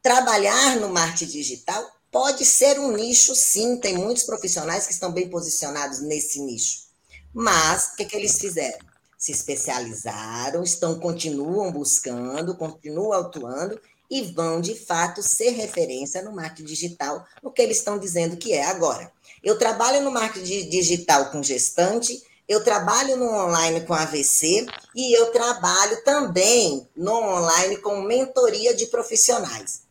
trabalhar 0.03 0.77
no 0.77 0.89
marketing 0.89 1.31
digital 1.31 1.87
pode 2.11 2.45
ser 2.45 2.79
um 2.79 2.93
nicho, 2.93 3.35
sim, 3.35 3.77
tem 3.77 3.99
muitos 3.99 4.23
profissionais 4.23 4.87
que 4.87 4.93
estão 4.93 5.13
bem 5.13 5.29
posicionados 5.29 6.01
nesse 6.01 6.41
nicho. 6.41 6.85
Mas 7.33 7.87
o 7.87 7.97
que, 7.97 8.05
que 8.05 8.17
eles 8.17 8.39
fizeram? 8.39 8.79
Se 9.19 9.33
especializaram, 9.33 10.63
estão, 10.63 10.99
continuam 10.99 11.73
buscando, 11.73 12.57
continuam 12.57 13.13
atuando 13.13 13.81
e 14.11 14.23
vão, 14.23 14.61
de 14.61 14.75
fato, 14.75 15.23
ser 15.23 15.51
referência 15.51 16.23
no 16.23 16.33
marketing 16.33 16.65
digital, 16.65 17.27
no 17.43 17.51
que 17.51 17.61
eles 17.61 17.79
estão 17.79 17.99
dizendo 17.99 18.37
que 18.37 18.53
é 18.53 18.65
agora. 18.65 19.11
Eu 19.43 19.59
trabalho 19.59 20.03
no 20.03 20.11
marketing 20.11 20.69
digital 20.69 21.31
com 21.31 21.43
gestante, 21.43 22.23
eu 22.49 22.63
trabalho 22.63 23.17
no 23.17 23.27
online 23.27 23.83
com 23.83 23.95
AVC 23.95 24.67
e 24.95 25.19
eu 25.19 25.33
trabalho 25.33 26.03
também 26.05 26.89
no 26.97 27.13
online 27.13 27.79
com 27.79 28.03
mentoria 28.03 28.75
de 28.75 28.87
profissionais. 28.87 29.83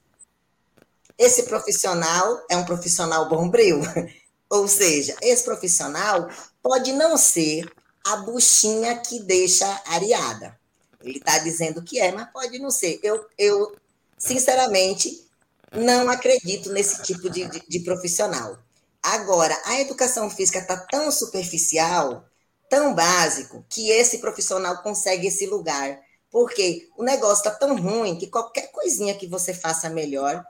Esse 1.18 1.44
profissional 1.44 2.44
é 2.50 2.58
um 2.58 2.66
profissional 2.66 3.28
bombril, 3.30 3.82
ou 4.50 4.68
seja, 4.68 5.16
esse 5.22 5.44
profissional 5.44 6.30
pode 6.62 6.92
não 6.94 7.18
ser 7.18 7.72
a 8.06 8.18
buchinha 8.18 8.98
que 8.98 9.20
deixa 9.20 9.82
areada. 9.86 10.58
Ele 11.02 11.18
está 11.18 11.40
dizendo 11.40 11.84
que 11.84 12.00
é, 12.00 12.12
mas 12.12 12.32
pode 12.32 12.60
não 12.60 12.72
ser. 12.72 13.00
Eu, 13.04 13.26
eu 13.38 13.76
sinceramente, 14.18 15.28
não 15.72 16.10
acredito 16.10 16.72
nesse 16.72 17.02
tipo 17.02 17.30
de, 17.30 17.48
de, 17.48 17.64
de 17.68 17.80
profissional. 17.80 18.58
Agora, 19.02 19.60
a 19.66 19.82
educação 19.82 20.30
física 20.30 20.60
está 20.60 20.78
tão 20.78 21.12
superficial, 21.12 22.26
tão 22.70 22.94
básico, 22.94 23.66
que 23.70 23.90
esse 23.90 24.20
profissional 24.20 24.82
consegue 24.82 25.28
esse 25.28 25.46
lugar. 25.46 26.00
Porque 26.30 26.90
o 26.98 27.04
negócio 27.04 27.48
está 27.48 27.52
tão 27.52 27.80
ruim 27.80 28.18
que 28.18 28.28
qualquer 28.28 28.72
coisinha 28.72 29.14
que 29.14 29.28
você 29.28 29.54
faça 29.54 29.90
melhor, 29.90 30.44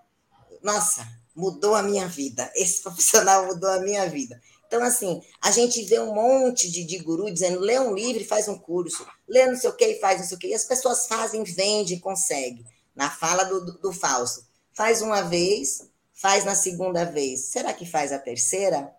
nossa, 0.61 1.05
mudou 1.35 1.75
a 1.75 1.83
minha 1.83 2.07
vida. 2.07 2.49
Esse 2.55 2.81
profissional 2.81 3.47
mudou 3.47 3.69
a 3.69 3.79
minha 3.79 4.07
vida. 4.07 4.41
Então, 4.65 4.81
assim, 4.81 5.21
a 5.41 5.51
gente 5.51 5.83
vê 5.83 5.99
um 5.99 6.15
monte 6.15 6.71
de, 6.71 6.83
de 6.83 6.97
guru 6.99 7.31
dizendo: 7.31 7.59
lê 7.59 7.79
um 7.79 7.93
livro 7.93 8.21
e 8.21 8.25
faz 8.25 8.47
um 8.47 8.57
curso, 8.57 9.05
lê 9.27 9.45
não 9.45 9.55
sei 9.55 9.69
o 9.69 9.73
que 9.73 9.85
e 9.85 9.99
faz 9.99 10.19
não 10.19 10.27
sei 10.27 10.37
o 10.37 10.39
que. 10.39 10.47
E 10.47 10.53
as 10.53 10.65
pessoas 10.65 11.05
fazem, 11.05 11.43
vendem, 11.43 11.99
conseguem. 11.99 12.65
Na 12.95 13.09
fala 13.09 13.43
do, 13.43 13.65
do, 13.65 13.73
do 13.79 13.91
Fausto. 13.91 14.45
Faz 14.71 15.01
uma 15.01 15.21
vez, 15.21 15.87
faz 16.13 16.45
na 16.45 16.55
segunda 16.55 17.03
vez. 17.03 17.45
Será 17.45 17.73
que 17.73 17.85
faz 17.85 18.11
a 18.11 18.19
terceira? 18.19 18.91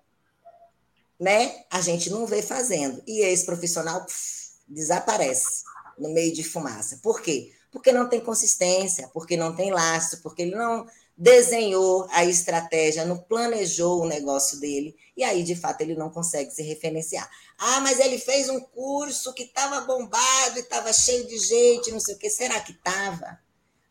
Né? 1.18 1.64
A 1.70 1.80
gente 1.80 2.10
não 2.10 2.26
vê 2.26 2.42
fazendo. 2.42 3.02
E 3.06 3.20
esse 3.20 3.44
profissional 3.44 4.04
pff, 4.04 4.50
desaparece 4.66 5.62
no 5.98 6.10
meio 6.10 6.32
de 6.32 6.42
fumaça. 6.42 6.98
Por 7.02 7.22
quê? 7.22 7.52
Porque 7.70 7.92
não 7.92 8.08
tem 8.08 8.20
consistência, 8.20 9.08
porque 9.12 9.36
não 9.36 9.54
tem 9.54 9.72
laço, 9.72 10.20
porque 10.22 10.42
ele 10.42 10.54
não 10.54 10.86
desenhou 11.16 12.06
a 12.10 12.24
estratégia, 12.24 13.04
não 13.04 13.16
planejou 13.16 14.02
o 14.02 14.08
negócio 14.08 14.58
dele, 14.58 14.96
e 15.16 15.22
aí, 15.22 15.44
de 15.44 15.54
fato, 15.54 15.80
ele 15.80 15.94
não 15.94 16.10
consegue 16.10 16.50
se 16.50 16.62
referenciar. 16.62 17.28
Ah, 17.56 17.80
mas 17.80 18.00
ele 18.00 18.18
fez 18.18 18.48
um 18.48 18.60
curso 18.60 19.32
que 19.32 19.44
estava 19.44 19.80
bombado 19.82 20.56
e 20.56 20.60
estava 20.60 20.92
cheio 20.92 21.26
de 21.26 21.38
gente, 21.38 21.92
não 21.92 22.00
sei 22.00 22.16
o 22.16 22.18
quê. 22.18 22.28
Será 22.28 22.58
que 22.60 22.72
estava? 22.72 23.38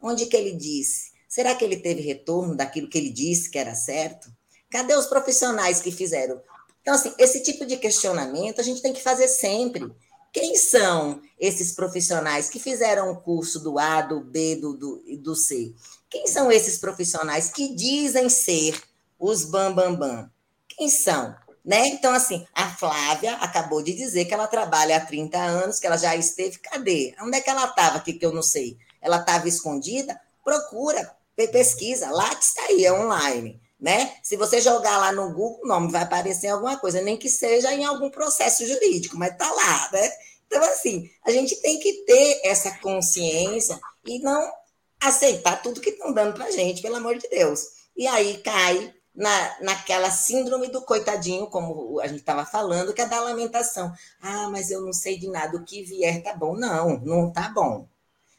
Onde 0.02 0.26
que 0.26 0.36
ele 0.36 0.52
disse? 0.52 1.14
Será 1.30 1.56
que 1.56 1.64
ele 1.64 1.78
teve 1.78 2.02
retorno 2.02 2.56
daquilo 2.56 2.90
que 2.90 2.98
ele 2.98 3.10
disse 3.10 3.50
que 3.50 3.58
era 3.58 3.74
certo? 3.74 4.30
Cadê 4.70 4.96
os 4.96 5.06
profissionais 5.06 5.82
que 5.82 5.92
fizeram? 5.92 6.42
Então, 6.84 6.94
assim, 6.94 7.14
esse 7.18 7.42
tipo 7.42 7.66
de 7.66 7.78
questionamento 7.78 8.60
a 8.60 8.64
gente 8.64 8.82
tem 8.82 8.94
que 8.94 9.02
fazer 9.02 9.28
sempre. 9.28 9.90
Quem 10.34 10.56
são 10.56 11.22
esses 11.40 11.72
profissionais 11.72 12.50
que 12.50 12.60
fizeram 12.60 13.10
o 13.10 13.22
curso 13.22 13.60
do 13.60 13.80
A, 13.80 14.02
do 14.02 14.20
B, 14.20 14.58
do, 14.58 14.74
do, 14.76 15.04
do 15.20 15.36
C? 15.36 15.74
Quem 16.10 16.28
são 16.28 16.52
esses 16.52 16.78
profissionais 16.78 17.50
que 17.50 17.74
dizem 17.74 18.28
ser 18.30 18.80
os 19.18 19.46
bambambam? 19.46 19.96
Bam, 19.96 20.16
bam? 20.24 20.32
Quem 20.68 20.90
são? 20.90 21.34
Né? 21.64 21.88
Então, 21.88 22.14
assim, 22.14 22.46
a 22.54 22.68
Flávia 22.76 23.36
acabou 23.36 23.82
de 23.82 23.94
dizer 23.94 24.26
que 24.26 24.34
ela 24.34 24.48
trabalha 24.48 24.98
há 24.98 25.00
30 25.00 25.38
anos, 25.38 25.80
que 25.80 25.88
ela 25.88 25.98
já 25.98 26.14
esteve. 26.16 26.60
Cadê? 26.60 27.16
Onde 27.22 27.38
é 27.38 27.42
que 27.42 27.50
ela 27.50 27.66
estava 27.66 27.98
aqui 27.98 28.14
que 28.14 28.26
eu 28.26 28.34
não 28.34 28.44
sei? 28.44 28.78
Ela 29.02 29.18
estava 29.18 29.48
escondida? 29.48 30.20
Procura, 30.44 31.16
pesquisa, 31.36 32.10
lá 32.10 32.34
está 32.34 32.64
aí, 32.64 32.84
é 32.84 32.92
online. 32.92 33.62
Né? 33.84 34.16
Se 34.24 34.38
você 34.38 34.62
jogar 34.62 34.98
lá 34.98 35.12
no 35.12 35.34
Google, 35.34 35.60
o 35.62 35.68
nome 35.68 35.92
vai 35.92 36.04
aparecer 36.04 36.48
em 36.48 36.52
alguma 36.52 36.78
coisa, 36.78 37.02
nem 37.02 37.18
que 37.18 37.28
seja 37.28 37.74
em 37.74 37.84
algum 37.84 38.10
processo 38.10 38.66
jurídico, 38.66 39.18
mas 39.18 39.34
está 39.34 39.52
lá, 39.52 39.90
né? 39.92 40.10
Então, 40.48 40.64
assim, 40.64 41.10
a 41.22 41.30
gente 41.32 41.62
tem 41.62 41.78
que 41.80 42.06
ter 42.06 42.40
essa 42.46 42.72
consciência 42.78 43.78
e 44.06 44.20
não 44.20 44.50
aceitar 45.02 45.62
tudo 45.62 45.82
que 45.82 45.90
estão 45.90 46.14
dando 46.14 46.34
para 46.34 46.46
a 46.46 46.52
gente, 46.52 46.82
pelo 46.82 46.96
amor 46.96 47.18
de 47.18 47.28
Deus. 47.28 47.60
E 47.98 48.08
aí 48.08 48.38
cai 48.38 48.94
na, 49.14 49.58
naquela 49.60 50.10
síndrome 50.10 50.70
do 50.70 50.82
coitadinho, 50.84 51.48
como 51.48 52.00
a 52.00 52.08
gente 52.08 52.20
estava 52.22 52.46
falando, 52.46 52.94
que 52.94 53.02
é 53.02 53.06
da 53.06 53.20
lamentação. 53.20 53.94
Ah, 54.22 54.48
mas 54.50 54.72
eu 54.72 54.80
não 54.80 54.94
sei 54.94 55.20
de 55.20 55.28
nada, 55.28 55.58
o 55.58 55.66
que 55.66 55.84
vier 55.84 56.24
tá 56.24 56.34
bom. 56.34 56.56
Não, 56.56 57.00
não 57.00 57.34
tá 57.34 57.50
bom. 57.50 57.86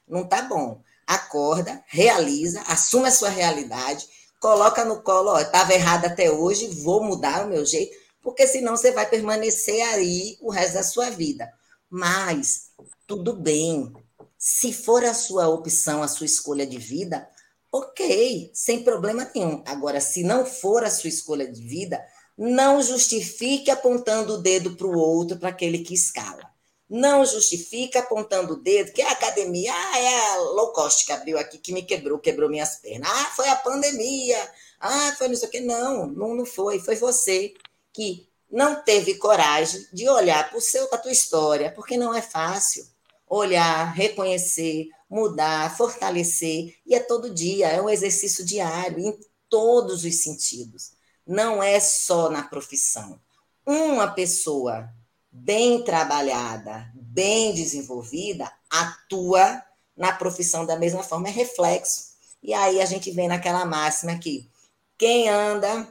Não 0.09 0.27
tá 0.27 0.41
bom. 0.41 0.81
Acorda, 1.07 1.85
realiza, 1.87 2.63
assume 2.63 3.09
a 3.09 3.13
sua 3.13 3.29
realidade, 3.29 4.09
coloca 4.41 4.85
no 4.85 5.03
colo, 5.03 5.31
ó, 5.31 5.41
estava 5.41 5.75
errado 5.75 6.07
até 6.07 6.31
hoje, 6.31 6.69
vou 6.69 7.03
mudar 7.03 7.47
o 7.47 7.49
meu 7.49 7.65
jeito, 7.65 7.97
porque 8.23 8.47
senão 8.47 8.77
você 8.77 8.91
vai 8.91 9.09
permanecer 9.09 9.83
aí 9.89 10.37
o 10.41 10.51
resto 10.51 10.75
da 10.75 10.83
sua 10.83 11.11
vida. 11.11 11.51
Mas 11.91 12.71
tudo 13.07 13.33
bem, 13.35 13.93
se 14.39 14.73
for 14.73 15.05
a 15.05 15.15
sua 15.15 15.49
opção, 15.49 16.03
a 16.03 16.09
sua 16.09 16.27
escolha 16.27 16.67
de 16.67 16.79
vida, 16.79 17.29
ok, 17.73 18.51
sem 18.55 18.83
problema 18.85 19.31
nenhum. 19.35 19.63
Agora, 19.67 20.01
se 20.01 20.23
não 20.23 20.47
for 20.47 20.85
a 20.85 20.91
sua 20.91 21.09
escolha 21.09 21.51
de 21.51 21.61
vida, 21.61 22.01
não 22.37 22.83
justifique 22.83 23.71
apontando 23.71 24.35
o 24.35 24.39
dedo 24.39 24.77
para 24.77 24.87
o 24.87 24.99
outro, 24.99 25.39
para 25.39 25.51
aquele 25.51 25.79
que 25.79 25.95
escala. 25.95 26.54
Não 26.89 27.25
justifica 27.25 28.01
apontando 28.01 28.55
o 28.55 28.57
dedo, 28.57 28.93
que 28.93 29.03
a 29.03 29.11
academia 29.11 29.73
ah, 29.73 29.99
é 29.99 30.33
a 30.33 30.37
low 30.39 30.73
cost 30.73 31.07
que 31.07 31.13
abriu 31.13 31.39
aqui, 31.39 31.59
que 31.59 31.73
me 31.73 31.83
quebrou, 31.83 32.19
quebrou 32.19 32.49
minhas 32.51 32.77
pernas. 32.77 33.11
Ah, 33.11 33.33
foi 33.35 33.49
a 33.49 33.57
pandemia. 33.57 34.39
Ah, 34.79 35.15
foi 35.17 35.29
não 35.29 35.37
sei 35.37 35.49
o 35.49 35.51
quê. 35.51 35.61
Não, 35.61 36.07
não, 36.07 36.35
não 36.35 36.47
foi. 36.47 36.79
Foi 36.79 36.97
você 36.97 37.55
que 37.93 38.29
não 38.51 38.83
teve 38.83 39.15
coragem 39.15 39.85
de 39.93 40.09
olhar 40.09 40.51
para 40.51 40.59
a 40.93 40.99
tua 40.99 41.13
história, 41.13 41.73
porque 41.73 41.97
não 41.97 42.15
é 42.15 42.23
fácil 42.23 42.87
olhar, 43.29 43.93
reconhecer, 43.95 44.89
mudar, 45.09 45.77
fortalecer, 45.77 46.77
e 46.87 46.95
é 46.95 47.01
todo 47.01 47.33
dia, 47.33 47.69
é 47.69 47.81
um 47.81 47.89
exercício 47.89 48.45
diário, 48.45 48.99
em 48.99 49.19
todos 49.49 50.05
os 50.05 50.23
sentidos. 50.23 50.93
Não 51.27 51.63
é 51.63 51.81
só 51.81 52.31
na 52.31 52.43
profissão. 52.43 53.19
Uma 53.67 54.09
pessoa 54.09 54.89
bem 55.35 55.83
trabalhada, 55.83 56.89
bem 56.95 57.53
desenvolvida, 57.53 58.51
atua 58.71 59.61
na 59.97 60.13
profissão 60.13 60.65
da 60.65 60.79
mesma 60.79 61.03
forma, 61.03 61.29
é 61.29 61.33
reflexo. 61.33 62.15
E 62.43 62.55
aí 62.55 62.81
a 62.81 62.85
gente 62.85 63.11
vem 63.11 63.27
naquela 63.27 63.65
máxima 63.65 64.13
aqui: 64.13 64.49
quem 64.97 65.29
anda 65.29 65.89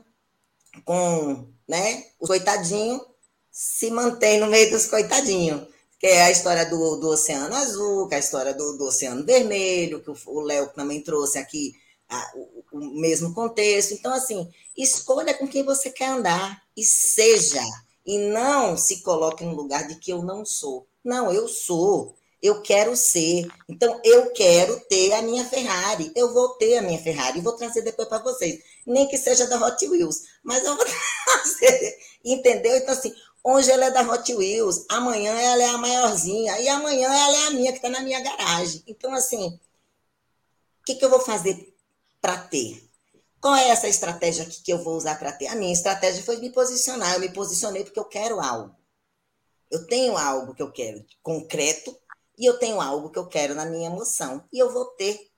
com 0.85 1.47
né, 1.67 2.05
o 2.19 2.25
coitadinho 2.25 3.05
se 3.51 3.91
mantém 3.91 4.39
no 4.39 4.47
meio 4.47 4.71
dos 4.71 4.87
coitadinhos 4.87 5.67
que 6.03 6.07
é 6.07 6.23
a 6.23 6.31
história 6.31 6.65
do, 6.65 6.97
do 6.97 7.07
Oceano 7.07 7.55
Azul, 7.55 8.09
que 8.09 8.13
é 8.13 8.17
a 8.17 8.19
história 8.19 8.53
do, 8.53 8.77
do 8.77 8.83
Oceano 8.87 9.25
Vermelho, 9.25 10.03
que 10.03 10.11
o 10.27 10.41
Léo 10.41 10.67
também 10.75 10.99
trouxe 10.99 11.37
aqui 11.37 11.73
a, 12.09 12.31
o, 12.35 12.65
o, 12.73 12.99
mesmo 12.99 13.33
contexto. 13.33 13.93
Então, 13.93 14.13
assim, 14.13 14.51
escolha 14.75 15.33
com 15.33 15.47
quem 15.47 15.63
você 15.63 15.89
quer 15.89 16.09
andar 16.09 16.61
e 16.75 16.83
seja, 16.83 17.61
e 18.05 18.17
não 18.17 18.77
se 18.77 19.01
coloque 19.01 19.43
no 19.43 19.55
lugar 19.55 19.87
de 19.87 19.95
que 19.95 20.11
eu 20.11 20.21
não 20.21 20.45
sou. 20.45 20.87
Não, 21.03 21.31
eu 21.31 21.47
sou, 21.47 22.15
eu 22.41 22.61
quero 22.61 22.95
ser. 22.95 23.47
Então, 23.67 23.99
eu 24.03 24.31
quero 24.31 24.79
ter 24.81 25.13
a 25.13 25.21
minha 25.21 25.45
Ferrari. 25.45 26.11
Eu 26.15 26.33
vou 26.33 26.49
ter 26.55 26.77
a 26.77 26.81
minha 26.81 27.01
Ferrari 27.01 27.41
vou 27.41 27.53
trazer 27.53 27.81
depois 27.81 28.07
para 28.07 28.23
vocês. 28.23 28.61
Nem 28.85 29.07
que 29.07 29.17
seja 29.17 29.47
da 29.47 29.65
Hot 29.65 29.87
Wheels, 29.87 30.23
mas 30.43 30.63
eu 30.63 30.75
vou 30.75 30.85
trazer. 31.25 31.97
Entendeu? 32.23 32.77
Então, 32.77 32.93
assim, 32.93 33.13
Hoje 33.45 33.69
ela 33.69 33.87
é 33.87 33.91
da 33.91 34.09
Hot 34.09 34.33
Wheels, 34.33 34.85
amanhã 34.87 35.37
ela 35.37 35.63
é 35.63 35.67
a 35.67 35.77
maiorzinha, 35.77 36.61
e 36.61 36.69
amanhã 36.69 37.13
ela 37.13 37.37
é 37.37 37.47
a 37.47 37.51
minha 37.51 37.73
que 37.73 37.77
está 37.77 37.89
na 37.89 37.99
minha 37.99 38.21
garagem. 38.21 38.81
Então, 38.87 39.13
assim, 39.13 39.47
o 39.47 40.85
que, 40.85 40.95
que 40.95 41.03
eu 41.03 41.09
vou 41.09 41.19
fazer 41.19 41.75
para 42.21 42.37
ter? 42.37 42.81
Qual 43.43 43.55
é 43.55 43.67
essa 43.67 43.89
estratégia 43.89 44.45
que 44.45 44.71
eu 44.71 44.81
vou 44.81 44.95
usar 44.95 45.19
para 45.19 45.29
ter? 45.33 45.47
A 45.47 45.55
minha 45.57 45.73
estratégia 45.73 46.23
foi 46.23 46.37
me 46.37 46.49
posicionar. 46.49 47.13
Eu 47.13 47.19
me 47.19 47.27
posicionei 47.27 47.83
porque 47.83 47.99
eu 47.99 48.05
quero 48.05 48.39
algo. 48.39 48.73
Eu 49.69 49.85
tenho 49.85 50.15
algo 50.15 50.55
que 50.55 50.63
eu 50.63 50.71
quero 50.71 51.05
concreto 51.21 51.93
e 52.37 52.45
eu 52.45 52.57
tenho 52.57 52.79
algo 52.79 53.09
que 53.09 53.19
eu 53.19 53.27
quero 53.27 53.53
na 53.53 53.65
minha 53.65 53.89
emoção. 53.89 54.47
E 54.49 54.57
eu 54.57 54.71
vou 54.71 54.85
ter. 54.85 55.29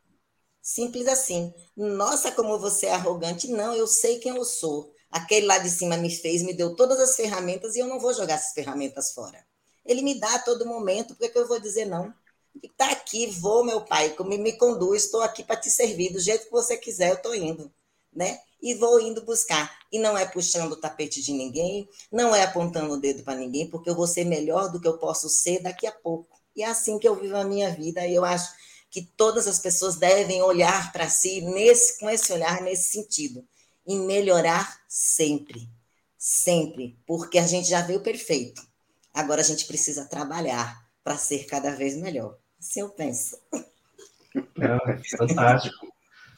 Simples 0.62 1.08
assim. 1.08 1.52
Nossa, 1.76 2.32
como 2.32 2.60
você 2.60 2.86
é 2.86 2.94
arrogante. 2.94 3.48
Não, 3.48 3.74
eu 3.74 3.88
sei 3.88 4.20
quem 4.20 4.36
eu 4.36 4.46
sou. 4.46 4.94
Aquele 5.10 5.48
lá 5.48 5.58
de 5.58 5.72
cima 5.72 5.98
me 5.98 6.16
fez, 6.16 6.44
me 6.44 6.54
deu 6.54 6.76
todas 6.76 7.00
as 7.00 7.16
ferramentas 7.16 7.76
e 7.76 7.80
eu 7.80 7.88
não 7.88 8.00
vou 8.00 8.14
jogar 8.14 8.36
essas 8.36 8.54
ferramentas 8.54 9.14
fora. 9.14 9.44
Ele 9.84 10.04
me 10.04 10.20
dá 10.20 10.36
a 10.36 10.40
todo 10.44 10.64
momento, 10.68 11.16
por 11.16 11.28
que 11.28 11.40
eu 11.40 11.48
vou 11.48 11.60
dizer 11.60 11.86
não? 11.86 12.14
Está 12.62 12.92
aqui, 12.92 13.26
vou, 13.26 13.66
meu 13.66 13.82
pai, 13.82 14.16
me, 14.26 14.38
me 14.38 14.54
conduz, 14.54 15.06
estou 15.06 15.22
aqui 15.22 15.44
para 15.44 15.60
te 15.60 15.72
servir, 15.72 16.14
do 16.14 16.20
jeito 16.20 16.46
que 16.46 16.52
você 16.52 16.78
quiser, 16.78 17.10
eu 17.10 17.16
estou 17.16 17.34
indo, 17.34 17.74
né? 18.16 18.40
E 18.62 18.74
vou 18.74 19.00
indo 19.00 19.24
buscar. 19.24 19.78
E 19.92 20.00
não 20.00 20.18
é 20.18 20.26
puxando 20.26 20.72
o 20.72 20.76
tapete 20.78 21.22
de 21.22 21.32
ninguém, 21.34 21.88
não 22.12 22.34
é 22.34 22.44
apontando 22.44 22.94
o 22.94 23.00
dedo 23.00 23.24
para 23.24 23.38
ninguém, 23.38 23.70
porque 23.70 23.90
eu 23.90 23.96
vou 23.96 24.08
ser 24.08 24.24
melhor 24.26 24.72
do 24.72 24.80
que 24.80 24.88
eu 24.88 24.98
posso 24.98 25.30
ser 25.30 25.62
daqui 25.62 25.86
a 25.86 25.92
pouco. 25.92 26.40
E 26.56 26.64
é 26.64 26.68
assim 26.68 26.98
que 26.98 27.08
eu 27.08 27.16
vivo 27.16 27.36
a 27.36 27.44
minha 27.44 27.70
vida, 27.70 28.06
e 28.08 28.16
eu 28.16 28.24
acho 28.24 28.52
que 28.90 29.02
todas 29.02 29.46
as 29.46 29.60
pessoas 29.60 29.98
devem 29.98 30.42
olhar 30.42 30.94
para 30.94 31.10
si 31.10 31.42
nesse, 31.42 32.00
com 32.00 32.10
esse 32.10 32.32
olhar, 32.32 32.62
nesse 32.62 32.94
sentido, 32.94 33.46
e 33.86 33.96
melhorar 33.98 34.80
sempre, 34.88 35.70
sempre, 36.18 36.98
porque 37.06 37.38
a 37.38 37.46
gente 37.46 37.68
já 37.68 37.82
veio 37.82 38.00
perfeito. 38.00 38.66
Agora 39.14 39.42
a 39.42 39.44
gente 39.44 39.66
precisa 39.66 40.06
trabalhar 40.06 40.86
para 41.04 41.18
ser 41.18 41.46
cada 41.46 41.76
vez 41.76 41.96
melhor. 41.96 42.38
Assim 42.60 42.80
eu 42.80 42.90
penso. 42.90 43.38
É, 44.34 45.18
fantástico. 45.18 45.95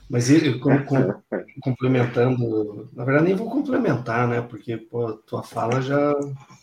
Mas 0.10 0.30
e, 0.30 0.58
com, 0.60 0.84
com, 0.86 1.22
complementando, 1.62 2.90
na 2.94 3.04
verdade 3.04 3.26
nem 3.26 3.36
vou 3.36 3.50
complementar, 3.50 4.28
né? 4.28 4.42
Porque 4.42 4.78
pô, 4.78 5.14
tua 5.14 5.44
fala 5.44 5.82
já, 5.82 6.14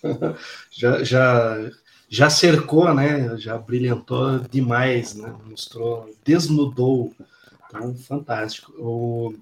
já, 0.71 1.05
já, 1.05 1.71
já 2.09 2.31
cercou, 2.31 2.93
né? 2.95 3.37
Já 3.37 3.59
brilhantou 3.59 4.39
demais, 4.51 5.15
né? 5.15 5.35
Mostrou, 5.45 6.15
desnudou. 6.25 7.12
Então, 7.69 7.95
fantástico. 7.95 8.73
O, 8.79 9.35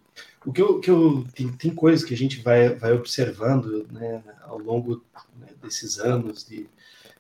o 0.45 0.53
que 0.53 0.61
eu, 0.63 0.81
que 0.81 0.91
eu 0.91 1.25
tem, 1.35 1.49
tem 1.53 1.75
coisas 1.75 2.05
que 2.05 2.15
a 2.15 2.17
gente 2.17 2.41
vai, 2.43 2.71
vai 2.75 2.93
observando, 2.93 3.87
né? 3.93 4.23
Ao 4.43 4.59
longo 4.59 5.03
né, 5.39 5.47
desses 5.63 5.99
anos 5.99 6.45
de, 6.45 6.67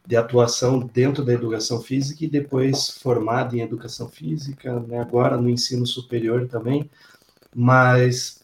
de 0.06 0.16
atuação 0.16 0.80
dentro 0.80 1.24
da 1.24 1.32
educação 1.32 1.80
física 1.80 2.24
e 2.24 2.28
depois 2.28 2.90
formado 2.90 3.56
em 3.56 3.60
educação 3.60 4.08
física, 4.08 4.80
né, 4.80 5.00
agora 5.00 5.36
no 5.36 5.48
ensino 5.48 5.86
superior 5.86 6.48
também, 6.48 6.90
mas 7.54 8.42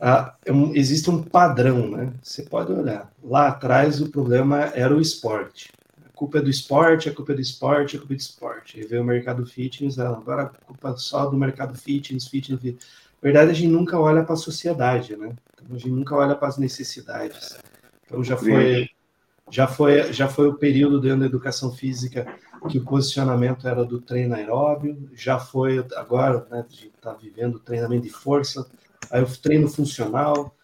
ah, 0.00 0.34
existe 0.74 1.08
um 1.10 1.22
padrão, 1.22 1.88
né? 1.88 2.12
Você 2.22 2.42
pode 2.42 2.72
olhar. 2.72 3.10
Lá 3.22 3.48
atrás 3.48 4.00
o 4.00 4.10
problema 4.10 4.64
era 4.74 4.94
o 4.94 5.00
esporte. 5.00 5.70
A 6.04 6.16
culpa 6.16 6.38
é 6.38 6.42
do 6.42 6.50
esporte, 6.50 7.08
a 7.08 7.14
culpa 7.14 7.32
é 7.32 7.36
do 7.36 7.40
esporte, 7.40 7.96
a 7.96 7.98
culpa 7.98 8.14
é 8.14 8.16
do 8.16 8.20
esporte. 8.20 8.80
Aí 8.80 8.86
veio 8.86 9.02
o 9.02 9.04
mercado 9.04 9.46
fitness, 9.46 9.98
ah, 9.98 10.08
agora 10.08 10.42
a 10.42 10.46
culpa 10.46 10.90
é 10.90 10.96
só 10.96 11.26
do 11.26 11.36
mercado 11.36 11.76
fitness, 11.76 12.28
fitness, 12.28 12.60
fitness. 12.60 12.84
Na 13.22 13.30
verdade, 13.30 13.50
a 13.50 13.54
gente 13.54 13.72
nunca 13.72 13.98
olha 13.98 14.22
para 14.22 14.34
a 14.34 14.36
sociedade, 14.36 15.16
né? 15.16 15.32
Então, 15.62 15.76
a 15.76 15.78
gente 15.78 15.90
nunca 15.90 16.14
olha 16.14 16.34
para 16.34 16.48
as 16.48 16.58
necessidades. 16.58 17.56
Então 18.06 18.22
já 18.22 18.36
foi 18.36 18.90
já 19.50 19.66
foi, 19.66 20.12
já 20.12 20.28
foi 20.28 20.48
o 20.48 20.54
período 20.54 21.00
dentro 21.00 21.20
da 21.20 21.26
educação 21.26 21.70
física 21.72 22.26
que 22.68 22.78
o 22.78 22.84
posicionamento 22.84 23.68
era 23.68 23.84
do 23.84 24.00
treino 24.00 24.34
aeróbio, 24.34 25.10
já 25.14 25.38
foi 25.38 25.84
agora, 25.96 26.46
né, 26.50 26.64
gente 26.68 26.92
está 26.94 27.12
vivendo 27.12 27.56
o 27.56 27.60
treinamento 27.60 28.04
de 28.04 28.10
força, 28.10 28.66
aí 29.10 29.22
o 29.22 29.26
treino 29.26 29.68
funcional, 29.68 30.56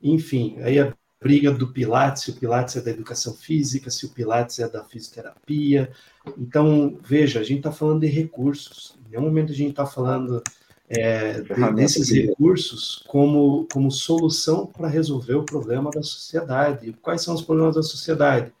enfim, 0.00 0.56
aí 0.60 0.78
a 0.78 0.94
briga 1.20 1.50
do 1.50 1.72
Pilates, 1.72 2.22
se 2.22 2.30
o 2.30 2.36
Pilates 2.36 2.76
é 2.76 2.80
da 2.80 2.90
educação 2.90 3.34
física, 3.34 3.90
se 3.90 4.06
o 4.06 4.10
Pilates 4.10 4.60
é 4.60 4.68
da 4.68 4.84
fisioterapia. 4.84 5.90
Então, 6.38 6.96
veja, 7.02 7.40
a 7.40 7.42
gente 7.42 7.58
está 7.58 7.72
falando 7.72 8.00
de 8.00 8.06
recursos, 8.06 8.96
em 9.06 9.10
nenhum 9.10 9.24
momento 9.24 9.52
a 9.52 9.56
gente 9.56 9.70
está 9.70 9.84
falando 9.84 10.42
é, 10.88 11.42
desses 11.74 12.10
recursos 12.10 13.04
como, 13.06 13.66
como 13.70 13.90
solução 13.90 14.66
para 14.66 14.88
resolver 14.88 15.34
o 15.34 15.44
problema 15.44 15.90
da 15.90 16.02
sociedade. 16.02 16.96
Quais 17.02 17.22
são 17.22 17.34
os 17.34 17.42
problemas 17.42 17.74
da 17.74 17.82
sociedade? 17.82 18.52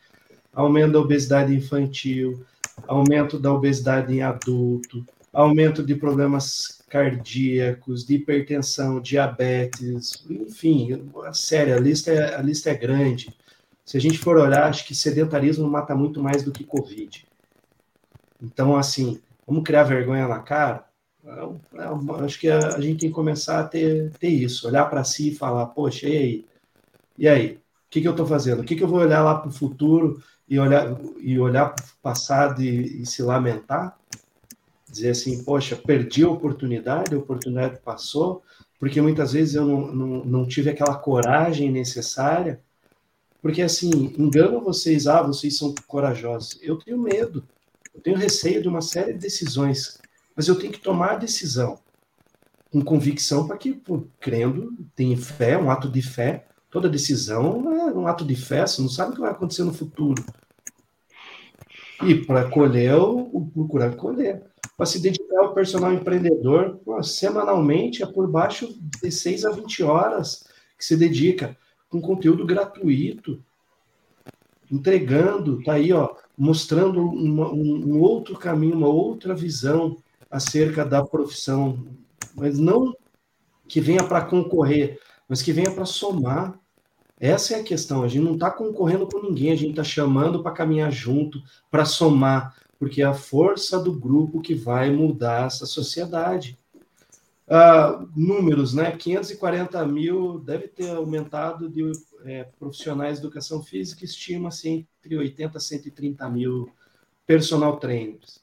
Aumento 0.52 0.92
da 0.92 1.00
obesidade 1.00 1.54
infantil, 1.54 2.44
aumento 2.86 3.38
da 3.38 3.52
obesidade 3.52 4.14
em 4.14 4.22
adulto, 4.22 5.06
aumento 5.32 5.82
de 5.82 5.94
problemas 5.94 6.82
cardíacos, 6.88 8.04
de 8.04 8.16
hipertensão, 8.16 9.00
diabetes, 9.00 10.24
enfim, 10.28 11.10
sério, 11.32 11.76
a 11.76 11.80
lista 11.80 12.10
é, 12.10 12.34
a 12.34 12.42
lista 12.42 12.70
é 12.70 12.74
grande. 12.74 13.34
Se 13.84 13.96
a 13.96 14.00
gente 14.00 14.18
for 14.18 14.36
olhar, 14.36 14.64
acho 14.64 14.86
que 14.86 14.94
sedentarismo 14.94 15.68
mata 15.68 15.94
muito 15.94 16.22
mais 16.22 16.42
do 16.42 16.52
que 16.52 16.64
Covid. 16.64 17.26
Então, 18.42 18.76
assim, 18.76 19.20
vamos 19.46 19.64
criar 19.64 19.84
vergonha 19.84 20.28
na 20.28 20.40
cara? 20.40 20.87
É, 21.28 21.82
é 21.82 22.24
acho 22.24 22.40
que 22.40 22.48
a, 22.48 22.58
a, 22.58 22.80
gente 22.80 23.00
tem 23.00 23.08
que 23.10 23.14
começar 23.14 23.60
a 23.60 23.64
ter, 23.64 24.10
ter 24.18 24.28
isso, 24.28 24.66
olhar 24.66 24.86
para 24.86 25.04
si 25.04 25.28
e 25.28 25.34
falar, 25.34 25.66
poxa, 25.66 26.08
e 26.08 26.16
aí? 26.16 26.46
E 27.18 27.28
aí? 27.28 27.52
O 27.52 27.90
que, 27.90 28.00
que 28.00 28.08
eu 28.08 28.12
estou 28.12 28.26
fazendo? 28.26 28.62
O 28.62 28.64
que, 28.64 28.76
que 28.76 28.82
eu 28.82 28.88
vou 28.88 29.00
olhar 29.00 29.22
lá 29.22 29.34
para 29.34 29.48
o 29.48 29.52
futuro 29.52 30.22
e 30.48 30.58
olhar, 30.58 30.96
e 31.18 31.38
olhar 31.38 31.74
para 31.74 31.84
o 31.84 31.88
passado 32.02 32.62
e, 32.62 33.02
e, 33.02 33.06
se 33.06 33.22
lamentar? 33.22 33.98
Dizer 34.90 35.10
assim, 35.10 35.44
poxa, 35.44 35.76
perdi 35.76 36.24
a 36.24 36.30
oportunidade, 36.30 37.14
a 37.14 37.18
oportunidade 37.18 37.78
passou, 37.80 38.42
porque 38.78 39.00
muitas 39.00 39.32
vezes 39.32 39.54
eu 39.54 39.66
não, 39.66 39.92
não, 39.92 40.24
não 40.24 40.46
tive 40.46 40.70
aquela 40.70 40.96
coragem 40.96 41.70
necessária. 41.70 42.60
Porque, 43.42 43.62
assim, 43.62 43.90
engano 44.18 44.60
vocês, 44.60 45.06
ah, 45.06 45.22
vocês 45.22 45.56
são 45.56 45.74
corajosos. 45.86 46.58
Eu 46.62 46.76
tenho 46.76 46.98
medo, 46.98 47.44
eu 47.94 48.00
tenho 48.00 48.16
receio 48.16 48.62
de 48.62 48.68
uma 48.68 48.80
série 48.80 49.12
de 49.12 49.20
decisões 49.20 49.98
mas 50.38 50.46
eu 50.46 50.54
tenho 50.54 50.72
que 50.72 50.78
tomar 50.78 51.14
a 51.14 51.16
decisão 51.16 51.80
com 52.70 52.80
convicção 52.80 53.48
para 53.48 53.58
que, 53.58 53.82
crendo, 54.20 54.72
tem 54.94 55.16
fé, 55.16 55.58
um 55.58 55.68
ato 55.68 55.90
de 55.90 56.00
fé. 56.00 56.46
Toda 56.70 56.88
decisão 56.88 57.68
é 57.88 57.92
um 57.92 58.06
ato 58.06 58.24
de 58.24 58.36
fé, 58.36 58.64
você 58.64 58.80
não 58.80 58.88
sabe 58.88 59.10
o 59.10 59.14
que 59.16 59.20
vai 59.20 59.32
acontecer 59.32 59.64
no 59.64 59.74
futuro. 59.74 60.24
E 62.04 62.14
para 62.24 62.48
colher, 62.48 62.94
procurar 63.52 63.96
colher. 63.96 64.44
Para 64.76 64.86
se 64.86 65.02
dedicar 65.02 65.40
ao 65.40 65.54
personal 65.54 65.92
empreendedor, 65.92 66.78
pô, 66.84 67.02
semanalmente 67.02 68.04
é 68.04 68.06
por 68.06 68.30
baixo 68.30 68.78
de 69.02 69.10
6 69.10 69.44
a 69.44 69.50
20 69.50 69.82
horas 69.82 70.44
que 70.78 70.84
se 70.84 70.96
dedica 70.96 71.58
com 71.88 72.00
conteúdo 72.00 72.46
gratuito, 72.46 73.42
entregando, 74.70 75.60
tá 75.64 75.72
aí, 75.72 75.92
ó, 75.92 76.14
mostrando 76.36 77.02
uma, 77.02 77.52
um, 77.52 77.94
um 77.94 78.00
outro 78.00 78.38
caminho, 78.38 78.76
uma 78.76 78.86
outra 78.86 79.34
visão 79.34 79.96
acerca 80.30 80.84
da 80.84 81.04
profissão, 81.04 81.86
mas 82.34 82.58
não 82.58 82.94
que 83.66 83.80
venha 83.80 84.02
para 84.02 84.24
concorrer, 84.24 84.98
mas 85.28 85.42
que 85.42 85.52
venha 85.52 85.70
para 85.70 85.84
somar. 85.84 86.58
Essa 87.20 87.54
é 87.54 87.60
a 87.60 87.64
questão. 87.64 88.02
A 88.02 88.08
gente 88.08 88.24
não 88.24 88.34
está 88.34 88.50
concorrendo 88.50 89.06
com 89.06 89.22
ninguém, 89.22 89.52
a 89.52 89.56
gente 89.56 89.70
está 89.70 89.84
chamando 89.84 90.42
para 90.42 90.52
caminhar 90.52 90.90
junto, 90.90 91.42
para 91.70 91.84
somar, 91.84 92.54
porque 92.78 93.02
é 93.02 93.04
a 93.04 93.14
força 93.14 93.78
do 93.78 93.92
grupo 93.92 94.40
que 94.40 94.54
vai 94.54 94.90
mudar 94.90 95.46
essa 95.46 95.66
sociedade. 95.66 96.58
Uh, 97.48 98.08
números, 98.14 98.74
né? 98.74 98.92
540 98.92 99.84
mil 99.86 100.38
deve 100.38 100.68
ter 100.68 100.90
aumentado 100.90 101.68
de 101.68 101.90
é, 102.24 102.44
profissionais 102.58 103.18
de 103.18 103.24
educação 103.24 103.62
física, 103.62 104.04
estima-se 104.04 104.86
entre 105.02 105.16
80 105.16 105.56
a 105.56 105.60
130 105.60 106.28
mil 106.28 106.70
personal 107.26 107.78
trainers. 107.78 108.42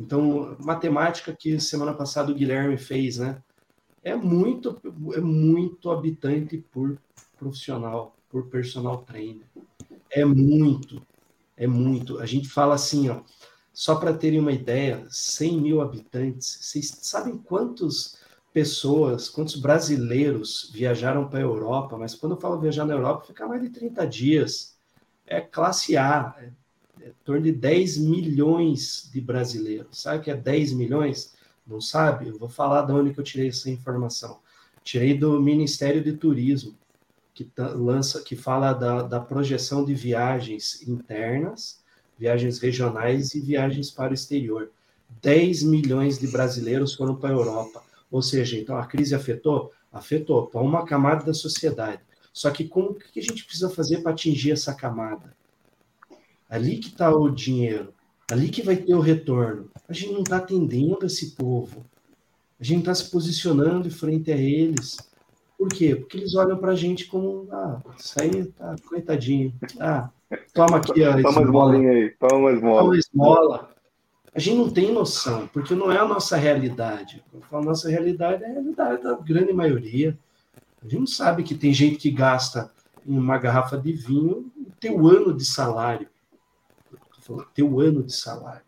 Então, 0.00 0.56
matemática 0.58 1.36
que 1.36 1.60
semana 1.60 1.92
passada 1.92 2.32
o 2.32 2.34
Guilherme 2.34 2.78
fez, 2.78 3.18
né? 3.18 3.42
É 4.02 4.16
muito, 4.16 4.80
é 5.14 5.20
muito 5.20 5.90
habitante 5.90 6.56
por 6.56 6.98
profissional, 7.38 8.16
por 8.30 8.46
personal 8.46 9.02
trainer. 9.02 9.46
É 10.10 10.24
muito, 10.24 11.06
é 11.54 11.66
muito. 11.66 12.18
A 12.18 12.24
gente 12.24 12.48
fala 12.48 12.74
assim, 12.74 13.10
ó, 13.10 13.20
só 13.74 13.94
para 13.94 14.14
terem 14.14 14.40
uma 14.40 14.52
ideia, 14.52 15.06
100 15.10 15.60
mil 15.60 15.82
habitantes. 15.82 16.58
Vocês 16.62 16.88
sabem 17.02 17.36
quantas 17.36 18.18
pessoas, 18.54 19.28
quantos 19.28 19.56
brasileiros 19.56 20.70
viajaram 20.72 21.28
para 21.28 21.40
a 21.40 21.42
Europa? 21.42 21.98
Mas 21.98 22.14
quando 22.14 22.36
eu 22.36 22.40
falo 22.40 22.58
viajar 22.58 22.86
na 22.86 22.94
Europa, 22.94 23.26
fica 23.26 23.46
mais 23.46 23.60
de 23.60 23.68
30 23.68 24.06
dias. 24.06 24.78
É 25.26 25.42
classe 25.42 25.94
A, 25.98 26.34
é 26.38 26.50
em 27.04 27.12
torno 27.24 27.42
de 27.42 27.52
10 27.52 27.98
milhões 27.98 29.08
de 29.12 29.20
brasileiros. 29.20 30.00
Sabe 30.00 30.18
o 30.18 30.22
que 30.22 30.30
é 30.30 30.36
10 30.36 30.72
milhões? 30.72 31.34
Não 31.66 31.80
sabe? 31.80 32.28
Eu 32.28 32.38
vou 32.38 32.48
falar 32.48 32.82
de 32.82 32.92
onde 32.92 33.12
que 33.12 33.20
eu 33.20 33.24
tirei 33.24 33.48
essa 33.48 33.70
informação. 33.70 34.38
Tirei 34.82 35.16
do 35.16 35.40
Ministério 35.40 36.02
de 36.02 36.12
Turismo, 36.12 36.74
que 37.34 37.50
lança, 37.58 38.22
que 38.22 38.36
fala 38.36 38.72
da, 38.72 39.02
da 39.02 39.20
projeção 39.20 39.84
de 39.84 39.94
viagens 39.94 40.86
internas, 40.86 41.80
viagens 42.18 42.58
regionais 42.58 43.34
e 43.34 43.40
viagens 43.40 43.90
para 43.90 44.10
o 44.10 44.14
exterior. 44.14 44.70
10 45.22 45.62
milhões 45.64 46.18
de 46.18 46.28
brasileiros 46.28 46.94
foram 46.94 47.16
para 47.16 47.30
a 47.30 47.32
Europa. 47.32 47.82
Ou 48.10 48.22
seja, 48.22 48.58
então 48.58 48.76
a 48.76 48.86
crise 48.86 49.14
afetou? 49.14 49.72
Afetou 49.92 50.46
para 50.46 50.60
uma 50.60 50.84
camada 50.84 51.24
da 51.24 51.34
sociedade. 51.34 52.02
Só 52.32 52.50
que 52.50 52.64
como 52.64 52.94
que 52.94 53.18
a 53.18 53.22
gente 53.22 53.44
precisa 53.44 53.70
fazer 53.70 54.02
para 54.02 54.12
atingir 54.12 54.52
essa 54.52 54.74
camada? 54.74 55.34
Ali 56.50 56.78
que 56.78 56.88
está 56.88 57.14
o 57.14 57.30
dinheiro, 57.30 57.94
ali 58.30 58.48
que 58.48 58.62
vai 58.62 58.76
ter 58.76 58.94
o 58.94 59.00
retorno. 59.00 59.70
A 59.88 59.92
gente 59.92 60.12
não 60.12 60.22
está 60.22 60.38
atendendo 60.38 61.06
esse 61.06 61.36
povo. 61.36 61.86
A 62.58 62.64
gente 62.64 62.80
está 62.80 62.94
se 62.94 63.10
posicionando 63.10 63.86
em 63.86 63.90
frente 63.90 64.32
a 64.32 64.36
eles. 64.36 64.98
Por 65.56 65.68
quê? 65.68 65.94
Porque 65.94 66.16
eles 66.16 66.34
olham 66.34 66.58
para 66.58 66.72
a 66.72 66.76
gente 66.76 67.06
como, 67.06 67.46
ah, 67.52 67.80
isso 67.96 68.20
aí 68.20 68.46
tá 68.46 68.74
coitadinho. 68.88 69.54
Ah, 69.78 70.10
toma 70.52 70.78
aqui 70.78 71.04
a 71.04 71.22
toma 71.22 71.42
esmola. 71.42 71.76
aí, 71.76 72.10
toma 72.18 72.52
esmola. 72.52 72.82
Toma 72.82 72.96
esmola. 72.96 73.70
A 74.34 74.38
gente 74.38 74.56
não 74.56 74.70
tem 74.70 74.92
noção, 74.92 75.48
porque 75.52 75.74
não 75.74 75.90
é 75.90 75.98
a 75.98 76.06
nossa 76.06 76.36
realidade. 76.36 77.22
Falo 77.50 77.64
nossa 77.64 77.88
realidade, 77.88 78.42
é 78.42 78.46
a 78.46 78.52
realidade 78.52 79.02
da 79.02 79.14
grande 79.14 79.52
maioria. 79.52 80.16
A 80.82 80.84
gente 80.84 81.00
não 81.00 81.06
sabe 81.06 81.42
que 81.42 81.54
tem 81.54 81.72
gente 81.72 81.96
que 81.96 82.10
gasta 82.10 82.70
em 83.06 83.18
uma 83.18 83.38
garrafa 83.38 83.76
de 83.76 83.92
vinho 83.92 84.50
o 84.56 84.70
teu 84.80 85.06
ano 85.06 85.34
de 85.34 85.44
salário 85.44 86.08
teu 87.54 87.80
ano 87.80 88.02
de 88.02 88.14
salário. 88.14 88.64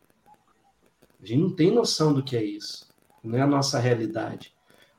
A 1.22 1.26
gente 1.26 1.40
não 1.40 1.50
tem 1.50 1.70
noção 1.70 2.12
do 2.12 2.22
que 2.22 2.36
é 2.36 2.44
isso. 2.44 2.88
Não 3.22 3.38
é 3.38 3.42
a 3.42 3.46
nossa 3.46 3.78
realidade. 3.78 4.52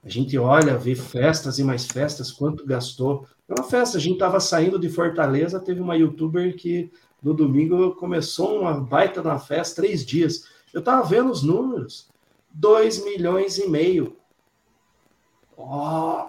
A 0.03 0.09
gente 0.09 0.37
olha, 0.37 0.77
vê 0.77 0.95
festas 0.95 1.59
e 1.59 1.63
mais 1.63 1.85
festas, 1.85 2.31
quanto 2.31 2.65
gastou. 2.65 3.25
É 3.47 3.53
uma 3.53 3.63
festa, 3.63 3.97
a 3.97 4.01
gente 4.01 4.13
estava 4.13 4.39
saindo 4.39 4.79
de 4.79 4.89
Fortaleza, 4.89 5.59
teve 5.59 5.81
uma 5.81 5.95
youtuber 5.95 6.55
que 6.55 6.91
no 7.21 7.33
domingo 7.33 7.95
começou 7.95 8.61
uma 8.61 8.73
baita 8.73 9.21
na 9.21 9.39
festa, 9.39 9.81
três 9.81 10.05
dias. 10.05 10.45
Eu 10.73 10.79
estava 10.79 11.03
vendo 11.03 11.31
os 11.31 11.43
números. 11.43 12.09
2 12.53 13.03
milhões 13.03 13.57
e 13.57 13.67
meio. 13.67 14.15
Oh, 15.57 16.25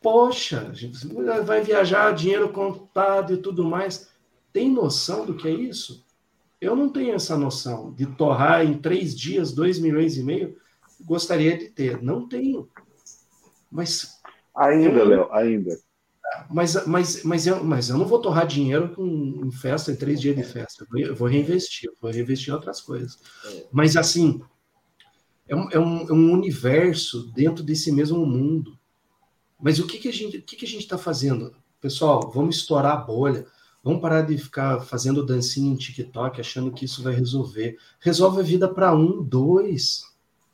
poxa, 0.00 0.68
a 0.70 0.74
gente 0.74 1.06
vai 1.44 1.60
viajar, 1.60 2.14
dinheiro 2.14 2.50
contado 2.50 3.34
e 3.34 3.36
tudo 3.36 3.64
mais. 3.64 4.10
Tem 4.52 4.70
noção 4.70 5.26
do 5.26 5.34
que 5.34 5.48
é 5.48 5.50
isso? 5.50 6.04
Eu 6.62 6.76
não 6.76 6.88
tenho 6.88 7.12
essa 7.12 7.36
noção 7.36 7.92
de 7.92 8.06
torrar 8.06 8.64
em 8.64 8.78
três 8.78 9.18
dias 9.18 9.50
2 9.52 9.80
milhões 9.80 10.16
e 10.16 10.22
meio. 10.22 10.56
Gostaria 11.00 11.58
de 11.58 11.68
ter, 11.68 12.00
não 12.00 12.28
tenho. 12.28 12.68
Mas. 13.68 14.20
Ainda. 14.54 15.02
Léo, 15.02 15.32
ainda. 15.32 15.76
Mas, 16.48 16.86
mas, 16.86 17.24
mas, 17.24 17.46
eu, 17.48 17.64
mas 17.64 17.88
eu 17.88 17.98
não 17.98 18.06
vou 18.06 18.20
torrar 18.20 18.46
dinheiro 18.46 18.94
com, 18.94 19.40
em 19.44 19.50
festa, 19.50 19.90
em 19.90 19.96
três 19.96 20.20
dias 20.20 20.36
de 20.36 20.44
festa. 20.44 20.84
Eu 20.84 20.88
vou, 20.88 21.00
eu 21.00 21.16
vou 21.16 21.26
reinvestir, 21.26 21.90
eu 21.90 21.96
vou 22.00 22.12
reinvestir 22.12 22.50
em 22.50 22.54
outras 22.54 22.80
coisas. 22.80 23.18
É. 23.44 23.66
Mas 23.72 23.96
assim, 23.96 24.40
é 25.48 25.56
um, 25.56 25.68
é 25.68 25.80
um, 25.80 26.08
é 26.08 26.12
um 26.12 26.32
universo 26.32 27.26
dentro 27.32 27.64
desse 27.64 27.90
mesmo 27.90 28.24
mundo. 28.24 28.78
Mas 29.60 29.80
o 29.80 29.86
que, 29.86 29.98
que 29.98 30.08
a 30.08 30.12
gente 30.12 30.36
o 30.36 30.42
que, 30.42 30.54
que 30.54 30.64
a 30.64 30.68
gente 30.68 30.82
está 30.82 30.96
fazendo? 30.96 31.56
Pessoal, 31.80 32.30
vamos 32.32 32.54
estourar 32.54 32.92
a 32.92 33.00
bolha. 33.00 33.48
Vamos 33.82 34.00
parar 34.00 34.22
de 34.22 34.38
ficar 34.38 34.80
fazendo 34.80 35.26
dancinha 35.26 35.72
em 35.72 35.76
TikTok 35.76 36.40
achando 36.40 36.70
que 36.70 36.84
isso 36.84 37.02
vai 37.02 37.14
resolver. 37.14 37.76
Resolve 37.98 38.40
a 38.40 38.44
vida 38.44 38.72
para 38.72 38.94
um, 38.94 39.22
dois. 39.22 40.04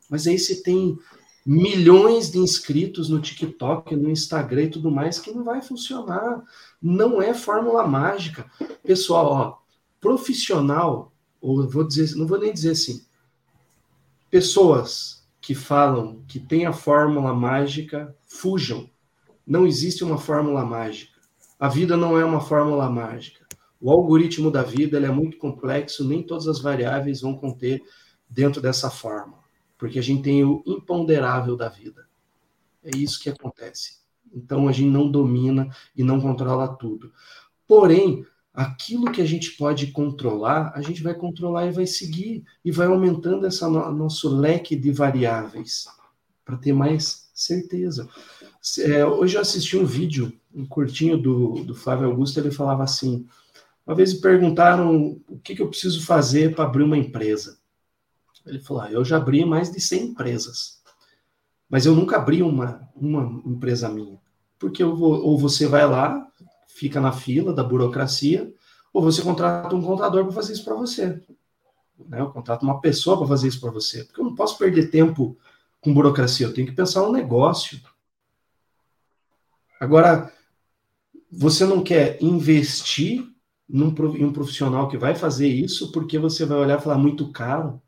Mas 0.09 0.25
aí 0.25 0.39
você 0.39 0.63
tem 0.63 0.97
milhões 1.45 2.31
de 2.31 2.39
inscritos 2.39 3.09
no 3.09 3.19
TikTok, 3.19 3.95
no 3.95 4.09
Instagram 4.09 4.63
e 4.63 4.69
tudo 4.69 4.91
mais 4.91 5.19
que 5.19 5.31
não 5.31 5.43
vai 5.43 5.61
funcionar. 5.61 6.43
Não 6.81 7.21
é 7.21 7.33
fórmula 7.33 7.87
mágica. 7.87 8.49
Pessoal, 8.83 9.25
ó, 9.27 9.57
profissional, 10.01 11.11
ou 11.41 11.67
vou 11.69 11.87
dizer, 11.87 12.15
não 12.15 12.25
vou 12.25 12.39
nem 12.39 12.53
dizer 12.53 12.71
assim, 12.71 13.03
pessoas 14.29 15.27
que 15.41 15.55
falam 15.55 16.23
que 16.27 16.39
tem 16.39 16.65
a 16.65 16.73
fórmula 16.73 17.33
mágica, 17.33 18.15
fujam. 18.27 18.89
Não 19.45 19.65
existe 19.65 20.03
uma 20.03 20.17
fórmula 20.17 20.63
mágica. 20.65 21.08
A 21.59 21.67
vida 21.67 21.97
não 21.97 22.17
é 22.17 22.23
uma 22.23 22.39
fórmula 22.39 22.89
mágica. 22.89 23.45
O 23.81 23.91
algoritmo 23.91 24.49
da 24.49 24.63
vida 24.63 24.97
é 24.97 25.09
muito 25.09 25.37
complexo, 25.37 26.07
nem 26.07 26.23
todas 26.23 26.47
as 26.47 26.59
variáveis 26.59 27.21
vão 27.21 27.35
conter 27.35 27.81
dentro 28.29 28.61
dessa 28.61 28.89
forma, 28.89 29.39
porque 29.77 29.99
a 29.99 30.01
gente 30.01 30.23
tem 30.23 30.43
o 30.43 30.63
imponderável 30.65 31.57
da 31.57 31.67
vida. 31.67 32.07
É 32.83 32.95
isso 32.95 33.19
que 33.19 33.29
acontece. 33.29 33.99
Então 34.33 34.67
a 34.67 34.71
gente 34.71 34.89
não 34.89 35.09
domina 35.09 35.69
e 35.95 36.03
não 36.03 36.21
controla 36.21 36.67
tudo. 36.67 37.11
Porém, 37.67 38.25
aquilo 38.53 39.11
que 39.11 39.21
a 39.21 39.25
gente 39.25 39.51
pode 39.51 39.87
controlar, 39.87 40.71
a 40.75 40.81
gente 40.81 41.01
vai 41.01 41.13
controlar 41.13 41.65
e 41.65 41.71
vai 41.71 41.85
seguir 41.85 42.43
e 42.63 42.71
vai 42.71 42.87
aumentando 42.87 43.47
esse 43.47 43.63
no, 43.63 43.91
nosso 43.91 44.29
leque 44.29 44.75
de 44.75 44.91
variáveis 44.91 45.87
para 46.45 46.57
ter 46.57 46.73
mais 46.73 47.29
certeza. 47.33 48.09
É, 48.79 49.05
hoje 49.05 49.35
eu 49.35 49.41
assisti 49.41 49.77
um 49.77 49.85
vídeo, 49.85 50.33
um 50.53 50.65
curtinho 50.65 51.17
do, 51.17 51.63
do 51.63 51.73
Flávio 51.73 52.07
Augusto, 52.07 52.39
ele 52.39 52.51
falava 52.51 52.83
assim: 52.83 53.25
uma 53.85 53.95
vez 53.95 54.13
me 54.13 54.21
perguntaram 54.21 55.19
o 55.27 55.39
que, 55.39 55.55
que 55.55 55.61
eu 55.61 55.69
preciso 55.69 56.05
fazer 56.05 56.53
para 56.53 56.65
abrir 56.65 56.83
uma 56.83 56.97
empresa. 56.97 57.57
Ele 58.45 58.59
falou: 58.59 58.83
ah, 58.83 58.91
eu 58.91 59.03
já 59.05 59.17
abri 59.17 59.45
mais 59.45 59.71
de 59.71 59.79
100 59.79 60.07
empresas, 60.07 60.81
mas 61.69 61.85
eu 61.85 61.95
nunca 61.95 62.17
abri 62.17 62.41
uma, 62.41 62.87
uma 62.95 63.41
empresa 63.45 63.89
minha. 63.89 64.19
Porque 64.57 64.83
eu 64.83 64.95
vou, 64.95 65.23
ou 65.23 65.37
você 65.37 65.65
vai 65.65 65.87
lá, 65.87 66.27
fica 66.67 66.99
na 66.99 67.11
fila 67.11 67.53
da 67.53 67.63
burocracia, 67.63 68.53
ou 68.93 69.01
você 69.01 69.21
contrata 69.21 69.73
um 69.75 69.81
contador 69.81 70.25
para 70.25 70.33
fazer 70.33 70.53
isso 70.53 70.65
para 70.65 70.75
você. 70.75 71.21
Né? 72.07 72.19
Eu 72.19 72.29
contrato 72.29 72.63
uma 72.63 72.81
pessoa 72.81 73.17
para 73.17 73.27
fazer 73.27 73.47
isso 73.47 73.61
para 73.61 73.71
você. 73.71 74.03
Porque 74.03 74.19
eu 74.19 74.25
não 74.25 74.35
posso 74.35 74.57
perder 74.57 74.89
tempo 74.89 75.37
com 75.81 75.93
burocracia, 75.93 76.45
eu 76.45 76.53
tenho 76.53 76.67
que 76.67 76.73
pensar 76.73 77.01
no 77.01 77.11
negócio. 77.11 77.79
Agora, 79.79 80.31
você 81.31 81.65
não 81.65 81.83
quer 81.83 82.21
investir 82.21 83.25
num, 83.67 83.95
em 84.15 84.25
um 84.25 84.33
profissional 84.33 84.89
que 84.89 84.97
vai 84.97 85.15
fazer 85.15 85.47
isso 85.47 85.91
porque 85.91 86.17
você 86.17 86.45
vai 86.45 86.57
olhar 86.57 86.79
e 86.79 86.81
falar 86.81 86.97
muito 86.97 87.31
caro. 87.31 87.81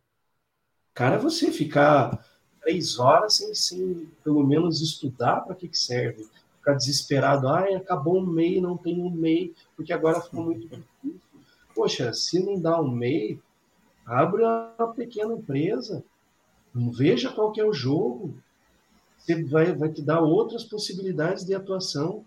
Cara, 0.94 1.16
é 1.16 1.20
você 1.20 1.52
ficar 1.52 2.24
três 2.62 3.00
horas 3.00 3.36
sem, 3.36 3.54
sem 3.56 4.10
pelo 4.24 4.46
menos 4.46 4.82
estudar 4.82 5.42
para 5.42 5.56
que, 5.56 5.68
que 5.68 5.78
serve. 5.78 6.26
Ficar 6.58 6.76
desesperado, 6.76 7.48
ai, 7.48 7.74
acabou 7.74 8.20
um 8.20 8.26
MEI, 8.26 8.62
não 8.62 8.78
tem 8.78 9.02
um 9.02 9.10
MEI, 9.10 9.54
porque 9.76 9.92
agora 9.92 10.22
ficou 10.22 10.44
muito 10.44 10.68
difícil. 10.68 11.20
Poxa, 11.74 12.14
se 12.14 12.40
não 12.40 12.62
dá 12.62 12.80
um 12.80 12.92
MEI, 12.92 13.40
abre 14.06 14.44
uma 14.44 14.94
pequena 14.96 15.34
empresa, 15.34 16.04
veja 16.74 17.32
qual 17.32 17.52
que 17.52 17.60
é 17.60 17.66
o 17.66 17.74
jogo, 17.74 18.36
você 19.24 19.44
vai, 19.44 19.76
vai 19.76 19.90
te 19.90 20.02
dar 20.02 20.22
outras 20.22 20.64
possibilidades 20.64 21.46
de 21.46 21.54
atuação, 21.54 22.26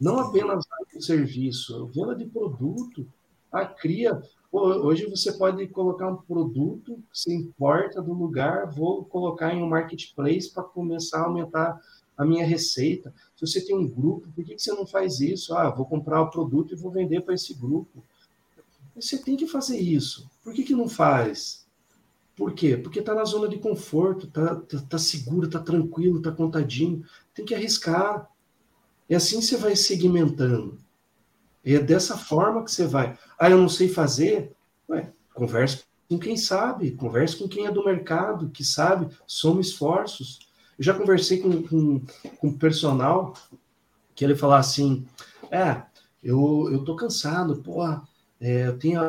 não 0.00 0.18
apenas 0.18 0.64
o 0.94 1.00
serviço, 1.00 1.86
venda 1.86 2.14
de 2.14 2.26
produto, 2.26 3.06
a 3.50 3.64
cria. 3.64 4.20
Hoje 4.52 5.06
você 5.06 5.32
pode 5.32 5.66
colocar 5.68 6.08
um 6.08 6.16
produto, 6.16 6.98
se 7.12 7.32
importa 7.32 8.02
do 8.02 8.12
lugar, 8.12 8.70
vou 8.70 9.04
colocar 9.04 9.54
em 9.54 9.62
um 9.62 9.68
marketplace 9.68 10.50
para 10.50 10.62
começar 10.62 11.20
a 11.20 11.26
aumentar 11.26 11.80
a 12.16 12.24
minha 12.24 12.46
receita. 12.46 13.12
Se 13.36 13.46
você 13.46 13.64
tem 13.64 13.76
um 13.76 13.88
grupo, 13.88 14.28
por 14.34 14.44
que 14.44 14.58
você 14.58 14.72
não 14.72 14.86
faz 14.86 15.20
isso? 15.20 15.54
Ah, 15.54 15.70
vou 15.70 15.84
comprar 15.84 16.22
o 16.22 16.30
produto 16.30 16.72
e 16.72 16.76
vou 16.76 16.90
vender 16.90 17.20
para 17.22 17.34
esse 17.34 17.52
grupo. 17.54 18.02
Você 18.94 19.18
tem 19.18 19.36
que 19.36 19.46
fazer 19.46 19.78
isso. 19.78 20.28
Por 20.42 20.54
que, 20.54 20.62
que 20.62 20.74
não 20.74 20.88
faz? 20.88 21.65
Por 22.36 22.52
quê? 22.52 22.76
Porque 22.76 23.00
está 23.00 23.14
na 23.14 23.24
zona 23.24 23.48
de 23.48 23.58
conforto, 23.58 24.26
está 24.26 24.56
tá, 24.56 24.78
tá 24.90 24.98
seguro, 24.98 25.46
está 25.46 25.58
tranquilo, 25.58 26.18
está 26.18 26.30
contadinho. 26.30 27.02
Tem 27.34 27.46
que 27.46 27.54
arriscar. 27.54 28.30
E 29.08 29.14
assim 29.14 29.40
você 29.40 29.56
vai 29.56 29.74
segmentando. 29.74 30.78
E 31.64 31.74
é 31.74 31.80
dessa 31.80 32.16
forma 32.16 32.62
que 32.62 32.70
você 32.70 32.86
vai. 32.86 33.18
Ah, 33.38 33.48
eu 33.48 33.56
não 33.56 33.70
sei 33.70 33.88
fazer? 33.88 34.52
Ué, 34.88 35.10
converse 35.34 35.84
com 36.08 36.18
quem 36.18 36.36
sabe, 36.36 36.92
converse 36.92 37.36
com 37.36 37.48
quem 37.48 37.66
é 37.66 37.72
do 37.72 37.84
mercado, 37.84 38.50
que 38.50 38.64
sabe, 38.64 39.08
soma 39.26 39.60
esforços. 39.60 40.38
Eu 40.78 40.84
já 40.84 40.94
conversei 40.94 41.40
com, 41.40 41.62
com, 41.62 42.02
com 42.38 42.52
personal 42.52 43.34
que 44.14 44.24
ele 44.24 44.36
falou 44.36 44.56
assim: 44.56 45.06
é, 45.50 45.82
eu, 46.22 46.68
eu 46.70 46.84
tô 46.84 46.94
cansado, 46.94 47.56
porra, 47.56 48.06
é, 48.40 48.68
eu 48.68 48.78
tenho 48.78 49.00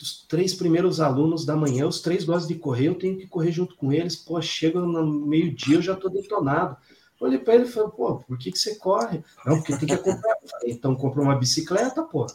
os 0.00 0.24
três 0.28 0.54
primeiros 0.54 1.00
alunos 1.00 1.44
da 1.44 1.56
manhã, 1.56 1.86
os 1.86 2.00
três 2.00 2.24
gostam 2.24 2.48
de 2.48 2.54
correr, 2.54 2.88
eu 2.88 2.94
tenho 2.94 3.18
que 3.18 3.26
correr 3.26 3.50
junto 3.50 3.74
com 3.74 3.92
eles. 3.92 4.14
Pô, 4.14 4.40
chega 4.40 4.80
no 4.80 5.04
meio-dia, 5.04 5.76
eu 5.76 5.82
já 5.82 5.94
estou 5.94 6.10
detonado. 6.10 6.76
Olhei 7.20 7.38
para 7.38 7.56
ele 7.56 7.64
e 7.64 7.68
falei, 7.68 7.90
pô, 7.90 8.18
por 8.18 8.38
que, 8.38 8.52
que 8.52 8.58
você 8.58 8.76
corre? 8.76 9.24
Não, 9.44 9.56
porque 9.56 9.76
tem 9.76 9.88
que 9.88 9.96
comprar. 9.96 10.36
então 10.64 10.94
compra 10.94 11.20
uma 11.20 11.36
bicicleta, 11.36 12.02
pô. 12.02 12.26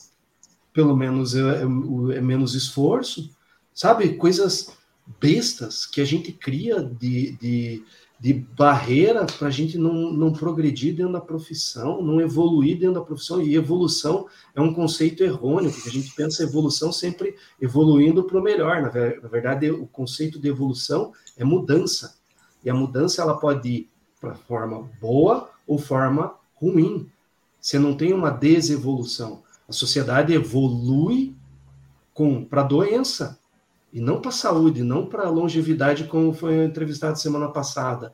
Pelo 0.73 0.95
menos 0.95 1.35
é, 1.35 1.39
é, 1.39 1.61
é, 1.61 2.21
menos 2.21 2.53
esforço. 2.53 3.29
Sabe? 3.73 4.15
Coisas 4.15 4.69
bestas 5.21 5.85
que 5.85 6.01
a 6.01 6.05
gente 6.05 6.33
cria 6.33 6.81
de, 6.83 7.31
de 7.33 7.83
de 8.23 8.31
barreira 8.31 9.25
para 9.25 9.49
a 9.49 9.51
gente 9.51 9.77
não, 9.77 10.13
não 10.13 10.31
progredir 10.31 10.95
dentro 10.95 11.11
da 11.11 11.19
profissão, 11.19 12.01
não 12.01 12.21
evoluir 12.21 12.79
dentro 12.79 12.93
da 12.93 13.01
profissão. 13.01 13.41
E 13.41 13.53
evolução 13.53 14.27
é 14.55 14.61
um 14.61 14.73
conceito 14.73 15.25
errôneo, 15.25 15.69
porque 15.69 15.89
a 15.89 15.91
gente 15.91 16.15
pensa 16.15 16.41
evolução 16.41 16.89
sempre 16.93 17.35
evoluindo 17.61 18.23
para 18.23 18.39
o 18.39 18.41
melhor. 18.41 18.81
Na, 18.81 18.91
na 19.21 19.27
verdade, 19.27 19.69
o 19.69 19.85
conceito 19.87 20.39
de 20.39 20.47
evolução 20.47 21.11
é 21.35 21.43
mudança. 21.43 22.15
E 22.63 22.69
a 22.69 22.73
mudança 22.73 23.21
ela 23.21 23.37
pode 23.37 23.67
ir 23.67 23.89
para 24.21 24.35
forma 24.35 24.89
boa 25.01 25.49
ou 25.67 25.77
forma 25.77 26.33
ruim. 26.55 27.11
Você 27.59 27.77
não 27.77 27.93
tem 27.93 28.13
uma 28.13 28.29
desevolução. 28.29 29.43
A 29.67 29.73
sociedade 29.73 30.33
evolui 30.33 31.35
com 32.13 32.45
para 32.45 32.63
doença, 32.63 33.37
e 33.93 34.01
não 34.01 34.19
para 34.19 34.29
a 34.29 34.33
saúde, 34.33 34.83
não 34.83 35.05
para 35.05 35.27
a 35.27 35.29
longevidade, 35.29 36.05
como 36.05 36.33
foi 36.33 36.65
entrevistado 36.65 37.19
semana 37.19 37.49
passada. 37.49 38.11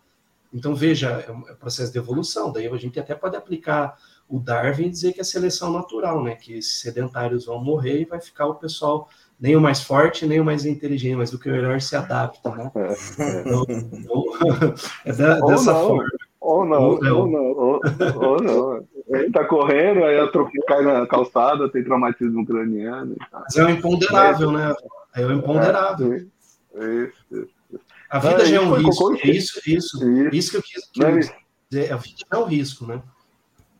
Então, 0.54 0.76
veja, 0.76 1.24
é 1.26 1.32
um 1.32 1.48
é 1.48 1.54
processo 1.54 1.92
de 1.92 1.98
evolução. 1.98 2.52
Daí 2.52 2.68
a 2.68 2.78
gente 2.78 3.00
até 3.00 3.16
pode 3.16 3.38
aplicar 3.38 3.96
o 4.28 4.40
Darwin 4.40 4.88
e 4.88 4.90
dizer 4.90 5.14
que 5.14 5.22
é 5.22 5.24
seleção 5.24 5.72
natural, 5.72 6.22
né? 6.22 6.36
Que 6.36 6.58
esses 6.58 6.82
sedentários 6.82 7.46
vão 7.46 7.64
morrer 7.64 8.02
e 8.02 8.06
vai 8.06 8.20
ficar 8.20 8.48
o 8.48 8.56
pessoal 8.56 9.08
nem 9.40 9.56
o 9.56 9.62
mais 9.62 9.82
forte, 9.82 10.26
nem 10.26 10.42
o 10.42 10.46
mais 10.46 10.66
inteligente, 10.66 11.16
mas 11.16 11.32
o 11.32 11.40
que 11.40 11.48
é 11.48 11.52
melhor 11.54 11.80
se 11.80 11.96
adapta, 11.96 12.50
né? 12.52 12.72
É, 12.76 13.42
então, 13.42 13.66
então, 13.70 14.24
é 15.06 15.14
da, 15.14 15.40
dessa 15.40 15.72
não, 15.72 15.88
forma. 15.88 16.10
Ou 16.42 16.66
não, 16.66 16.84
ou 16.84 17.28
não. 17.28 17.46
Ou, 17.52 17.82
ou 18.16 18.44
não. 18.44 18.88
Ele 19.10 19.32
tá 19.32 19.44
correndo, 19.44 20.04
aí 20.04 20.18
cai 20.68 20.84
na 20.84 21.08
calçada, 21.08 21.70
tem 21.70 21.84
traumatismo 21.84 22.46
craniano. 22.46 23.16
Mas 23.32 23.56
é 23.58 23.66
o 23.66 23.70
imponderável, 23.70 24.52
né? 24.52 24.76
É 25.16 25.26
o 25.26 25.32
imponderável. 25.32 26.14
É, 26.76 26.86
Isso, 26.86 27.26
isso. 27.32 27.60
A 28.10 28.20
vida 28.20 28.46
já 28.46 28.58
é 28.58 28.60
um 28.60 28.74
risco. 28.74 29.14
É 29.14 29.28
isso, 29.28 29.60
isso, 29.68 30.04
isso, 30.04 30.30
isso 30.36 30.52
que 30.52 30.58
eu 30.58 30.62
quis, 30.62 30.86
que 30.92 31.04
eu 31.04 31.20
dizer. 31.70 31.92
A 31.94 31.98
vida 31.98 32.24
é 32.32 32.38
um 32.38 32.46
risco, 32.46 32.86
né? 32.86 33.02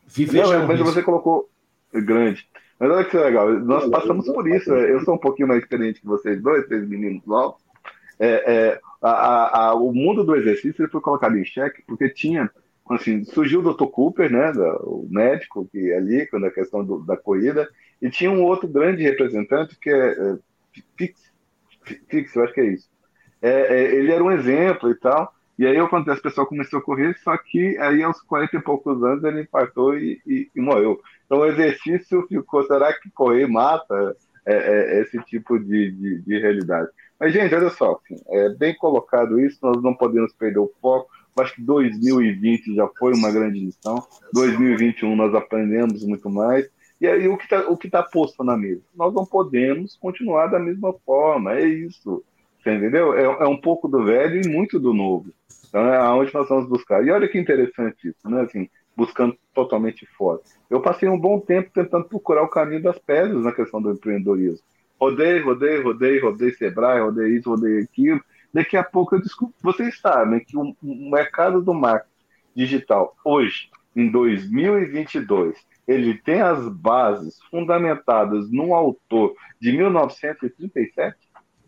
Viver 0.08 0.42
não, 0.42 0.50
já 0.50 0.56
é 0.56 0.60
um 0.60 0.68
mas 0.68 0.80
risco. 0.80 0.94
você 0.94 1.04
colocou 1.04 1.50
grande. 1.94 2.48
Mas 2.80 2.90
olha 2.92 3.06
que 3.06 3.18
legal, 3.18 3.50
nós 3.60 3.90
passamos 3.90 4.26
por 4.28 4.48
isso. 4.48 4.72
Né? 4.72 4.92
Eu 4.92 5.02
sou 5.02 5.16
um 5.16 5.20
pouquinho 5.20 5.48
mais 5.48 5.62
experiente 5.62 6.00
que 6.00 6.08
vocês 6.08 6.42
dois, 6.42 6.66
três 6.68 6.88
meninos 6.88 7.26
novos. 7.26 7.60
É, 8.20 8.54
é, 8.54 8.80
a, 9.02 9.68
a, 9.68 9.74
o 9.76 9.94
mundo 9.94 10.24
do 10.24 10.36
exercício 10.36 10.82
ele 10.82 10.92
foi 10.92 11.02
colocado 11.02 11.38
em 11.38 11.46
xeque 11.46 11.82
porque 11.88 12.10
tinha, 12.10 12.50
assim, 12.96 13.24
surgiu 13.26 13.62
o 13.62 13.74
Dr. 13.74 13.86
Cooper, 13.86 14.32
né, 14.32 14.52
o 14.82 15.08
médico 15.10 15.68
que 15.72 15.92
é 15.92 15.98
ali, 15.98 16.26
quando 16.28 16.46
a 16.46 16.52
questão 16.52 16.84
do, 16.84 17.00
da 17.00 17.16
corrida, 17.16 17.70
e 18.02 18.10
tinha 18.10 18.32
um 18.32 18.44
outro 18.44 18.68
grande 18.68 19.04
representante 19.04 19.78
que 19.80 19.90
é, 19.90 20.10
é 20.12 20.38
Fix, 20.98 21.32
Fix, 22.08 22.36
eu 22.36 22.44
acho 22.44 22.54
que 22.54 22.62
é 22.62 22.66
isso. 22.66 22.90
É, 23.42 23.50
é, 23.50 23.96
ele 23.96 24.12
era 24.12 24.24
um 24.24 24.32
exemplo 24.32 24.90
e 24.90 24.96
tal. 24.96 25.34
E 25.58 25.68
aí 25.68 25.78
acontece, 25.78 26.20
o 26.20 26.24
pessoal 26.24 26.48
começou 26.48 26.80
a 26.80 26.82
correr, 26.82 27.18
só 27.20 27.36
que 27.38 27.78
aí 27.80 28.02
aos 28.02 28.22
40 28.22 28.56
e 28.56 28.62
poucos 28.62 29.04
anos 29.04 29.24
ele 29.26 29.42
infartou 29.42 29.98
e, 29.98 30.22
e, 30.26 30.50
e 30.56 30.62
morreu. 30.62 31.02
Então 31.26 31.40
o 31.40 31.46
exercício 31.46 32.26
ficou, 32.28 32.64
será 32.64 32.94
que 32.94 33.12
correr 33.12 33.46
mata 33.46 34.16
é, 34.46 34.54
é, 34.54 35.02
esse 35.02 35.20
tipo 35.24 35.60
de, 35.60 35.92
de, 35.92 36.22
de, 36.22 36.40
realidade? 36.40 36.90
Mas, 37.20 37.34
gente, 37.34 37.54
olha 37.54 37.70
só, 37.72 38.00
assim, 38.02 38.16
é 38.30 38.50
bem 38.50 38.74
colocado 38.78 39.38
isso, 39.38 39.60
nós 39.62 39.84
não 39.84 39.94
podemos 39.94 40.32
perder 40.32 40.60
o 40.60 40.72
foco. 40.82 41.12
Acho 41.38 41.56
que 41.56 41.62
2020 41.62 42.76
já 42.76 42.88
foi 43.00 43.14
uma 43.14 43.32
grande 43.32 43.60
lição, 43.60 44.04
2021 44.34 45.16
nós 45.16 45.34
aprendemos 45.34 46.04
muito 46.06 46.30
mais. 46.30 46.70
E 47.00 47.08
aí 47.08 47.28
o 47.28 47.38
que 47.38 47.46
está 47.46 47.64
tá 47.92 48.04
posto 48.04 48.44
na 48.44 48.58
mesa? 48.58 48.82
Nós 48.94 49.14
não 49.14 49.26
podemos 49.26 49.96
continuar 49.98 50.48
da 50.48 50.60
mesma 50.60 50.94
forma, 51.06 51.54
é 51.54 51.66
isso. 51.66 52.24
Você 52.62 52.76
entendeu? 52.76 53.14
É, 53.14 53.24
é 53.24 53.48
um 53.48 53.56
pouco 53.56 53.88
do 53.88 54.04
velho 54.04 54.42
e 54.42 54.50
muito 54.50 54.78
do 54.78 54.94
novo. 54.94 55.32
Então 55.68 55.86
é 55.86 55.98
aonde 55.98 56.34
nós 56.34 56.50
vamos 56.50 56.68
buscar. 56.68 57.06
E 57.06 57.12
olha 57.12 57.28
que 57.28 57.40
interessante 57.40 58.10
isso, 58.10 58.30
né? 58.30 58.42
Assim, 58.42 58.68
buscando 58.98 59.38
totalmente 59.54 60.06
fora. 60.18 60.42
Eu 60.70 60.82
passei 60.82 61.08
um 61.08 61.18
bom 61.18 61.40
tempo 61.40 61.72
tentando 61.74 62.06
procurar 62.06 62.44
o 62.44 62.50
caminho 62.50 62.84
das 62.84 63.00
pedras 63.00 63.44
na 63.44 63.54
questão 63.54 63.82
do 63.82 63.92
empreendedorismo. 63.92 64.66
Rodei, 65.00 65.40
rodei, 65.40 65.82
rodei, 65.82 66.20
rodei 66.20 66.52
Sebrae, 66.52 67.00
rodei 67.00 67.38
isso, 67.38 67.50
rodei 67.50 67.80
aquilo. 67.80 68.20
Daqui 68.54 68.76
a 68.78 68.84
pouco 68.84 69.16
eu 69.16 69.22
descobri. 69.22 69.54
Vocês 69.62 70.00
sabem 70.00 70.40
que 70.40 70.58
o 70.58 70.76
mercado 71.12 71.62
do 71.62 71.74
marketing 71.74 72.10
digital 72.56 73.16
hoje, 73.24 73.70
em 73.96 74.10
2022, 74.10 75.58
ele 75.88 76.16
tem 76.18 76.42
as 76.42 76.68
bases 76.70 77.40
fundamentadas 77.50 78.52
num 78.52 78.74
autor 78.74 79.34
de 79.60 79.72
1937, 79.72 81.18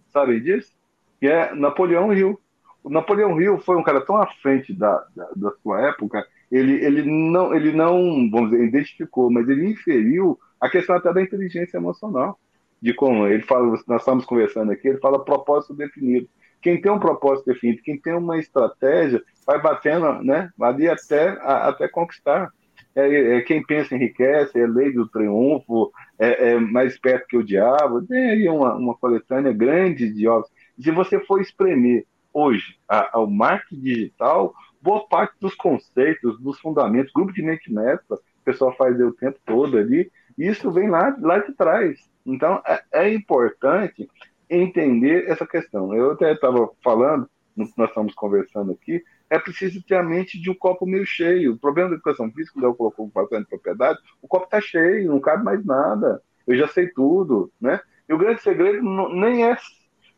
sabem 0.09 0.41
disso? 0.41 0.71
Que 1.19 1.27
é 1.27 1.53
Napoleão 1.53 2.13
Hill. 2.13 2.39
O 2.83 2.89
Napoleão 2.89 3.39
Hill 3.39 3.59
foi 3.59 3.77
um 3.77 3.83
cara 3.83 4.01
tão 4.01 4.17
à 4.17 4.27
frente 4.41 4.73
da, 4.73 5.05
da, 5.15 5.29
da 5.35 5.51
sua 5.61 5.81
época, 5.87 6.25
ele, 6.51 6.83
ele, 6.83 7.03
não, 7.03 7.53
ele 7.55 7.71
não, 7.71 8.29
vamos 8.29 8.51
dizer, 8.51 8.65
identificou, 8.65 9.31
mas 9.31 9.47
ele 9.47 9.69
inferiu 9.69 10.37
a 10.59 10.69
questão 10.69 10.95
até 10.95 11.13
da 11.13 11.21
inteligência 11.21 11.77
emocional. 11.77 12.37
De 12.81 12.93
como 12.93 13.27
ele 13.27 13.43
fala, 13.43 13.67
nós 13.87 14.01
estamos 14.01 14.25
conversando 14.25 14.71
aqui, 14.71 14.87
ele 14.87 14.97
fala 14.97 15.23
propósito 15.23 15.73
definido. 15.73 16.27
Quem 16.61 16.79
tem 16.79 16.91
um 16.91 16.99
propósito 16.99 17.47
definido, 17.47 17.81
quem 17.81 17.99
tem 17.99 18.13
uma 18.13 18.37
estratégia, 18.37 19.21
vai 19.45 19.61
batendo 19.61 20.21
né, 20.23 20.49
ali 20.61 20.87
até, 20.87 21.29
até 21.41 21.87
conquistar. 21.87 22.49
É, 22.93 23.37
é, 23.37 23.41
quem 23.41 23.65
pensa 23.65 23.95
enriquece, 23.95 24.59
é 24.59 24.67
lei 24.67 24.91
do 24.91 25.07
triunfo, 25.07 25.91
é, 26.19 26.51
é 26.51 26.59
mais 26.59 26.99
perto 26.99 27.27
que 27.27 27.37
o 27.37 27.43
diabo. 27.43 28.05
Tem 28.05 28.29
aí 28.29 28.49
uma, 28.49 28.75
uma 28.75 28.95
coletânea 28.95 29.53
grande 29.53 30.11
de 30.11 30.27
obras. 30.27 30.51
Se 30.79 30.91
você 30.91 31.19
for 31.19 31.41
espremer 31.41 32.05
hoje 32.33 32.75
ao 32.87 33.29
marketing 33.29 33.81
digital, 33.81 34.53
boa 34.81 35.07
parte 35.07 35.35
dos 35.39 35.53
conceitos, 35.55 36.39
dos 36.39 36.59
fundamentos, 36.59 37.11
grupo 37.13 37.33
de 37.33 37.41
mente 37.41 37.71
mestra, 37.71 38.15
o 38.15 38.43
pessoal 38.43 38.75
faz 38.75 38.99
o 38.99 39.11
tempo 39.13 39.39
todo 39.45 39.77
ali, 39.77 40.11
isso 40.37 40.71
vem 40.71 40.89
lá, 40.89 41.15
lá 41.19 41.39
de 41.39 41.53
trás. 41.53 42.09
Então, 42.25 42.61
é, 42.65 42.81
é 42.91 43.13
importante 43.13 44.09
entender 44.57 45.29
essa 45.29 45.45
questão. 45.45 45.93
Eu 45.95 46.11
até 46.11 46.33
estava 46.33 46.69
falando, 46.83 47.29
no 47.55 47.65
que 47.65 47.77
nós 47.77 47.89
estamos 47.89 48.13
conversando 48.13 48.71
aqui, 48.71 49.03
é 49.29 49.39
preciso 49.39 49.81
ter 49.83 49.95
a 49.95 50.03
mente 50.03 50.39
de 50.41 50.49
um 50.49 50.55
copo 50.55 50.85
meio 50.85 51.05
cheio. 51.05 51.53
O 51.53 51.57
problema 51.57 51.89
da 51.89 51.95
educação 51.95 52.29
física, 52.31 52.59
o 52.59 52.61
Léo 52.61 52.75
colocou 52.75 53.07
bastante 53.07 53.47
propriedade, 53.47 53.99
o 54.21 54.27
copo 54.27 54.45
está 54.45 54.59
cheio, 54.59 55.09
não 55.09 55.19
cabe 55.19 55.43
mais 55.43 55.63
nada. 55.65 56.21
Eu 56.45 56.57
já 56.57 56.67
sei 56.67 56.89
tudo, 56.89 57.51
né? 57.59 57.79
E 58.09 58.13
o 58.13 58.17
grande 58.17 58.41
segredo 58.41 58.83
não, 58.83 59.13
nem 59.13 59.45
é 59.45 59.55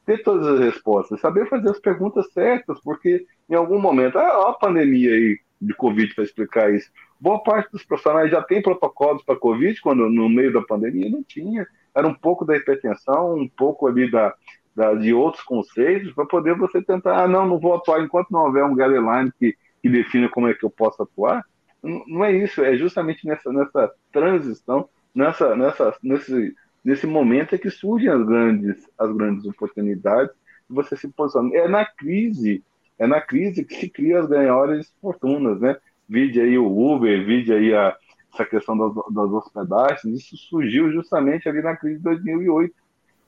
ter 0.05 0.23
todas 0.23 0.47
as 0.47 0.60
respostas, 0.60 1.22
saber 1.22 1.47
fazer 1.47 1.69
as 1.69 1.80
perguntas 1.80 2.31
certas, 2.34 2.80
porque 2.81 3.26
em 3.49 3.55
algum 3.55 3.80
momento, 3.80 4.18
ah, 4.18 4.49
a 4.49 4.53
pandemia 4.53 5.14
aí 5.14 5.39
de 5.61 5.73
Covid 5.76 6.14
para 6.14 6.23
explicar 6.23 6.73
isso. 6.73 6.91
Boa 7.19 7.41
parte 7.41 7.72
dos 7.72 7.85
profissionais 7.85 8.30
já 8.30 8.41
tem 8.41 8.61
protocolos 8.61 9.23
para 9.23 9.39
Covid, 9.39 9.80
quando 9.80 10.10
no 10.10 10.27
meio 10.27 10.51
da 10.51 10.61
pandemia 10.61 11.10
não 11.10 11.23
tinha. 11.23 11.65
Era 11.95 12.07
um 12.07 12.13
pouco 12.13 12.45
da 12.45 12.55
hipertensão, 12.55 13.35
um 13.35 13.47
pouco 13.47 13.87
ali 13.87 14.09
da, 14.09 14.33
da 14.75 14.93
de 14.93 15.13
outros 15.13 15.43
conceitos, 15.43 16.13
para 16.13 16.25
poder 16.25 16.55
você 16.55 16.81
tentar, 16.81 17.23
ah, 17.23 17.27
não, 17.27 17.47
não 17.47 17.59
vou 17.59 17.75
atuar 17.75 18.01
enquanto 18.01 18.31
não 18.31 18.45
houver 18.45 18.63
um 18.63 18.75
guideline 18.75 19.31
que, 19.39 19.55
que 19.81 19.89
defina 19.89 20.29
como 20.29 20.47
é 20.47 20.53
que 20.53 20.63
eu 20.63 20.69
posso 20.69 21.03
atuar. 21.03 21.43
Não, 21.81 22.03
não 22.07 22.25
é 22.25 22.31
isso, 22.31 22.63
é 22.63 22.75
justamente 22.75 23.27
nessa, 23.27 23.51
nessa 23.51 23.91
transição, 24.11 24.89
nessa, 25.13 25.55
nessa, 25.55 25.95
nesse 26.01 26.55
nesse 26.83 27.07
momento 27.07 27.55
é 27.55 27.57
que 27.57 27.69
surgem 27.69 28.09
as 28.09 28.23
grandes, 28.25 28.89
as 28.99 29.15
grandes 29.15 29.45
oportunidades 29.45 30.35
e 30.69 30.73
você 30.73 30.97
se 30.97 31.07
posiciona. 31.07 31.55
É 31.55 31.67
na 31.67 31.85
crise, 31.85 32.63
é 32.99 33.07
na 33.07 33.21
crise 33.21 33.63
que 33.63 33.75
se 33.75 33.89
cria 33.89 34.19
as 34.19 34.29
maiores 34.29 34.93
fortunas, 35.01 35.61
né? 35.61 35.77
Vide 36.09 36.41
aí 36.41 36.57
o 36.57 36.67
Uber, 36.67 37.25
vide 37.25 37.53
aí 37.53 37.73
a, 37.73 37.95
essa 38.34 38.45
questão 38.45 38.77
das, 38.77 38.93
das 39.11 39.31
hospedagens, 39.31 40.05
isso 40.05 40.38
surgiu 40.38 40.91
justamente 40.91 41.47
ali 41.47 41.61
na 41.61 41.76
crise 41.76 41.97
de 41.97 42.03
2008. 42.03 42.73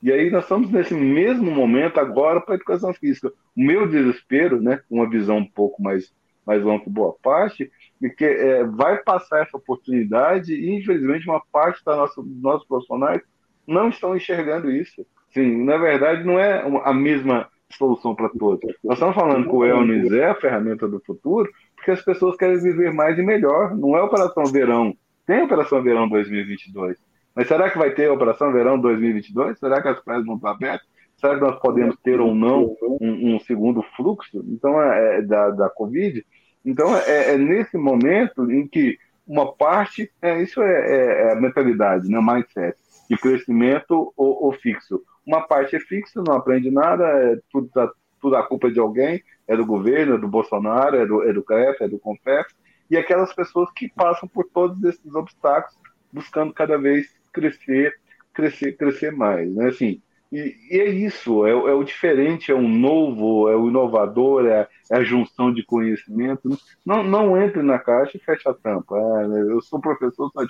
E 0.02 0.12
aí 0.12 0.30
nós 0.30 0.44
estamos 0.44 0.70
nesse 0.70 0.94
mesmo 0.94 1.50
momento 1.50 1.98
agora 1.98 2.40
para 2.40 2.54
a 2.54 2.56
educação 2.56 2.92
física. 2.92 3.32
O 3.56 3.62
meu 3.62 3.88
desespero, 3.88 4.60
né, 4.60 4.80
uma 4.90 5.08
visão 5.08 5.38
um 5.38 5.46
pouco 5.46 5.82
mais, 5.82 6.12
mais 6.46 6.62
longa 6.62 6.84
que 6.84 6.90
boa 6.90 7.14
parte, 7.22 7.70
é 8.02 8.08
que 8.08 8.24
é, 8.24 8.64
vai 8.64 8.98
passar 8.98 9.42
essa 9.42 9.56
oportunidade 9.56 10.52
e, 10.52 10.76
infelizmente, 10.76 11.28
uma 11.28 11.42
parte 11.52 11.84
da 11.84 11.96
nossa, 11.96 12.22
dos 12.22 12.42
nossos 12.42 12.66
profissionais 12.66 13.22
não 13.66 13.88
estão 13.88 14.16
enxergando 14.16 14.70
isso. 14.70 15.06
Sim, 15.32 15.64
na 15.64 15.76
verdade, 15.76 16.24
não 16.24 16.38
é 16.38 16.62
a 16.84 16.92
mesma 16.92 17.48
solução 17.72 18.14
para 18.14 18.28
todos. 18.28 18.74
Nós 18.84 18.94
estamos 18.94 19.14
falando 19.14 19.48
que 19.48 19.54
o 19.54 19.58
wellness 19.58 20.12
é 20.12 20.26
a 20.26 20.34
ferramenta 20.34 20.86
do 20.86 21.00
futuro, 21.00 21.50
porque 21.86 21.92
as 21.92 22.02
pessoas 22.02 22.36
querem 22.36 22.58
viver 22.58 22.92
mais 22.92 23.16
e 23.16 23.22
melhor. 23.22 23.76
Não 23.76 23.96
é 23.96 24.02
Operação 24.02 24.44
Verão. 24.46 24.92
Tem 25.24 25.42
Operação 25.42 25.80
Verão 25.80 26.08
2022. 26.08 26.98
Mas 27.32 27.46
será 27.46 27.70
que 27.70 27.78
vai 27.78 27.92
ter 27.92 28.10
Operação 28.10 28.52
Verão 28.52 28.76
2022? 28.76 29.56
Será 29.56 29.80
que 29.80 29.86
as 29.86 30.00
praias 30.00 30.26
vão 30.26 30.34
estar 30.34 30.50
abertas? 30.50 30.88
Será 31.16 31.36
que 31.36 31.40
nós 31.42 31.60
podemos 31.60 31.96
ter 32.02 32.20
ou 32.20 32.34
não 32.34 32.76
um, 33.00 33.36
um 33.36 33.40
segundo 33.40 33.82
fluxo 33.96 34.44
então, 34.48 34.82
é, 34.82 35.18
é 35.18 35.22
da, 35.22 35.50
da 35.50 35.70
Covid? 35.70 36.26
Então, 36.64 36.94
é, 36.96 37.34
é, 37.34 37.38
nesse 37.38 37.78
momento 37.78 38.50
em 38.50 38.66
que 38.66 38.98
uma 39.26 39.52
parte, 39.52 40.10
é, 40.20 40.42
isso 40.42 40.60
é, 40.60 40.72
é, 40.72 41.22
é 41.22 41.32
a 41.32 41.36
mentalidade, 41.36 42.08
né, 42.08 42.18
mindset 42.20 42.76
de 43.08 43.16
crescimento 43.16 44.12
ou, 44.16 44.44
ou, 44.44 44.52
fixo. 44.52 45.00
Uma 45.24 45.46
parte 45.46 45.76
é 45.76 45.80
fixa, 45.80 46.22
não 46.26 46.34
aprende 46.34 46.70
nada, 46.70 47.04
é 47.04 47.38
tudo, 47.50 47.68
tá, 47.68 47.90
tudo 48.20 48.36
a 48.36 48.42
culpa 48.42 48.70
de 48.70 48.78
alguém, 48.78 49.22
é 49.46 49.56
do 49.56 49.64
governo, 49.64 50.14
é 50.14 50.18
do 50.18 50.28
Bolsonaro, 50.28 50.96
é 50.96 51.06
do, 51.06 51.22
é 51.22 51.32
do 51.32 51.44
é 51.80 51.88
do 51.88 51.98
CONFEF, 51.98 52.52
e 52.90 52.96
aquelas 52.96 53.32
pessoas 53.34 53.70
que 53.72 53.88
passam 53.88 54.28
por 54.28 54.44
todos 54.52 54.82
esses 54.84 55.14
obstáculos, 55.14 55.76
buscando 56.12 56.52
cada 56.52 56.78
vez 56.78 57.14
crescer, 57.32 57.94
crescer, 58.32 58.76
crescer 58.76 59.12
mais, 59.12 59.52
né? 59.54 59.68
Assim, 59.68 60.00
e, 60.32 60.56
e 60.70 60.80
é 60.80 60.88
isso, 60.88 61.46
é, 61.46 61.50
é, 61.50 61.54
o 61.54 61.84
diferente, 61.84 62.50
é 62.50 62.54
o 62.54 62.60
novo, 62.60 63.48
é 63.48 63.56
o 63.56 63.68
inovador, 63.68 64.46
é, 64.46 64.68
é, 64.90 64.96
a 64.96 65.02
junção 65.02 65.52
de 65.52 65.64
conhecimento. 65.64 66.48
Não, 66.84 67.02
não 67.02 67.40
entre 67.40 67.62
na 67.62 67.78
caixa 67.78 68.16
e 68.16 68.20
feche 68.20 68.48
a 68.48 68.54
tampa. 68.54 68.96
É, 68.96 69.28
né? 69.28 69.40
eu 69.52 69.60
sou 69.60 69.80
professor, 69.80 70.30
sou 70.30 70.44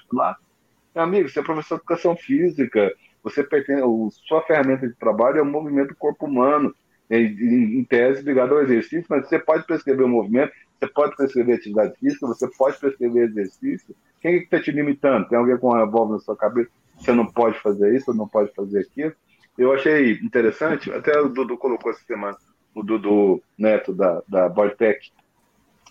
meu 0.94 1.04
amigo, 1.04 1.28
você 1.28 1.40
é 1.40 1.42
professor 1.42 1.76
de 1.76 1.82
educação 1.82 2.16
física, 2.16 2.90
você 3.22 3.44
pertence, 3.44 3.82
sua 4.26 4.40
ferramenta 4.42 4.88
de 4.88 4.94
trabalho 4.94 5.38
é 5.38 5.42
o 5.42 5.46
movimento 5.46 5.88
do 5.88 5.96
corpo 5.96 6.24
humano, 6.24 6.74
em, 7.10 7.78
em 7.78 7.84
tese 7.84 8.22
ligado 8.22 8.54
ao 8.54 8.62
exercício, 8.62 9.06
mas 9.08 9.28
você 9.28 9.38
pode 9.38 9.66
prescrever 9.66 10.04
o 10.04 10.08
movimento, 10.08 10.52
você 10.78 10.86
pode 10.88 11.16
prescrever 11.16 11.56
atividade 11.56 11.94
física, 11.98 12.26
você 12.26 12.48
pode 12.56 12.78
prescrever 12.78 13.28
exercício. 13.28 13.94
Quem 14.20 14.34
é 14.34 14.38
que 14.38 14.44
está 14.44 14.60
te 14.60 14.70
limitando? 14.70 15.28
Tem 15.28 15.38
alguém 15.38 15.56
com 15.56 15.68
uma 15.68 15.84
revólver 15.84 16.14
na 16.14 16.18
sua 16.18 16.36
cabeça? 16.36 16.70
Você 16.98 17.12
não 17.12 17.26
pode 17.26 17.58
fazer 17.60 17.94
isso, 17.94 18.12
não 18.12 18.28
pode 18.28 18.52
fazer 18.54 18.80
aquilo. 18.80 19.12
Eu 19.56 19.72
achei 19.72 20.12
interessante, 20.22 20.92
até 20.92 21.18
o 21.18 21.28
Dudu 21.28 21.56
colocou 21.56 21.90
essa 21.90 22.04
semana, 22.04 22.36
o 22.74 22.82
Dudu 22.82 23.42
Neto 23.56 23.94
da, 23.94 24.22
da 24.28 24.48
Boytech, 24.48 25.10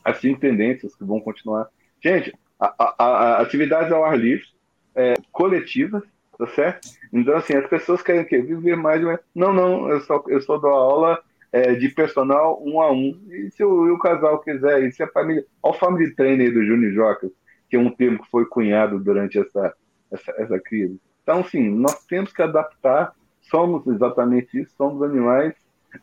as 0.04 0.20
cinco 0.20 0.40
tendências 0.40 0.96
que 0.96 1.04
vão 1.04 1.20
continuar. 1.20 1.68
Gente, 2.00 2.32
a, 2.60 2.76
a, 2.78 3.06
a 3.06 3.42
atividade 3.42 3.92
ao 3.92 4.06
ar 4.06 4.20
livre, 4.20 4.46
é, 4.94 5.16
coletivas, 5.32 6.04
tá 6.38 6.48
certo? 6.48 6.88
Então, 7.12 7.36
assim, 7.36 7.54
as 7.54 7.68
pessoas 7.68 8.02
querem 8.02 8.26
que 8.26 8.38
viver 8.42 8.76
mais. 8.76 9.02
Não, 9.34 9.54
não, 9.54 9.90
eu 9.90 10.02
só, 10.02 10.24
eu 10.28 10.42
só 10.42 10.58
dou 10.58 10.72
aula 10.72 11.20
é, 11.52 11.74
de 11.74 11.90
personal 11.90 12.62
um 12.66 12.82
a 12.82 12.92
um. 12.92 13.20
E 13.30 13.50
se 13.52 13.64
o, 13.64 13.94
o 13.94 14.00
casal 14.00 14.40
quiser, 14.40 14.84
e 14.84 14.92
se 14.92 15.04
a 15.04 15.08
família. 15.08 15.46
Olha 15.64 15.76
o 15.76 15.78
family 15.78 16.14
trainer 16.16 16.54
do 16.54 16.66
Júnior 16.66 16.94
Jocas, 16.94 17.32
que 17.70 17.76
é 17.76 17.80
um 17.80 17.90
termo 17.90 18.22
que 18.22 18.30
foi 18.30 18.46
cunhado 18.46 19.00
durante 19.00 19.40
essa, 19.40 19.74
essa, 20.12 20.34
essa 20.38 20.60
crise. 20.60 21.00
Então, 21.24 21.44
sim, 21.44 21.70
nós 21.70 22.06
temos 22.06 22.32
que 22.32 22.42
adaptar, 22.42 23.14
somos 23.42 23.86
exatamente 23.88 24.62
isso, 24.62 24.74
somos 24.78 25.02
animais 25.02 25.56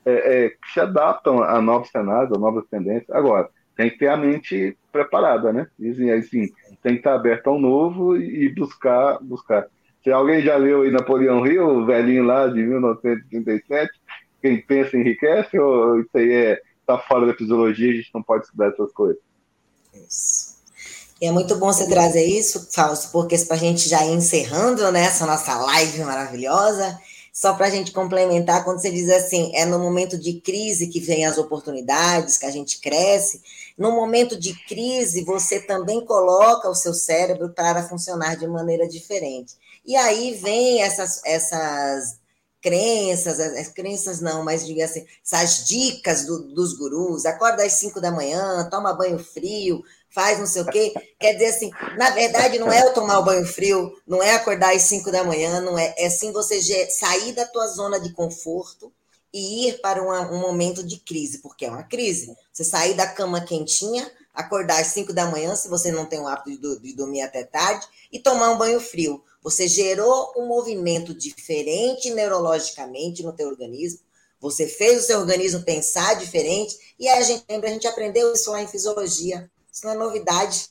é, 0.04 0.44
é, 0.44 0.48
que 0.50 0.72
se 0.72 0.80
adaptam 0.80 1.42
a 1.42 1.60
novos 1.60 1.90
cenários, 1.90 2.36
a 2.36 2.40
novas 2.40 2.66
tendências. 2.66 3.10
Agora, 3.10 3.48
tem 3.76 3.90
que 3.90 3.98
ter 3.98 4.08
a 4.08 4.16
mente 4.16 4.76
preparada, 4.90 5.52
né? 5.52 5.66
E, 5.78 6.10
assim, 6.10 6.48
tem 6.82 6.94
que 6.94 6.98
estar 6.98 7.14
aberto 7.14 7.48
ao 7.48 7.58
novo 7.58 8.16
e 8.16 8.48
buscar, 8.54 9.18
buscar. 9.20 9.66
Se 10.02 10.10
alguém 10.10 10.42
já 10.42 10.56
leu 10.56 10.82
aí 10.82 10.90
Napoleão 10.90 11.42
Rio, 11.42 11.68
o 11.68 11.86
velhinho 11.86 12.24
lá 12.24 12.48
de 12.48 12.60
1937, 12.60 13.90
quem 14.40 14.60
pensa 14.60 14.96
enriquece, 14.96 15.58
ou 15.58 16.00
isso 16.00 16.10
aí 16.14 16.32
é, 16.32 16.60
tá 16.86 16.98
fora 16.98 17.26
da 17.26 17.34
fisiologia, 17.34 17.90
a 17.90 17.94
gente 17.94 18.10
não 18.12 18.22
pode 18.22 18.44
estudar 18.44 18.68
essas 18.68 18.92
coisas? 18.92 19.22
Isso. 19.94 20.52
E 21.20 21.26
é 21.26 21.30
muito 21.30 21.54
bom 21.54 21.72
você 21.72 21.88
trazer 21.88 22.24
isso, 22.24 22.68
Fausto, 22.72 23.12
porque 23.12 23.38
para 23.38 23.54
a 23.54 23.60
gente 23.60 23.88
já 23.88 24.04
ir 24.04 24.12
encerrando 24.12 24.90
né, 24.90 25.04
essa 25.04 25.24
nossa 25.24 25.54
live 25.56 26.02
maravilhosa, 26.02 26.98
só 27.32 27.54
para 27.54 27.66
a 27.66 27.70
gente 27.70 27.92
complementar, 27.92 28.64
quando 28.64 28.80
você 28.80 28.90
diz 28.90 29.08
assim, 29.08 29.52
é 29.54 29.64
no 29.64 29.78
momento 29.78 30.18
de 30.18 30.40
crise 30.40 30.88
que 30.88 30.98
vem 30.98 31.24
as 31.24 31.38
oportunidades, 31.38 32.36
que 32.36 32.44
a 32.44 32.50
gente 32.50 32.80
cresce, 32.80 33.40
no 33.78 33.92
momento 33.92 34.38
de 34.38 34.52
crise, 34.66 35.24
você 35.24 35.60
também 35.60 36.04
coloca 36.04 36.68
o 36.68 36.74
seu 36.74 36.92
cérebro 36.92 37.50
para 37.50 37.84
funcionar 37.84 38.36
de 38.36 38.46
maneira 38.46 38.86
diferente. 38.86 39.54
E 39.84 39.96
aí 39.96 40.34
vem 40.34 40.82
essas, 40.82 41.20
essas 41.24 42.20
crenças, 42.60 43.40
as 43.40 43.68
crenças 43.68 44.20
não, 44.20 44.44
mas 44.44 44.64
diga 44.64 44.84
assim, 44.84 45.04
essas 45.24 45.66
dicas 45.66 46.24
do, 46.24 46.54
dos 46.54 46.74
gurus, 46.74 47.26
acorda 47.26 47.64
às 47.64 47.72
5 47.72 48.00
da 48.00 48.12
manhã, 48.12 48.68
toma 48.70 48.94
banho 48.94 49.18
frio, 49.18 49.82
faz 50.08 50.38
não 50.38 50.46
sei 50.46 50.62
o 50.62 50.66
quê. 50.66 50.94
Quer 51.18 51.32
dizer 51.32 51.46
assim, 51.46 51.70
na 51.98 52.10
verdade, 52.10 52.58
não 52.58 52.72
é 52.72 52.82
eu 52.86 52.94
tomar 52.94 53.18
o 53.18 53.24
banho 53.24 53.44
frio, 53.44 53.92
não 54.06 54.22
é 54.22 54.34
acordar 54.34 54.74
às 54.74 54.82
5 54.82 55.10
da 55.10 55.24
manhã, 55.24 55.60
não 55.60 55.76
é. 55.76 55.92
É 55.98 56.08
sim 56.08 56.32
você 56.32 56.60
sair 56.88 57.32
da 57.32 57.44
tua 57.44 57.66
zona 57.66 57.98
de 57.98 58.12
conforto 58.12 58.92
e 59.32 59.68
ir 59.68 59.80
para 59.80 60.02
uma, 60.02 60.30
um 60.30 60.38
momento 60.38 60.84
de 60.84 60.98
crise, 60.98 61.38
porque 61.38 61.64
é 61.64 61.70
uma 61.70 61.82
crise. 61.82 62.36
Você 62.52 62.62
sair 62.62 62.94
da 62.94 63.06
cama 63.06 63.40
quentinha, 63.40 64.08
acordar 64.32 64.80
às 64.80 64.88
5 64.88 65.12
da 65.12 65.26
manhã, 65.26 65.56
se 65.56 65.68
você 65.68 65.90
não 65.90 66.06
tem 66.06 66.20
o 66.20 66.28
hábito 66.28 66.50
de, 66.50 66.80
de 66.80 66.92
dormir 66.94 67.22
até 67.22 67.42
tarde, 67.42 67.86
e 68.12 68.20
tomar 68.20 68.50
um 68.50 68.58
banho 68.58 68.80
frio. 68.80 69.24
Você 69.42 69.66
gerou 69.66 70.32
um 70.36 70.46
movimento 70.46 71.12
diferente 71.12 72.10
neurologicamente 72.10 73.22
no 73.22 73.32
teu 73.32 73.48
organismo, 73.48 74.00
você 74.40 74.66
fez 74.66 75.02
o 75.02 75.06
seu 75.06 75.20
organismo 75.20 75.62
pensar 75.62 76.14
diferente, 76.14 76.76
e 76.98 77.08
aí 77.08 77.18
a 77.18 77.22
gente 77.22 77.44
lembra, 77.48 77.70
a 77.70 77.72
gente 77.72 77.86
aprendeu 77.86 78.32
isso 78.32 78.50
lá 78.50 78.60
em 78.60 78.66
fisiologia. 78.66 79.48
Isso 79.72 79.86
não 79.86 79.92
é 79.92 79.96
novidade. 79.96 80.68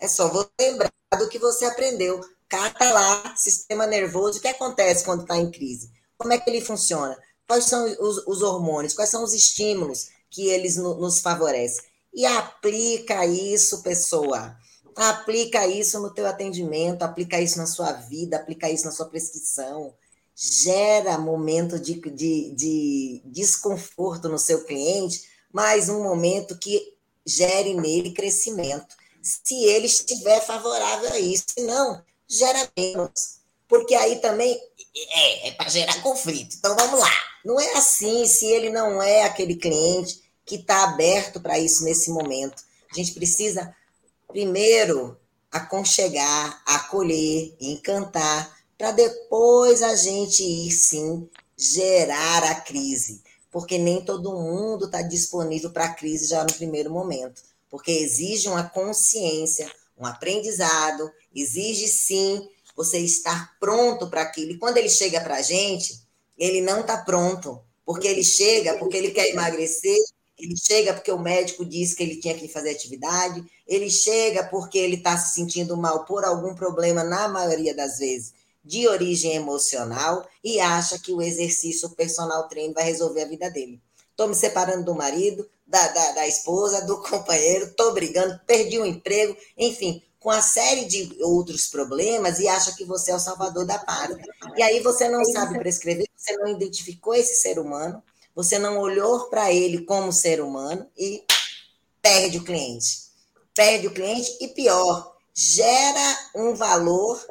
É 0.00 0.08
só 0.08 0.28
você 0.28 0.50
lembrar 0.60 0.92
do 1.16 1.28
que 1.28 1.38
você 1.38 1.64
aprendeu. 1.64 2.20
Cata 2.48 2.90
lá, 2.92 3.34
sistema 3.36 3.86
nervoso, 3.86 4.38
o 4.38 4.42
que 4.42 4.48
acontece 4.48 5.04
quando 5.04 5.22
está 5.22 5.36
em 5.36 5.50
crise? 5.50 5.90
Como 6.18 6.32
é 6.32 6.38
que 6.38 6.50
ele 6.50 6.60
funciona? 6.60 7.16
Quais 7.46 7.64
são 7.64 7.84
os, 8.00 8.26
os 8.26 8.42
hormônios? 8.42 8.92
Quais 8.92 9.08
são 9.08 9.22
os 9.22 9.32
estímulos 9.32 10.08
que 10.28 10.48
eles 10.48 10.76
no, 10.76 10.96
nos 10.96 11.20
favorecem? 11.20 11.84
E 12.12 12.26
aplica 12.26 13.24
isso, 13.24 13.82
pessoa. 13.82 14.56
Aplica 14.96 15.66
isso 15.66 15.98
no 16.00 16.12
teu 16.12 16.26
atendimento, 16.26 17.02
aplica 17.02 17.40
isso 17.40 17.58
na 17.58 17.66
sua 17.66 17.92
vida, 17.92 18.36
aplica 18.36 18.70
isso 18.70 18.84
na 18.84 18.92
sua 18.92 19.06
prescrição. 19.06 19.94
Gera 20.34 21.18
momento 21.18 21.78
de, 21.78 21.94
de, 21.94 22.50
de 22.54 23.22
desconforto 23.24 24.28
no 24.28 24.38
seu 24.38 24.64
cliente, 24.64 25.22
mas 25.52 25.88
um 25.88 26.02
momento 26.02 26.58
que 26.58 26.96
gere 27.24 27.74
nele 27.74 28.12
crescimento. 28.12 28.96
Se 29.22 29.64
ele 29.64 29.86
estiver 29.86 30.40
favorável 30.40 31.12
a 31.12 31.18
isso, 31.18 31.44
se 31.54 31.62
não, 31.62 32.02
gera 32.28 32.68
menos. 32.76 33.40
Porque 33.68 33.94
aí 33.94 34.16
também 34.16 34.60
é, 34.94 35.48
é 35.48 35.52
para 35.52 35.68
gerar 35.68 36.02
conflito. 36.02 36.56
Então 36.58 36.74
vamos 36.76 37.00
lá. 37.00 37.10
Não 37.44 37.60
é 37.60 37.72
assim 37.74 38.26
se 38.26 38.46
ele 38.46 38.70
não 38.70 39.02
é 39.02 39.24
aquele 39.24 39.56
cliente 39.56 40.20
que 40.44 40.56
está 40.56 40.84
aberto 40.84 41.40
para 41.40 41.58
isso 41.58 41.84
nesse 41.84 42.10
momento. 42.10 42.62
A 42.90 42.94
gente 42.94 43.12
precisa, 43.12 43.74
primeiro, 44.32 45.16
aconchegar, 45.50 46.62
acolher, 46.66 47.54
encantar, 47.60 48.58
para 48.76 48.90
depois 48.90 49.82
a 49.82 49.94
gente 49.94 50.42
ir 50.42 50.70
sim 50.72 51.28
gerar 51.56 52.42
a 52.44 52.54
crise. 52.56 53.22
Porque 53.50 53.76
nem 53.76 54.02
todo 54.02 54.32
mundo 54.32 54.86
está 54.86 55.02
disponível 55.02 55.70
para 55.70 55.84
a 55.84 55.94
crise 55.94 56.26
já 56.26 56.42
no 56.42 56.52
primeiro 56.54 56.90
momento, 56.90 57.42
porque 57.70 57.92
exige 57.92 58.48
uma 58.48 58.64
consciência, 58.64 59.70
um 59.98 60.06
aprendizado, 60.06 61.12
exige 61.34 61.86
sim 61.86 62.48
você 62.74 62.98
estar 62.98 63.54
pronto 63.60 64.08
para 64.08 64.22
aquilo. 64.22 64.52
E 64.52 64.58
quando 64.58 64.78
ele 64.78 64.88
chega 64.88 65.20
para 65.20 65.36
a 65.36 65.42
gente, 65.42 66.00
ele 66.38 66.62
não 66.62 66.80
está 66.80 66.96
pronto, 66.96 67.60
porque 67.84 68.08
ele 68.08 68.24
chega 68.24 68.78
porque 68.78 68.96
ele 68.96 69.10
quer 69.10 69.28
emagrecer, 69.28 69.98
ele 70.38 70.56
chega 70.56 70.94
porque 70.94 71.12
o 71.12 71.18
médico 71.18 71.64
disse 71.64 71.94
que 71.94 72.02
ele 72.02 72.16
tinha 72.16 72.34
que 72.34 72.48
fazer 72.48 72.70
atividade, 72.70 73.44
ele 73.74 73.90
chega 73.90 74.44
porque 74.44 74.78
ele 74.78 74.96
está 74.96 75.16
se 75.16 75.34
sentindo 75.34 75.76
mal 75.76 76.04
por 76.04 76.24
algum 76.24 76.54
problema, 76.54 77.02
na 77.02 77.28
maioria 77.28 77.74
das 77.74 77.98
vezes 77.98 78.32
de 78.64 78.86
origem 78.86 79.34
emocional 79.34 80.26
e 80.42 80.60
acha 80.60 80.98
que 80.98 81.12
o 81.12 81.20
exercício 81.20 81.90
personal 81.90 82.48
treino 82.48 82.74
vai 82.74 82.84
resolver 82.84 83.22
a 83.22 83.28
vida 83.28 83.50
dele. 83.50 83.80
Estou 84.10 84.28
me 84.28 84.34
separando 84.34 84.84
do 84.84 84.94
marido, 84.94 85.48
da, 85.66 85.88
da, 85.88 86.12
da 86.12 86.28
esposa, 86.28 86.84
do 86.86 86.98
companheiro, 87.02 87.66
estou 87.66 87.92
brigando, 87.92 88.38
perdi 88.46 88.78
o 88.78 88.82
um 88.82 88.86
emprego, 88.86 89.36
enfim, 89.56 90.02
com 90.20 90.30
a 90.30 90.40
série 90.40 90.84
de 90.84 91.16
outros 91.22 91.66
problemas 91.66 92.38
e 92.38 92.46
acha 92.46 92.72
que 92.76 92.84
você 92.84 93.10
é 93.10 93.16
o 93.16 93.20
salvador 93.20 93.66
da 93.66 93.78
pátria. 93.78 94.24
E 94.56 94.62
aí 94.62 94.80
você 94.80 95.08
não 95.08 95.24
sabe 95.24 95.58
prescrever, 95.58 96.06
você 96.16 96.36
não 96.36 96.48
identificou 96.48 97.14
esse 97.14 97.34
ser 97.34 97.58
humano, 97.58 98.02
você 98.34 98.58
não 98.58 98.78
olhou 98.78 99.28
para 99.28 99.52
ele 99.52 99.84
como 99.84 100.12
ser 100.12 100.40
humano 100.40 100.86
e 100.96 101.24
perde 102.00 102.38
o 102.38 102.44
cliente. 102.44 103.11
Perde 103.54 103.86
o 103.86 103.92
cliente 103.92 104.36
e 104.40 104.48
pior, 104.48 105.14
gera 105.34 106.30
um 106.34 106.54
valor 106.54 107.24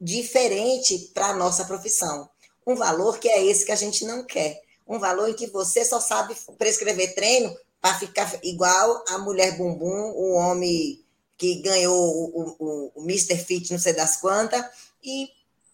diferente 0.00 1.10
para 1.14 1.28
a 1.28 1.34
nossa 1.36 1.64
profissão. 1.64 2.28
Um 2.66 2.74
valor 2.74 3.18
que 3.18 3.28
é 3.28 3.44
esse 3.44 3.64
que 3.64 3.72
a 3.72 3.76
gente 3.76 4.04
não 4.04 4.24
quer. 4.24 4.62
Um 4.86 4.98
valor 4.98 5.28
em 5.28 5.34
que 5.34 5.46
você 5.46 5.84
só 5.84 6.00
sabe 6.00 6.36
prescrever 6.56 7.14
treino 7.14 7.54
para 7.80 7.98
ficar 7.98 8.38
igual 8.42 9.04
a 9.08 9.18
mulher 9.18 9.56
bumbum, 9.56 10.12
o 10.14 10.34
homem 10.34 11.02
que 11.36 11.62
ganhou 11.62 11.94
o, 11.94 12.56
o, 12.58 12.92
o 12.96 13.04
Mr. 13.04 13.38
Fit, 13.38 13.70
não 13.70 13.78
sei 13.78 13.92
das 13.92 14.16
quantas, 14.16 14.64
e, 15.02 15.30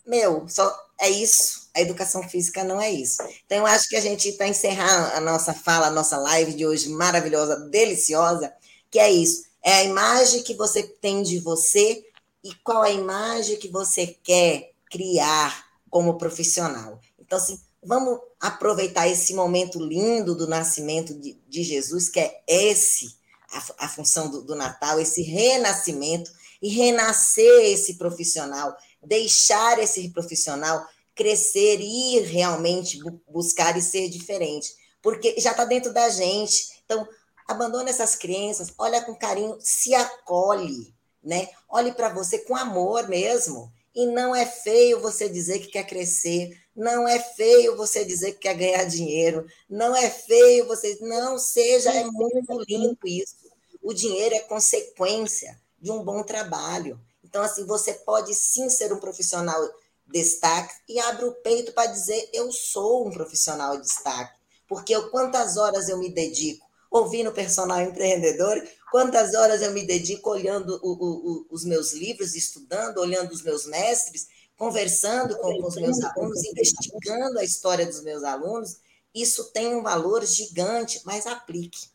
meu, 0.07 0.47
só 0.49 0.73
é 1.01 1.09
isso. 1.09 1.69
A 1.75 1.81
educação 1.81 2.23
física 2.29 2.63
não 2.63 2.81
é 2.81 2.91
isso. 2.91 3.23
Então, 3.47 3.59
eu 3.59 3.67
acho 3.67 3.89
que 3.89 3.97
a 3.97 4.01
gente 4.01 4.29
está 4.29 4.47
encerrando 4.47 5.17
a 5.17 5.21
nossa 5.21 5.53
fala, 5.53 5.87
a 5.87 5.91
nossa 5.91 6.17
live 6.19 6.53
de 6.53 6.67
hoje 6.67 6.89
maravilhosa, 6.91 7.57
deliciosa, 7.71 8.53
que 8.91 8.99
é 8.99 9.11
isso. 9.11 9.45
É 9.65 9.73
a 9.73 9.85
imagem 9.85 10.43
que 10.43 10.55
você 10.55 10.83
tem 10.83 11.23
de 11.23 11.39
você 11.39 12.05
e 12.43 12.55
qual 12.63 12.83
a 12.83 12.91
imagem 12.91 13.57
que 13.57 13.69
você 13.69 14.07
quer 14.07 14.73
criar 14.91 15.67
como 15.89 16.19
profissional. 16.19 17.01
Então, 17.19 17.39
assim, 17.39 17.59
vamos 17.83 18.21
aproveitar 18.39 19.09
esse 19.09 19.33
momento 19.33 19.79
lindo 19.79 20.35
do 20.35 20.47
nascimento 20.47 21.15
de, 21.15 21.39
de 21.49 21.63
Jesus, 21.63 22.09
que 22.09 22.21
é 22.21 22.43
esse, 22.47 23.17
a, 23.51 23.87
a 23.87 23.89
função 23.89 24.31
do, 24.31 24.43
do 24.43 24.55
Natal, 24.55 25.01
esse 25.01 25.23
renascimento, 25.23 26.31
e 26.61 26.69
renascer 26.69 27.73
esse 27.73 27.95
profissional, 27.95 28.77
deixar 29.03 29.79
esse 29.79 30.11
profissional 30.11 30.87
crescer 31.15 31.81
ir 31.81 32.23
realmente 32.23 32.99
buscar 33.31 33.77
e 33.77 33.83
ser 33.83 34.09
diferente, 34.09 34.75
porque 35.01 35.39
já 35.39 35.53
está 35.53 35.65
dentro 35.65 35.93
da 35.93 36.09
gente. 36.09 36.73
Então, 36.85 37.07
abandona 37.47 37.91
essas 37.91 38.15
crenças, 38.15 38.73
olha 38.79 39.03
com 39.03 39.15
carinho, 39.15 39.57
se 39.61 39.95
acolhe, 39.95 40.95
né? 41.23 41.49
Olhe 41.69 41.93
para 41.93 42.09
você 42.09 42.39
com 42.39 42.57
amor 42.57 43.09
mesmo. 43.09 43.73
E 43.95 44.07
não 44.07 44.35
é 44.35 44.45
feio 44.45 45.01
você 45.01 45.29
dizer 45.29 45.61
que 45.61 45.69
quer 45.69 45.87
crescer, 45.87 46.59
não 46.75 47.07
é 47.07 47.21
feio 47.21 47.77
você 47.77 48.05
dizer 48.05 48.33
que 48.33 48.41
quer 48.41 48.55
ganhar 48.55 48.85
dinheiro, 48.85 49.47
não 49.71 49.95
é 49.95 50.11
feio 50.11 50.67
você. 50.67 50.99
Não, 51.01 51.39
seja, 51.39 51.93
é 51.93 52.05
muito 52.05 52.61
limpo 52.69 53.07
isso. 53.07 53.37
O 53.81 53.95
dinheiro 53.95 54.35
é 54.35 54.41
consequência 54.41 55.61
de 55.81 55.93
um 55.93 56.03
bom 56.03 56.25
trabalho. 56.25 57.01
Então, 57.23 57.43
assim, 57.43 57.65
você 57.67 57.93
pode 57.93 58.35
sim 58.35 58.69
ser 58.69 58.93
um 58.93 58.99
profissional 58.99 59.61
destaque 60.07 60.75
e 60.89 60.99
abre 60.99 61.27
o 61.27 61.33
peito 61.33 61.73
para 61.73 61.91
dizer: 61.91 62.31
eu 62.33 62.51
sou 62.51 63.07
um 63.07 63.11
profissional 63.13 63.77
de 63.77 63.83
destaque. 63.83 64.37
Porque 64.67 64.95
eu, 64.95 65.11
quantas 65.11 65.57
horas 65.57 65.89
eu 65.89 65.99
me 65.99 66.09
dedico 66.09 66.67
ouvindo 66.95 67.33
personal 67.33 67.83
empreendedor, 67.83 68.63
quantas 68.93 69.35
horas 69.35 69.61
eu 69.61 69.73
me 69.73 69.85
dedico 69.85 70.31
olhando 70.31 70.79
o, 70.81 70.93
o, 70.93 71.47
os 71.51 71.65
meus 71.65 71.93
livros, 71.93 72.37
estudando, 72.37 72.99
olhando 72.99 73.33
os 73.33 73.43
meus 73.43 73.67
mestres, 73.67 74.29
conversando 74.57 75.37
com, 75.39 75.61
com 75.61 75.67
os 75.67 75.75
meus 75.75 76.01
alunos, 76.01 76.45
investigando 76.45 77.41
a 77.41 77.43
história 77.43 77.85
dos 77.85 78.01
meus 78.05 78.23
alunos, 78.23 78.77
Isso 79.13 79.51
tem 79.53 79.75
um 79.75 79.83
valor 79.83 80.25
gigante, 80.25 81.01
mas 81.05 81.27
aplique. 81.27 81.89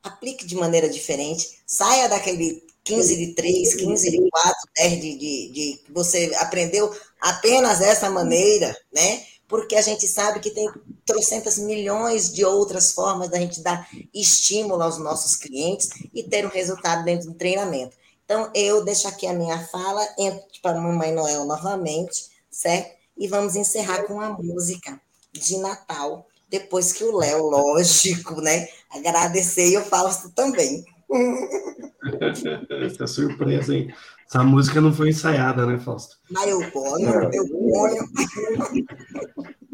Aplique 0.00 0.46
de 0.46 0.54
maneira 0.54 0.88
diferente. 0.88 1.58
Saia 1.66 2.08
daquele 2.08 2.64
15 2.84 3.16
de 3.16 3.34
3, 3.34 3.74
15 3.74 4.10
de 4.10 4.30
4, 4.30 4.70
10 4.76 5.00
de, 5.00 5.18
de, 5.18 5.48
de. 5.52 5.80
Você 5.90 6.32
aprendeu 6.36 6.94
apenas 7.20 7.80
essa 7.80 8.08
maneira, 8.08 8.76
né? 8.92 9.26
Porque 9.46 9.76
a 9.76 9.82
gente 9.82 10.08
sabe 10.08 10.40
que 10.40 10.50
tem 10.50 10.68
trocentas 11.04 11.58
milhões 11.58 12.32
de 12.32 12.44
outras 12.44 12.92
formas 12.92 13.28
da 13.28 13.38
gente 13.38 13.62
dar 13.62 13.88
estímulo 14.12 14.82
aos 14.82 14.98
nossos 14.98 15.36
clientes 15.36 15.90
e 16.12 16.22
ter 16.22 16.46
um 16.46 16.50
resultado 16.50 17.04
dentro 17.04 17.28
do 17.28 17.34
treinamento. 17.34 17.96
Então, 18.24 18.50
eu 18.54 18.84
deixo 18.84 19.06
aqui 19.06 19.26
a 19.26 19.34
minha 19.34 19.58
fala, 19.68 20.02
entro 20.18 20.42
para 20.62 20.78
a 20.78 20.80
Mamãe 20.80 21.12
Noel 21.12 21.44
novamente, 21.44 22.30
certo? 22.50 22.94
E 23.16 23.28
vamos 23.28 23.54
encerrar 23.54 24.04
com 24.04 24.20
a 24.20 24.30
música 24.30 24.98
de 25.32 25.58
Natal, 25.58 26.26
depois 26.48 26.92
que 26.92 27.04
o 27.04 27.16
Léo, 27.16 27.50
lógico, 27.50 28.40
né? 28.40 28.66
Agradecer 28.90 29.68
e 29.68 29.74
eu 29.74 29.84
Fausto 29.84 30.30
também. 30.30 30.84
Essa 32.84 33.06
surpresa, 33.06 33.74
hein? 33.74 33.94
Essa 34.26 34.42
música 34.42 34.80
não 34.80 34.92
foi 34.92 35.10
ensaiada, 35.10 35.66
né, 35.66 35.78
Fausto? 35.78 36.16
Mas 36.30 36.48
eu 36.48 36.70
ponho, 36.70 37.10
eu 37.32 37.48
ponho. 37.48 38.86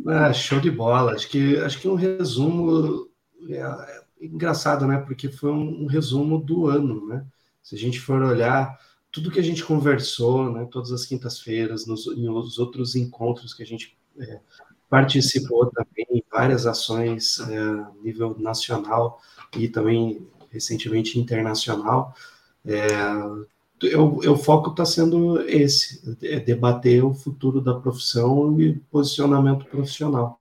Ah, 0.07 0.33
show 0.33 0.61
de 0.61 0.71
bola. 0.71 1.13
Acho 1.13 1.29
que, 1.29 1.57
acho 1.59 1.79
que 1.79 1.89
um 1.89 1.95
resumo 1.95 3.09
é, 3.49 3.59
é 3.59 4.03
engraçado, 4.21 4.87
né? 4.87 4.99
Porque 4.99 5.29
foi 5.29 5.51
um, 5.51 5.85
um, 5.85 5.87
resumo 5.87 6.39
do 6.39 6.67
ano, 6.67 7.07
né? 7.07 7.25
Se 7.63 7.75
a 7.75 7.79
gente 7.79 8.01
for 8.01 8.23
olhar 8.23 8.79
tudo 9.13 9.31
que 9.31 9.41
a 9.41 9.43
gente 9.43 9.65
conversou, 9.65 10.53
né? 10.53 10.67
Todas 10.71 10.93
as 10.93 11.05
quintas-feiras, 11.05 11.87
nos, 11.87 12.07
nos 12.17 12.59
outros 12.59 12.97
encontros 12.97 13.55
que 13.55 13.63
a 13.63 13.67
gente 13.67 13.97
é, 14.19 14.41
participou 14.89 15.71
também, 15.71 16.25
várias 16.31 16.67
ações 16.67 17.39
é, 17.41 18.03
nível 18.03 18.37
nacional 18.39 19.21
e 19.57 19.69
também 19.69 20.27
recentemente 20.51 21.19
internacional. 21.19 22.15
É, 22.65 22.89
eu, 23.83 24.21
eu, 24.23 24.37
foco 24.37 24.71
está 24.71 24.85
sendo 24.85 25.41
esse, 25.43 26.17
é 26.23 26.41
debater 26.41 27.05
o 27.05 27.15
futuro 27.15 27.61
da 27.61 27.75
profissão 27.75 28.61
e 28.61 28.75
posicionamento 28.91 29.65
profissional. 29.67 30.39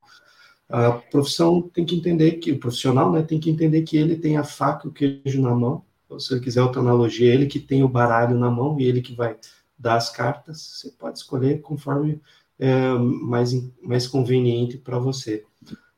A 0.67 0.91
profissão 0.91 1.61
tem 1.61 1.85
que 1.85 1.95
entender 1.95 2.33
que, 2.33 2.51
o 2.51 2.59
profissional 2.59 3.11
né, 3.11 3.23
tem 3.23 3.39
que 3.39 3.49
entender 3.49 3.81
que 3.83 3.97
ele 3.97 4.15
tem 4.15 4.37
a 4.37 4.43
faca 4.43 4.87
e 4.87 4.89
o 4.89 4.93
queijo 4.93 5.41
na 5.41 5.53
mão, 5.55 5.83
se 6.17 6.33
ele 6.33 6.41
quiser 6.41 6.61
outra 6.61 6.81
analogia, 6.81 7.33
ele 7.33 7.47
que 7.47 7.59
tem 7.59 7.83
o 7.83 7.89
baralho 7.89 8.37
na 8.37 8.49
mão 8.49 8.79
e 8.79 8.85
ele 8.85 9.01
que 9.01 9.15
vai 9.15 9.37
dar 9.77 9.95
as 9.95 10.09
cartas, 10.09 10.61
você 10.61 10.91
pode 10.91 11.19
escolher 11.19 11.61
conforme 11.61 12.21
é, 12.57 12.93
mais, 12.93 13.51
mais 13.81 14.07
conveniente 14.07 14.77
para 14.77 14.99
você. 14.99 15.45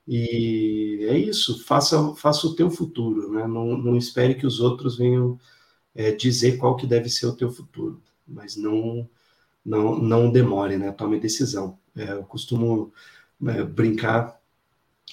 E 0.08 1.06
é 1.10 1.18
isso, 1.18 1.64
faça, 1.66 2.14
faça 2.16 2.48
o 2.48 2.56
teu 2.56 2.70
futuro, 2.70 3.32
né? 3.32 3.48
não, 3.48 3.78
não 3.78 3.96
espere 3.96 4.36
que 4.36 4.46
os 4.46 4.60
outros 4.60 4.98
venham 4.98 5.40
é, 5.96 6.12
dizer 6.12 6.58
qual 6.58 6.76
que 6.76 6.88
deve 6.88 7.10
ser 7.10 7.26
o 7.28 7.36
teu 7.36 7.52
futuro, 7.52 8.02
mas 8.28 8.56
não 8.56 9.08
não, 9.64 9.98
não 10.00 10.32
demore, 10.32 10.76
né? 10.78 10.92
Tome 10.92 11.20
decisão. 11.20 11.78
É, 11.96 12.14
eu 12.14 12.24
costumo 12.24 12.92
é, 13.46 13.64
brincar 13.64 14.40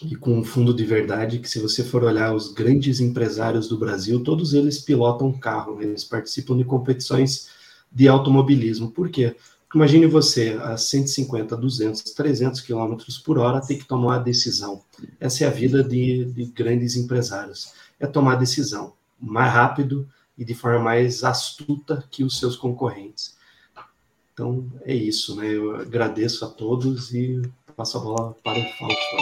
e 0.02 0.14
com 0.14 0.38
um 0.38 0.44
fundo 0.44 0.72
de 0.72 0.84
verdade 0.84 1.38
que 1.40 1.48
se 1.48 1.58
você 1.58 1.82
for 1.82 2.04
olhar 2.04 2.34
os 2.34 2.52
grandes 2.52 3.00
empresários 3.00 3.68
do 3.68 3.78
Brasil, 3.78 4.22
todos 4.22 4.54
eles 4.54 4.78
pilotam 4.78 5.32
carro, 5.32 5.76
né? 5.76 5.84
eles 5.84 6.04
participam 6.04 6.56
de 6.56 6.64
competições 6.64 7.48
de 7.90 8.06
automobilismo. 8.06 8.90
Por 8.90 9.08
quê? 9.10 9.34
Imagine 9.74 10.06
você 10.06 10.58
a 10.62 10.76
150, 10.76 11.56
200, 11.56 12.02
300 12.02 12.60
quilômetros 12.60 13.18
por 13.18 13.38
hora 13.38 13.60
ter 13.60 13.76
que 13.76 13.84
tomar 13.84 14.14
uma 14.14 14.18
decisão. 14.18 14.82
Essa 15.18 15.44
é 15.44 15.46
a 15.48 15.50
vida 15.50 15.82
de, 15.82 16.24
de 16.26 16.44
grandes 16.46 16.96
empresários. 16.96 17.72
É 17.98 18.06
tomar 18.06 18.36
decisão 18.36 18.94
mais 19.20 19.52
rápido 19.52 20.08
e 20.38 20.44
de 20.44 20.54
forma 20.54 20.78
mais 20.78 21.24
astuta 21.24 22.04
que 22.10 22.22
os 22.22 22.38
seus 22.38 22.56
concorrentes. 22.56 23.36
Então 24.32 24.64
é 24.84 24.94
isso, 24.94 25.34
né? 25.34 25.48
Eu 25.48 25.74
agradeço 25.80 26.44
a 26.44 26.48
todos 26.48 27.12
e 27.12 27.42
passo 27.76 27.98
a 27.98 28.00
bola 28.00 28.36
para 28.44 28.58
o 28.58 28.62
Fausto. 28.78 29.16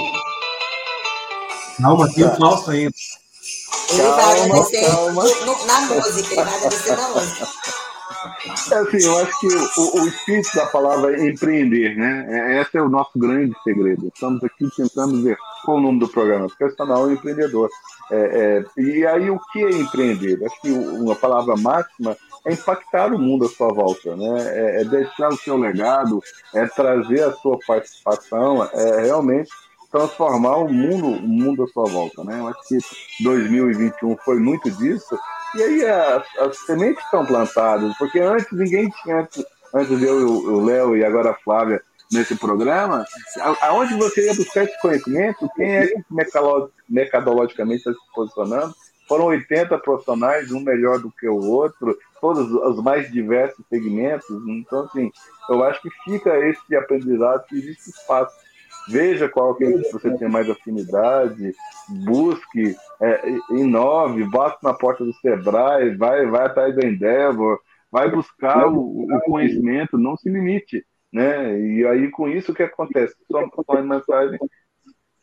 Calma, 1.80 2.12
tem 2.12 2.24
o 2.24 2.36
Fausto 2.36 2.70
ainda. 2.70 2.92
Ele 3.88 4.02
vai 4.02 4.40
agradecer 4.40 4.88
na 4.88 5.10
música, 5.12 6.34
ele 6.34 6.44
vai 6.44 6.54
agradecer 6.54 6.96
na 6.96 7.08
música. 7.08 7.75
É 8.72 8.74
assim, 8.76 9.04
eu 9.04 9.18
acho 9.18 9.40
que 9.40 9.46
o, 9.46 10.02
o, 10.02 10.08
espírito 10.08 10.54
da 10.56 10.66
palavra 10.66 11.16
é 11.16 11.28
empreender, 11.28 11.96
né? 11.96 12.26
É, 12.28 12.60
esse 12.60 12.76
é 12.76 12.82
o 12.82 12.88
nosso 12.88 13.18
grande 13.18 13.54
segredo. 13.62 14.10
Estamos 14.12 14.42
aqui 14.44 14.68
tentando 14.76 15.22
ver 15.22 15.36
qual 15.64 15.78
o 15.78 15.80
nome 15.80 16.00
do 16.00 16.08
programa, 16.08 16.48
Personal 16.58 17.10
Empreendedor. 17.10 17.68
É, 18.10 18.64
é, 18.76 18.80
e 18.80 19.06
aí, 19.06 19.30
o 19.30 19.38
que 19.52 19.64
é 19.64 19.70
empreender? 19.70 20.38
Acho 20.44 20.60
que 20.60 20.70
uma 20.70 21.14
palavra 21.14 21.56
máxima 21.56 22.16
é 22.46 22.52
impactar 22.52 23.12
o 23.12 23.18
mundo 23.18 23.46
à 23.46 23.48
sua 23.48 23.72
volta, 23.72 24.14
né? 24.16 24.36
É, 24.38 24.82
é 24.82 24.84
deixar 24.84 25.28
o 25.28 25.36
seu 25.36 25.56
legado, 25.56 26.22
é 26.54 26.66
trazer 26.66 27.22
a 27.22 27.32
sua 27.32 27.58
participação, 27.66 28.64
é 28.72 29.02
realmente 29.04 29.50
transformar 29.90 30.56
o 30.58 30.72
mundo, 30.72 31.06
o 31.06 31.28
mundo 31.28 31.64
à 31.64 31.66
sua 31.68 31.84
volta, 31.84 32.22
né? 32.22 32.38
Eu 32.38 32.48
acho 32.48 32.68
que 32.68 32.78
2021 33.24 34.16
foi 34.18 34.38
muito 34.38 34.70
disso 34.70 35.18
e 35.56 35.62
aí 35.62 35.84
as, 36.38 36.58
sementes 36.58 37.02
estão 37.04 37.24
plantadas, 37.24 37.96
porque 37.98 38.18
antes 38.18 38.50
ninguém 38.52 38.90
tinha, 39.02 39.20
antes, 39.20 39.44
antes 39.74 40.02
eu, 40.02 40.28
o 40.28 40.64
Léo 40.64 40.96
e 40.96 41.04
agora 41.04 41.30
a 41.30 41.34
Flávia 41.34 41.82
nesse 42.12 42.36
programa, 42.36 43.04
aonde 43.62 43.94
você 43.94 44.26
ia 44.26 44.34
buscar 44.34 44.64
esse 44.64 44.80
conhecimento, 44.80 45.50
quem 45.56 45.76
é 45.76 45.86
que 45.86 46.04
mercadologicamente 46.88 47.78
está 47.78 47.92
se 47.92 48.14
posicionando, 48.14 48.74
foram 49.08 49.26
80 49.26 49.78
profissionais, 49.78 50.52
um 50.52 50.60
melhor 50.60 50.98
do 50.98 51.10
que 51.10 51.28
o 51.28 51.38
outro, 51.38 51.96
todos 52.20 52.50
os 52.50 52.82
mais 52.82 53.10
diversos 53.10 53.64
segmentos. 53.68 54.28
Então, 54.48 54.84
assim, 54.84 55.10
eu 55.48 55.62
acho 55.62 55.80
que 55.80 55.90
fica 56.04 56.36
esse 56.48 56.76
aprendizado 56.76 57.44
que 57.46 57.56
existe 57.56 57.90
espaço 57.90 58.34
veja 58.88 59.28
qual 59.28 59.54
que 59.54 59.64
você 59.90 60.16
tem 60.16 60.28
mais 60.28 60.48
afinidade, 60.48 61.52
busque, 62.04 62.74
é, 63.00 63.20
inove, 63.50 64.24
bate 64.30 64.58
na 64.62 64.72
porta 64.72 65.04
do 65.04 65.12
Sebrae, 65.14 65.96
vai, 65.96 66.26
vai 66.26 66.46
atrás 66.46 66.74
da 66.74 66.86
Endeavor, 66.86 67.58
vai 67.90 68.10
buscar 68.10 68.68
o, 68.68 69.04
o, 69.04 69.20
conhecimento, 69.22 69.98
não 69.98 70.16
se 70.16 70.28
limite, 70.28 70.84
né? 71.12 71.58
E 71.60 71.86
aí 71.86 72.10
com 72.10 72.28
isso 72.28 72.52
o 72.52 72.54
que 72.54 72.62
acontece? 72.62 73.14
Sua, 73.26 73.48
sua 73.64 73.82
mensagem 73.82 74.38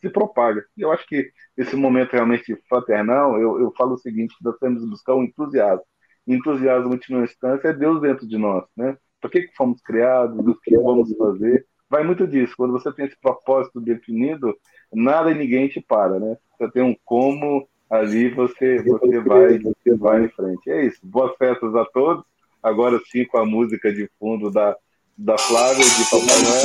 se 0.02 0.10
propaga. 0.10 0.66
Eu 0.78 0.92
acho 0.92 1.08
que 1.08 1.32
esse 1.56 1.76
momento 1.76 2.12
realmente 2.12 2.56
fraternal, 2.68 3.40
eu, 3.40 3.60
eu 3.62 3.74
falo 3.78 3.94
o 3.94 3.98
seguinte, 3.98 4.36
nós 4.42 4.58
temos 4.58 4.84
que 4.84 4.90
buscar 4.90 5.16
um 5.16 5.24
entusiasmo. 5.24 5.86
Entusiasmo, 6.28 6.92
última 6.92 7.24
instância, 7.24 7.70
é 7.70 7.74
Deus 7.74 8.02
dentro 8.02 8.28
de 8.28 8.38
nós, 8.38 8.66
né? 8.76 8.98
Por 9.22 9.32
que, 9.32 9.44
que 9.44 9.56
fomos 9.56 9.82
criados, 9.82 10.38
o 10.46 10.60
que 10.60 10.78
vamos 10.78 11.16
fazer, 11.18 11.66
vai 11.94 12.04
muito 12.04 12.26
disso. 12.26 12.56
Quando 12.58 12.74
você 12.74 12.92
tem 12.92 13.06
esse 13.06 13.16
propósito 13.22 13.80
definido, 13.80 14.58
nada 14.92 15.30
e 15.30 15.36
ninguém 15.36 15.68
te 15.68 15.80
para, 15.80 16.20
né? 16.20 16.36
Você 16.58 16.72
tem 16.72 16.82
um 16.82 16.96
como 17.06 17.68
ali, 17.88 18.30
você, 18.30 18.82
você 18.82 19.20
vai, 19.20 19.60
você 19.60 19.96
vai 19.96 20.26
em 20.26 20.30
frente. 20.30 20.72
É 20.72 20.88
isso. 20.88 20.98
Boas 21.04 21.36
festas 21.38 21.76
a 21.76 21.86
todos. 21.86 22.26
Agora 22.64 23.00
sim 23.12 23.26
com 23.26 23.38
a 23.38 23.46
música 23.46 23.94
de 23.94 24.10
fundo 24.20 24.50
da, 24.50 24.76
da 25.16 25.38
Flávia 25.38 25.86
de 25.86 26.04
Papai 26.06 26.42
Noel. 26.42 26.64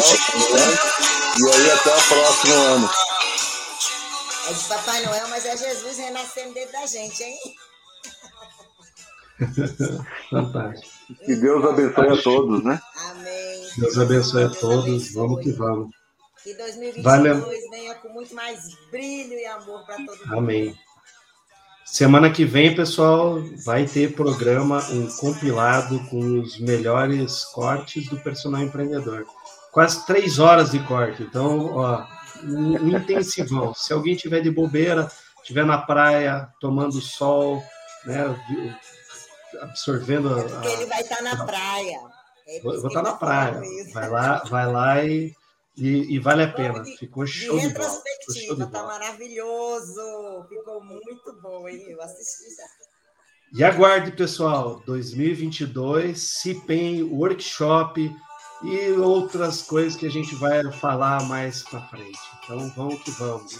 Né? 0.55 0.73
E 1.37 1.55
aí 1.55 1.71
até 1.73 1.91
o 1.91 2.09
próximo 2.09 2.55
ano. 2.55 2.91
É 4.49 4.53
de 4.55 4.69
Papai 4.69 5.05
Noel, 5.05 5.29
mas 5.29 5.45
é 5.45 5.57
Jesus 5.59 5.99
renascendo 5.99 6.55
dentro 6.55 6.73
da 6.73 6.87
gente, 6.87 7.23
hein? 7.23 7.37
Fantástico. 10.31 11.15
Que 11.25 11.37
Deus 11.37 11.65
abençoe 11.65 12.09
a 12.09 12.23
todos, 12.23 12.65
né? 12.65 12.81
Amém. 13.11 13.67
Deus 13.79 13.99
abençoe 13.99 14.45
a 14.45 14.51
todos. 14.51 15.13
Vamos 15.13 15.43
que 15.43 15.53
vamos. 15.53 15.91
Que 16.43 16.55
2022 16.55 17.03
vale... 17.03 17.35
venha 17.71 17.95
com 17.97 18.09
muito 18.09 18.35
mais 18.35 18.61
brilho 18.91 19.35
e 19.35 19.47
amor 19.47 19.85
para 19.87 19.97
todo 19.97 20.19
mundo. 20.19 20.39
Amém. 20.39 20.79
Semana 21.85 22.31
que 22.31 22.45
vem, 22.45 22.75
pessoal, 22.75 23.43
vai 23.65 23.87
ter 23.87 24.15
programa, 24.15 24.85
um 24.91 25.07
compilado 25.17 25.99
com 26.11 26.41
os 26.41 26.61
melhores 26.61 27.45
cortes 27.47 28.09
do 28.09 28.19
personal 28.19 28.61
empreendedor. 28.61 29.25
Quase 29.73 30.05
três 30.05 30.39
horas 30.39 30.71
de 30.71 30.81
corte. 30.81 31.23
Então, 31.23 31.77
ó, 31.77 32.05
um 32.45 32.89
intensivão. 32.89 33.73
Se 33.75 33.93
alguém 33.93 34.15
tiver 34.15 34.41
de 34.41 34.51
bobeira, 34.51 35.11
tiver 35.43 35.65
na 35.65 35.79
praia, 35.79 36.49
tomando 36.61 37.01
sol, 37.01 37.63
né, 38.05 38.37
absorvendo. 39.61 40.29
A, 40.29 40.43
Porque 40.43 40.69
ele 40.69 40.87
vai 40.87 41.01
estar 41.01 41.23
na 41.23 41.45
praia. 41.45 42.01
É 42.47 42.61
vou, 42.61 42.75
estar 42.75 43.03
na 43.03 43.13
praia. 43.15 43.61
Vai 43.93 44.09
lá, 44.09 44.43
vai 44.45 44.73
lá 44.73 45.05
e, 45.05 45.35
e, 45.77 46.15
e 46.15 46.19
vale 46.19 46.43
a 46.43 46.53
pena. 46.53 46.85
Ficou 46.85 47.27
show 47.27 47.59
de, 47.59 47.69
de 47.69 47.75
bola. 47.75 48.03
Ficou 48.21 48.57
show 48.57 48.71
tá 48.71 48.83
maravilhoso. 48.83 50.47
Ficou 50.49 50.83
muito 50.83 51.41
bom, 51.43 51.69
hein? 51.69 51.85
Eu 51.89 52.01
assisti 52.01 52.55
já. 52.57 52.65
E 53.55 53.65
aguarde, 53.65 54.13
pessoal, 54.13 54.83
2022, 54.85 56.21
CIPEM 56.21 57.03
Workshop 57.05 58.15
e 58.63 58.91
outras 58.93 59.63
coisas 59.63 59.95
que 59.95 60.07
a 60.07 60.11
gente 60.11 60.35
vai 60.35 60.71
falar 60.73 61.23
mais 61.25 61.63
para 61.63 61.81
frente. 61.89 62.19
Então 62.43 62.69
vamos 62.71 63.03
que 63.03 63.11
vamos. 63.13 63.57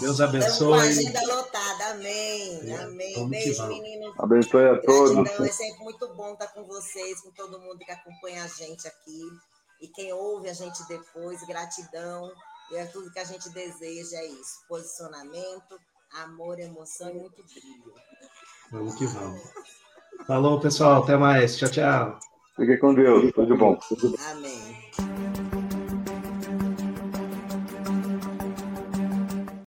Deus 0.00 0.20
abençoe. 0.20 0.50
Estamos 0.50 0.58
com 0.58 0.74
a 0.74 0.82
agenda 0.82 1.34
lotada, 1.34 1.86
amém. 1.90 2.70
É, 2.70 2.76
amém. 2.82 3.28
Beijo, 3.28 3.66
meninos. 3.66 4.14
Abençoe 4.18 4.68
a 4.68 4.80
todos. 4.80 5.30
É 5.40 5.48
sempre 5.48 5.82
muito 5.82 6.08
bom 6.14 6.32
estar 6.32 6.48
com 6.48 6.64
vocês, 6.64 7.20
com 7.20 7.30
todo 7.32 7.60
mundo 7.60 7.78
que 7.78 7.90
acompanha 7.90 8.44
a 8.44 8.48
gente 8.48 8.86
aqui. 8.86 9.22
E 9.80 9.88
quem 9.88 10.12
ouve 10.12 10.48
a 10.48 10.54
gente 10.54 10.86
depois, 10.86 11.42
gratidão. 11.46 12.30
E 12.70 12.76
é 12.76 12.86
tudo 12.86 13.10
que 13.10 13.18
a 13.18 13.24
gente 13.24 13.48
deseja 13.50 14.18
é 14.18 14.26
isso: 14.26 14.64
posicionamento, 14.68 15.78
amor, 16.22 16.58
emoção 16.60 17.10
e 17.10 17.14
muito 17.14 17.42
brilho. 17.44 17.94
Vamos 18.70 18.94
que 18.94 19.06
vamos. 19.06 19.42
Falou, 20.26 20.60
pessoal. 20.60 21.02
Até 21.02 21.16
mais. 21.16 21.56
Tchau, 21.56 21.68
tchau. 21.68 22.18
Fique 22.56 22.78
com 22.78 22.94
Deus. 22.94 23.32
Tudo 23.32 23.56
bom. 23.56 23.78
Amém. 24.30 25.55